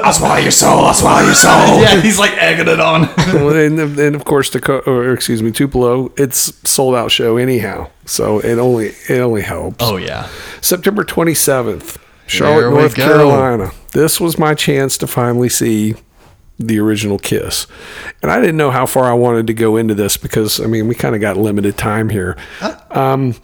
I'll 0.04 0.14
swallow 0.14 0.38
your 0.38 0.52
soul. 0.52 0.86
I'll 0.86 0.94
swallow 0.94 1.26
your 1.26 1.36
soul. 1.36 1.82
yeah, 1.82 2.02
he's 2.02 2.20
like 2.20 2.32
egging 2.32 2.68
it 2.68 2.80
on. 2.80 3.10
and, 3.18 3.80
and 4.00 4.16
of 4.16 4.26
course, 4.26 4.50
Daco- 4.50 4.86
or 4.88 5.14
excuse 5.14 5.42
me, 5.42 5.52
Tupelo, 5.52 6.12
it's 6.18 6.54
sold 6.70 6.96
out 6.96 7.12
show 7.12 7.38
anyhow, 7.38 7.90
so 8.06 8.40
it 8.40 8.58
only 8.58 8.88
it 9.10 9.20
only 9.20 9.42
helps. 9.42 9.78
oh, 9.80 9.98
yeah. 9.98 10.30
September 10.62 11.04
twenty 11.04 11.34
seventh, 11.34 11.98
Charlotte, 12.28 12.72
North 12.72 12.96
go. 12.96 13.06
Carolina. 13.06 13.72
This 13.92 14.20
was 14.20 14.38
my 14.38 14.54
chance 14.54 14.98
to 15.00 15.08
finally 15.08 15.50
see 15.50 15.96
the 16.60 16.80
original 16.80 17.18
Kiss, 17.18 17.68
and 18.22 18.32
I 18.32 18.40
didn't 18.40 18.58
know 18.58 18.72
how 18.72 18.86
far 18.86 19.06
I 19.06 19.14
wanted 19.14 19.48
to 19.48 19.54
go 19.54 19.78
into 19.78 19.96
this 19.96 20.18
because 20.18 20.62
I 20.62 20.66
mean 20.68 20.88
we 20.88 20.96
kind 20.96 21.16
of 21.16 21.22
got 21.22 21.38
limited 21.38 21.78
time 21.78 22.10
here. 22.10 22.38
Um, 22.92 23.36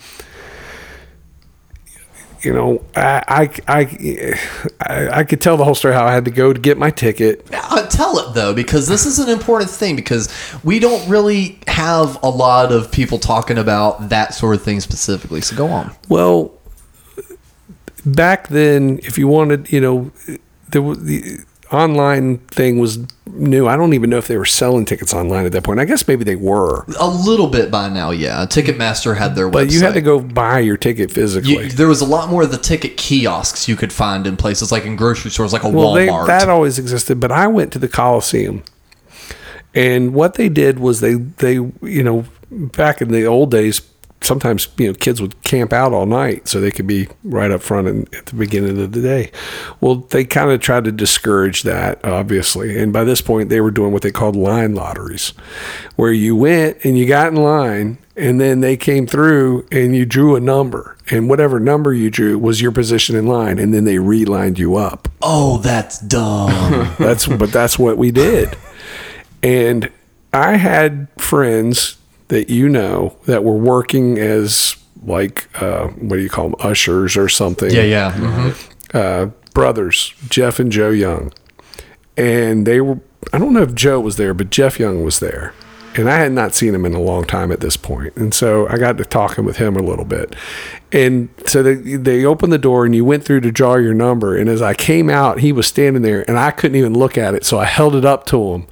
you 2.42 2.54
know, 2.54 2.84
I, 2.96 3.50
I 3.68 4.40
I 4.88 5.10
I 5.12 5.24
could 5.24 5.42
tell 5.42 5.58
the 5.58 5.66
whole 5.66 5.76
story 5.76 5.94
how 5.94 6.06
I 6.06 6.14
had 6.14 6.26
to 6.26 6.32
go 6.32 6.54
to 6.54 6.60
get 6.60 6.78
my 6.78 6.90
ticket. 6.90 7.46
Uh, 7.52 7.86
tell 7.88 8.18
it 8.20 8.34
though, 8.34 8.54
because 8.54 8.88
this 8.88 9.06
is 9.06 9.20
an 9.20 9.30
important 9.30 9.70
thing. 9.70 9.96
Because 9.96 10.30
we 10.64 10.80
don't 10.80 11.08
really 11.10 11.60
have 11.68 12.22
a 12.24 12.30
lot 12.30 12.72
of 12.72 12.92
people 12.92 13.18
talking 13.18 13.58
about 13.58 14.10
that 14.10 14.34
sort 14.34 14.56
of 14.56 14.64
thing 14.64 14.80
specifically. 14.80 15.42
So 15.42 15.56
go 15.56 15.68
on. 15.68 15.94
Well, 16.08 16.54
back 18.14 18.48
then, 18.50 19.00
if 19.04 19.18
you 19.18 19.28
wanted, 19.28 19.72
you 19.72 19.82
know, 19.82 20.12
there 20.70 20.82
was 20.82 21.04
the 21.04 21.40
online 21.72 22.40
thing 22.40 22.80
was 22.80 22.98
new. 23.28 23.68
I 23.68 23.76
don't 23.76 23.94
even 23.94 24.10
know 24.10 24.18
if 24.18 24.28
they 24.28 24.38
were 24.38 24.46
selling 24.46 24.86
tickets 24.86 25.14
online 25.14 25.46
at 25.46 25.52
that 25.52 25.64
point. 25.64 25.80
I 25.80 25.86
guess 25.86 26.08
maybe 26.08 26.24
they 26.24 26.36
were, 26.36 26.84
A 27.00 27.08
little 27.08 27.48
bit 27.48 27.70
by 27.70 27.90
now, 27.90 28.10
yeah. 28.10 28.46
Ticketmaster 28.48 29.16
had 29.18 29.36
their 29.36 29.48
way. 29.48 29.52
but 29.52 29.68
website. 29.68 29.72
you 29.74 29.80
had 29.82 29.94
to 29.94 30.02
go 30.02 30.20
buy 30.20 30.60
your 30.60 30.78
ticket 30.78 31.12
physically. 31.12 31.52
You- 31.66 31.70
there 31.70 31.88
was 31.88 32.02
a 32.02 32.06
lot 32.06 32.30
more 32.30 32.42
of 32.44 32.52
the 32.52 32.58
ticket 32.58 32.98
kiosks 32.98 33.68
you 33.68 33.76
could 33.76 33.94
find 33.94 34.26
in 34.26 34.36
places 34.36 34.72
like 34.72 34.86
in 34.86 34.96
grocery 34.96 35.30
stores, 35.32 35.54
like 35.54 35.64
a 35.64 35.70
well, 35.70 35.94
they, 35.94 36.08
Walmart. 36.08 36.28
that 36.28 36.50
always 36.50 36.80
existed, 36.80 37.20
but 37.20 37.32
I 37.32 37.46
went 37.48 37.72
to 37.74 37.80
the 37.80 37.88
Coliseum, 37.88 38.64
and 39.76 40.14
what 40.16 40.34
they 40.34 40.50
did 40.50 40.80
was 40.80 41.02
they 41.02 41.14
they 41.14 41.54
you 41.54 42.04
know 42.04 42.26
back 42.50 43.00
in 43.02 43.12
the 43.12 43.26
old 43.26 43.52
days. 43.52 43.82
Sometimes 44.22 44.68
you 44.78 44.88
know 44.88 44.94
kids 44.94 45.22
would 45.22 45.42
camp 45.44 45.72
out 45.72 45.94
all 45.94 46.06
night 46.06 46.48
so 46.48 46.60
they 46.60 46.72
could 46.72 46.88
be 46.88 47.08
right 47.24 47.52
up 47.52 47.62
front 47.62 47.88
and 47.88 48.14
at 48.14 48.26
the 48.28 48.36
beginning 48.36 48.82
of 48.82 48.92
the 48.92 49.02
day. 49.02 49.32
Well, 49.80 49.96
they 49.96 50.26
kind 50.26 50.52
of 50.52 50.60
tried 50.60 50.84
to 50.84 50.92
discourage 50.92 51.64
that, 51.64 52.04
obviously, 52.04 52.78
and 52.78 52.92
by 52.92 53.04
this 53.06 53.22
point 53.22 53.50
they 53.50 53.62
were 53.62 53.72
doing 53.72 53.94
what 53.94 54.02
they 54.02 54.12
called 54.12 54.36
line 54.36 54.76
lotteries, 54.76 55.30
where 55.96 56.12
you 56.12 56.36
went 56.36 56.84
and 56.84 56.98
you 56.98 57.06
got 57.08 57.30
in 57.30 57.36
line, 57.38 57.98
and 58.18 58.42
then 58.42 58.60
they 58.60 58.76
came 58.76 59.08
through 59.08 59.66
and 59.72 59.96
you 59.96 60.06
drew 60.06 60.36
a 60.36 60.42
number, 60.42 60.98
and 61.10 61.30
whatever 61.30 61.58
number 61.60 61.94
you 61.94 62.10
drew 62.12 62.38
was 62.38 62.62
your 62.62 62.74
position 62.74 63.16
in 63.16 63.26
line, 63.26 63.58
and 63.58 63.74
then 63.74 63.86
they 63.86 64.00
relined 64.00 64.60
you 64.60 64.76
up. 64.76 65.08
oh, 65.22 65.60
that's 65.60 66.00
dumb. 66.00 66.94
That's 67.00 67.26
but 67.28 67.52
that's 67.52 67.80
what 67.80 67.98
we 67.98 68.12
did. 68.12 68.58
And 69.42 69.90
I 70.34 70.58
had 70.58 71.08
friends 71.18 71.96
that 72.30 72.50
you 72.50 72.70
know 72.70 73.16
that 73.26 73.44
were 73.44 73.58
working 73.58 74.18
as 74.18 74.76
like 75.04 75.50
uh, 75.62 75.88
what 75.88 76.18
do 76.18 76.22
you 76.22 76.30
call 76.30 76.50
them 76.50 76.56
ushers 76.60 77.16
or 77.16 77.30
something. 77.30 77.72
yeah, 77.72 77.84
yeah. 77.84 78.12
mhm. 78.14 78.70
Uh, 78.94 79.26
brothers, 79.54 80.14
Jeff 80.30 80.60
and 80.60 80.72
Joe 80.72 80.90
Young, 80.90 81.32
and 82.18 82.66
they 82.66 82.82
were. 82.82 83.00
I 83.34 83.38
don't 83.38 83.54
know 83.54 83.62
if 83.64 83.76
Joe 83.76 84.00
was 84.00 84.16
there, 84.16 84.34
but 84.34 84.50
Jeff 84.50 84.80
Young 84.80 85.04
was 85.04 85.20
there. 85.20 85.54
And 85.96 86.10
I 86.10 86.18
had 86.18 86.32
not 86.32 86.54
seen 86.54 86.74
him 86.74 86.86
in 86.86 86.94
a 86.94 87.02
long 87.02 87.26
time 87.26 87.52
at 87.52 87.60
this. 87.62 87.78
And 88.16 88.34
so 88.34 88.68
I 88.68 88.78
got 88.78 88.98
to 89.00 89.06
talking 89.06 89.44
with 89.44 89.58
him 89.58 89.76
a 89.76 89.82
little 89.82 90.06
bit. 90.06 90.36
And 90.92 91.30
so 91.46 91.64
they, 91.64 91.74
they 91.76 92.24
opened 92.24 92.54
the 92.54 92.60
door 92.60 92.86
and 92.86 92.94
you 92.96 93.04
went 93.04 93.26
through 93.26 93.42
to 93.42 93.52
draw 93.52 93.76
your 93.76 93.96
number. 93.96 94.38
And 94.38 94.50
as 94.50 94.62
I 94.62 94.76
came 94.76 95.10
out, 95.10 95.40
he 95.40 95.52
was 95.52 95.68
standing 95.68 96.04
there 96.04 96.24
and 96.30 96.38
I 96.38 96.52
couldn't 96.52 96.78
even 96.78 96.94
look 96.94 97.18
at 97.18 97.34
it. 97.34 97.44
So 97.44 97.60
I 97.60 97.66
held 97.66 97.96
it 97.96 98.06
up 98.06 98.26
to 98.28 98.54
him 98.54 98.68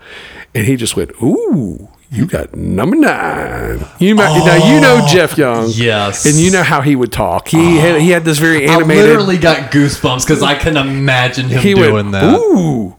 and 0.53 0.65
he 0.65 0.75
just 0.75 0.95
went, 0.95 1.11
Ooh, 1.21 1.89
you 2.09 2.25
got 2.25 2.55
number 2.55 2.95
nine. 2.95 3.85
You 3.99 4.15
might, 4.15 4.37
now 4.45 4.73
you 4.73 4.79
know 4.79 5.01
oh, 5.03 5.07
Jeff 5.11 5.37
Young. 5.37 5.69
yes. 5.73 6.25
And 6.25 6.35
you 6.35 6.51
know 6.51 6.63
how 6.63 6.81
he 6.81 6.95
would 6.95 7.11
talk. 7.11 7.49
He 7.49 7.77
had, 7.77 8.01
he 8.01 8.11
had 8.11 8.23
this 8.23 8.39
very 8.39 8.65
animated. 8.65 9.03
I 9.03 9.07
literally 9.07 9.37
got 9.37 9.71
goosebumps 9.71 10.25
because 10.25 10.41
I 10.41 10.55
can 10.55 10.77
imagine 10.77 11.49
him 11.49 11.61
doing 11.61 11.93
went, 11.93 12.11
that. 12.13 12.39
Ooh, 12.39 12.95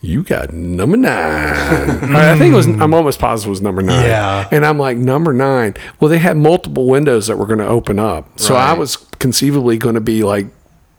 you 0.00 0.22
got 0.22 0.54
number 0.54 0.96
nine. 0.96 1.12
I 2.14 2.38
think 2.38 2.54
it 2.54 2.56
was. 2.56 2.66
I'm 2.66 2.94
almost 2.94 3.18
positive 3.18 3.48
it 3.48 3.50
was 3.50 3.62
number 3.62 3.82
nine. 3.82 4.06
Yeah. 4.06 4.48
And 4.50 4.64
I'm 4.64 4.78
like 4.78 4.96
number 4.96 5.34
nine. 5.34 5.74
Well, 6.00 6.08
they 6.08 6.18
had 6.18 6.38
multiple 6.38 6.86
windows 6.86 7.26
that 7.26 7.36
were 7.36 7.46
going 7.46 7.58
to 7.58 7.68
open 7.68 7.98
up, 7.98 8.38
so 8.40 8.54
I 8.54 8.72
was 8.72 8.96
conceivably 9.18 9.76
going 9.76 9.96
to 9.96 10.00
be 10.00 10.22
like 10.24 10.46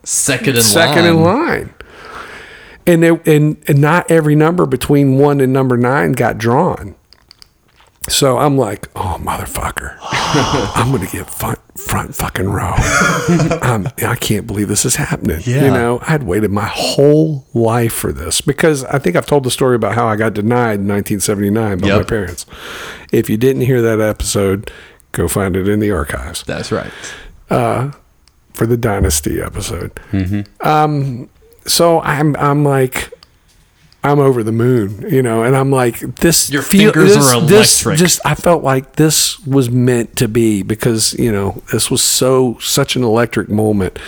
Second 0.03 0.55
in 0.55 0.61
second 0.61 1.05
line. 1.05 1.13
in 1.13 1.21
line. 1.21 1.73
And, 2.87 3.03
there, 3.03 3.21
and 3.25 3.63
and 3.67 3.79
not 3.79 4.09
every 4.09 4.35
number 4.35 4.65
between 4.65 5.17
one 5.17 5.39
and 5.39 5.53
number 5.53 5.77
nine 5.77 6.13
got 6.13 6.37
drawn. 6.37 6.95
So 8.09 8.39
I'm 8.39 8.57
like, 8.57 8.89
oh 8.95 9.19
motherfucker, 9.21 9.95
I'm 10.75 10.91
gonna 10.91 11.05
get 11.05 11.29
front, 11.29 11.59
front 11.79 12.15
fucking 12.15 12.49
row. 12.49 12.73
I'm, 13.61 13.87
I 14.03 14.15
can't 14.19 14.47
believe 14.47 14.67
this 14.69 14.85
is 14.85 14.95
happening. 14.95 15.41
Yeah. 15.45 15.65
You 15.65 15.71
know, 15.71 15.99
I'd 16.07 16.23
waited 16.23 16.49
my 16.51 16.65
whole 16.65 17.45
life 17.53 17.93
for 17.93 18.11
this 18.11 18.41
because 18.41 18.83
I 18.85 18.97
think 18.97 19.15
I've 19.15 19.27
told 19.27 19.43
the 19.43 19.51
story 19.51 19.75
about 19.75 19.93
how 19.93 20.07
I 20.07 20.15
got 20.15 20.33
denied 20.33 20.79
in 20.79 20.87
1979 20.87 21.77
by 21.77 21.87
my 21.97 22.03
parents. 22.03 22.47
If 23.11 23.29
you 23.29 23.37
didn't 23.37 23.61
hear 23.63 23.83
that 23.83 24.01
episode, 24.01 24.71
go 25.11 25.27
find 25.27 25.55
it 25.55 25.67
in 25.67 25.79
the 25.79 25.91
archives 25.91 26.43
That's 26.43 26.71
right. 26.71 26.91
for 27.49 28.65
the 28.65 28.77
dynasty 28.77 29.39
episode. 29.41 29.91
Um, 30.61 31.29
so 31.67 32.01
I'm 32.01 32.35
I'm 32.37 32.63
like 32.65 33.13
I'm 34.03 34.19
over 34.19 34.43
the 34.43 34.51
moon, 34.51 35.05
you 35.09 35.21
know, 35.21 35.43
and 35.43 35.55
I'm 35.55 35.71
like 35.71 35.99
this. 35.99 36.49
Your 36.49 36.63
fingers 36.63 37.13
this, 37.15 37.33
are 37.33 37.41
this 37.41 37.85
electric. 37.85 37.99
Just 37.99 38.19
I 38.25 38.33
felt 38.33 38.63
like 38.63 38.95
this 38.95 39.39
was 39.45 39.69
meant 39.69 40.17
to 40.17 40.27
be 40.27 40.63
because 40.63 41.13
you 41.13 41.31
know 41.31 41.61
this 41.71 41.91
was 41.91 42.03
so 42.03 42.57
such 42.59 42.95
an 42.95 43.03
electric 43.03 43.47
moment, 43.47 43.99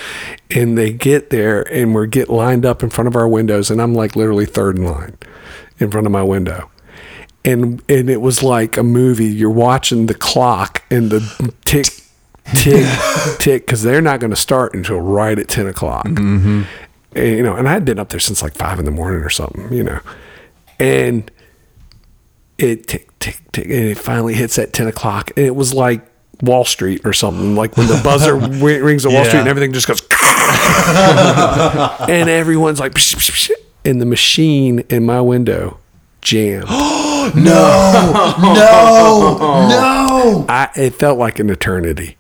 and 0.50 0.78
they 0.78 0.92
get 0.92 1.30
there 1.30 1.62
and 1.72 1.94
we're 1.94 2.08
get 2.08 2.28
lined 2.28 2.66
up 2.66 2.82
in 2.82 2.90
front 2.90 3.08
of 3.08 3.16
our 3.16 3.28
windows, 3.28 3.70
and 3.70 3.80
I'm 3.80 3.94
like 3.94 4.16
literally 4.16 4.48
third 4.48 4.78
in 4.78 4.86
line 4.86 5.16
in 5.78 5.92
front 5.92 6.08
of 6.08 6.12
my 6.12 6.24
window. 6.24 6.72
And 7.46 7.84
and 7.88 8.10
it 8.10 8.22
was 8.22 8.42
like 8.42 8.78
a 8.78 8.84
movie. 8.84 9.26
You're 9.26 9.52
watching 9.52 10.08
the 10.08 10.16
clock 10.16 10.82
and 10.90 11.12
the 11.12 11.54
tick 11.66 11.86
tick 12.56 12.86
tick 13.40 13.66
because 13.66 13.84
they're 13.84 14.02
not 14.02 14.20
going 14.20 14.32
to 14.32 14.36
start 14.36 14.74
until 14.74 15.00
right 15.00 15.40
at 15.40 15.48
10 15.48 15.68
o'clock 15.68 16.06
mm-hmm. 16.06 16.64
And, 17.16 17.38
you 17.38 17.44
know 17.44 17.56
and 17.56 17.68
i 17.68 17.74
had 17.74 17.86
been 17.86 18.00
up 18.00 18.10
there 18.10 18.20
since 18.20 18.42
like 18.42 18.56
five 18.56 18.80
in 18.80 18.86
the 18.86 18.92
morning 18.92 19.22
or 19.22 19.30
something 19.30 19.72
you 19.74 19.84
know. 19.84 20.00
And 20.80 21.30
it 22.58 22.88
tick 22.88 23.08
tick 23.20 23.40
tick 23.52 23.66
and 23.66 23.74
it 23.74 23.98
finally 23.98 24.34
hits 24.34 24.58
at 24.60 24.74
10 24.74 24.88
o'clock 24.88 25.32
and 25.38 25.46
it 25.46 25.56
was 25.56 25.74
like 25.74 26.06
wall 26.42 26.66
street 26.66 27.02
or 27.06 27.14
something 27.14 27.56
like 27.56 27.78
when 27.78 27.88
the 27.88 28.02
buzzer 28.04 28.36
rings 28.36 29.06
at 29.06 29.12
wall 29.12 29.24
street 29.24 29.40
and 29.40 29.48
everything 29.48 29.72
just 29.72 29.88
goes 29.88 30.02
and 32.10 32.30
everyone's 32.30 32.80
like 32.80 32.94
psh, 32.94 33.16
psh, 33.16 33.32
psh, 33.32 33.52
and 33.86 34.02
the 34.02 34.06
machine 34.06 34.80
in 34.90 35.06
my 35.06 35.22
window 35.22 35.80
jammed. 36.22 36.66
No, 37.24 38.34
No, 38.38 38.44
no. 39.70 40.46
I, 40.50 40.70
it 40.76 40.96
felt 40.96 41.18
like 41.18 41.40
an 41.40 41.50
eternity. 41.50 42.18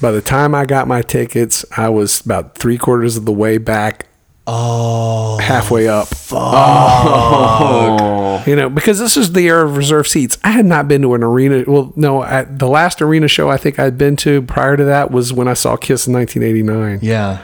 By 0.00 0.12
the 0.12 0.22
time 0.22 0.54
I 0.54 0.64
got 0.64 0.86
my 0.86 1.02
tickets, 1.02 1.64
I 1.76 1.88
was 1.88 2.20
about 2.20 2.56
three 2.56 2.78
quarters 2.78 3.16
of 3.16 3.24
the 3.24 3.32
way 3.32 3.58
back. 3.58 4.06
Oh, 4.46 5.38
halfway 5.38 5.88
up. 5.88 6.08
Oh, 6.32 8.42
You 8.46 8.56
know, 8.56 8.70
because 8.70 8.98
this 8.98 9.16
is 9.16 9.32
the 9.32 9.46
era 9.48 9.66
of 9.66 9.76
reserved 9.76 10.08
seats. 10.08 10.38
I 10.42 10.52
had 10.52 10.64
not 10.64 10.88
been 10.88 11.02
to 11.02 11.14
an 11.14 11.22
arena. 11.22 11.64
Well, 11.66 11.92
no, 11.96 12.22
I, 12.22 12.44
the 12.44 12.68
last 12.68 13.02
arena 13.02 13.28
show 13.28 13.50
I 13.50 13.56
think 13.56 13.78
I'd 13.78 13.98
been 13.98 14.16
to 14.18 14.40
prior 14.42 14.76
to 14.76 14.84
that 14.84 15.10
was 15.10 15.32
when 15.32 15.48
I 15.48 15.54
saw 15.54 15.76
Kiss 15.76 16.06
in 16.06 16.14
1989, 16.14 17.00
Yeah. 17.02 17.42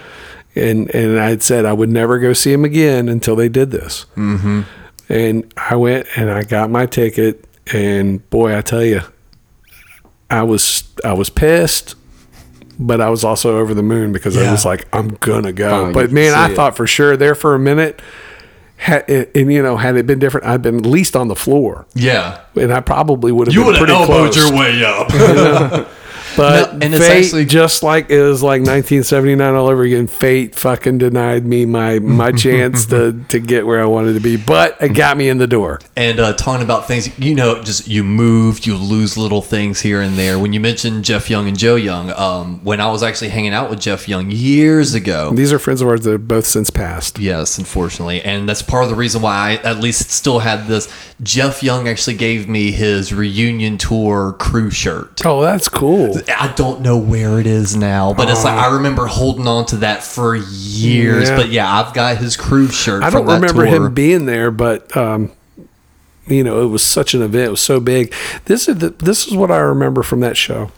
and 0.54 0.94
and 0.94 1.18
I 1.20 1.28
had 1.30 1.42
said 1.42 1.66
I 1.66 1.72
would 1.74 1.90
never 1.90 2.18
go 2.18 2.32
see 2.32 2.52
him 2.52 2.64
again 2.64 3.08
until 3.08 3.36
they 3.36 3.48
did 3.50 3.70
this. 3.70 4.06
Mm-hmm. 4.16 4.62
And 5.10 5.52
I 5.58 5.76
went 5.76 6.06
and 6.16 6.30
I 6.30 6.44
got 6.44 6.70
my 6.70 6.86
ticket, 6.86 7.44
and 7.72 8.28
boy, 8.30 8.56
I 8.56 8.62
tell 8.62 8.84
you, 8.84 9.02
I 10.30 10.42
was 10.44 10.84
I 11.04 11.12
was 11.12 11.28
pissed. 11.28 11.96
But 12.78 13.00
I 13.00 13.08
was 13.10 13.24
also 13.24 13.58
over 13.58 13.74
the 13.74 13.82
moon 13.82 14.12
because 14.12 14.36
I 14.36 14.50
was 14.50 14.64
like, 14.64 14.86
I'm 14.92 15.08
gonna 15.20 15.52
go. 15.52 15.70
Finally 15.70 15.92
but 15.94 16.12
man, 16.12 16.34
I 16.34 16.50
it. 16.50 16.54
thought 16.56 16.76
for 16.76 16.86
sure 16.86 17.16
there 17.16 17.34
for 17.34 17.54
a 17.54 17.58
minute. 17.58 18.00
Had, 18.76 19.08
and 19.08 19.52
you 19.52 19.62
know, 19.62 19.76
had 19.76 19.96
it 19.96 20.06
been 20.06 20.18
different, 20.18 20.46
I'd 20.46 20.60
been 20.60 20.76
at 20.78 20.84
least 20.84 21.14
on 21.14 21.28
the 21.28 21.36
floor, 21.36 21.86
Yeah. 21.94 22.40
and 22.56 22.72
I 22.72 22.80
probably 22.80 23.30
would 23.32 23.46
have 23.46 23.54
You 23.54 23.64
would 23.64 23.76
have 23.76 23.88
elbowed 23.88 24.32
close. 24.32 24.36
your 24.36 24.52
way 24.58 24.84
up. 24.84 25.08
But 26.36 26.72
No, 26.74 26.78
and 26.86 26.94
it's 26.94 27.04
fate, 27.06 27.24
actually- 27.24 27.44
just 27.46 27.82
like 27.82 28.10
it 28.10 28.22
was 28.22 28.42
like 28.42 28.60
1979 28.60 29.54
all 29.54 29.68
over 29.68 29.82
again. 29.82 30.06
Fate 30.06 30.54
fucking 30.54 30.98
denied 30.98 31.44
me 31.46 31.64
my 31.66 31.98
my 31.98 32.32
chance 32.44 32.86
to 32.86 33.20
to 33.28 33.38
get 33.40 33.66
where 33.66 33.80
I 33.82 33.86
wanted 33.86 34.14
to 34.14 34.20
be, 34.20 34.36
but 34.36 34.76
it 34.80 34.90
got 34.90 35.16
me 35.16 35.28
in 35.28 35.38
the 35.38 35.46
door. 35.46 35.80
and 35.96 36.18
uh, 36.20 36.32
talking 36.34 36.64
about 36.64 36.86
things, 36.88 37.16
you 37.18 37.34
know, 37.34 37.62
just 37.62 37.88
you 37.88 38.02
move, 38.04 38.66
you 38.66 38.76
lose 38.76 39.16
little 39.16 39.42
things 39.42 39.80
here 39.80 40.00
and 40.00 40.16
there. 40.16 40.38
When 40.38 40.52
you 40.52 40.60
mentioned 40.60 41.04
Jeff 41.04 41.30
Young 41.30 41.48
and 41.48 41.58
Joe 41.58 41.76
Young, 41.76 42.10
um, 42.10 42.60
when 42.64 42.80
I 42.80 42.90
was 42.90 43.02
actually 43.02 43.30
hanging 43.30 43.52
out 43.54 43.70
with 43.70 43.80
Jeff 43.80 44.08
Young 44.08 44.30
years 44.30 44.94
ago. 44.94 45.32
These 45.34 45.52
are 45.52 45.58
friends 45.58 45.80
of 45.80 45.88
ours 45.88 46.02
that 46.02 46.12
have 46.12 46.28
both 46.28 46.46
since 46.46 46.70
passed. 46.70 47.18
Yes, 47.18 47.58
unfortunately. 47.58 48.22
And 48.22 48.48
that's 48.48 48.62
part 48.62 48.84
of 48.84 48.90
the 48.90 48.96
reason 48.96 49.22
why 49.22 49.34
I 49.34 49.52
at 49.68 49.78
least 49.80 50.10
still 50.10 50.40
had 50.40 50.66
this. 50.66 50.88
Jeff 51.22 51.62
Young 51.62 51.88
actually 51.88 52.16
gave 52.16 52.48
me 52.48 52.72
his 52.72 53.12
reunion 53.12 53.78
tour 53.78 54.32
crew 54.38 54.70
shirt. 54.70 55.24
Oh, 55.24 55.40
that's 55.42 55.68
cool. 55.68 56.16
I 56.28 56.52
don't 56.54 56.80
know 56.80 56.96
where 56.96 57.40
it 57.40 57.46
is 57.46 57.76
now, 57.76 58.12
but 58.14 58.28
it's 58.28 58.44
like 58.44 58.58
I 58.58 58.74
remember 58.74 59.06
holding 59.06 59.46
on 59.46 59.66
to 59.66 59.76
that 59.78 60.02
for 60.02 60.34
years. 60.36 61.28
Yeah. 61.28 61.36
But 61.36 61.48
yeah, 61.50 61.80
I've 61.80 61.94
got 61.94 62.18
his 62.18 62.36
crew 62.36 62.68
shirt. 62.68 63.02
I 63.02 63.10
don't 63.10 63.26
remember 63.26 63.66
tour. 63.66 63.86
him 63.86 63.94
being 63.94 64.26
there, 64.26 64.50
but 64.50 64.96
um, 64.96 65.32
you 66.26 66.44
know, 66.44 66.62
it 66.62 66.68
was 66.68 66.84
such 66.84 67.14
an 67.14 67.22
event. 67.22 67.48
It 67.48 67.50
was 67.50 67.62
so 67.62 67.80
big. 67.80 68.12
This 68.46 68.68
is 68.68 68.78
the, 68.78 68.90
this 68.90 69.26
is 69.26 69.34
what 69.36 69.50
I 69.50 69.58
remember 69.58 70.02
from 70.02 70.20
that 70.20 70.36
show. 70.36 70.70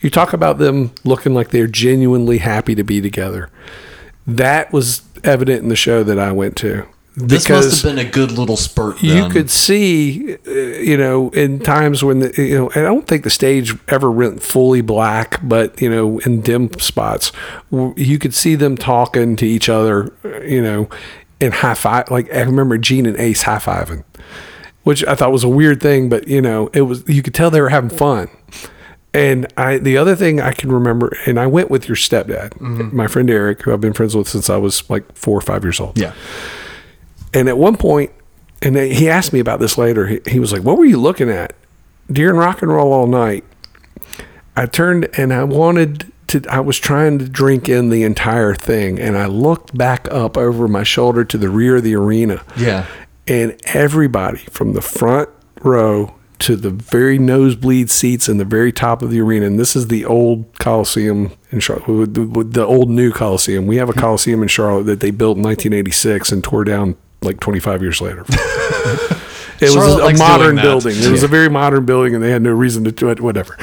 You 0.00 0.10
talk 0.10 0.32
about 0.32 0.58
them 0.58 0.92
looking 1.04 1.34
like 1.34 1.50
they're 1.50 1.66
genuinely 1.66 2.38
happy 2.38 2.74
to 2.74 2.84
be 2.84 3.00
together. 3.00 3.50
That 4.26 4.72
was 4.72 5.02
evident 5.24 5.62
in 5.62 5.68
the 5.68 5.76
show 5.76 6.04
that 6.04 6.18
I 6.18 6.32
went 6.32 6.56
to. 6.58 6.86
This 7.26 7.48
must 7.48 7.82
have 7.82 7.96
been 7.96 8.06
a 8.06 8.08
good 8.08 8.30
little 8.32 8.56
spurt. 8.56 9.02
you 9.02 9.28
could 9.28 9.50
see, 9.50 10.36
uh, 10.46 10.50
you 10.50 10.96
know, 10.96 11.30
in 11.30 11.58
times 11.60 12.04
when 12.04 12.20
the, 12.20 12.32
you 12.36 12.56
know, 12.56 12.70
I 12.70 12.82
don't 12.82 13.06
think 13.06 13.24
the 13.24 13.30
stage 13.30 13.74
ever 13.88 14.10
went 14.10 14.42
fully 14.42 14.80
black, 14.80 15.40
but 15.42 15.80
you 15.80 15.90
know, 15.90 16.18
in 16.20 16.40
dim 16.40 16.70
spots, 16.78 17.32
you 17.70 18.18
could 18.18 18.34
see 18.34 18.54
them 18.54 18.76
talking 18.76 19.36
to 19.36 19.46
each 19.46 19.68
other, 19.68 20.12
uh, 20.24 20.40
you 20.42 20.62
know, 20.62 20.88
and 21.40 21.54
high 21.54 21.74
five. 21.74 22.10
Like 22.10 22.32
I 22.32 22.42
remember 22.42 22.78
Gene 22.78 23.06
and 23.06 23.18
Ace 23.18 23.42
high 23.42 23.58
fiving, 23.58 24.04
which 24.84 25.04
I 25.06 25.14
thought 25.14 25.32
was 25.32 25.44
a 25.44 25.48
weird 25.48 25.80
thing, 25.80 26.08
but 26.08 26.28
you 26.28 26.40
know, 26.40 26.68
it 26.72 26.82
was 26.82 27.08
you 27.08 27.22
could 27.22 27.34
tell 27.34 27.50
they 27.50 27.60
were 27.60 27.68
having 27.70 27.90
fun. 27.90 28.28
And 29.14 29.50
I, 29.56 29.78
the 29.78 29.96
other 29.96 30.14
thing 30.14 30.40
I 30.40 30.52
can 30.52 30.70
remember, 30.70 31.16
and 31.26 31.40
I 31.40 31.46
went 31.46 31.70
with 31.70 31.88
your 31.88 31.96
stepdad, 31.96 32.60
my 32.60 33.06
friend 33.06 33.28
Eric, 33.30 33.62
who 33.62 33.72
I've 33.72 33.80
been 33.80 33.94
friends 33.94 34.14
with 34.14 34.28
since 34.28 34.50
I 34.50 34.58
was 34.58 34.88
like 34.90 35.10
four 35.16 35.36
or 35.36 35.40
five 35.40 35.64
years 35.64 35.80
old. 35.80 35.98
Yeah. 35.98 36.12
And 37.34 37.48
at 37.48 37.58
one 37.58 37.76
point, 37.76 38.10
and 38.62 38.76
he 38.76 39.08
asked 39.08 39.32
me 39.32 39.40
about 39.40 39.60
this 39.60 39.78
later. 39.78 40.06
He, 40.06 40.20
he 40.26 40.40
was 40.40 40.52
like, 40.52 40.62
"What 40.62 40.78
were 40.78 40.84
you 40.84 40.98
looking 40.98 41.30
at 41.30 41.52
during 42.10 42.36
rock 42.36 42.62
and 42.62 42.70
roll 42.70 42.92
all 42.92 43.06
night?" 43.06 43.44
I 44.56 44.66
turned 44.66 45.08
and 45.16 45.32
I 45.32 45.44
wanted 45.44 46.10
to. 46.28 46.42
I 46.50 46.60
was 46.60 46.78
trying 46.78 47.18
to 47.20 47.28
drink 47.28 47.68
in 47.68 47.90
the 47.90 48.02
entire 48.02 48.54
thing, 48.54 48.98
and 48.98 49.16
I 49.16 49.26
looked 49.26 49.76
back 49.76 50.08
up 50.10 50.36
over 50.36 50.66
my 50.66 50.82
shoulder 50.82 51.24
to 51.24 51.38
the 51.38 51.48
rear 51.48 51.76
of 51.76 51.84
the 51.84 51.94
arena. 51.94 52.42
Yeah. 52.56 52.86
and 53.26 53.60
everybody 53.64 54.38
from 54.50 54.72
the 54.72 54.80
front 54.80 55.28
row 55.60 56.14
to 56.38 56.56
the 56.56 56.70
very 56.70 57.18
nosebleed 57.18 57.90
seats 57.90 58.28
in 58.28 58.38
the 58.38 58.44
very 58.44 58.72
top 58.72 59.02
of 59.02 59.10
the 59.10 59.20
arena. 59.20 59.44
And 59.46 59.58
this 59.58 59.74
is 59.76 59.88
the 59.88 60.04
old 60.04 60.58
Coliseum 60.58 61.32
in 61.50 61.60
Charlotte, 61.60 62.14
the, 62.14 62.44
the 62.44 62.64
old 62.64 62.88
new 62.88 63.12
Coliseum. 63.12 63.66
We 63.66 63.76
have 63.76 63.88
a 63.90 63.92
Coliseum 63.92 64.40
in 64.42 64.48
Charlotte 64.48 64.84
that 64.84 65.00
they 65.00 65.10
built 65.10 65.36
in 65.36 65.42
1986 65.42 66.32
and 66.32 66.42
tore 66.44 66.64
down 66.64 66.96
like 67.22 67.40
25 67.40 67.82
years 67.82 68.00
later. 68.00 68.24
It 69.60 69.72
Charlotte 69.72 70.12
was 70.12 70.20
a 70.20 70.22
modern 70.22 70.54
building. 70.54 70.92
It 70.96 71.10
was 71.10 71.22
Yeah. 71.22 71.26
a 71.26 71.28
very 71.28 71.48
modern 71.50 71.84
building, 71.84 72.14
and 72.14 72.22
they 72.22 72.30
had 72.30 72.42
no 72.42 72.52
reason 72.52 72.84
to 72.84 72.92
do 72.92 73.08
it. 73.10 73.20
Whatever. 73.20 73.56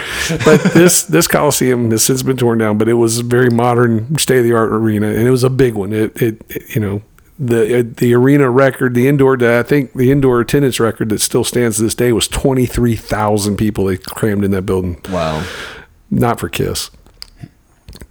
But 0.43 0.61
this 0.73 1.03
this 1.03 1.25
Coliseum 1.25 1.89
has 1.91 2.03
since 2.03 2.21
been 2.21 2.35
torn 2.35 2.57
down, 2.57 2.77
but 2.77 2.89
it 2.89 2.95
was 2.95 3.19
a 3.19 3.23
very 3.23 3.49
modern, 3.49 4.17
state 4.17 4.39
of 4.39 4.43
the 4.43 4.51
art 4.51 4.73
arena, 4.73 5.07
and 5.07 5.25
it 5.25 5.31
was 5.31 5.45
a 5.45 5.49
big 5.49 5.73
one. 5.73 5.93
It, 5.93 6.21
it, 6.21 6.41
it- 6.49 6.75
you 6.75 6.81
know 6.81 7.01
the 7.39 7.81
the 7.95 8.13
arena 8.13 8.49
record, 8.49 8.93
the 8.93 9.07
indoor 9.07 9.41
I 9.41 9.63
think 9.63 9.93
the 9.93 10.11
indoor 10.11 10.41
attendance 10.41 10.81
record 10.81 11.07
that 11.09 11.21
still 11.21 11.45
stands 11.45 11.77
to 11.77 11.83
this 11.83 11.95
day 11.95 12.11
was 12.11 12.27
twenty 12.27 12.65
three 12.65 12.97
thousand 12.97 13.55
people 13.55 13.85
they 13.85 13.95
crammed 13.95 14.43
in 14.43 14.51
that 14.51 14.63
building. 14.63 14.99
Wow. 15.09 15.45
Not 16.11 16.41
for 16.41 16.49
Kiss. 16.49 16.91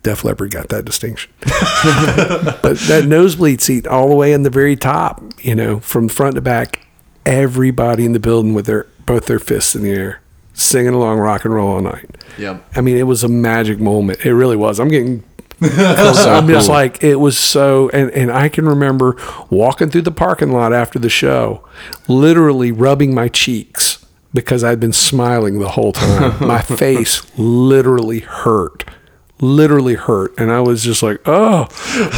Def 0.04 0.24
Leppard 0.24 0.52
got 0.52 0.68
that 0.68 0.84
distinction. 0.84 1.32
but 1.40 2.78
that 2.86 3.06
nosebleed 3.06 3.60
seat 3.60 3.86
all 3.86 4.08
the 4.08 4.14
way 4.14 4.32
in 4.32 4.44
the 4.44 4.50
very 4.50 4.76
top, 4.76 5.22
you 5.40 5.54
know, 5.54 5.80
from 5.80 6.08
front 6.08 6.36
to 6.36 6.40
back, 6.40 6.86
everybody 7.26 8.04
in 8.04 8.12
the 8.12 8.20
building 8.20 8.54
with 8.54 8.66
their 8.66 8.86
both 9.06 9.26
their 9.26 9.38
fists 9.38 9.74
in 9.74 9.82
the 9.82 9.90
air, 9.90 10.20
singing 10.52 10.94
along 10.94 11.18
rock 11.18 11.44
and 11.44 11.52
roll 11.54 11.74
all 11.74 11.80
night. 11.80 12.16
Yeah. 12.38 12.60
I 12.76 12.80
mean, 12.80 12.96
it 12.96 13.04
was 13.04 13.24
a 13.24 13.28
magic 13.28 13.80
moment. 13.80 14.24
It 14.24 14.34
really 14.34 14.56
was. 14.56 14.78
I'm 14.78 14.88
getting 14.88 15.24
I'm 15.60 16.48
just 16.48 16.68
like 16.68 17.02
it 17.02 17.16
was 17.16 17.38
so 17.38 17.88
and, 17.90 18.10
and 18.10 18.30
I 18.30 18.48
can 18.48 18.66
remember 18.66 19.16
walking 19.50 19.88
through 19.88 20.02
the 20.02 20.10
parking 20.10 20.52
lot 20.52 20.72
after 20.72 20.98
the 20.98 21.08
show, 21.08 21.66
literally 22.08 22.72
rubbing 22.72 23.14
my 23.14 23.28
cheeks 23.28 24.04
because 24.34 24.64
I'd 24.64 24.80
been 24.80 24.92
smiling 24.92 25.60
the 25.60 25.70
whole 25.70 25.92
time. 25.92 26.36
my 26.46 26.60
face 26.60 27.22
literally 27.38 28.20
hurt. 28.20 28.84
Literally 29.40 29.94
hurt. 29.94 30.32
And 30.38 30.52
I 30.52 30.60
was 30.60 30.82
just 30.84 31.02
like, 31.02 31.20
oh, 31.26 31.62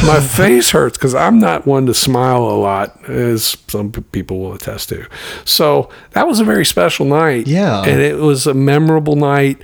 my 0.05 0.19
face 0.35 0.69
hurts 0.71 0.97
because 0.97 1.15
I'm 1.15 1.39
not 1.39 1.65
one 1.65 1.85
to 1.87 1.93
smile 1.93 2.43
a 2.43 2.55
lot, 2.57 3.09
as 3.09 3.57
some 3.67 3.91
people 3.91 4.39
will 4.39 4.53
attest 4.53 4.89
to. 4.89 5.07
So 5.43 5.89
that 6.11 6.27
was 6.27 6.39
a 6.39 6.43
very 6.45 6.65
special 6.65 7.05
night. 7.05 7.47
Yeah. 7.47 7.81
And 7.83 8.01
it 8.01 8.17
was 8.17 8.45
a 8.47 8.53
memorable 8.53 9.15
night. 9.15 9.59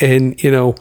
And, 0.00 0.42
you 0.44 0.50
know, 0.50 0.74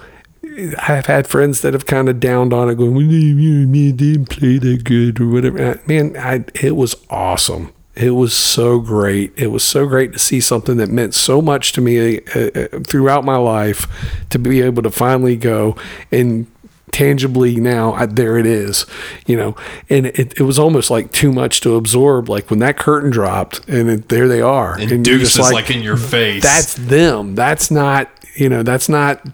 I've 0.79 1.05
had 1.05 1.27
friends 1.27 1.61
that 1.61 1.73
have 1.73 1.85
kind 1.85 2.09
of 2.09 2.19
downed 2.19 2.51
on 2.53 2.69
it, 2.69 2.75
going, 2.75 2.93
well, 2.93 3.03
you- 3.03 3.35
you- 3.37 3.67
you 3.73 3.93
didn't 3.93 4.25
play 4.25 4.57
that 4.57 4.83
good 4.83 5.21
or 5.21 5.27
whatever. 5.29 5.79
Man, 5.87 6.17
I, 6.17 6.43
it 6.61 6.75
was 6.75 6.95
awesome. 7.09 7.71
It 7.95 8.11
was 8.11 8.33
so 8.33 8.79
great. 8.79 9.33
It 9.35 9.47
was 9.47 9.63
so 9.63 9.85
great 9.85 10.13
to 10.13 10.19
see 10.19 10.39
something 10.39 10.77
that 10.77 10.89
meant 10.89 11.13
so 11.13 11.41
much 11.41 11.73
to 11.73 11.81
me 11.81 12.19
uh, 12.19 12.39
uh, 12.55 12.67
throughout 12.85 13.25
my 13.25 13.35
life 13.35 13.87
to 14.29 14.39
be 14.39 14.61
able 14.61 14.81
to 14.83 14.89
finally 14.89 15.35
go 15.35 15.75
and 16.11 16.47
tangibly 16.91 17.55
now 17.55 17.93
I, 17.93 18.05
there 18.05 18.37
it 18.37 18.45
is 18.45 18.85
you 19.25 19.37
know 19.37 19.55
and 19.89 20.07
it, 20.07 20.37
it 20.37 20.41
was 20.41 20.59
almost 20.59 20.91
like 20.91 21.13
too 21.13 21.31
much 21.31 21.61
to 21.61 21.77
absorb 21.77 22.27
like 22.27 22.49
when 22.49 22.59
that 22.59 22.77
curtain 22.77 23.09
dropped 23.11 23.65
and 23.69 23.89
it, 23.89 24.09
there 24.09 24.27
they 24.27 24.41
are 24.41 24.73
And, 24.77 24.89
you're 24.89 24.97
Deuce 24.99 25.35
just 25.35 25.53
like, 25.53 25.71
in 25.71 25.81
your 25.83 25.95
face. 25.95 26.43
that's 26.43 26.73
them. 26.73 27.33
That's 27.35 27.71
not, 27.71 28.09
you 28.35 28.49
know, 28.49 28.61
that's 28.61 28.89
not 28.89 29.25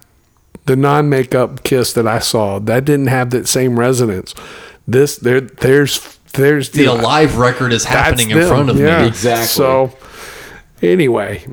the 0.66 0.76
non 0.76 1.10
makeup 1.10 1.64
kiss 1.64 1.94
that 1.94 2.06
I 2.06 2.20
saw. 2.20 2.60
That 2.60 2.86
didn't 2.86 3.08
have 3.08 3.32
that 3.32 3.48
same 3.48 3.80
resonance. 3.80 4.36
This 4.88 5.18
there 5.18 5.42
there's 5.42 6.17
there's 6.34 6.70
the 6.70 6.80
you 6.82 6.86
know, 6.88 6.96
live 6.96 7.38
record 7.38 7.74
is 7.74 7.84
happening 7.86 8.30
in 8.32 8.40
them. 8.40 8.48
front 8.48 8.70
of 8.70 8.78
Yeah. 8.80 9.02
me. 9.02 9.08
Exactly. 9.08 9.48
So 9.48 9.92
anyway, 10.82 11.44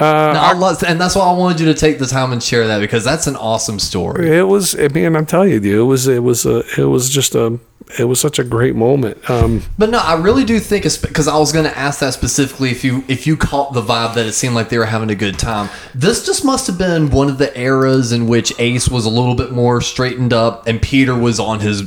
No, 0.00 0.06
I 0.06 0.52
love, 0.54 0.82
and 0.82 1.00
that's 1.00 1.14
why 1.14 1.24
I 1.24 1.32
wanted 1.32 1.60
you 1.60 1.66
to 1.66 1.74
take 1.74 1.98
the 1.98 2.06
time 2.06 2.32
and 2.32 2.42
share 2.42 2.66
that 2.66 2.80
because 2.80 3.04
that's 3.04 3.26
an 3.26 3.36
awesome 3.36 3.78
story. 3.78 4.28
it 4.36 4.42
was 4.48 4.74
I 4.78 4.88
mean, 4.88 5.14
I'm 5.16 5.26
telling 5.26 5.50
you, 5.64 5.80
it 5.82 5.84
was 5.84 6.06
it 6.08 6.22
was 6.22 6.44
a 6.46 6.62
it 6.76 6.84
was 6.86 7.10
just 7.10 7.34
a 7.34 7.58
it 7.98 8.04
was 8.04 8.18
such 8.18 8.38
a 8.38 8.44
great 8.44 8.74
moment. 8.74 9.18
Um 9.30 9.62
But 9.78 9.90
no, 9.90 9.98
I 9.98 10.14
really 10.16 10.44
do 10.44 10.58
think 10.58 10.84
it's 10.86 10.96
because 10.96 11.28
I 11.28 11.36
was 11.36 11.52
going 11.52 11.66
to 11.66 11.78
ask 11.78 12.00
that 12.00 12.14
specifically 12.14 12.70
if 12.70 12.82
you 12.82 13.04
if 13.08 13.26
you 13.26 13.36
caught 13.36 13.72
the 13.74 13.82
vibe 13.82 14.14
that 14.14 14.26
it 14.26 14.32
seemed 14.32 14.54
like 14.54 14.68
they 14.70 14.78
were 14.78 14.86
having 14.86 15.10
a 15.10 15.14
good 15.14 15.38
time. 15.38 15.68
This 15.94 16.24
just 16.26 16.44
must 16.44 16.66
have 16.66 16.78
been 16.78 17.10
one 17.10 17.28
of 17.28 17.38
the 17.38 17.56
eras 17.58 18.10
in 18.10 18.26
which 18.26 18.52
Ace 18.58 18.88
was 18.88 19.04
a 19.04 19.10
little 19.10 19.34
bit 19.36 19.52
more 19.52 19.80
straightened 19.80 20.32
up 20.32 20.66
and 20.66 20.80
Peter 20.82 21.14
was 21.14 21.38
on 21.38 21.60
his 21.60 21.82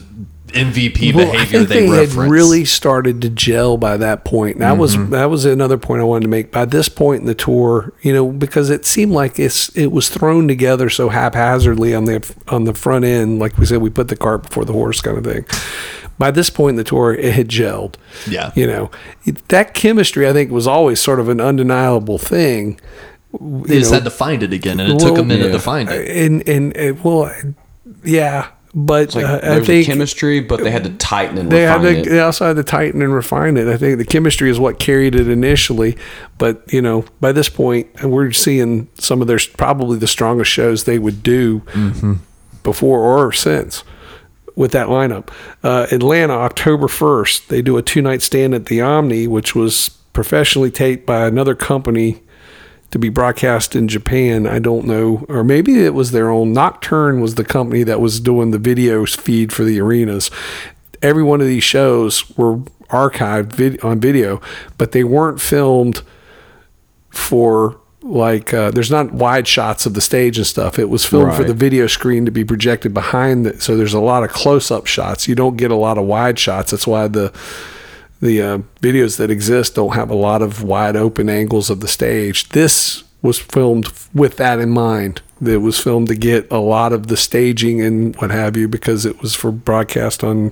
MVP 0.47 1.13
Well, 1.13 1.31
behavior 1.31 1.39
I 1.39 1.45
think 1.65 1.69
they, 1.69 1.89
they, 1.89 2.05
had 2.07 2.13
really 2.13 2.65
started 2.65 3.21
to 3.21 3.29
gel 3.29 3.77
by 3.77 3.97
that 3.97 4.23
point. 4.23 4.59
That 4.59 4.77
was 4.77 4.95
Mm-hmm. 4.95 5.11
that 5.11 5.29
was 5.29 5.45
another 5.45 5.77
point 5.77 6.01
I 6.01 6.05
wanted 6.05 6.23
to 6.23 6.29
make. 6.29 6.51
By 6.51 6.65
this 6.65 6.89
point 6.89 7.21
in 7.21 7.27
the 7.27 7.35
tour, 7.35 7.93
you 8.01 8.13
know, 8.13 8.31
because 8.31 8.69
it 8.69 8.85
seemed 8.85 9.11
like 9.11 9.37
it's 9.39 9.69
it 9.75 9.87
was 9.87 10.09
thrown 10.09 10.47
together 10.47 10.89
so 10.89 11.09
haphazardly 11.09 11.93
on 11.93 12.05
the 12.05 12.35
on 12.47 12.63
the 12.63 12.73
front 12.73 13.05
end, 13.05 13.39
like 13.39 13.57
we 13.57 13.65
said, 13.65 13.81
we 13.81 13.89
put 13.89 14.07
the 14.07 14.15
cart 14.15 14.43
before 14.43 14.65
the 14.65 14.73
horse 14.73 15.01
kind 15.01 15.17
of 15.17 15.23
thing. 15.23 15.45
By 16.17 16.31
this 16.31 16.49
point 16.49 16.71
in 16.71 16.75
the 16.77 16.83
tour, 16.83 17.13
it 17.13 17.33
had 17.33 17.47
gelled. 17.49 17.95
Yeah. 18.27 18.51
you 18.55 18.65
know, 18.65 18.89
that 19.49 19.73
chemistry 19.73 20.27
I 20.27 20.33
think 20.33 20.49
was 20.49 20.65
always 20.65 20.99
sort 20.99 21.19
of 21.19 21.29
an 21.29 21.39
undeniable 21.39 22.17
thing. 22.17 22.79
they 23.39 23.79
just 23.79 23.93
had 23.93 24.03
to 24.05 24.09
find 24.09 24.41
it 24.41 24.53
again, 24.53 24.79
and 24.79 24.93
it 24.93 24.99
took 24.99 25.17
a 25.17 25.23
minute 25.23 25.47
yeah. 25.47 25.51
to 25.51 25.59
find 25.59 25.89
it. 25.89 26.09
And 26.09 26.47
and, 26.47 26.75
and 26.75 27.03
well, 27.03 27.31
yeah, 28.03 28.47
but 28.79 29.15
like 29.15 29.25
uh, 29.25 29.39
I 29.41 29.59
think 29.61 29.87
chemistry, 29.87 30.39
but 30.39 30.63
they 30.63 30.69
had 30.69 30.83
to 30.83 30.91
tighten 30.91 31.39
and 31.39 31.51
they 31.51 31.63
had 31.63 31.81
refine 31.81 32.03
to 32.03 32.09
it. 32.09 32.11
they 32.11 32.19
also 32.19 32.45
had 32.45 32.57
to 32.57 32.63
tighten 32.63 33.01
and 33.01 33.11
refine 33.11 33.57
it. 33.57 33.67
I 33.67 33.75
think 33.75 33.97
the 33.97 34.05
chemistry 34.05 34.51
is 34.51 34.59
what 34.59 34.77
carried 34.77 35.15
it 35.15 35.27
initially, 35.27 35.97
but 36.37 36.61
you 36.71 36.79
know 36.79 37.03
by 37.19 37.31
this 37.31 37.49
point 37.49 37.87
we're 38.03 38.31
seeing 38.31 38.87
some 38.93 39.19
of 39.19 39.27
their 39.27 39.39
probably 39.57 39.97
the 39.97 40.07
strongest 40.07 40.51
shows 40.51 40.83
they 40.83 40.99
would 40.99 41.23
do. 41.23 41.61
Mm-hmm. 41.71 42.13
before 42.61 42.99
or 42.99 43.31
since 43.31 43.83
with 44.55 44.71
that 44.71 44.87
lineup. 44.87 45.29
Uh, 45.63 45.87
Atlanta, 45.91 46.33
October 46.33 46.87
1st, 46.87 47.47
they 47.47 47.61
do 47.61 47.77
a 47.77 47.81
two 47.81 48.01
night 48.01 48.21
stand 48.21 48.53
at 48.53 48.65
the 48.67 48.81
Omni, 48.81 49.27
which 49.27 49.55
was 49.55 49.89
professionally 50.13 50.71
taped 50.71 51.05
by 51.05 51.25
another 51.25 51.55
company 51.55 52.21
to 52.91 52.99
be 52.99 53.09
broadcast 53.09 53.75
in 53.75 53.87
Japan. 53.87 54.47
I 54.47 54.59
don't 54.59 54.85
know, 54.85 55.25
or 55.27 55.43
maybe 55.43 55.83
it 55.83 55.93
was 55.93 56.11
their 56.11 56.29
own. 56.29 56.53
Nocturne 56.53 57.19
was 57.21 57.35
the 57.35 57.43
company 57.43 57.83
that 57.83 57.99
was 57.99 58.19
doing 58.19 58.51
the 58.51 58.57
video 58.57 59.05
feed 59.05 59.51
for 59.51 59.63
the 59.63 59.79
arenas. 59.79 60.31
Every 61.01 61.23
one 61.23 61.41
of 61.41 61.47
these 61.47 61.63
shows 61.63 62.29
were 62.37 62.57
archived 62.89 63.53
vid- 63.53 63.83
on 63.83 63.99
video, 63.99 64.41
but 64.77 64.91
they 64.93 65.03
weren't 65.03 65.41
filmed 65.41 66.01
for 67.09 67.79
like 68.01 68.53
uh, 68.53 68.71
there's 68.71 68.91
not 68.91 69.11
wide 69.11 69.47
shots 69.47 69.85
of 69.85 69.93
the 69.93 70.01
stage 70.01 70.37
and 70.37 70.47
stuff. 70.47 70.79
It 70.79 70.89
was 70.89 71.05
filmed 71.05 71.35
for 71.35 71.43
the 71.43 71.53
video 71.53 71.87
screen 71.87 72.25
to 72.25 72.31
be 72.31 72.45
projected 72.45 72.93
behind 72.93 73.45
it. 73.45 73.61
So 73.61 73.75
there's 73.75 73.93
a 73.93 73.99
lot 73.99 74.23
of 74.23 74.29
close 74.29 74.71
up 74.71 74.85
shots. 74.85 75.27
You 75.27 75.35
don't 75.35 75.57
get 75.57 75.71
a 75.71 75.75
lot 75.75 75.97
of 75.97 76.05
wide 76.05 76.39
shots. 76.39 76.71
That's 76.71 76.87
why 76.87 77.07
the 77.07 77.33
the 78.19 78.41
uh, 78.41 78.57
videos 78.81 79.17
that 79.17 79.29
exist 79.29 79.75
don't 79.75 79.95
have 79.95 80.09
a 80.09 80.15
lot 80.15 80.41
of 80.41 80.63
wide 80.63 80.95
open 80.95 81.29
angles 81.29 81.69
of 81.69 81.79
the 81.81 81.87
stage. 81.87 82.49
This 82.49 83.03
was 83.21 83.39
filmed 83.39 83.91
with 84.13 84.37
that 84.37 84.59
in 84.59 84.69
mind. 84.69 85.21
It 85.45 85.57
was 85.57 85.79
filmed 85.79 86.07
to 86.07 86.15
get 86.15 86.51
a 86.51 86.57
lot 86.57 86.93
of 86.93 87.07
the 87.07 87.17
staging 87.17 87.81
and 87.81 88.15
what 88.15 88.31
have 88.31 88.57
you 88.57 88.67
because 88.67 89.05
it 89.05 89.21
was 89.21 89.35
for 89.35 89.51
broadcast 89.51 90.23
on, 90.23 90.51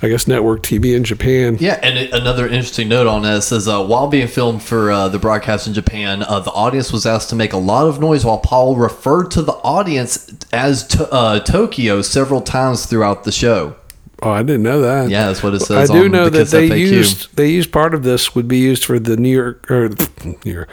I 0.00 0.08
guess, 0.08 0.28
network 0.28 0.62
TV 0.62 0.94
in 0.94 1.02
Japan. 1.02 1.56
Yeah, 1.58 1.80
and 1.82 1.98
another 2.12 2.46
interesting 2.46 2.88
note 2.88 3.08
on 3.08 3.22
this 3.22 3.50
is 3.50 3.66
uh, 3.66 3.84
while 3.84 4.06
being 4.06 4.28
filmed 4.28 4.62
for 4.62 4.92
uh, 4.92 5.08
the 5.08 5.18
broadcast 5.18 5.66
in 5.66 5.74
Japan, 5.74 6.22
uh, 6.22 6.38
the 6.38 6.52
audience 6.52 6.92
was 6.92 7.04
asked 7.04 7.30
to 7.30 7.36
make 7.36 7.52
a 7.52 7.58
lot 7.58 7.88
of 7.88 8.00
noise 8.00 8.24
while 8.24 8.38
Paul 8.38 8.76
referred 8.76 9.32
to 9.32 9.42
the 9.42 9.54
audience 9.54 10.32
as 10.52 10.86
to, 10.88 11.10
uh, 11.10 11.40
Tokyo 11.40 12.00
several 12.00 12.42
times 12.42 12.86
throughout 12.86 13.24
the 13.24 13.32
show. 13.32 13.74
Oh, 14.22 14.30
I 14.30 14.42
didn't 14.42 14.62
know 14.62 14.82
that. 14.82 15.08
Yeah, 15.08 15.26
that's 15.26 15.42
what 15.42 15.54
it 15.54 15.60
says. 15.60 15.90
I 15.90 15.92
do 15.94 16.08
know 16.08 16.28
the 16.28 16.44
that 16.44 16.48
they 16.48 16.68
FAQ. 16.68 16.78
used 16.78 17.36
they 17.36 17.50
used 17.50 17.72
part 17.72 17.94
of 17.94 18.02
this 18.02 18.34
would 18.34 18.48
be 18.48 18.58
used 18.58 18.84
for 18.84 18.98
the 18.98 19.16
New 19.16 19.34
York 19.34 19.70
or 19.70 19.90
New 20.24 20.52
York, 20.52 20.68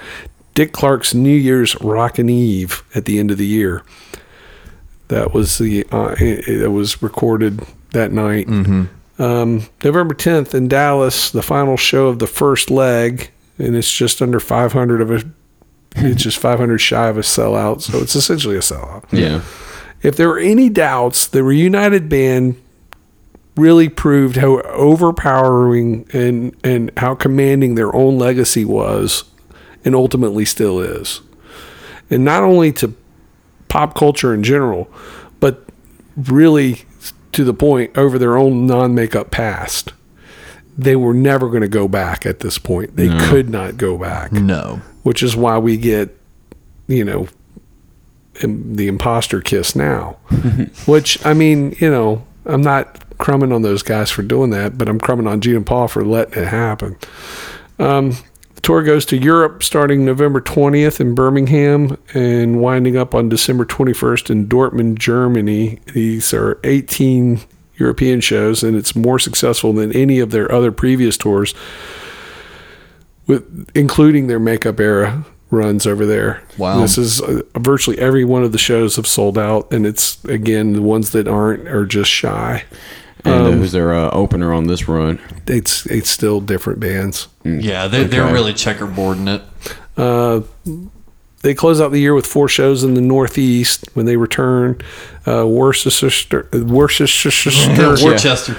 Dick 0.54 0.74
Clark's 0.74 1.14
New 1.14 1.36
Year's 1.36 1.80
Rockin' 1.82 2.30
Eve 2.30 2.84
at 2.94 3.06
the 3.06 3.20
end 3.20 3.32
of 3.32 3.38
the 3.38 3.46
year. 3.46 3.84
That 5.08 5.34
was 5.34 5.58
the 5.58 5.86
uh, 5.92 6.16
it, 6.20 6.48
it 6.48 6.68
was 6.68 7.02
recorded 7.02 7.66
that 7.92 8.12
night. 8.12 8.48
Mm-hmm. 8.48 9.22
Um, 9.22 9.66
November 9.84 10.14
tenth 10.14 10.54
in 10.54 10.68
Dallas, 10.68 11.32
the 11.32 11.42
final 11.42 11.78
show 11.78 12.08
of 12.08 12.20
the 12.20 12.28
first 12.28 12.70
leg, 12.70 13.32
and 13.58 13.76
it's 13.76 13.92
just 13.92 14.22
under 14.22 14.40
five 14.40 14.74
hundred 14.74 15.02
of 15.02 15.12
a. 15.12 15.24
It's 15.96 16.22
just 16.22 16.38
five 16.38 16.60
hundred 16.60 16.80
shy 16.80 17.08
of 17.08 17.18
a 17.18 17.22
sellout, 17.22 17.82
so 17.82 17.98
it's 18.00 18.16
essentially 18.16 18.56
a 18.58 18.60
sellout. 18.60 19.06
Yeah. 19.12 19.42
If 20.04 20.16
there 20.16 20.28
were 20.28 20.38
any 20.38 20.70
doubts, 20.70 21.26
the 21.28 21.44
reunited 21.44 22.08
band 22.08 22.62
really 23.58 23.90
proved 23.90 24.36
how 24.38 24.60
overpowering 24.62 26.08
and 26.14 26.56
and 26.64 26.92
how 26.98 27.16
commanding 27.16 27.76
their 27.76 27.94
own 27.96 28.18
legacy 28.18 28.64
was 28.66 29.24
and 29.84 29.96
ultimately 29.96 30.46
still 30.46 30.80
is. 30.80 31.22
And 32.10 32.24
not 32.24 32.44
only 32.44 32.72
to 32.74 32.94
pop 33.68 33.96
culture 33.96 34.34
in 34.34 34.44
general, 34.44 34.90
but 35.40 35.66
really 36.16 36.84
to 37.34 37.44
the 37.44 37.54
point 37.54 37.98
over 37.98 38.18
their 38.18 38.38
own 38.38 38.66
non-makeup 38.66 39.30
past. 39.32 39.94
They 40.78 40.96
were 40.96 41.14
never 41.14 41.50
going 41.50 41.62
to 41.64 41.68
go 41.68 41.88
back 41.88 42.26
at 42.26 42.40
this 42.40 42.58
point. 42.60 42.96
They 42.96 43.10
No. 43.10 43.30
could 43.30 43.50
not 43.50 43.78
go 43.78 43.98
back. 43.98 44.32
No. 44.32 44.82
Which 45.04 45.22
is 45.24 45.36
why 45.36 45.58
we 45.58 45.76
get, 45.76 46.16
you 46.88 47.04
know, 47.04 47.28
the 48.42 48.88
imposter 48.88 49.42
kiss 49.42 49.76
now. 49.76 50.18
Which 50.86 51.24
I 51.26 51.34
mean, 51.34 51.76
you 51.80 51.90
know, 51.90 52.26
I'm 52.46 52.62
not 52.62 53.04
crumbing 53.18 53.52
on 53.52 53.62
those 53.62 53.84
guys 53.84 54.12
for 54.12 54.22
doing 54.22 54.50
that, 54.52 54.78
but 54.78 54.88
I'm 54.88 55.00
crumbing 55.00 55.28
on 55.28 55.42
Gene 55.42 55.56
and 55.56 55.66
Paul 55.66 55.88
for 55.88 56.04
letting 56.04 56.44
it 56.44 56.48
happen. 56.48 56.98
Um, 57.80 58.12
the 58.56 58.62
tour 58.62 58.84
goes 58.84 59.06
to 59.08 59.18
Europe 59.18 59.62
starting 59.64 60.04
November 60.04 60.42
20th 60.42 61.00
in 61.00 61.14
Birmingham 61.14 61.98
and 62.14 62.60
winding 62.60 62.98
up 62.98 63.14
on 63.14 63.30
December 63.30 63.66
21st 63.66 64.30
in 64.30 64.48
Dortmund, 64.48 64.98
Germany. 64.98 65.80
These 65.94 66.34
are 66.34 66.60
18 66.64 67.42
European 67.76 68.22
shows, 68.22 68.64
and 68.64 68.76
it's 68.76 68.96
more 68.96 69.20
successful 69.20 69.74
than 69.74 69.96
any 69.96 70.20
of 70.20 70.32
their 70.32 70.52
other 70.52 70.72
previous 70.72 71.18
tours, 71.18 71.54
with 73.28 73.70
including 73.76 74.28
their 74.28 74.40
makeup 74.40 74.80
era 74.80 75.26
runs 75.52 75.88
over 75.88 76.06
there. 76.06 76.42
Wow. 76.58 76.82
This 76.82 76.98
is 76.98 77.22
uh, 77.22 77.42
virtually 77.56 78.00
every 78.00 78.26
one 78.26 78.44
of 78.44 78.52
the 78.52 78.58
shows 78.58 78.96
have 78.96 79.08
sold 79.08 79.38
out, 79.38 79.72
and 79.72 79.86
it's 79.86 80.24
again 80.26 80.74
the 80.74 80.82
ones 80.82 81.12
that 81.12 81.28
aren't 81.28 81.68
are 81.68 81.86
just 81.86 82.10
shy. 82.10 82.64
And 83.28 83.46
uh, 83.46 83.50
Um, 83.50 83.58
who's 83.60 83.72
their 83.72 83.94
uh, 83.94 84.10
opener 84.12 84.54
on 84.54 84.68
this 84.68 84.88
run? 84.88 85.20
it's 85.48 85.86
it's 85.88 86.10
still 86.10 86.42
different 86.42 86.80
bands. 86.80 87.28
Yeah, 87.44 87.88
they, 87.88 88.04
they're 88.06 88.32
really 88.32 88.54
checkerboarding 88.54 89.28
it. 89.36 89.42
Uh, 89.98 90.42
they 91.44 91.54
close 91.54 91.80
out 91.80 91.92
the 91.92 92.00
year 92.00 92.14
with 92.16 92.26
four 92.26 92.48
shows 92.50 92.84
in 92.84 92.96
the 92.96 93.02
Northeast 93.02 93.86
when 93.94 94.06
they 94.06 94.18
return. 94.18 94.82
Uh, 95.26 95.46
Worcester, 95.48 95.90
Worcester, 95.90 96.50
Worcester. 98.04 98.58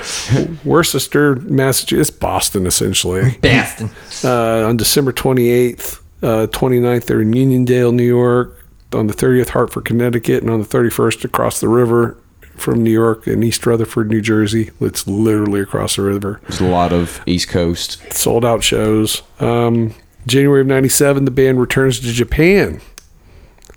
Worcester, 0.64 1.36
Massachusetts, 1.36 2.10
Boston, 2.16 2.66
essentially. 2.66 3.36
Boston. 3.42 3.90
Uh, 4.24 4.66
on 4.68 4.76
December 4.76 5.12
28th, 5.12 6.00
uh, 6.22 6.46
29th, 6.48 7.06
they're 7.06 7.20
in 7.20 7.32
Uniondale, 7.32 7.92
New 7.92 8.04
York. 8.04 8.54
On 8.94 9.06
the 9.06 9.12
30th, 9.12 9.50
Hartford, 9.50 9.84
Connecticut. 9.84 10.42
And 10.42 10.50
on 10.50 10.60
the 10.60 10.66
31st, 10.66 11.24
across 11.24 11.60
the 11.60 11.68
river 11.68 12.16
from 12.60 12.82
New 12.82 12.90
York 12.90 13.26
in 13.26 13.42
East 13.42 13.64
Rutherford, 13.66 14.08
New 14.10 14.20
Jersey. 14.20 14.70
It's 14.80 15.06
literally 15.06 15.60
across 15.60 15.96
the 15.96 16.02
river. 16.02 16.40
There's 16.42 16.60
a 16.60 16.66
lot 16.66 16.92
of 16.92 17.20
East 17.26 17.48
Coast. 17.48 17.98
sold 18.12 18.44
out 18.44 18.62
shows. 18.62 19.22
Um, 19.40 19.94
January 20.26 20.60
of 20.62 20.66
'97, 20.66 21.24
the 21.24 21.30
band 21.30 21.60
returns 21.60 22.00
to 22.00 22.06
Japan. 22.12 22.80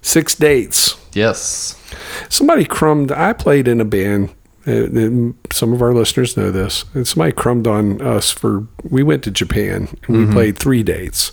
Six 0.02 0.36
dates. 0.36 0.98
Yes. 1.14 1.76
Somebody 2.30 2.66
crumbed. 2.66 3.12
I 3.12 3.34
played 3.34 3.68
in 3.68 3.80
a 3.82 3.86
band. 3.86 4.30
uh, 4.68 4.72
and 4.72 5.34
some 5.52 5.74
of 5.74 5.82
our 5.82 5.92
listeners 5.92 6.38
know 6.38 6.52
this. 6.52 6.86
And 6.94 7.08
somebody 7.08 7.32
crumbed 7.32 7.66
on 7.68 8.00
us 8.02 8.30
for. 8.30 8.68
We 8.84 9.02
went 9.02 9.24
to 9.24 9.32
Japan 9.32 9.88
and 10.08 10.18
we 10.18 10.26
Mhm. 10.26 10.34
played 10.34 10.58
three 10.58 10.84
dates, 10.84 11.32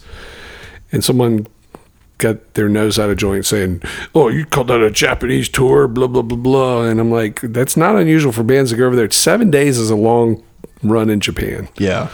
and 0.92 1.04
someone 1.04 1.46
got 2.18 2.54
their 2.54 2.68
nose 2.68 2.98
out 2.98 3.10
of 3.10 3.16
joint 3.16 3.46
saying, 3.46 3.82
"Oh, 4.14 4.28
you 4.28 4.44
called 4.44 4.68
that 4.68 4.82
a 4.82 4.90
Japanese 4.90 5.48
tour?" 5.48 5.88
Blah 5.88 6.08
blah 6.08 6.22
blah 6.22 6.36
blah. 6.36 6.82
And 6.82 7.00
I'm 7.00 7.10
like, 7.10 7.40
that's 7.40 7.76
not 7.76 7.96
unusual 7.96 8.32
for 8.32 8.42
bands 8.42 8.70
to 8.70 8.76
go 8.76 8.86
over 8.86 8.96
there. 8.96 9.10
Seven 9.10 9.50
days 9.50 9.78
is 9.78 9.90
a 9.90 9.96
long 9.96 10.42
run 10.82 11.10
in 11.10 11.20
Japan. 11.20 11.68
Yeah. 11.78 12.10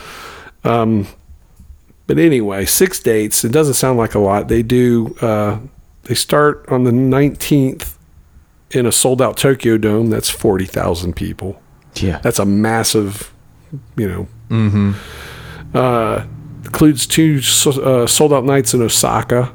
Um, 0.63 1.07
but 2.07 2.19
anyway, 2.19 2.65
six 2.67 3.01
dates. 3.01 3.45
It 3.45 3.53
doesn't 3.53 3.75
sound 3.75 3.99
like 3.99 4.15
a 4.15 4.19
lot. 4.19 4.49
They 4.49 4.63
do. 4.63 5.17
Uh, 5.21 5.59
they 6.05 6.15
start 6.15 6.67
on 6.69 6.85
the 6.85 6.93
nineteenth 6.93 7.99
in 8.71 8.87
a 8.87 8.93
sold 8.93 9.23
out 9.23 9.37
Tokyo 9.37 9.79
Dome. 9.79 10.11
That's 10.11 10.29
forty 10.29 10.67
thousand 10.67 11.17
people. 11.17 11.61
Yeah, 11.95 12.19
that's 12.19 12.39
a 12.39 12.45
massive. 12.45 13.33
You 13.97 14.09
know. 14.09 14.29
Mm-hmm. 14.51 14.93
Uh, 15.77 16.25
includes 16.65 17.07
two 17.07 17.41
uh, 17.83 18.07
sold 18.07 18.33
out 18.33 18.45
nights 18.45 18.75
in 18.75 18.83
Osaka. 18.83 19.53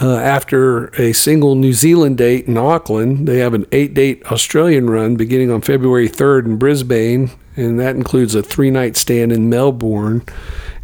Uh, 0.00 0.16
after 0.16 0.86
a 1.00 1.12
single 1.12 1.56
New 1.56 1.72
Zealand 1.72 2.18
date 2.18 2.46
in 2.46 2.56
Auckland, 2.56 3.26
they 3.26 3.38
have 3.38 3.52
an 3.52 3.66
eight 3.72 3.94
date 3.94 4.22
Australian 4.30 4.88
run 4.88 5.16
beginning 5.16 5.50
on 5.50 5.60
February 5.60 6.08
3rd 6.08 6.46
in 6.46 6.56
Brisbane, 6.56 7.30
and 7.56 7.80
that 7.80 7.96
includes 7.96 8.34
a 8.34 8.42
three 8.42 8.70
night 8.70 8.96
stand 8.96 9.32
in 9.32 9.48
Melbourne. 9.50 10.22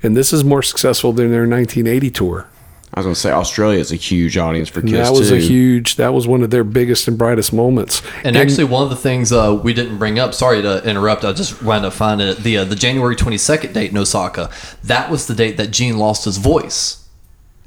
And 0.02 0.16
this 0.16 0.32
is 0.32 0.44
more 0.44 0.62
successful 0.62 1.12
than 1.12 1.30
their 1.30 1.46
1980 1.46 2.10
tour. 2.10 2.48
I 2.94 3.00
was 3.00 3.04
going 3.04 3.14
to 3.14 3.20
say 3.20 3.30
Australia 3.30 3.78
is 3.78 3.92
a 3.92 3.96
huge 3.96 4.36
audience 4.38 4.68
for 4.68 4.80
And 4.80 4.88
Kiss 4.88 5.08
that 5.08 5.16
was 5.16 5.28
too. 5.28 5.36
a 5.36 5.38
huge, 5.38 5.96
that 5.96 6.14
was 6.14 6.26
one 6.26 6.42
of 6.42 6.50
their 6.50 6.64
biggest 6.64 7.06
and 7.06 7.18
brightest 7.18 7.52
moments. 7.52 8.02
And, 8.24 8.36
actually, 8.36 8.64
one 8.64 8.82
of 8.82 8.90
the 8.90 8.96
things 8.96 9.30
uh, 9.30 9.60
we 9.62 9.74
didn't 9.74 9.98
bring 9.98 10.18
up, 10.18 10.34
sorry 10.34 10.62
to 10.62 10.82
interrupt, 10.88 11.24
I 11.24 11.32
just 11.32 11.62
wound 11.62 11.84
up 11.84 11.92
finding 11.92 12.28
it. 12.28 12.38
The, 12.38 12.58
uh, 12.58 12.64
the 12.64 12.74
January 12.74 13.14
22nd 13.14 13.72
date 13.72 13.90
in 13.90 13.98
Osaka, 13.98 14.50
that 14.84 15.10
was 15.10 15.26
the 15.26 15.34
date 15.34 15.56
that 15.58 15.70
Gene 15.70 15.98
lost 15.98 16.24
his 16.24 16.38
voice. 16.38 17.07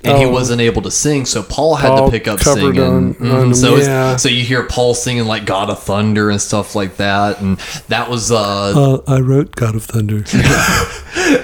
And 0.03 0.17
he 0.17 0.25
Oh. 0.25 0.29
wasn't 0.31 0.61
able 0.61 0.81
to 0.83 0.91
sing, 0.91 1.25
so 1.25 1.43
Paul 1.43 1.75
had 1.75 1.89
Paul 1.89 2.05
to 2.05 2.11
pick 2.11 2.27
up 2.27 2.41
singing. 2.41 2.79
on- 2.81 3.13
Mhm. 3.15 3.33
on 3.33 3.41
him, 3.47 3.53
so, 3.53 3.75
yeah. 3.77 4.15
so 4.15 4.29
you 4.29 4.43
hear 4.43 4.63
Paul 4.63 4.93
singing 4.95 5.25
like 5.25 5.45
God 5.45 5.69
of 5.69 5.83
Thunder 5.83 6.29
and 6.31 6.41
stuff 6.41 6.75
like 6.75 6.97
that, 6.97 7.39
and 7.41 7.57
that 7.89 8.09
was 8.09 8.31
uh, 8.31 8.37
Uh, 8.37 8.97
I 9.07 9.19
wrote 9.19 9.55
God 9.55 9.75
of 9.75 9.83
Thunder. 9.83 10.23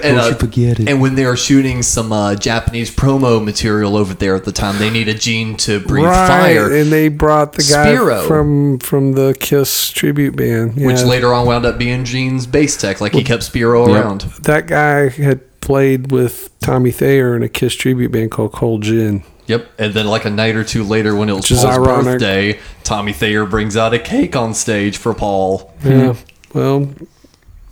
and, 0.02 0.18
uh, 0.18 0.34
And 0.86 1.00
when 1.00 1.14
they 1.14 1.24
were 1.24 1.36
shooting 1.36 1.82
some 1.82 2.12
uh, 2.12 2.34
Japanese 2.34 2.90
promo 2.90 3.42
material 3.44 3.96
over 3.96 4.14
there 4.14 4.34
at 4.34 4.44
the 4.44 4.52
time, 4.52 4.78
they 4.78 4.90
needed 4.90 5.20
Gene 5.20 5.56
to 5.58 5.80
breathe 5.80 6.04
right, 6.06 6.28
fire, 6.28 6.72
and 6.74 6.90
they 6.90 7.08
brought 7.08 7.52
the 7.52 7.62
guy 7.62 7.94
Spiro. 7.94 8.22
from 8.26 8.78
from 8.80 9.12
the 9.12 9.34
Kiss 9.38 9.90
tribute 9.90 10.36
band, 10.36 10.76
which 10.76 11.02
later 11.02 11.32
on 11.32 11.46
wound 11.46 11.64
up 11.66 11.78
being 11.78 12.04
Gene's 12.04 12.46
bass 12.46 12.76
tech. 12.76 13.00
Like 13.00 13.14
he 13.14 13.22
kept 13.22 13.42
Spiro 13.42 13.86
Yep. 13.88 13.96
around. 14.04 14.24
That 14.42 14.66
guy 14.66 15.08
had 15.10 15.40
played 15.68 16.10
with 16.10 16.48
Tommy 16.60 16.90
Thayer 16.90 17.36
in 17.36 17.42
a 17.42 17.48
Kiss 17.48 17.74
tribute 17.74 18.10
band 18.10 18.30
called 18.30 18.52
Cold 18.52 18.80
Gin. 18.84 19.22
Yep, 19.48 19.68
and 19.78 19.92
then 19.92 20.06
like 20.06 20.24
a 20.24 20.30
night 20.30 20.56
or 20.56 20.64
two 20.64 20.82
later, 20.82 21.14
when 21.14 21.28
it 21.28 21.34
was 21.34 21.50
Which 21.50 21.60
Paul's 21.60 21.76
ironic. 21.76 22.04
birthday, 22.04 22.58
Tommy 22.84 23.12
Thayer 23.12 23.44
brings 23.44 23.76
out 23.76 23.92
a 23.92 23.98
cake 23.98 24.34
on 24.34 24.54
stage 24.54 24.96
for 24.96 25.12
Paul. 25.12 25.74
Yeah. 25.84 26.14
Well, 26.54 26.88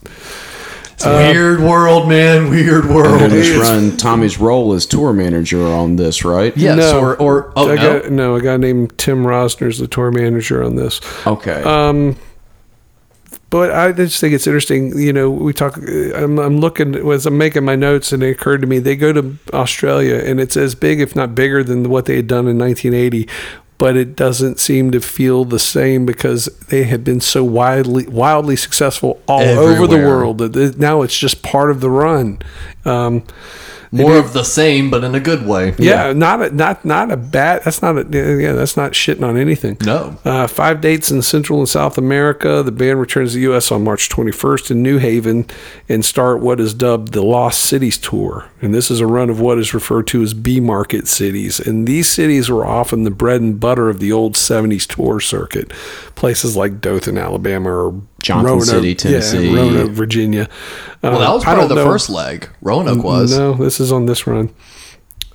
It's 0.05 1.07
a 1.07 1.33
weird 1.33 1.61
world, 1.61 2.07
man. 2.07 2.51
Weird 2.51 2.85
world. 2.85 3.19
during 3.19 3.31
this 3.33 3.59
run, 3.59 3.97
Tommy's 3.97 4.39
role 4.39 4.75
as 4.75 4.85
tour 4.85 5.15
manager 5.15 5.67
on 5.67 5.97
this, 5.97 6.23
right? 6.23 6.55
Yes, 6.55 6.77
no. 6.77 6.99
or 7.01 7.17
or 7.17 7.53
oh 7.57 7.71
I 7.71 7.75
no, 7.77 8.01
got, 8.01 8.11
no, 8.13 8.35
a 8.35 8.43
guy 8.43 8.59
named 8.59 8.99
Tim 8.99 9.25
Rosner 9.25 9.69
is 9.69 9.79
the 9.79 9.89
tour 9.89 10.11
manager 10.11 10.63
on 10.63 10.77
this. 10.77 11.01
Okay. 11.27 11.63
Um, 11.63 12.17
but 13.57 13.71
I 13.73 13.91
just 13.93 14.21
think 14.21 14.35
it's 14.35 14.47
interesting. 14.47 14.99
You 14.99 15.15
know, 15.15 15.31
we 15.31 15.55
talk. 15.55 15.79
I'm, 15.79 16.39
I'm 16.39 16.59
looking 16.59 16.95
as 17.11 17.25
I'm 17.25 17.39
making 17.39 17.65
my 17.65 17.75
notes, 17.75 18.13
and 18.13 18.23
it 18.23 18.31
occurred 18.31 18.61
to 18.61 18.67
me 18.67 18.79
they 18.81 18.97
go 18.97 19.15
to 19.15 19.39
Australia, 19.55 20.17
and 20.17 20.39
it's 20.39 20.59
as 20.59 20.75
big, 20.75 21.01
if 21.01 21.17
not 21.17 21.35
bigger, 21.35 21.65
than 21.65 21.89
what 21.89 22.05
they 22.05 22.17
had 22.17 22.27
done 22.27 22.49
in 22.49 22.59
1980. 22.59 23.27
But 23.79 23.97
it 23.97 24.15
doesn't 24.15 24.59
seem 24.59 24.91
to 24.91 25.01
feel 25.01 25.47
the 25.47 25.59
same 25.59 26.05
because 26.05 26.47
they 26.69 26.85
had 26.85 27.03
been 27.03 27.23
so 27.23 27.45
widely, 27.45 28.07
wildly 28.07 28.57
successful 28.57 29.23
all 29.27 29.41
over 29.43 29.87
the 29.87 29.97
world. 29.97 30.37
that 30.39 30.79
Now 30.79 31.01
it's 31.01 31.19
just 31.19 31.43
part 31.43 31.71
of 31.71 31.81
the 31.81 31.91
run. 31.91 32.39
Um, 32.85 33.23
more 33.91 34.17
of 34.17 34.33
the 34.33 34.45
same, 34.45 34.91
but 34.91 35.05
in 35.05 35.15
a 35.15 35.21
good 35.21 35.47
way. 35.47 35.75
yeah, 35.79 36.13
not 36.13 36.43
a, 36.43 36.51
not 36.51 36.85
not 36.85 37.11
a 37.11 37.17
bad. 37.17 37.63
That's 37.65 37.83
not 37.83 37.97
a 37.99 38.39
yeah. 38.41 38.53
That's 38.53 38.77
not 38.77 38.93
shitting 38.93 39.27
on 39.27 39.37
anything. 39.37 39.77
No. 39.85 40.19
Uh, 40.25 40.47
five 40.47 40.81
dates 40.81 41.11
in 41.11 41.23
Central 41.23 41.59
and 41.59 41.69
South 41.69 41.99
America. 41.99 42.63
The 42.63 42.73
band 42.73 43.01
returns 43.01 43.33
to 43.33 43.37
the 43.37 43.43
U.S. 43.43 43.71
on 43.71 43.85
March 43.85 44.09
21st 44.09 44.71
in 44.71 44.83
New 44.83 44.99
Haven 44.99 45.47
and 45.89 46.05
start 46.05 46.41
what 46.41 46.61
is 46.61 46.75
dubbed 46.75 47.13
the 47.13 47.23
Lost 47.23 47.63
Cities 47.63 47.99
Tour. 47.99 48.49
And 48.61 48.75
this 48.75 48.91
is 48.91 49.01
a 49.01 49.07
run 49.07 49.31
of 49.31 49.41
what 49.41 49.59
is 49.59 49.75
referred 49.75 50.07
to 50.09 50.23
as 50.23 50.35
B 50.35 50.61
market 50.61 51.09
cities. 51.09 51.61
And 51.61 51.87
these 51.87 52.09
cities 52.09 52.49
were 52.49 52.67
often 52.67 53.05
the 53.05 53.11
bread 53.11 53.41
and 53.41 53.59
butter 53.59 53.89
of 53.89 54.01
the 54.01 54.13
old 54.13 54.35
70s 54.35 54.87
tour 54.87 55.21
circuit. 55.21 55.73
Places 56.17 56.57
like 56.57 56.81
Dothan, 56.81 57.19
Alabama, 57.19 57.71
or 57.71 58.01
Johnson 58.23 58.47
Roanoke- 58.47 58.65
City, 58.65 58.95
Tennessee. 58.95 59.51
Yeah, 59.51 59.57
Roanoke, 59.61 59.91
Virginia. 59.93 60.49
Well, 61.03 61.17
Uh, 61.17 61.19
that 61.21 61.33
was 61.35 61.43
I 61.45 61.47
part 61.47 61.59
of 61.63 61.69
the 61.69 61.75
know- 61.77 61.85
first 61.85 62.11
leg. 62.11 62.49
Roanoke 62.63 63.05
was. 63.05 63.39
No, 63.39 63.53
this 63.55 63.79
is 63.81 63.93
on 63.93 64.07
this 64.07 64.27
run. 64.27 64.51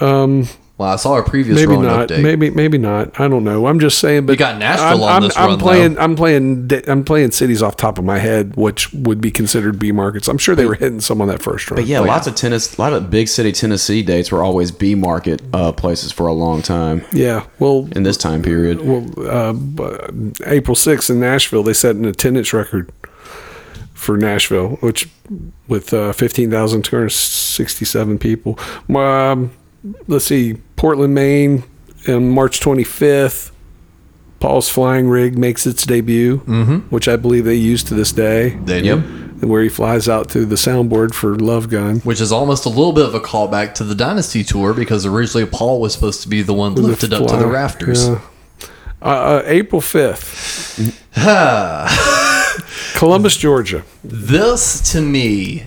Um, 0.01 0.47
Well, 0.81 0.91
I 0.91 0.95
saw 0.95 1.19
a 1.19 1.23
previous 1.23 1.55
maybe 1.55 1.73
Roanoke 1.73 1.95
not. 1.95 2.07
date. 2.07 2.23
Maybe 2.23 2.49
maybe 2.49 2.79
not. 2.79 3.19
I 3.19 3.27
don't 3.27 3.43
know. 3.43 3.67
I'm 3.67 3.79
just 3.79 3.99
saying. 3.99 4.25
But 4.25 4.31
You 4.31 4.39
got 4.39 4.57
Nashville 4.57 5.03
I'm, 5.03 5.05
on 5.09 5.09
I'm, 5.09 5.21
this 5.21 5.37
I'm 5.37 5.49
run, 5.49 5.59
playing. 5.59 5.93
though. 5.93 6.01
I'm 6.01 6.15
playing. 6.15 6.71
I'm 6.87 7.03
playing 7.03 7.29
cities 7.29 7.61
off 7.61 7.77
top 7.77 7.99
of 7.99 8.03
my 8.03 8.17
head, 8.17 8.55
which 8.55 8.91
would 8.91 9.21
be 9.21 9.29
considered 9.29 9.77
B 9.77 9.91
markets. 9.91 10.27
I'm 10.27 10.39
sure 10.39 10.55
they 10.55 10.65
were 10.65 10.73
hitting 10.73 10.99
some 10.99 11.21
on 11.21 11.27
that 11.27 11.43
first 11.43 11.69
run. 11.69 11.79
But 11.79 11.85
yeah, 11.85 11.99
lots 11.99 12.25
of 12.25 12.33
tennis, 12.33 12.79
a 12.79 12.81
lot 12.81 12.93
of 12.93 13.11
big 13.11 13.27
city 13.27 13.51
Tennessee 13.51 14.01
dates 14.01 14.31
were 14.31 14.43
always 14.43 14.71
B 14.71 14.95
market 14.95 15.39
uh, 15.53 15.71
places 15.71 16.11
for 16.11 16.25
a 16.25 16.33
long 16.33 16.63
time. 16.63 17.05
Yeah. 17.13 17.45
Well, 17.59 17.87
in 17.91 18.01
this 18.01 18.17
time 18.17 18.41
period. 18.41 18.83
well, 18.83 19.05
uh, 19.19 19.53
April 20.47 20.75
6th 20.75 21.11
in 21.11 21.19
Nashville, 21.19 21.61
they 21.61 21.73
set 21.73 21.95
an 21.95 22.05
attendance 22.05 22.53
record 22.53 22.91
for 23.93 24.17
Nashville, 24.17 24.77
which 24.77 25.07
with 25.67 25.93
uh, 25.93 26.11
15,267 26.13 28.17
people. 28.17 28.57
Um, 28.89 29.51
let's 30.07 30.25
see, 30.25 30.55
Portland, 30.75 31.13
Maine, 31.13 31.63
on 32.07 32.29
March 32.29 32.59
25th. 32.59 33.51
Paul's 34.39 34.69
Flying 34.69 35.07
Rig 35.07 35.37
makes 35.37 35.67
its 35.67 35.85
debut, 35.85 36.37
which 36.89 37.07
I 37.07 37.15
believe 37.15 37.45
they 37.45 37.53
use 37.55 37.83
to 37.85 37.93
this 37.93 38.11
day. 38.11 38.49
They 38.65 38.81
do. 38.81 38.97
Where 39.41 39.61
he 39.63 39.69
flies 39.69 40.07
out 40.09 40.29
to 40.31 40.45
the 40.45 40.55
soundboard 40.55 41.13
for 41.15 41.35
Love 41.35 41.69
Gun. 41.69 41.99
Which 42.01 42.21
is 42.21 42.31
almost 42.31 42.65
a 42.65 42.69
little 42.69 42.93
bit 42.93 43.05
of 43.05 43.13
a 43.15 43.19
callback 43.19 43.73
to 43.75 43.83
the 43.83 43.95
Dynasty 43.95 44.43
tour 44.43 44.73
because 44.73 45.05
originally 45.05 45.45
Paul 45.47 45.79
was 45.81 45.93
supposed 45.93 46.21
to 46.23 46.27
be 46.29 46.41
the 46.43 46.53
one 46.53 46.73
lifted 46.75 47.11
up 47.13 47.27
to 47.27 47.37
the 47.37 47.47
rafters. 47.47 48.07
yeah. 48.07 48.21
Uh, 49.03 49.05
uh, 49.05 49.43
April 49.45 49.81
5th, 49.81 50.93
Columbus, 52.95 53.35
Georgia. 53.37 53.83
This 54.03 54.91
to 54.91 55.01
me, 55.01 55.65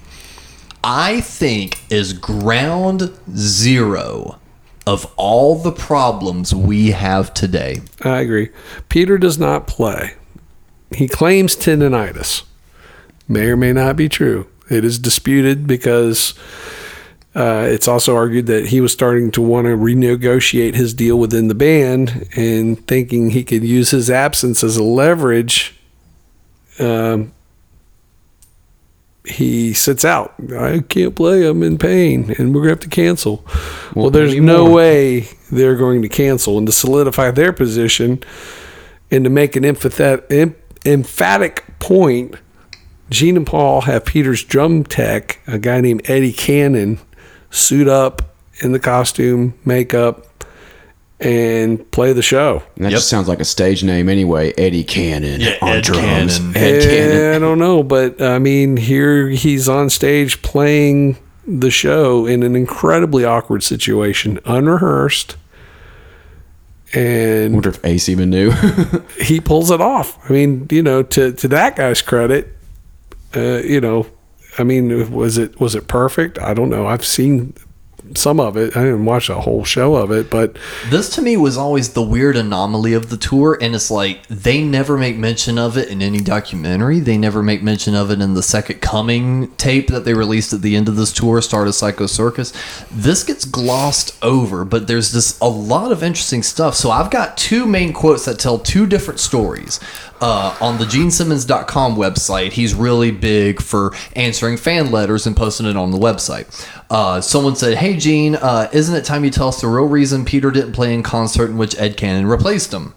I 0.86 1.22
think, 1.22 1.80
is 1.90 2.12
ground 2.12 3.10
zero 3.34 4.38
of 4.86 5.10
all 5.16 5.56
the 5.56 5.72
problems 5.72 6.54
we 6.54 6.90
have 6.90 7.32
today. 7.32 7.80
I 8.02 8.20
agree. 8.20 8.50
Peter 8.90 9.16
does 9.16 9.38
not 9.38 9.66
play. 9.66 10.12
He 10.94 11.08
claims 11.08 11.56
tendonitis. 11.56 12.42
May 13.26 13.46
or 13.46 13.56
may 13.56 13.72
not 13.72 13.96
be 13.96 14.10
true. 14.10 14.46
It 14.68 14.84
is 14.84 14.98
disputed 14.98 15.66
because 15.66 16.34
uh, 17.34 17.66
it's 17.66 17.88
also 17.88 18.14
argued 18.14 18.46
that 18.46 18.66
he 18.66 18.82
was 18.82 18.92
starting 18.92 19.30
to 19.32 19.40
want 19.40 19.66
to 19.66 19.76
renegotiate 19.76 20.74
his 20.74 20.92
deal 20.92 21.18
within 21.18 21.48
the 21.48 21.54
band 21.54 22.28
and 22.36 22.86
thinking 22.86 23.30
he 23.30 23.42
could 23.42 23.64
use 23.64 23.90
his 23.90 24.10
absence 24.10 24.62
as 24.62 24.76
a 24.76 24.84
leverage. 24.84 25.80
Um, 26.78 27.32
he 29.26 29.72
sits 29.72 30.04
out. 30.04 30.34
I 30.56 30.80
can't 30.88 31.14
play. 31.14 31.46
I'm 31.46 31.62
in 31.62 31.78
pain, 31.78 32.34
and 32.38 32.54
we're 32.54 32.60
gonna 32.62 32.70
have 32.72 32.80
to 32.80 32.88
cancel. 32.88 33.42
Well, 33.94 34.04
Well, 34.04 34.10
there's 34.10 34.34
no 34.34 34.64
more. 34.66 34.74
way 34.74 35.28
they're 35.50 35.76
going 35.76 36.02
to 36.02 36.08
cancel, 36.08 36.58
and 36.58 36.66
to 36.66 36.72
solidify 36.72 37.30
their 37.30 37.52
position, 37.52 38.22
and 39.10 39.24
to 39.24 39.30
make 39.30 39.56
an 39.56 39.62
emphathet, 39.64 40.24
em, 40.30 40.54
emphatic 40.84 41.64
point, 41.78 42.34
Gene 43.10 43.36
and 43.36 43.46
Paul 43.46 43.82
have 43.82 44.04
Peter's 44.04 44.42
drum 44.42 44.84
tech, 44.84 45.38
a 45.46 45.58
guy 45.58 45.80
named 45.80 46.02
Eddie 46.08 46.32
Kanon, 46.32 46.98
suit 47.50 47.86
up 47.88 48.34
in 48.60 48.72
the 48.72 48.78
costume, 48.80 49.54
makeup, 49.64 50.26
and 51.20 51.90
play 51.92 52.12
the 52.12 52.22
show. 52.22 52.62
And 52.76 52.84
that 52.84 52.90
just 52.90 53.08
sounds 53.08 53.28
like 53.28 53.40
a 53.40 53.44
stage 53.44 53.82
name 53.84 54.08
anyway. 54.08 54.52
Eddie 54.58 54.84
Kanon 54.84 55.38
Yeah, 55.40 55.56
on 55.62 55.68
Ed 55.76 55.84
drums. 55.84 56.38
Kanon. 56.40 56.56
Ed 56.56 56.82
Kanon. 56.82 57.32
Eh, 57.32 57.36
I 57.36 57.38
don't 57.38 57.58
know, 57.58 57.82
but 57.82 58.20
I 58.20 58.38
mean, 58.38 58.76
here 58.76 59.28
he's 59.28 59.68
on 59.68 59.90
stage 59.90 60.42
playing 60.42 61.16
the 61.46 61.70
show 61.70 62.26
in 62.26 62.42
an 62.42 62.56
incredibly 62.56 63.24
awkward 63.24 63.62
situation, 63.62 64.40
unrehearsed, 64.44 65.36
And 66.94 67.02
I 67.02 67.10
and 67.44 67.54
wonder 67.54 67.68
if 67.70 67.84
Ace 67.84 68.08
even 68.08 68.30
knew. 68.30 68.50
he 69.20 69.40
pulls 69.40 69.70
it 69.70 69.80
off. 69.80 70.18
I 70.28 70.32
mean, 70.32 70.66
you 70.70 70.82
know, 70.82 71.02
to 71.02 71.32
to 71.32 71.48
that 71.48 71.76
guy's 71.76 72.02
credit, 72.02 72.56
uh, 73.36 73.58
you 73.62 73.80
know, 73.80 74.06
I 74.58 74.62
mean, 74.64 75.12
was 75.12 75.36
it 75.38 75.60
was 75.60 75.74
it 75.74 75.86
perfect? 75.86 76.38
I 76.38 76.54
don't 76.54 76.70
know. 76.70 76.86
I've 76.86 77.04
seen 77.06 77.54
some 78.14 78.38
of 78.38 78.56
it. 78.56 78.76
I 78.76 78.84
didn't 78.84 79.04
watch 79.04 79.28
a 79.30 79.40
whole 79.40 79.64
show 79.64 79.96
of 79.96 80.10
it, 80.10 80.30
but 80.30 80.56
This 80.90 81.08
to 81.10 81.22
me 81.22 81.36
was 81.36 81.56
always 81.56 81.94
the 81.94 82.02
weird 82.02 82.36
anomaly 82.36 82.92
of 82.92 83.08
the 83.10 83.16
tour, 83.16 83.58
and 83.60 83.74
it's 83.74 83.90
like 83.90 84.26
they 84.28 84.62
never 84.62 84.96
make 84.98 85.16
mention 85.16 85.58
of 85.58 85.76
it 85.78 85.88
in 85.88 86.02
any 86.02 86.20
documentary. 86.20 87.00
They 87.00 87.16
never 87.16 87.42
make 87.42 87.62
mention 87.62 87.94
of 87.94 88.10
it 88.10 88.20
in 88.20 88.34
the 88.34 88.42
Second 88.42 88.80
Coming 88.80 89.48
tape 89.56 89.88
that 89.88 90.04
they 90.04 90.14
released 90.14 90.52
at 90.52 90.62
the 90.62 90.76
end 90.76 90.88
of 90.88 90.96
this 90.96 91.12
tour, 91.12 91.40
Start 91.40 91.68
a 91.68 91.72
Psycho 91.72 92.06
Circus. 92.06 92.52
This 92.90 93.24
gets 93.24 93.44
glossed 93.44 94.16
over, 94.22 94.64
but 94.64 94.86
there's 94.86 95.12
just 95.12 95.40
a 95.40 95.48
lot 95.48 95.90
of 95.90 96.02
interesting 96.02 96.42
stuff. 96.42 96.74
So 96.74 96.90
I've 96.90 97.10
got 97.10 97.36
two 97.36 97.66
main 97.66 97.92
quotes 97.92 98.24
that 98.26 98.38
tell 98.38 98.58
two 98.58 98.86
different 98.86 99.20
stories. 99.20 99.80
Uh, 100.20 100.56
on 100.60 100.78
the 100.78 100.84
GeneSimmons.com 100.84 101.96
website, 101.96 102.52
he's 102.52 102.72
really 102.74 103.10
big 103.10 103.60
for 103.60 103.92
answering 104.16 104.56
fan 104.56 104.90
letters 104.90 105.26
and 105.26 105.36
posting 105.36 105.66
it 105.66 105.76
on 105.76 105.90
the 105.90 105.98
website. 105.98 106.46
Uh, 106.88 107.20
someone 107.20 107.56
said, 107.56 107.76
Hey, 107.76 107.93
Gene, 107.98 108.36
uh, 108.36 108.68
isn't 108.72 108.94
it 108.94 109.04
time 109.04 109.24
you 109.24 109.30
tell 109.30 109.48
us 109.48 109.60
the 109.60 109.68
real 109.68 109.86
reason 109.86 110.24
Peter 110.24 110.50
didn't 110.50 110.72
play 110.72 110.94
in 110.94 111.02
concert 111.02 111.50
in 111.50 111.56
which 111.56 111.78
Ed 111.78 111.96
Kanon 111.96 112.28
replaced 112.28 112.72
him? 112.72 112.94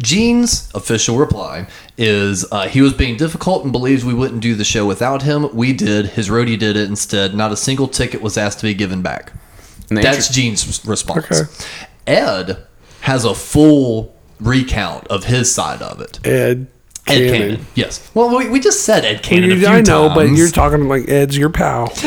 Gene's 0.00 0.70
official 0.74 1.18
reply 1.18 1.66
is 1.96 2.46
uh, 2.52 2.68
he 2.68 2.80
was 2.80 2.92
being 2.92 3.16
difficult 3.16 3.64
and 3.64 3.72
believes 3.72 4.04
we 4.04 4.14
wouldn't 4.14 4.40
do 4.40 4.54
the 4.54 4.64
show 4.64 4.86
without 4.86 5.22
him. 5.22 5.54
We 5.54 5.72
did. 5.72 6.06
His 6.06 6.28
roadie 6.28 6.58
did 6.58 6.76
it 6.76 6.88
instead. 6.88 7.34
Not 7.34 7.50
a 7.50 7.56
single 7.56 7.88
ticket 7.88 8.22
was 8.22 8.38
asked 8.38 8.60
to 8.60 8.66
be 8.66 8.74
given 8.74 9.02
back. 9.02 9.32
And 9.90 9.98
That's 9.98 10.28
Gene's 10.28 10.84
response. 10.86 11.24
Okay. 11.32 11.50
Ed 12.06 12.66
has 13.00 13.24
a 13.24 13.34
full 13.34 14.14
recount 14.38 15.06
of 15.08 15.24
his 15.24 15.52
side 15.52 15.82
of 15.82 16.00
it. 16.00 16.24
Ed 16.26 16.68
Ed 17.10 17.32
Kanon. 17.32 17.56
Kanon. 17.56 17.60
Yes. 17.74 18.10
Well, 18.14 18.36
we, 18.36 18.48
we 18.48 18.60
just 18.60 18.84
said 18.84 19.04
Ed 19.04 19.22
Kanon. 19.22 19.52
a 19.52 19.56
few 19.56 19.66
I 19.66 19.80
know, 19.80 20.08
but 20.14 20.30
you're 20.30 20.50
talking 20.50 20.88
like 20.88 21.08
Ed's 21.08 21.36
your 21.36 21.50
pal. 21.50 21.92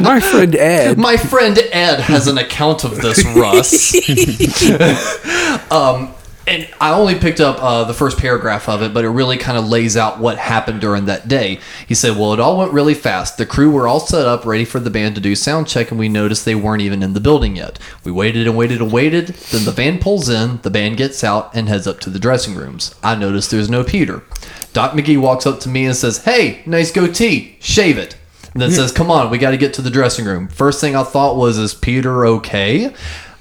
My 0.00 0.20
friend 0.20 0.54
Ed. 0.54 0.98
My 0.98 1.16
friend 1.16 1.58
Ed 1.72 2.00
has 2.00 2.26
an 2.28 2.38
account 2.38 2.84
of 2.84 3.00
this, 3.00 3.24
Russ. 3.24 3.94
um, 5.70 6.14
and 6.46 6.68
I 6.80 6.92
only 6.92 7.16
picked 7.16 7.40
up 7.40 7.60
uh, 7.60 7.84
the 7.84 7.94
first 7.94 8.18
paragraph 8.18 8.68
of 8.68 8.80
it, 8.82 8.94
but 8.94 9.04
it 9.04 9.08
really 9.08 9.36
kind 9.36 9.58
of 9.58 9.66
lays 9.66 9.96
out 9.96 10.20
what 10.20 10.38
happened 10.38 10.80
during 10.80 11.06
that 11.06 11.26
day. 11.26 11.58
He 11.86 11.94
said, 11.94 12.16
Well, 12.16 12.32
it 12.32 12.40
all 12.40 12.58
went 12.58 12.72
really 12.72 12.94
fast. 12.94 13.36
The 13.36 13.46
crew 13.46 13.70
were 13.70 13.88
all 13.88 14.00
set 14.00 14.26
up, 14.26 14.46
ready 14.46 14.64
for 14.64 14.78
the 14.78 14.90
band 14.90 15.16
to 15.16 15.20
do 15.20 15.34
sound 15.34 15.66
check, 15.66 15.90
and 15.90 15.98
we 15.98 16.08
noticed 16.08 16.44
they 16.44 16.54
weren't 16.54 16.82
even 16.82 17.02
in 17.02 17.14
the 17.14 17.20
building 17.20 17.56
yet. 17.56 17.78
We 18.04 18.12
waited 18.12 18.46
and 18.46 18.56
waited 18.56 18.80
and 18.80 18.92
waited. 18.92 19.28
Then 19.28 19.64
the 19.64 19.72
van 19.72 19.98
pulls 19.98 20.28
in, 20.28 20.60
the 20.62 20.70
band 20.70 20.96
gets 20.98 21.24
out, 21.24 21.54
and 21.54 21.68
heads 21.68 21.86
up 21.86 21.98
to 22.00 22.10
the 22.10 22.20
dressing 22.20 22.54
rooms. 22.54 22.94
I 23.02 23.16
noticed 23.16 23.50
there's 23.50 23.70
no 23.70 23.82
Peter. 23.82 24.22
Doc 24.72 24.92
McGhee 24.92 25.20
walks 25.20 25.46
up 25.46 25.58
to 25.60 25.68
me 25.68 25.86
and 25.86 25.96
says, 25.96 26.24
Hey, 26.24 26.62
nice 26.64 26.92
goatee, 26.92 27.56
shave 27.60 27.98
it. 27.98 28.16
And 28.52 28.62
then 28.62 28.70
says, 28.70 28.92
Come 28.92 29.10
on, 29.10 29.30
we 29.30 29.38
got 29.38 29.50
to 29.50 29.58
get 29.58 29.74
to 29.74 29.82
the 29.82 29.90
dressing 29.90 30.24
room. 30.24 30.48
First 30.48 30.80
thing 30.80 30.94
I 30.94 31.02
thought 31.02 31.36
was, 31.36 31.58
Is 31.58 31.74
Peter 31.74 32.24
okay? 32.26 32.94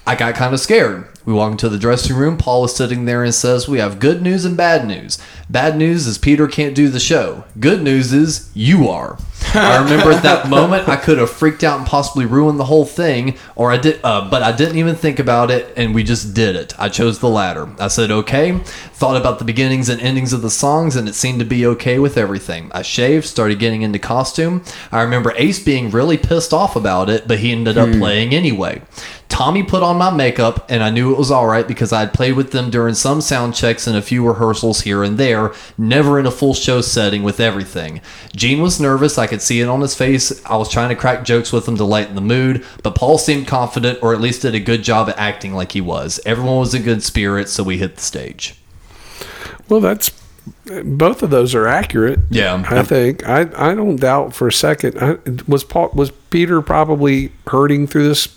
I 0.08 0.16
got 0.16 0.36
kind 0.36 0.54
of 0.54 0.60
scared. 0.60 1.08
We 1.26 1.34
walk 1.34 1.52
into 1.52 1.70
the 1.70 1.80
dressing 1.80 2.16
room. 2.16 2.38
Paul 2.38 2.66
is 2.66 2.76
sitting 2.76 3.06
there 3.06 3.24
and 3.24 3.34
says, 3.34 3.68
We 3.68 3.80
have 3.80 4.00
good 4.00 4.22
news 4.22 4.46
and 4.46 4.56
bad 4.56 4.88
news. 4.88 5.18
Bad 5.50 5.78
news 5.78 6.06
is 6.06 6.18
Peter 6.18 6.48
can't 6.48 6.76
do 6.76 6.88
the 6.88 7.00
show. 7.00 7.44
Good 7.60 7.82
news 7.82 8.14
is 8.14 8.50
you 8.54 8.88
are. 8.88 9.18
I 9.54 9.78
remember 9.84 10.12
at 10.12 10.24
that 10.24 10.50
moment 10.50 10.90
I 10.90 10.98
could 10.98 11.18
have 11.18 11.30
freaked 11.30 11.64
out 11.64 11.80
and 11.80 11.88
possibly 11.88 12.26
ruined 12.26 12.60
the 12.60 12.66
whole 12.66 12.86
thing, 12.86 13.38
or 13.56 13.72
I 13.72 13.78
did, 13.78 14.00
uh, 14.04 14.30
but 14.30 14.44
I 14.44 14.52
didn't 14.52 14.78
even 14.78 14.96
think 14.96 15.20
about 15.20 15.50
it, 15.50 15.74
and 15.78 15.96
we 15.96 16.04
just 16.04 16.34
did 16.34 16.56
it. 16.56 16.78
I 16.80 16.90
chose 16.90 17.20
the 17.20 17.30
latter. 17.30 17.70
I 17.80 17.88
said 17.88 18.12
okay, 18.12 18.58
thought 18.60 19.18
about 19.18 19.40
the 19.40 19.46
beginnings 19.46 19.88
and 19.90 20.02
endings 20.02 20.34
of 20.34 20.42
the 20.42 20.50
songs, 20.50 20.96
and 20.96 21.08
it 21.08 21.16
seemed 21.16 21.40
to 21.40 21.46
be 21.46 21.66
okay 21.68 22.00
with 22.00 22.18
everything. 22.18 22.72
I 22.74 22.82
shaved, 22.82 23.26
started 23.26 23.60
getting 23.60 23.82
into 23.82 24.00
costume. 24.00 24.64
I 24.92 25.02
remember 25.02 25.34
Ace 25.38 25.64
being 25.64 25.90
really 25.90 26.18
pissed 26.18 26.54
off 26.54 26.76
about 26.76 27.10
it, 27.10 27.28
but 27.28 27.40
he 27.40 27.52
ended 27.52 27.78
up 27.78 27.90
playing 27.92 28.34
anyway. 28.34 28.82
Tommy 29.30 29.64
put 29.64 29.84
on 29.84 29.98
my 29.98 30.12
makeup, 30.12 30.66
and 30.70 30.84
I 30.84 30.90
knew 30.90 31.15
it 31.16 31.18
was 31.18 31.32
all 31.32 31.48
right 31.48 31.68
because 31.68 31.92
I 31.92 32.02
had 32.02 32.14
played 32.14 32.36
with 32.36 32.52
them 32.52 32.70
during 32.70 32.94
some 32.94 33.22
sound 33.22 33.56
checks 33.56 33.88
and 33.88 33.96
a 33.96 34.02
few 34.02 34.28
rehearsals 34.28 34.82
here 34.82 35.02
and 35.02 35.18
there, 35.18 35.54
never 35.78 36.20
in 36.20 36.26
a 36.26 36.32
full 36.32 36.54
show 36.54 36.82
setting 36.82 37.24
with 37.24 37.40
everything. 37.40 38.02
Gene 38.36 38.62
was 38.62 38.80
nervous, 38.80 39.18
I 39.18 39.28
could 39.28 39.42
see 39.42 39.62
it 39.62 39.70
on 39.70 39.82
his 39.82 39.96
face. 39.96 40.46
I 40.46 40.58
was 40.58 40.70
trying 40.70 40.90
to 40.90 40.96
crack 40.96 41.24
jokes 41.24 41.54
with 41.54 41.68
him 41.68 41.78
to 41.78 41.86
lighten 41.86 42.16
the 42.16 42.22
mood, 42.22 42.66
but 42.84 42.96
Paul 42.96 43.18
seemed 43.18 43.48
confident 43.48 44.00
or 44.04 44.14
at 44.14 44.22
least 44.22 44.42
did 44.42 44.56
a 44.56 44.60
good 44.60 44.84
job 44.84 45.10
at 45.10 45.18
acting 45.18 45.54
like 45.54 45.72
he 45.72 45.82
was. 45.82 46.20
Everyone 46.26 46.60
was 46.60 46.76
in 46.76 46.84
good 46.84 47.02
spirits, 47.02 47.54
so 47.54 47.64
we 47.64 47.78
hit 47.78 47.96
the 47.96 48.02
stage. 48.02 48.60
Well, 49.70 49.80
that's 49.80 50.12
both 50.84 51.24
of 51.24 51.30
those 51.30 51.56
are 51.56 51.68
accurate. 51.68 52.20
Yeah. 52.30 52.64
I 52.68 52.84
think 52.84 53.28
I 53.28 53.48
I 53.56 53.74
don't 53.74 53.96
doubt 53.96 54.34
for 54.34 54.48
a 54.48 54.54
second. 54.54 54.98
I, 55.02 55.18
was 55.48 55.64
Paul 55.64 55.92
was 55.94 56.12
Peter 56.30 56.62
probably 56.62 57.32
hurting 57.48 57.88
through 57.88 58.08
this 58.08 58.36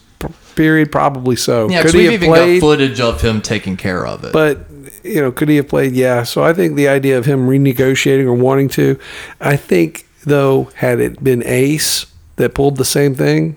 period? 0.59 0.93
Probably 0.93 1.37
so. 1.37 1.71
Yeah, 1.71 1.83
could 1.83 1.93
he 1.95 1.99
we've 2.01 2.11
have 2.13 2.23
even 2.23 2.29
played? 2.29 2.61
got 2.61 2.67
footage 2.67 3.01
of 3.01 3.23
him 3.23 3.41
taking 3.41 3.77
care 3.79 4.07
of 4.07 4.25
it. 4.25 4.33
But 4.35 4.67
you 5.03 5.23
know, 5.23 5.33
could 5.33 5.49
he 5.49 5.57
have 5.57 5.69
played? 5.69 5.93
Yeah. 5.95 6.25
So 6.25 6.43
I 6.45 6.53
think 6.53 6.75
the 6.77 6.89
idea 6.89 7.17
of 7.17 7.25
him 7.25 7.47
renegotiating 7.49 8.25
or 8.27 8.35
wanting 8.35 8.69
to, 8.71 8.99
I 9.41 9.57
think 9.57 10.07
though, 10.25 10.65
had 10.75 11.01
it 11.01 11.25
been 11.25 11.43
Ace 11.47 12.07
that 12.37 12.55
pulled 12.55 12.77
the 12.77 12.85
same 12.85 13.15
thing, 13.15 13.57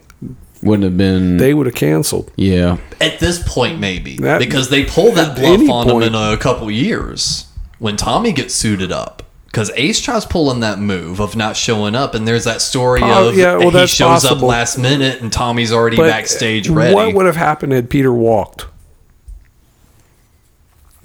Wouldn't 0.63 0.83
have 0.83 0.97
been. 0.97 1.37
they 1.37 1.53
would 1.53 1.65
have 1.65 1.75
canceled. 1.75 2.31
yeah. 2.37 2.77
At 3.01 3.19
this 3.19 3.41
point, 3.45 3.79
maybe 3.79 4.17
That- 4.17 4.39
because 4.39 4.69
they 4.69 4.85
pull 4.85 5.11
that 5.13 5.35
bluff 5.35 5.59
any 5.59 5.69
on 5.69 5.89
him 5.89 6.01
in 6.03 6.15
a 6.15 6.37
couple 6.37 6.69
years 6.71 7.45
when 7.79 7.97
Tommy 7.97 8.31
gets 8.31 8.53
suited 8.53 8.91
up. 8.91 9.20
Because 9.51 9.69
Ace 9.75 9.99
tries 9.99 10.25
pulling 10.25 10.61
that 10.61 10.79
move 10.79 11.19
of 11.19 11.35
not 11.35 11.57
showing 11.57 11.93
up, 11.93 12.15
and 12.15 12.25
there's 12.25 12.45
that 12.45 12.61
story 12.61 13.01
Oh, 13.03 13.29
of 13.29 13.35
yeah, 13.37 13.57
well, 13.57 13.69
he 13.69 13.71
that's 13.71 13.91
shows 13.91 14.23
up 14.23 14.41
last 14.41 14.77
minute 14.77 15.21
and 15.21 15.31
Tommy's 15.31 15.73
already 15.73 15.97
But 15.97 16.07
backstage 16.09 16.69
ready. 16.69 16.95
What 16.95 17.13
would 17.13 17.25
have 17.25 17.35
happened 17.35 17.73
had 17.73 17.89
Peter 17.89 18.13
walked? 18.13 18.65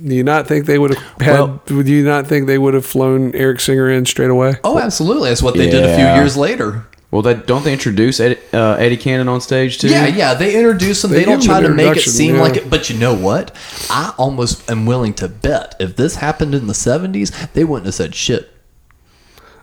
Do 0.01 0.15
you 0.15 0.23
not 0.23 0.47
think 0.47 0.67
they 0.67 0.79
would 0.79 0.95
have 0.95 1.03
had? 1.21 1.41
Well- 1.41 1.63
would 1.71 1.89
you 1.89 2.05
not 2.05 2.29
think 2.29 2.47
they 2.47 2.59
would 2.59 2.75
have 2.75 2.87
flown 2.87 3.35
Eric 3.35 3.59
Singer 3.61 3.91
in 3.91 4.07
straight 4.07 4.31
away? 4.31 4.55
oh, 4.63 4.79
absolutely! 4.79 5.31
That's 5.31 5.43
what 5.43 5.57
they 5.57 5.69
did 5.69 5.85
a 5.85 5.97
few 5.97 6.05
years 6.07 6.37
later. 6.37 6.87
Well, 7.17 7.23
they, 7.23 7.33
don't 7.33 7.65
they 7.65 7.73
introduce 7.73 8.21
Eddie, 8.21 8.39
uh, 8.53 8.75
Eddie 8.75 8.99
Kanon 8.99 9.27
on 9.27 9.41
stage 9.41 9.79
too? 9.79 9.89
Yeah, 9.89 10.07
yeah. 10.07 10.35
They 10.35 10.55
introduce 10.55 11.03
him. 11.03 11.13
They, 11.13 11.21
They 11.21 11.25
don't 11.25 11.43
try 11.43 11.63
to 11.63 11.71
make 11.71 11.97
it 11.97 12.03
seem 12.03 12.35
yeah. 12.35 12.43
like 12.43 12.59
it. 12.59 12.69
But 12.69 12.91
you 12.91 12.99
know 12.99 13.15
what? 13.15 13.57
I 13.89 14.13
almost 14.19 14.71
am 14.71 14.85
willing 14.85 15.15
to 15.15 15.27
bet 15.27 15.77
if 15.81 15.97
this 15.97 16.17
happened 16.17 16.55
in 16.55 16.67
the 16.67 16.75
'70s, 16.75 17.53
they 17.55 17.65
wouldn't 17.65 17.87
have 17.87 17.95
said 17.95 18.15
shit. 18.15 18.53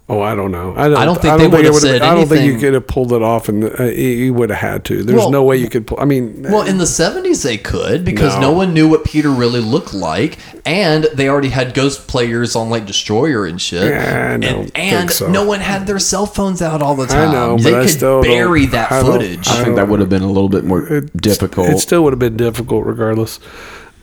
Oh, 0.09 0.19
I 0.21 0.35
don't 0.35 0.51
know. 0.51 0.73
I 0.75 0.89
don't, 0.89 0.97
I 0.97 1.05
don't 1.05 1.21
think 1.21 1.37
they 1.37 1.45
it 1.45 1.51
would 1.51 1.63
have 1.63 1.73
would've- 1.75 1.87
said 1.89 2.01
I 2.01 2.13
don't 2.13 2.27
think 2.27 2.43
you 2.45 2.59
could 2.59 2.73
have 2.73 2.85
pulled 2.85 3.13
it 3.13 3.21
off, 3.21 3.47
and 3.47 3.63
uh, 3.79 3.85
you 3.85 4.33
would 4.33 4.49
have 4.49 4.59
had 4.59 4.85
to. 4.85 5.01
There's 5.01 5.17
Well- 5.17 5.31
no 5.31 5.43
way 5.43 5.55
you 5.55 5.69
could. 5.69 5.87
Pull, 5.87 5.97
I 5.97 6.03
mean, 6.03 6.43
Well, 6.43 6.63
in 6.67 6.77
the 6.77 6.85
70s 6.85 7.41
they 7.41 7.57
could 7.57 8.03
because 8.03 8.35
No. 8.35 8.41
no. 8.41 8.51
one 8.51 8.73
knew 8.73 8.89
what 8.89 9.05
Peter 9.05 9.29
really 9.29 9.61
looked 9.61 9.93
like 9.93 10.37
and 10.65 11.05
they 11.13 11.29
already 11.29 11.49
had 11.49 11.73
ghost 11.73 12.07
players 12.07 12.53
on 12.53 12.69
like 12.69 12.85
Destroyer 12.85 13.45
and 13.45 13.61
shit. 13.61 13.83
Yeah, 13.91 14.31
I 14.33 14.37
don't 14.37 14.43
and 14.43 14.73
think 14.73 14.77
and 14.77 15.09
so. 15.09 15.31
no 15.31 15.45
one 15.45 15.61
had 15.61 15.87
their 15.87 15.99
cell 15.99 16.25
phones 16.25 16.61
out 16.61 16.81
all 16.81 16.95
the 16.95 17.03
I 17.05 17.07
time. 17.07 17.31
know, 17.31 17.57
they 17.57 17.71
but 17.71 17.79
I 17.79 17.83
could 17.85 17.89
still 17.93 18.21
bury 18.21 18.65
that 18.67 18.91
I 18.91 19.01
footage. 19.01 19.47
I 19.47 19.63
think 19.63 19.77
that 19.77 19.87
would 19.87 20.01
have 20.01 20.09
been 20.09 20.21
a 20.21 20.27
little 20.27 20.49
bit 20.49 20.65
more 20.65 20.99
difficult. 21.15 21.69
it 21.69 21.79
still 21.79 22.03
would 22.03 22.11
have 22.11 22.19
been 22.19 22.35
difficult 22.35 22.85
regardless. 22.85 23.39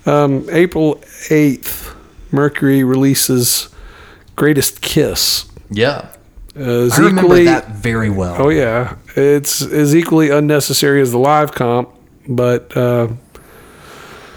Um, 0.06 0.46
April 0.50 0.98
eighth, 1.28 1.94
Mercury 2.32 2.82
releases 2.84 3.68
"Greatest 4.34 4.80
Kiss." 4.80 5.44
Yeah. 5.70 6.08
Uh, 6.56 6.86
it's 6.86 6.98
I 6.98 7.02
remember 7.02 7.22
equally- 7.22 7.44
that 7.44 7.68
very 7.76 8.10
well. 8.10 8.36
Oh 8.38 8.48
yeah, 8.48 8.96
it's 9.14 9.62
as 9.62 9.94
equally 9.94 10.30
unnecessary 10.30 11.00
as 11.00 11.12
the 11.12 11.18
live 11.18 11.52
comp, 11.52 11.90
but 12.28 12.76
uh, 12.76 13.08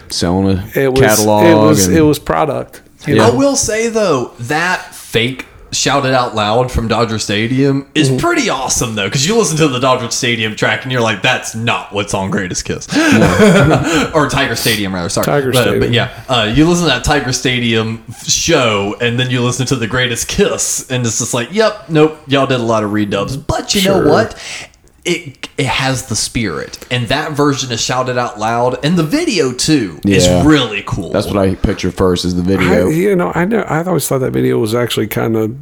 Selling 0.09 0.57
a 0.57 0.71
it 0.79 0.91
was 0.91 0.99
catalog. 1.01 1.45
it 1.45 1.55
was 1.55 1.87
and, 1.87 1.97
it 1.97 2.01
was 2.01 2.19
product. 2.19 2.81
Yeah. 3.07 3.27
I 3.27 3.29
will 3.31 3.55
say 3.55 3.89
though, 3.89 4.27
that 4.41 4.93
fake 4.93 5.47
Shout 5.73 6.05
It 6.05 6.13
Out 6.13 6.35
Loud 6.35 6.71
from 6.71 6.87
Dodger 6.87 7.19
Stadium 7.19 7.89
is 7.95 8.09
Mm-hmm. 8.09 8.17
pretty 8.19 8.49
awesome 8.49 8.95
though, 8.95 9.07
because 9.07 9.25
you 9.27 9.37
listen 9.37 9.57
to 9.57 9.67
the 9.67 9.79
Dodger 9.79 10.09
Stadium 10.11 10.55
track 10.55 10.83
and 10.83 10.91
you're 10.91 11.01
like, 11.01 11.21
that's 11.21 11.55
not 11.55 11.91
what's 11.91 12.13
on 12.13 12.29
Greatest 12.31 12.65
Kiss, 12.65 12.87
or 14.13 14.29
Tiger 14.29 14.55
Stadium 14.55 14.93
rather. 14.93 15.09
Sorry, 15.09 15.25
Tiger 15.25 15.51
but, 15.51 15.61
Stadium. 15.61 15.79
But 15.79 15.91
yeah, 15.91 16.23
uh, 16.29 16.53
you 16.55 16.67
listen 16.67 16.85
to 16.85 16.89
that 16.91 17.03
Tiger 17.03 17.33
Stadium 17.33 18.03
show 18.27 18.95
and 19.01 19.19
then 19.19 19.29
you 19.29 19.41
listen 19.41 19.65
to 19.67 19.75
the 19.75 19.87
Greatest 19.87 20.27
Kiss, 20.27 20.89
and 20.91 21.05
it's 21.05 21.19
just 21.19 21.33
like, 21.33 21.51
yep, 21.51 21.89
nope, 21.89 22.17
y'all 22.27 22.45
did 22.47 22.59
a 22.59 22.63
lot 22.63 22.83
of 22.83 22.91
redubs, 22.91 23.41
but 23.45 23.73
you 23.73 23.81
Sure. 23.81 24.03
know 24.03 24.09
what? 24.11 24.69
It, 25.05 25.49
it 25.57 25.65
has 25.65 26.07
the 26.07 26.15
spirit, 26.15 26.87
and 26.89 27.07
that 27.09 27.33
version 27.33 27.71
is 27.73 27.81
Shout 27.81 28.07
It 28.07 28.17
Out 28.17 28.39
Loud, 28.39 28.83
and 28.85 28.97
the 28.97 29.03
video 29.03 29.51
too 29.51 29.99
Yeah. 30.05 30.15
is 30.15 30.45
really 30.45 30.81
cool. 30.85 31.09
That's 31.11 31.27
what 31.27 31.37
I 31.37 31.55
picture 31.55 31.91
first 31.91 32.23
is 32.23 32.35
the 32.41 32.41
I, 32.53 32.57
video. 32.57 32.87
you 32.87 33.13
know, 33.15 33.31
I 33.35 33.43
know. 33.43 33.61
I 33.63 33.83
always 33.83 34.07
thought 34.07 34.19
that 34.19 34.31
video 34.31 34.57
was 34.59 34.73
actually 34.73 35.07
kind 35.07 35.35
of. 35.35 35.57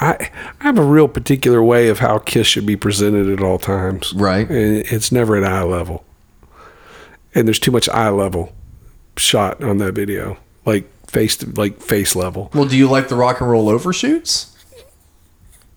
I 0.00 0.30
I 0.60 0.64
have 0.64 0.78
a 0.78 0.82
real 0.84 1.08
particular 1.08 1.62
way 1.62 1.88
of 1.88 1.98
how 1.98 2.18
Kiss 2.18 2.46
should 2.46 2.64
be 2.64 2.76
presented 2.76 3.28
at 3.28 3.42
all 3.44 3.58
times. 3.58 4.14
Right. 4.14 4.48
And 4.48 4.78
it's 4.90 5.12
never 5.12 5.36
at 5.36 5.44
eye 5.44 5.62
level. 5.62 6.04
And 7.34 7.46
there's 7.46 7.58
too 7.58 7.70
much 7.72 7.88
eye 7.90 8.08
level 8.08 8.54
shot 9.18 9.62
on 9.62 9.76
that 9.78 9.92
video, 9.92 10.38
like 10.64 10.90
face 11.06 11.36
to, 11.38 11.50
like 11.50 11.80
face 11.82 12.16
level. 12.16 12.50
Well, 12.54 12.64
do 12.64 12.76
you 12.78 12.88
like 12.88 13.08
the 13.08 13.14
rock 13.16 13.42
and 13.42 13.50
roll 13.50 13.68
overshoots? 13.68 14.55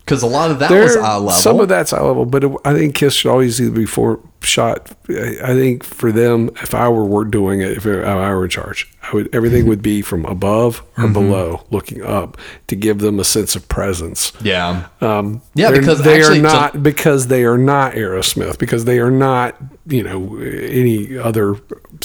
Because 0.09 0.23
a 0.23 0.27
lot 0.27 0.49
of 0.49 0.57
that 0.59 0.71
was 0.71 0.95
There- 0.95 1.03
eye 1.03 1.15
level. 1.17 1.29
Some 1.31 1.59
of 1.59 1.67
that's 1.69 1.93
eye 1.93 2.01
level, 2.01 2.25
but 2.25 2.43
it, 2.43 2.51
I 2.65 2.73
think 2.73 2.95
Kiss 2.95 3.13
should 3.13 3.29
always 3.29 3.61
either 3.61 3.71
be 3.71 3.85
for 3.85 4.19
shot. 4.41 4.89
I, 5.09 5.35
I 5.43 5.53
think 5.53 5.83
for 5.83 6.11
them, 6.11 6.49
if 6.63 6.73
I 6.73 6.87
were 6.89 7.25
doing 7.25 7.61
it, 7.61 7.71
if 7.77 7.85
I 7.85 7.89
were 8.33 8.45
in 8.45 8.49
charge, 8.49 8.89
I 9.03 9.13
would 9.15 9.29
everything 9.35 9.67
would 9.67 9.81
be 9.81 10.01
from 10.01 10.25
above 10.25 10.81
or 10.97 11.03
Mm-hmm. 11.03 11.13
below, 11.13 11.65
looking 11.71 12.03
up 12.03 12.37
to 12.67 12.75
give 12.75 12.99
them 12.99 13.19
a 13.19 13.23
sense 13.23 13.55
of 13.55 13.67
presence. 13.69 14.31
yeah. 14.41 14.87
Um, 15.01 15.41
Yeah, 15.55 15.71
because 15.71 16.01
they 16.03 16.19
actually 16.19 16.39
are 16.39 16.43
not 16.43 16.81
because 16.83 17.27
they 17.27 17.43
are 17.45 17.57
not 17.57 17.93
Aerosmith 17.93 18.57
because 18.57 18.85
they 18.85 18.99
are 18.99 19.11
not 19.11 19.55
you 19.87 20.03
know 20.03 20.37
any 20.39 21.17
other 21.17 21.55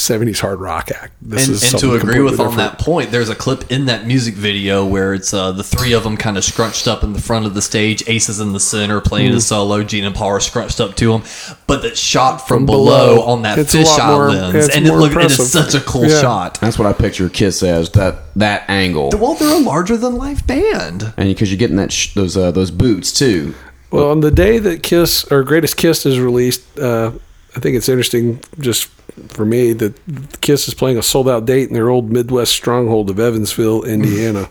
'70s 0.08 0.40
hard 0.40 0.60
rock 0.60 0.90
act. 0.90 1.12
This 1.22 1.46
and, 1.46 1.54
is 1.56 1.62
and 1.72 1.78
to 1.80 1.94
agree 1.94 2.20
with 2.20 2.36
completely 2.36 2.52
on 2.52 2.56
that 2.58 2.78
point, 2.78 3.10
there's 3.10 3.28
a 3.28 3.34
clip 3.34 3.70
in 3.70 3.86
that 3.86 4.06
music 4.06 4.34
video 4.34 4.84
where 4.84 5.14
it's 5.14 5.32
uh, 5.34 5.52
the 5.52 5.62
three 5.64 5.92
of 5.92 6.02
them 6.04 6.16
kind 6.16 6.36
of 6.38 6.44
scrunched 6.44 6.86
up 6.88 7.02
in 7.02 7.12
the 7.12 7.20
front 7.20 7.46
of 7.46 7.54
the 7.54 7.62
stage. 7.62 8.02
Ace 8.08 8.28
is 8.28 8.40
in 8.40 8.52
the 8.52 8.60
center 8.60 9.00
playing 9.00 9.32
Mm. 9.32 9.36
a 9.36 9.40
solo. 9.40 9.82
Gene 9.82 10.04
and 10.04 10.14
Paul 10.14 10.28
are 10.30 10.40
scrunched 10.40 10.80
up 10.80 10.94
to 10.96 11.12
him, 11.14 11.22
but 11.66 11.82
that 11.82 11.96
shot 11.96 12.38
from, 12.46 12.58
From 12.58 12.66
below, 12.66 13.14
below. 13.16 13.22
on 13.26 13.42
that 13.42 13.58
It's 13.58 13.74
a 13.74 13.78
fisheye 13.78 14.06
more- 14.06 14.28
lens, 14.30 14.54
it's 14.66 14.76
and 14.76 14.86
it 14.86 14.88
more 14.90 15.00
look 15.00 15.16
it 15.16 15.30
is 15.30 15.50
such 15.50 15.74
a 15.74 15.80
cool 15.80 16.06
Yeah. 16.06 16.20
shot. 16.20 16.58
That's 16.60 16.78
what 16.78 16.86
I 16.86 16.92
picture 16.92 17.28
Kiss 17.28 17.62
as 17.62 17.90
that 17.90 18.16
that 18.36 18.64
angle, 18.68 19.10
Well, 19.18 19.34
they're 19.34 19.54
a 19.54 19.58
larger 19.58 19.96
than 19.96 20.16
life 20.16 20.46
band. 20.46 21.12
and 21.16 21.28
because 21.28 21.50
you're 21.50 21.58
getting 21.58 21.76
that 21.76 21.92
sh- 21.92 22.14
those 22.14 22.36
uh, 22.36 22.50
those 22.50 22.70
boots 22.70 23.12
too. 23.12 23.54
Well, 23.90 24.10
on 24.10 24.20
the 24.20 24.30
day 24.32 24.58
that 24.58 24.82
Kiss 24.82 25.24
or 25.30 25.44
Greatest 25.44 25.76
Kiss 25.76 26.04
is 26.04 26.18
released, 26.18 26.62
uh, 26.80 27.12
I 27.56 27.60
think 27.60 27.76
it's 27.76 27.88
interesting 27.88 28.40
just 28.58 28.88
for 29.28 29.44
me 29.44 29.72
that 29.74 29.94
Kiss 30.40 30.68
is 30.68 30.74
playing 30.74 30.98
a 30.98 31.02
sold 31.02 31.28
out 31.28 31.44
date 31.44 31.68
in 31.68 31.74
their 31.74 31.88
old 31.88 32.10
Midwest 32.10 32.52
stronghold 32.52 33.10
of 33.10 33.18
Evansville, 33.18 33.82
Indiana. 33.84 34.48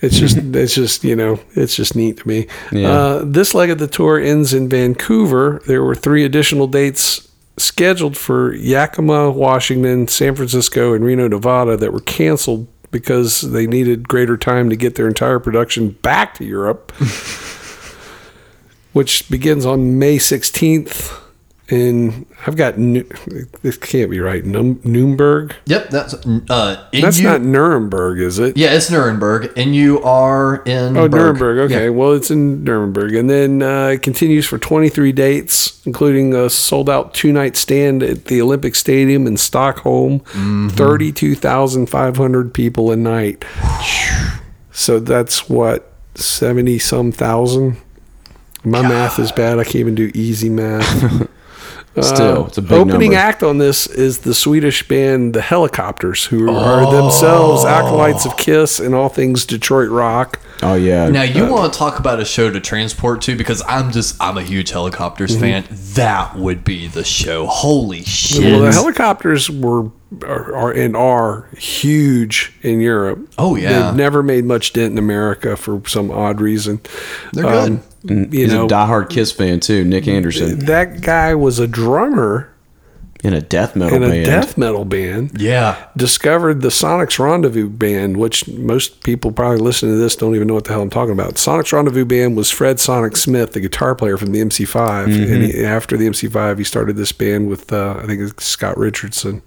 It's 0.00 0.16
just, 0.16 0.36
it's 0.36 0.74
just, 0.74 1.02
you 1.02 1.16
know, 1.16 1.40
it's 1.54 1.74
just 1.74 1.96
neat 1.96 2.18
to 2.18 2.28
me. 2.28 2.46
Yeah. 2.70 2.88
Uh, 2.88 3.22
this 3.24 3.52
leg 3.52 3.70
of 3.70 3.78
the 3.78 3.88
tour 3.88 4.18
ends 4.20 4.54
in 4.54 4.68
Vancouver. 4.68 5.60
There 5.66 5.82
were 5.82 5.96
three 5.96 6.24
additional 6.24 6.68
dates 6.68 7.28
scheduled 7.56 8.16
for 8.16 8.54
Yakima, 8.54 9.32
Washington, 9.32 10.06
San 10.06 10.36
Francisco, 10.36 10.94
and 10.94 11.04
Reno, 11.04 11.26
Nevada 11.26 11.76
that 11.76 11.92
were 11.92 11.98
canceled 12.00 12.68
because 12.92 13.40
they 13.40 13.66
needed 13.66 14.08
greater 14.08 14.36
time 14.36 14.70
to 14.70 14.76
get 14.76 14.94
their 14.94 15.08
entire 15.08 15.40
production 15.40 15.90
back 15.90 16.34
to 16.34 16.44
Europe 16.44 16.92
which 18.92 19.28
begins 19.28 19.66
on 19.66 19.98
May 19.98 20.16
16th 20.16 21.27
in 21.68 22.24
I've 22.46 22.56
got 22.56 22.76
this 22.76 23.76
can't 23.76 24.10
be 24.10 24.20
right. 24.20 24.44
Num- 24.44 24.80
Nuremberg. 24.84 25.54
Yep, 25.66 25.90
that's 25.90 26.14
uh. 26.48 26.88
That's 26.92 27.18
you- 27.18 27.24
not 27.28 27.42
Nuremberg, 27.42 28.20
is 28.20 28.38
it? 28.38 28.56
Yeah, 28.56 28.72
it's 28.74 28.90
Nuremberg, 28.90 29.52
and 29.56 29.74
you 29.74 30.00
are 30.02 30.62
in. 30.64 30.96
Oh, 30.96 31.08
Berg. 31.08 31.12
Nuremberg. 31.20 31.58
Okay. 31.70 31.84
Yeah. 31.84 31.90
Well, 31.90 32.12
it's 32.12 32.30
in 32.30 32.64
Nuremberg. 32.64 33.14
And 33.14 33.28
then 33.28 33.62
uh, 33.62 33.88
it 33.88 34.02
continues 34.02 34.46
for 34.46 34.56
23 34.58 35.12
dates, 35.12 35.84
including 35.86 36.34
a 36.34 36.48
sold 36.48 36.88
out 36.88 37.12
two 37.12 37.32
night 37.32 37.56
stand 37.56 38.02
at 38.02 38.26
the 38.26 38.40
Olympic 38.40 38.74
Stadium 38.74 39.26
in 39.26 39.36
Stockholm. 39.36 40.20
Mm-hmm. 40.20 40.68
32,500 40.68 42.54
people 42.54 42.90
a 42.90 42.96
night. 42.96 43.44
So 44.72 45.00
that's 45.00 45.48
what, 45.48 45.92
70 46.14 46.78
some 46.78 47.12
thousand? 47.12 47.76
My 48.64 48.82
math 48.82 49.18
is 49.18 49.32
bad. 49.32 49.58
I 49.58 49.64
can't 49.64 49.76
even 49.76 49.94
do 49.94 50.10
easy 50.14 50.48
math. 50.48 51.28
Still, 52.00 52.46
it's 52.46 52.58
a 52.58 52.62
big 52.62 52.72
opening 52.72 53.10
number. 53.10 53.16
act 53.16 53.42
on 53.42 53.58
this 53.58 53.86
is 53.88 54.18
the 54.18 54.32
Swedish 54.32 54.86
band 54.86 55.34
The 55.34 55.40
Hellacopters, 55.40 56.26
who 56.28 56.48
are 56.48 56.92
themselves 56.92 57.64
acolytes 57.64 58.24
of 58.24 58.36
Kiss 58.36 58.78
and 58.78 58.94
all 58.94 59.08
things 59.08 59.44
Detroit 59.44 59.90
rock. 59.90 60.38
Oh 60.62 60.74
yeah. 60.74 61.08
Now 61.08 61.22
you 61.22 61.46
want 61.46 61.72
to 61.72 61.76
talk 61.78 61.98
about 61.98 62.20
a 62.20 62.24
show 62.24 62.50
to 62.50 62.60
transport 62.60 63.22
to 63.22 63.36
because 63.36 63.62
I'm 63.66 63.90
just 63.90 64.16
I'm 64.20 64.38
a 64.38 64.42
huge 64.42 64.70
Hellacopters 64.70 65.28
Mm-hmm. 65.36 65.40
fan. 65.40 65.64
That 65.94 66.36
would 66.36 66.62
be 66.64 66.86
the 66.88 67.04
show. 67.04 67.46
Holy 67.46 68.02
shit! 68.04 68.44
Well, 68.44 68.60
the 68.60 68.70
Hellacopters 68.70 69.50
were 69.50 69.90
are, 70.22 70.54
are 70.54 70.70
and 70.72 70.96
are 70.96 71.48
huge 71.58 72.52
in 72.62 72.80
Europe. 72.80 73.28
Oh, 73.38 73.56
yeah. 73.56 73.86
they've 73.88 73.96
never 73.96 74.22
made 74.22 74.44
much 74.44 74.72
dent 74.72 74.92
in 74.92 74.98
America 74.98 75.56
for 75.56 75.82
some 75.86 76.10
odd 76.10 76.40
reason. 76.40 76.80
They're 77.32 77.44
good. 77.44 77.82
You 78.04 78.26
He's 78.30 78.52
know, 78.52 78.66
a 78.66 78.68
diehard 78.68 79.10
Kiss 79.10 79.32
fan 79.32 79.60
too, 79.60 79.84
Nick 79.84 80.06
Andersson, 80.08 80.60
that 80.66 81.00
guy 81.02 81.34
was 81.34 81.58
a 81.58 81.66
drummer 81.66 82.50
in 83.24 83.34
a 83.34 83.40
death 83.40 83.74
metal 83.74 83.96
in 83.96 84.04
a 84.04 84.08
band. 84.10 84.24
death 84.26 84.56
metal 84.56 84.84
band. 84.84 85.40
yeah, 85.42 85.88
Discovered 85.96 86.60
the 86.62 86.68
Sonics 86.68 87.18
Rendezvous 87.18 87.68
band, 87.68 88.16
which 88.16 88.46
most 88.46 89.02
people 89.02 89.32
probably 89.32 89.58
listening 89.58 89.94
to 89.94 89.98
this 89.98 90.14
don't 90.14 90.36
even 90.36 90.46
know 90.46 90.54
what 90.54 90.64
the 90.64 90.70
hell 90.72 90.82
I'm 90.82 90.88
talking 90.90 91.12
about. 91.12 91.34
Sonics 91.34 91.72
Rendezvous 91.72 92.04
band 92.04 92.36
was 92.36 92.48
Fred 92.52 92.78
Sonic 92.78 93.16
Smith, 93.16 93.52
the 93.54 93.60
guitar 93.60 93.96
player 93.96 94.16
from 94.16 94.30
the 94.30 94.40
MC5, 94.40 95.04
and 95.06 95.12
Mm-hmm. 95.14 95.42
he, 95.58 95.64
after 95.64 95.96
the 95.96 96.06
MC5, 96.08 96.58
he 96.58 96.64
started 96.64 96.94
this 96.94 97.10
band 97.10 97.48
with 97.48 97.72
uh, 97.72 97.96
I 98.00 98.06
think 98.06 98.22
it's 98.22 98.44
Scott 98.44 98.78
Richardson. 98.78 99.42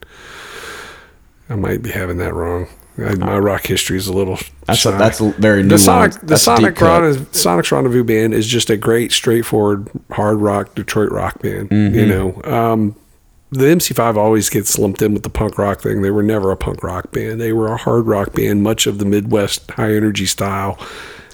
I 1.51 1.55
might 1.55 1.81
be 1.81 1.91
having 1.91 2.17
that 2.17 2.33
wrong. 2.33 2.67
I, 2.97 3.15
my 3.15 3.37
rock 3.37 3.65
history 3.65 3.97
is 3.97 4.07
a 4.07 4.13
little. 4.13 4.37
That's 4.67 4.85
a- 4.85 4.91
that's 4.91 5.19
a 5.21 5.31
very 5.31 5.63
new. 5.63 5.69
the 5.69 5.79
Sonic. 5.79 6.13
The 6.13 6.25
that's 6.27 6.43
Sonic. 6.43 6.79
Rendezvous, 6.79 7.25
Sonic's 7.33 7.71
Rendezvous 7.71 8.03
band 8.03 8.33
is 8.33 8.47
just 8.47 8.69
a 8.69 8.77
great, 8.77 9.11
straightforward 9.11 9.89
hard 10.11 10.37
rock 10.37 10.75
Detroit 10.75 11.11
rock 11.11 11.41
band. 11.41 11.69
Mm-hmm. 11.69 11.95
You 11.97 12.05
know, 12.05 12.41
um, 12.43 12.95
the 13.49 13.65
MC5 13.65 14.15
always 14.17 14.49
gets 14.49 14.77
lumped 14.77 15.01
in 15.01 15.13
with 15.13 15.23
the 15.23 15.29
punk 15.29 15.57
rock 15.57 15.81
thing. 15.81 16.01
They 16.01 16.11
were 16.11 16.23
never 16.23 16.51
a 16.51 16.57
punk 16.57 16.83
rock 16.83 17.11
band. 17.11 17.41
They 17.41 17.51
were 17.53 17.67
a 17.73 17.77
hard 17.77 18.07
rock 18.07 18.33
band, 18.33 18.63
much 18.63 18.87
of 18.87 18.97
the 18.99 19.05
Midwest 19.05 19.69
high 19.71 19.93
energy 19.93 20.25
style. 20.25 20.77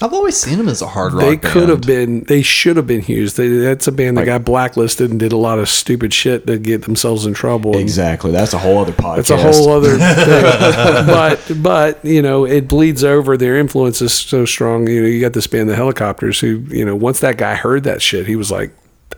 I've 0.01 0.13
always 0.13 0.37
seen 0.37 0.57
them 0.57 0.69
as 0.69 0.81
a 0.81 0.87
hard 0.87 1.13
rock. 1.13 1.23
they 1.25 1.37
could 1.37 1.69
have 1.69 1.81
been. 1.81 2.21
They 2.25 2.41
should 2.41 2.77
have 2.77 2.85
been 2.85 3.01
huge. 3.01 3.33
They, 3.33 3.47
that's 3.49 3.87
a 3.87 3.91
band 3.91 4.17
that 4.17 4.25
got 4.25 4.45
blacklisted 4.45 5.09
and 5.09 5.19
did 5.19 5.31
a 5.31 5.37
lot 5.37 5.59
of 5.59 5.69
stupid 5.69 6.13
shit 6.13 6.45
to 6.47 6.57
get 6.59 6.83
themselves 6.83 7.25
in 7.25 7.33
trouble. 7.33 7.75
Exactly. 7.77 8.31
That's 8.31 8.53
a 8.53 8.57
whole 8.57 8.77
other 8.77 8.91
podcast. 8.91 9.27
That's 9.27 9.31
a 9.31 9.37
whole 9.37 9.69
other 9.77 9.97
thing. 9.97 11.07
but 11.07 11.51
but 11.63 12.05
you 12.05 12.21
know 12.21 12.45
it 12.45 12.67
bleeds 12.67 13.03
over. 13.03 13.37
Their 13.37 13.57
influence 13.57 14.01
is 14.01 14.13
so 14.13 14.45
strong. 14.45 14.87
You 14.87 15.01
know 15.01 15.07
you 15.07 15.21
got 15.21 15.33
this 15.33 15.47
band, 15.47 15.69
the 15.69 15.75
Hellacopters, 15.75 16.39
who 16.39 16.63
you 16.75 16.85
know 16.85 16.95
once 16.95 17.19
that 17.21 17.37
guy 17.37 17.55
heard 17.55 17.83
that 17.85 18.01
shit, 18.01 18.27
he 18.27 18.35
was 18.35 18.51
like, 18.51 18.71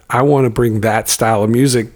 I 0.10 0.22
want 0.22 0.46
to 0.46 0.50
bring 0.50 0.82
that 0.82 1.10
style 1.10 1.44
of 1.44 1.50
music, 1.50 1.88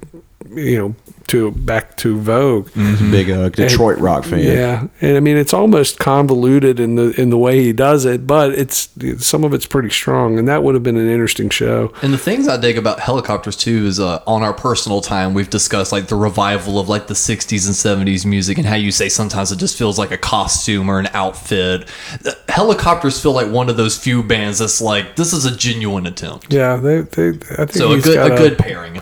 you 0.55 0.77
know, 0.77 0.95
to 1.27 1.51
back 1.51 1.97
to 1.97 2.19
vogue. 2.19 2.69
He's 2.73 3.01
a 3.01 3.11
big 3.11 3.29
uh, 3.29 3.49
Detroit 3.49 3.97
rock 3.99 4.23
fan. 4.25 4.39
Yeah, 4.39 4.87
and 5.01 5.17
I 5.17 5.19
mean 5.19 5.37
it's 5.37 5.53
almost 5.53 5.99
convoluted 5.99 6.79
in 6.79 6.95
the 6.95 7.19
in 7.19 7.29
the 7.29 7.37
way 7.37 7.63
he 7.63 7.73
does 7.73 8.05
it, 8.05 8.27
but 8.27 8.51
it's 8.51 8.89
some 9.17 9.43
of 9.43 9.53
it's 9.53 9.65
pretty 9.65 9.89
strong, 9.89 10.37
and 10.37 10.47
that 10.47 10.63
would 10.63 10.73
have 10.75 10.83
been 10.83 10.97
an 10.97 11.09
interesting 11.09 11.49
show. 11.49 11.93
And 12.01 12.13
the 12.13 12.17
things 12.17 12.47
I 12.47 12.57
dig 12.57 12.77
about 12.77 12.99
Hellacopters 12.99 13.57
too 13.59 13.85
is 13.85 13.99
uh, 13.99 14.21
on 14.27 14.43
our 14.43 14.53
personal 14.53 15.01
time 15.01 15.33
we've 15.33 15.49
discussed 15.49 15.91
like 15.91 16.07
the 16.07 16.15
revival 16.15 16.79
of 16.79 16.89
like 16.89 17.07
the 17.07 17.13
60s 17.13 17.65
and 17.67 18.07
70s 18.07 18.25
music 18.25 18.57
and 18.57 18.67
how 18.67 18.75
you 18.75 18.91
say 18.91 19.09
sometimes 19.09 19.51
it 19.51 19.59
just 19.59 19.77
feels 19.77 19.97
like 19.97 20.11
a 20.11 20.17
costume 20.17 20.89
or 20.89 20.99
an 20.99 21.07
outfit. 21.13 21.87
The 22.21 22.37
Hellacopters 22.47 23.21
feel 23.21 23.33
like 23.33 23.49
one 23.49 23.69
of 23.69 23.77
those 23.77 23.97
few 23.97 24.23
bands 24.23 24.59
that's 24.59 24.81
like 24.81 25.15
this 25.15 25.33
is 25.33 25.45
a 25.45 25.55
genuine 25.55 26.05
attempt. 26.05 26.51
Yeah, 26.53 26.75
they, 26.75 27.01
they 27.01 27.29
I 27.29 27.65
think 27.65 27.71
So 27.71 27.93
a 27.93 28.01
good 28.01 28.15
got 28.15 28.31
a 28.31 28.35
good 28.35 28.57
pairing. 28.57 29.01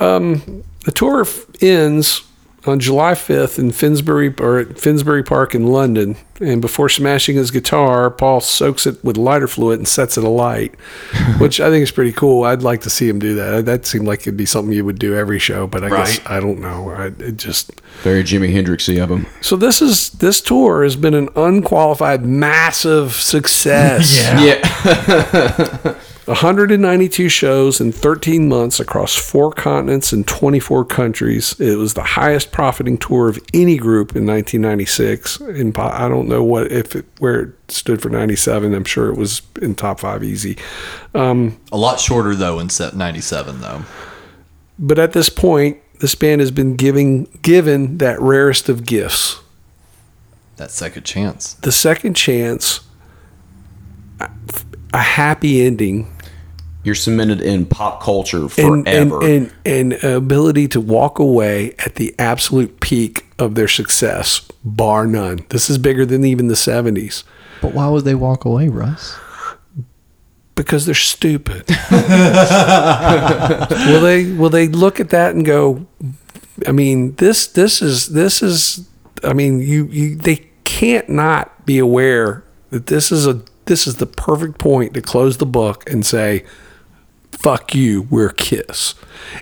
Um, 0.00 0.64
the 0.84 0.92
tour 0.92 1.22
f- 1.22 1.46
ends 1.62 2.22
on 2.66 2.78
July 2.78 3.12
5th 3.12 3.58
in 3.58 3.70
Finsbury 3.72 4.34
or 4.38 4.58
at 4.58 4.78
Finsbury 4.78 5.22
Park 5.22 5.54
in 5.54 5.66
London. 5.68 6.16
And 6.40 6.60
before 6.60 6.90
smashing 6.90 7.36
his 7.36 7.50
guitar, 7.50 8.10
Paul 8.10 8.40
soaks 8.42 8.86
it 8.86 9.02
with 9.02 9.16
lighter 9.16 9.46
fluid 9.48 9.78
and 9.78 9.88
sets 9.88 10.18
it 10.18 10.24
alight, 10.24 10.74
which 11.38 11.58
I 11.60 11.70
think 11.70 11.82
is 11.82 11.90
pretty 11.90 12.12
cool. 12.12 12.44
I'd 12.44 12.62
like 12.62 12.82
to 12.82 12.90
see 12.90 13.08
him 13.08 13.18
do 13.18 13.34
that. 13.34 13.64
That 13.66 13.86
seemed 13.86 14.06
like 14.06 14.20
it'd 14.22 14.36
be 14.36 14.44
something 14.46 14.72
you 14.74 14.84
would 14.84 14.98
do 14.98 15.14
every 15.16 15.38
show, 15.38 15.66
but 15.66 15.84
I 15.84 15.88
guess 15.90 16.20
I 16.26 16.38
don't 16.40 16.60
know. 16.60 16.90
I, 16.90 17.06
it 17.06 17.36
just 17.38 17.78
Very 18.02 18.22
Jimi 18.22 18.52
Hendrixy 18.54 19.02
of 19.02 19.10
him. 19.10 19.26
so 19.42 19.56
this 19.56 19.80
is 19.82 20.10
this 20.10 20.40
tour 20.42 20.82
has 20.82 20.96
been 20.96 21.14
an 21.14 21.28
unqualified 21.36 22.24
massive 22.26 23.14
success. 23.14 24.10
Yeah. 24.40 25.94
192 26.30 27.28
shows 27.28 27.80
in 27.80 27.90
13 27.90 28.48
months 28.48 28.78
across 28.78 29.16
four 29.16 29.52
continents 29.52 30.12
and 30.12 30.24
24 30.28 30.84
countries. 30.84 31.58
It 31.58 31.74
was 31.76 31.94
the 31.94 32.04
highest 32.04 32.52
profiting 32.52 32.98
tour 32.98 33.28
of 33.28 33.38
any 33.52 33.76
group 33.76 34.14
in 34.14 34.26
1996. 34.26 35.40
And 35.40 35.76
I 35.76 36.08
don't 36.08 36.28
know 36.28 36.44
what 36.44 36.70
if 36.70 36.94
it, 36.94 37.04
where 37.18 37.40
it 37.40 37.50
stood 37.66 38.00
for 38.00 38.10
97. 38.10 38.72
I'm 38.72 38.84
sure 38.84 39.08
it 39.08 39.16
was 39.16 39.42
in 39.60 39.74
top 39.74 39.98
five 39.98 40.22
easy. 40.22 40.56
Um, 41.16 41.58
a 41.72 41.76
lot 41.76 41.98
shorter 41.98 42.36
though 42.36 42.60
in 42.60 42.68
97 42.68 43.60
though. 43.60 43.82
But 44.78 45.00
at 45.00 45.12
this 45.12 45.28
point, 45.30 45.78
this 45.98 46.14
band 46.14 46.40
has 46.40 46.52
been 46.52 46.76
giving 46.76 47.24
given 47.42 47.98
that 47.98 48.20
rarest 48.20 48.68
of 48.68 48.86
gifts, 48.86 49.40
That 50.58 50.70
second 50.70 51.02
chance. 51.04 51.54
the 51.54 51.72
second 51.72 52.14
chance, 52.14 52.80
a 54.94 54.98
happy 55.02 55.60
ending 55.66 56.10
You're 56.82 56.94
cemented 56.94 57.42
in 57.42 57.66
pop 57.66 58.02
culture 58.02 58.38
and, 58.38 58.88
and, 58.88 59.10
forever. 59.10 59.22
and, 59.22 59.52
and 59.66 60.04
ability 60.04 60.68
to 60.68 60.80
walk 60.80 61.18
away 61.18 61.74
at 61.78 61.96
the 61.96 62.14
absolute 62.18 62.80
peak 62.80 63.26
of 63.38 63.54
their 63.54 63.68
success, 63.68 64.40
bar 64.64 65.06
none. 65.06 65.44
This 65.50 65.68
is 65.68 65.76
bigger 65.76 66.06
than 66.06 66.24
even 66.24 66.48
the 66.48 66.54
70s 66.54 67.24
But 67.60 67.74
why 67.74 67.88
would 67.88 68.04
they 68.04 68.14
walk 68.14 68.44
away, 68.44 68.68
Russ? 68.68 69.18
because 70.60 70.84
they're 70.84 70.94
stupid. 70.94 71.64
will 71.90 72.00
they 74.02 74.30
will 74.32 74.50
they 74.50 74.68
look 74.68 75.00
at 75.00 75.08
that 75.08 75.34
and 75.34 75.46
go 75.46 75.86
I 76.66 76.72
mean 76.72 77.14
this 77.14 77.46
this 77.46 77.80
is 77.80 78.08
this 78.08 78.42
is 78.42 78.86
I 79.24 79.32
mean 79.32 79.60
you, 79.60 79.86
you 79.86 80.16
they 80.16 80.50
can't 80.64 81.08
not 81.08 81.64
be 81.64 81.78
aware 81.78 82.44
that 82.68 82.88
this 82.88 83.10
is 83.10 83.26
a 83.26 83.42
this 83.64 83.86
is 83.86 83.96
the 83.96 84.06
perfect 84.06 84.58
point 84.58 84.92
to 84.94 85.00
close 85.00 85.38
the 85.38 85.46
book 85.46 85.88
and 85.90 86.04
say 86.04 86.44
fuck 87.32 87.74
you, 87.74 88.02
we're 88.02 88.30
Kiss. 88.30 88.94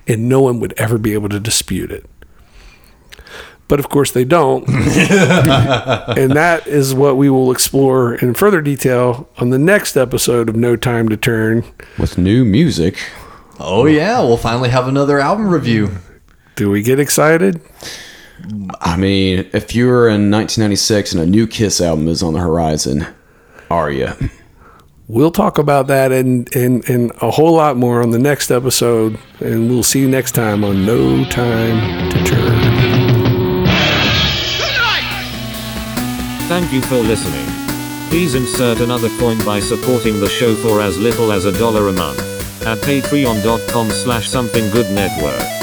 And 0.06 0.28
no 0.28 0.40
one 0.40 0.60
would 0.60 0.74
ever 0.76 0.98
be 0.98 1.14
able 1.14 1.28
to 1.30 1.40
dispute 1.40 1.90
it. 1.90 2.06
But 3.68 3.78
of 3.78 3.90
course 3.90 4.10
they 4.12 4.24
don't. 4.24 4.66
and 4.68 6.32
that 6.32 6.66
is 6.66 6.94
what 6.94 7.18
we 7.18 7.28
will 7.28 7.52
explore 7.52 8.14
in 8.14 8.32
further 8.32 8.62
detail 8.62 9.28
on 9.38 9.50
the 9.50 9.58
next 9.58 9.96
episode 9.96 10.48
of 10.48 10.56
No 10.56 10.74
Time 10.74 11.08
to 11.10 11.16
Turn. 11.18 11.64
with 11.98 12.16
new 12.16 12.44
music. 12.46 12.98
Oh 13.60 13.84
yeah, 13.86 14.20
we'll 14.20 14.38
finally 14.38 14.70
have 14.70 14.88
another 14.88 15.18
album 15.20 15.48
review. 15.48 15.90
Do 16.56 16.70
we 16.70 16.82
get 16.82 16.98
excited? 16.98 17.60
I 18.80 18.96
mean, 18.96 19.50
if 19.52 19.74
you 19.74 19.86
were 19.86 20.08
in 20.08 20.30
1996 20.30 21.12
and 21.12 21.22
a 21.22 21.26
new 21.26 21.46
Kiss 21.46 21.80
album 21.80 22.08
is 22.08 22.22
on 22.22 22.32
the 22.34 22.40
horizon, 22.40 23.06
are 23.70 23.90
you? 23.90 24.12
We'll 25.10 25.30
talk 25.30 25.56
about 25.56 25.86
that 25.86 26.12
and, 26.12 26.54
and, 26.54 26.86
and 26.86 27.10
a 27.22 27.30
whole 27.30 27.54
lot 27.54 27.78
more 27.78 28.02
on 28.02 28.10
the 28.10 28.18
next 28.18 28.50
episode. 28.50 29.18
And 29.40 29.70
we'll 29.70 29.82
see 29.82 30.00
you 30.00 30.08
next 30.08 30.32
time 30.32 30.62
on 30.64 30.84
No 30.84 31.24
Time 31.24 32.10
to 32.10 32.24
Turn. 32.24 32.78
Thank 36.46 36.72
you 36.74 36.82
for 36.82 36.96
listening. 36.96 37.46
Please 38.10 38.34
insert 38.34 38.80
another 38.80 39.08
coin 39.18 39.38
by 39.46 39.60
supporting 39.60 40.20
the 40.20 40.28
show 40.28 40.54
for 40.56 40.82
as 40.82 40.98
little 40.98 41.32
as 41.32 41.46
a 41.46 41.52
dollar 41.58 41.88
a 41.88 41.92
month 41.92 42.20
at 42.66 42.78
patreon.com 42.78 43.90
slash 43.90 44.28
something 44.28 44.70
good 44.70 44.90
network. 44.94 45.57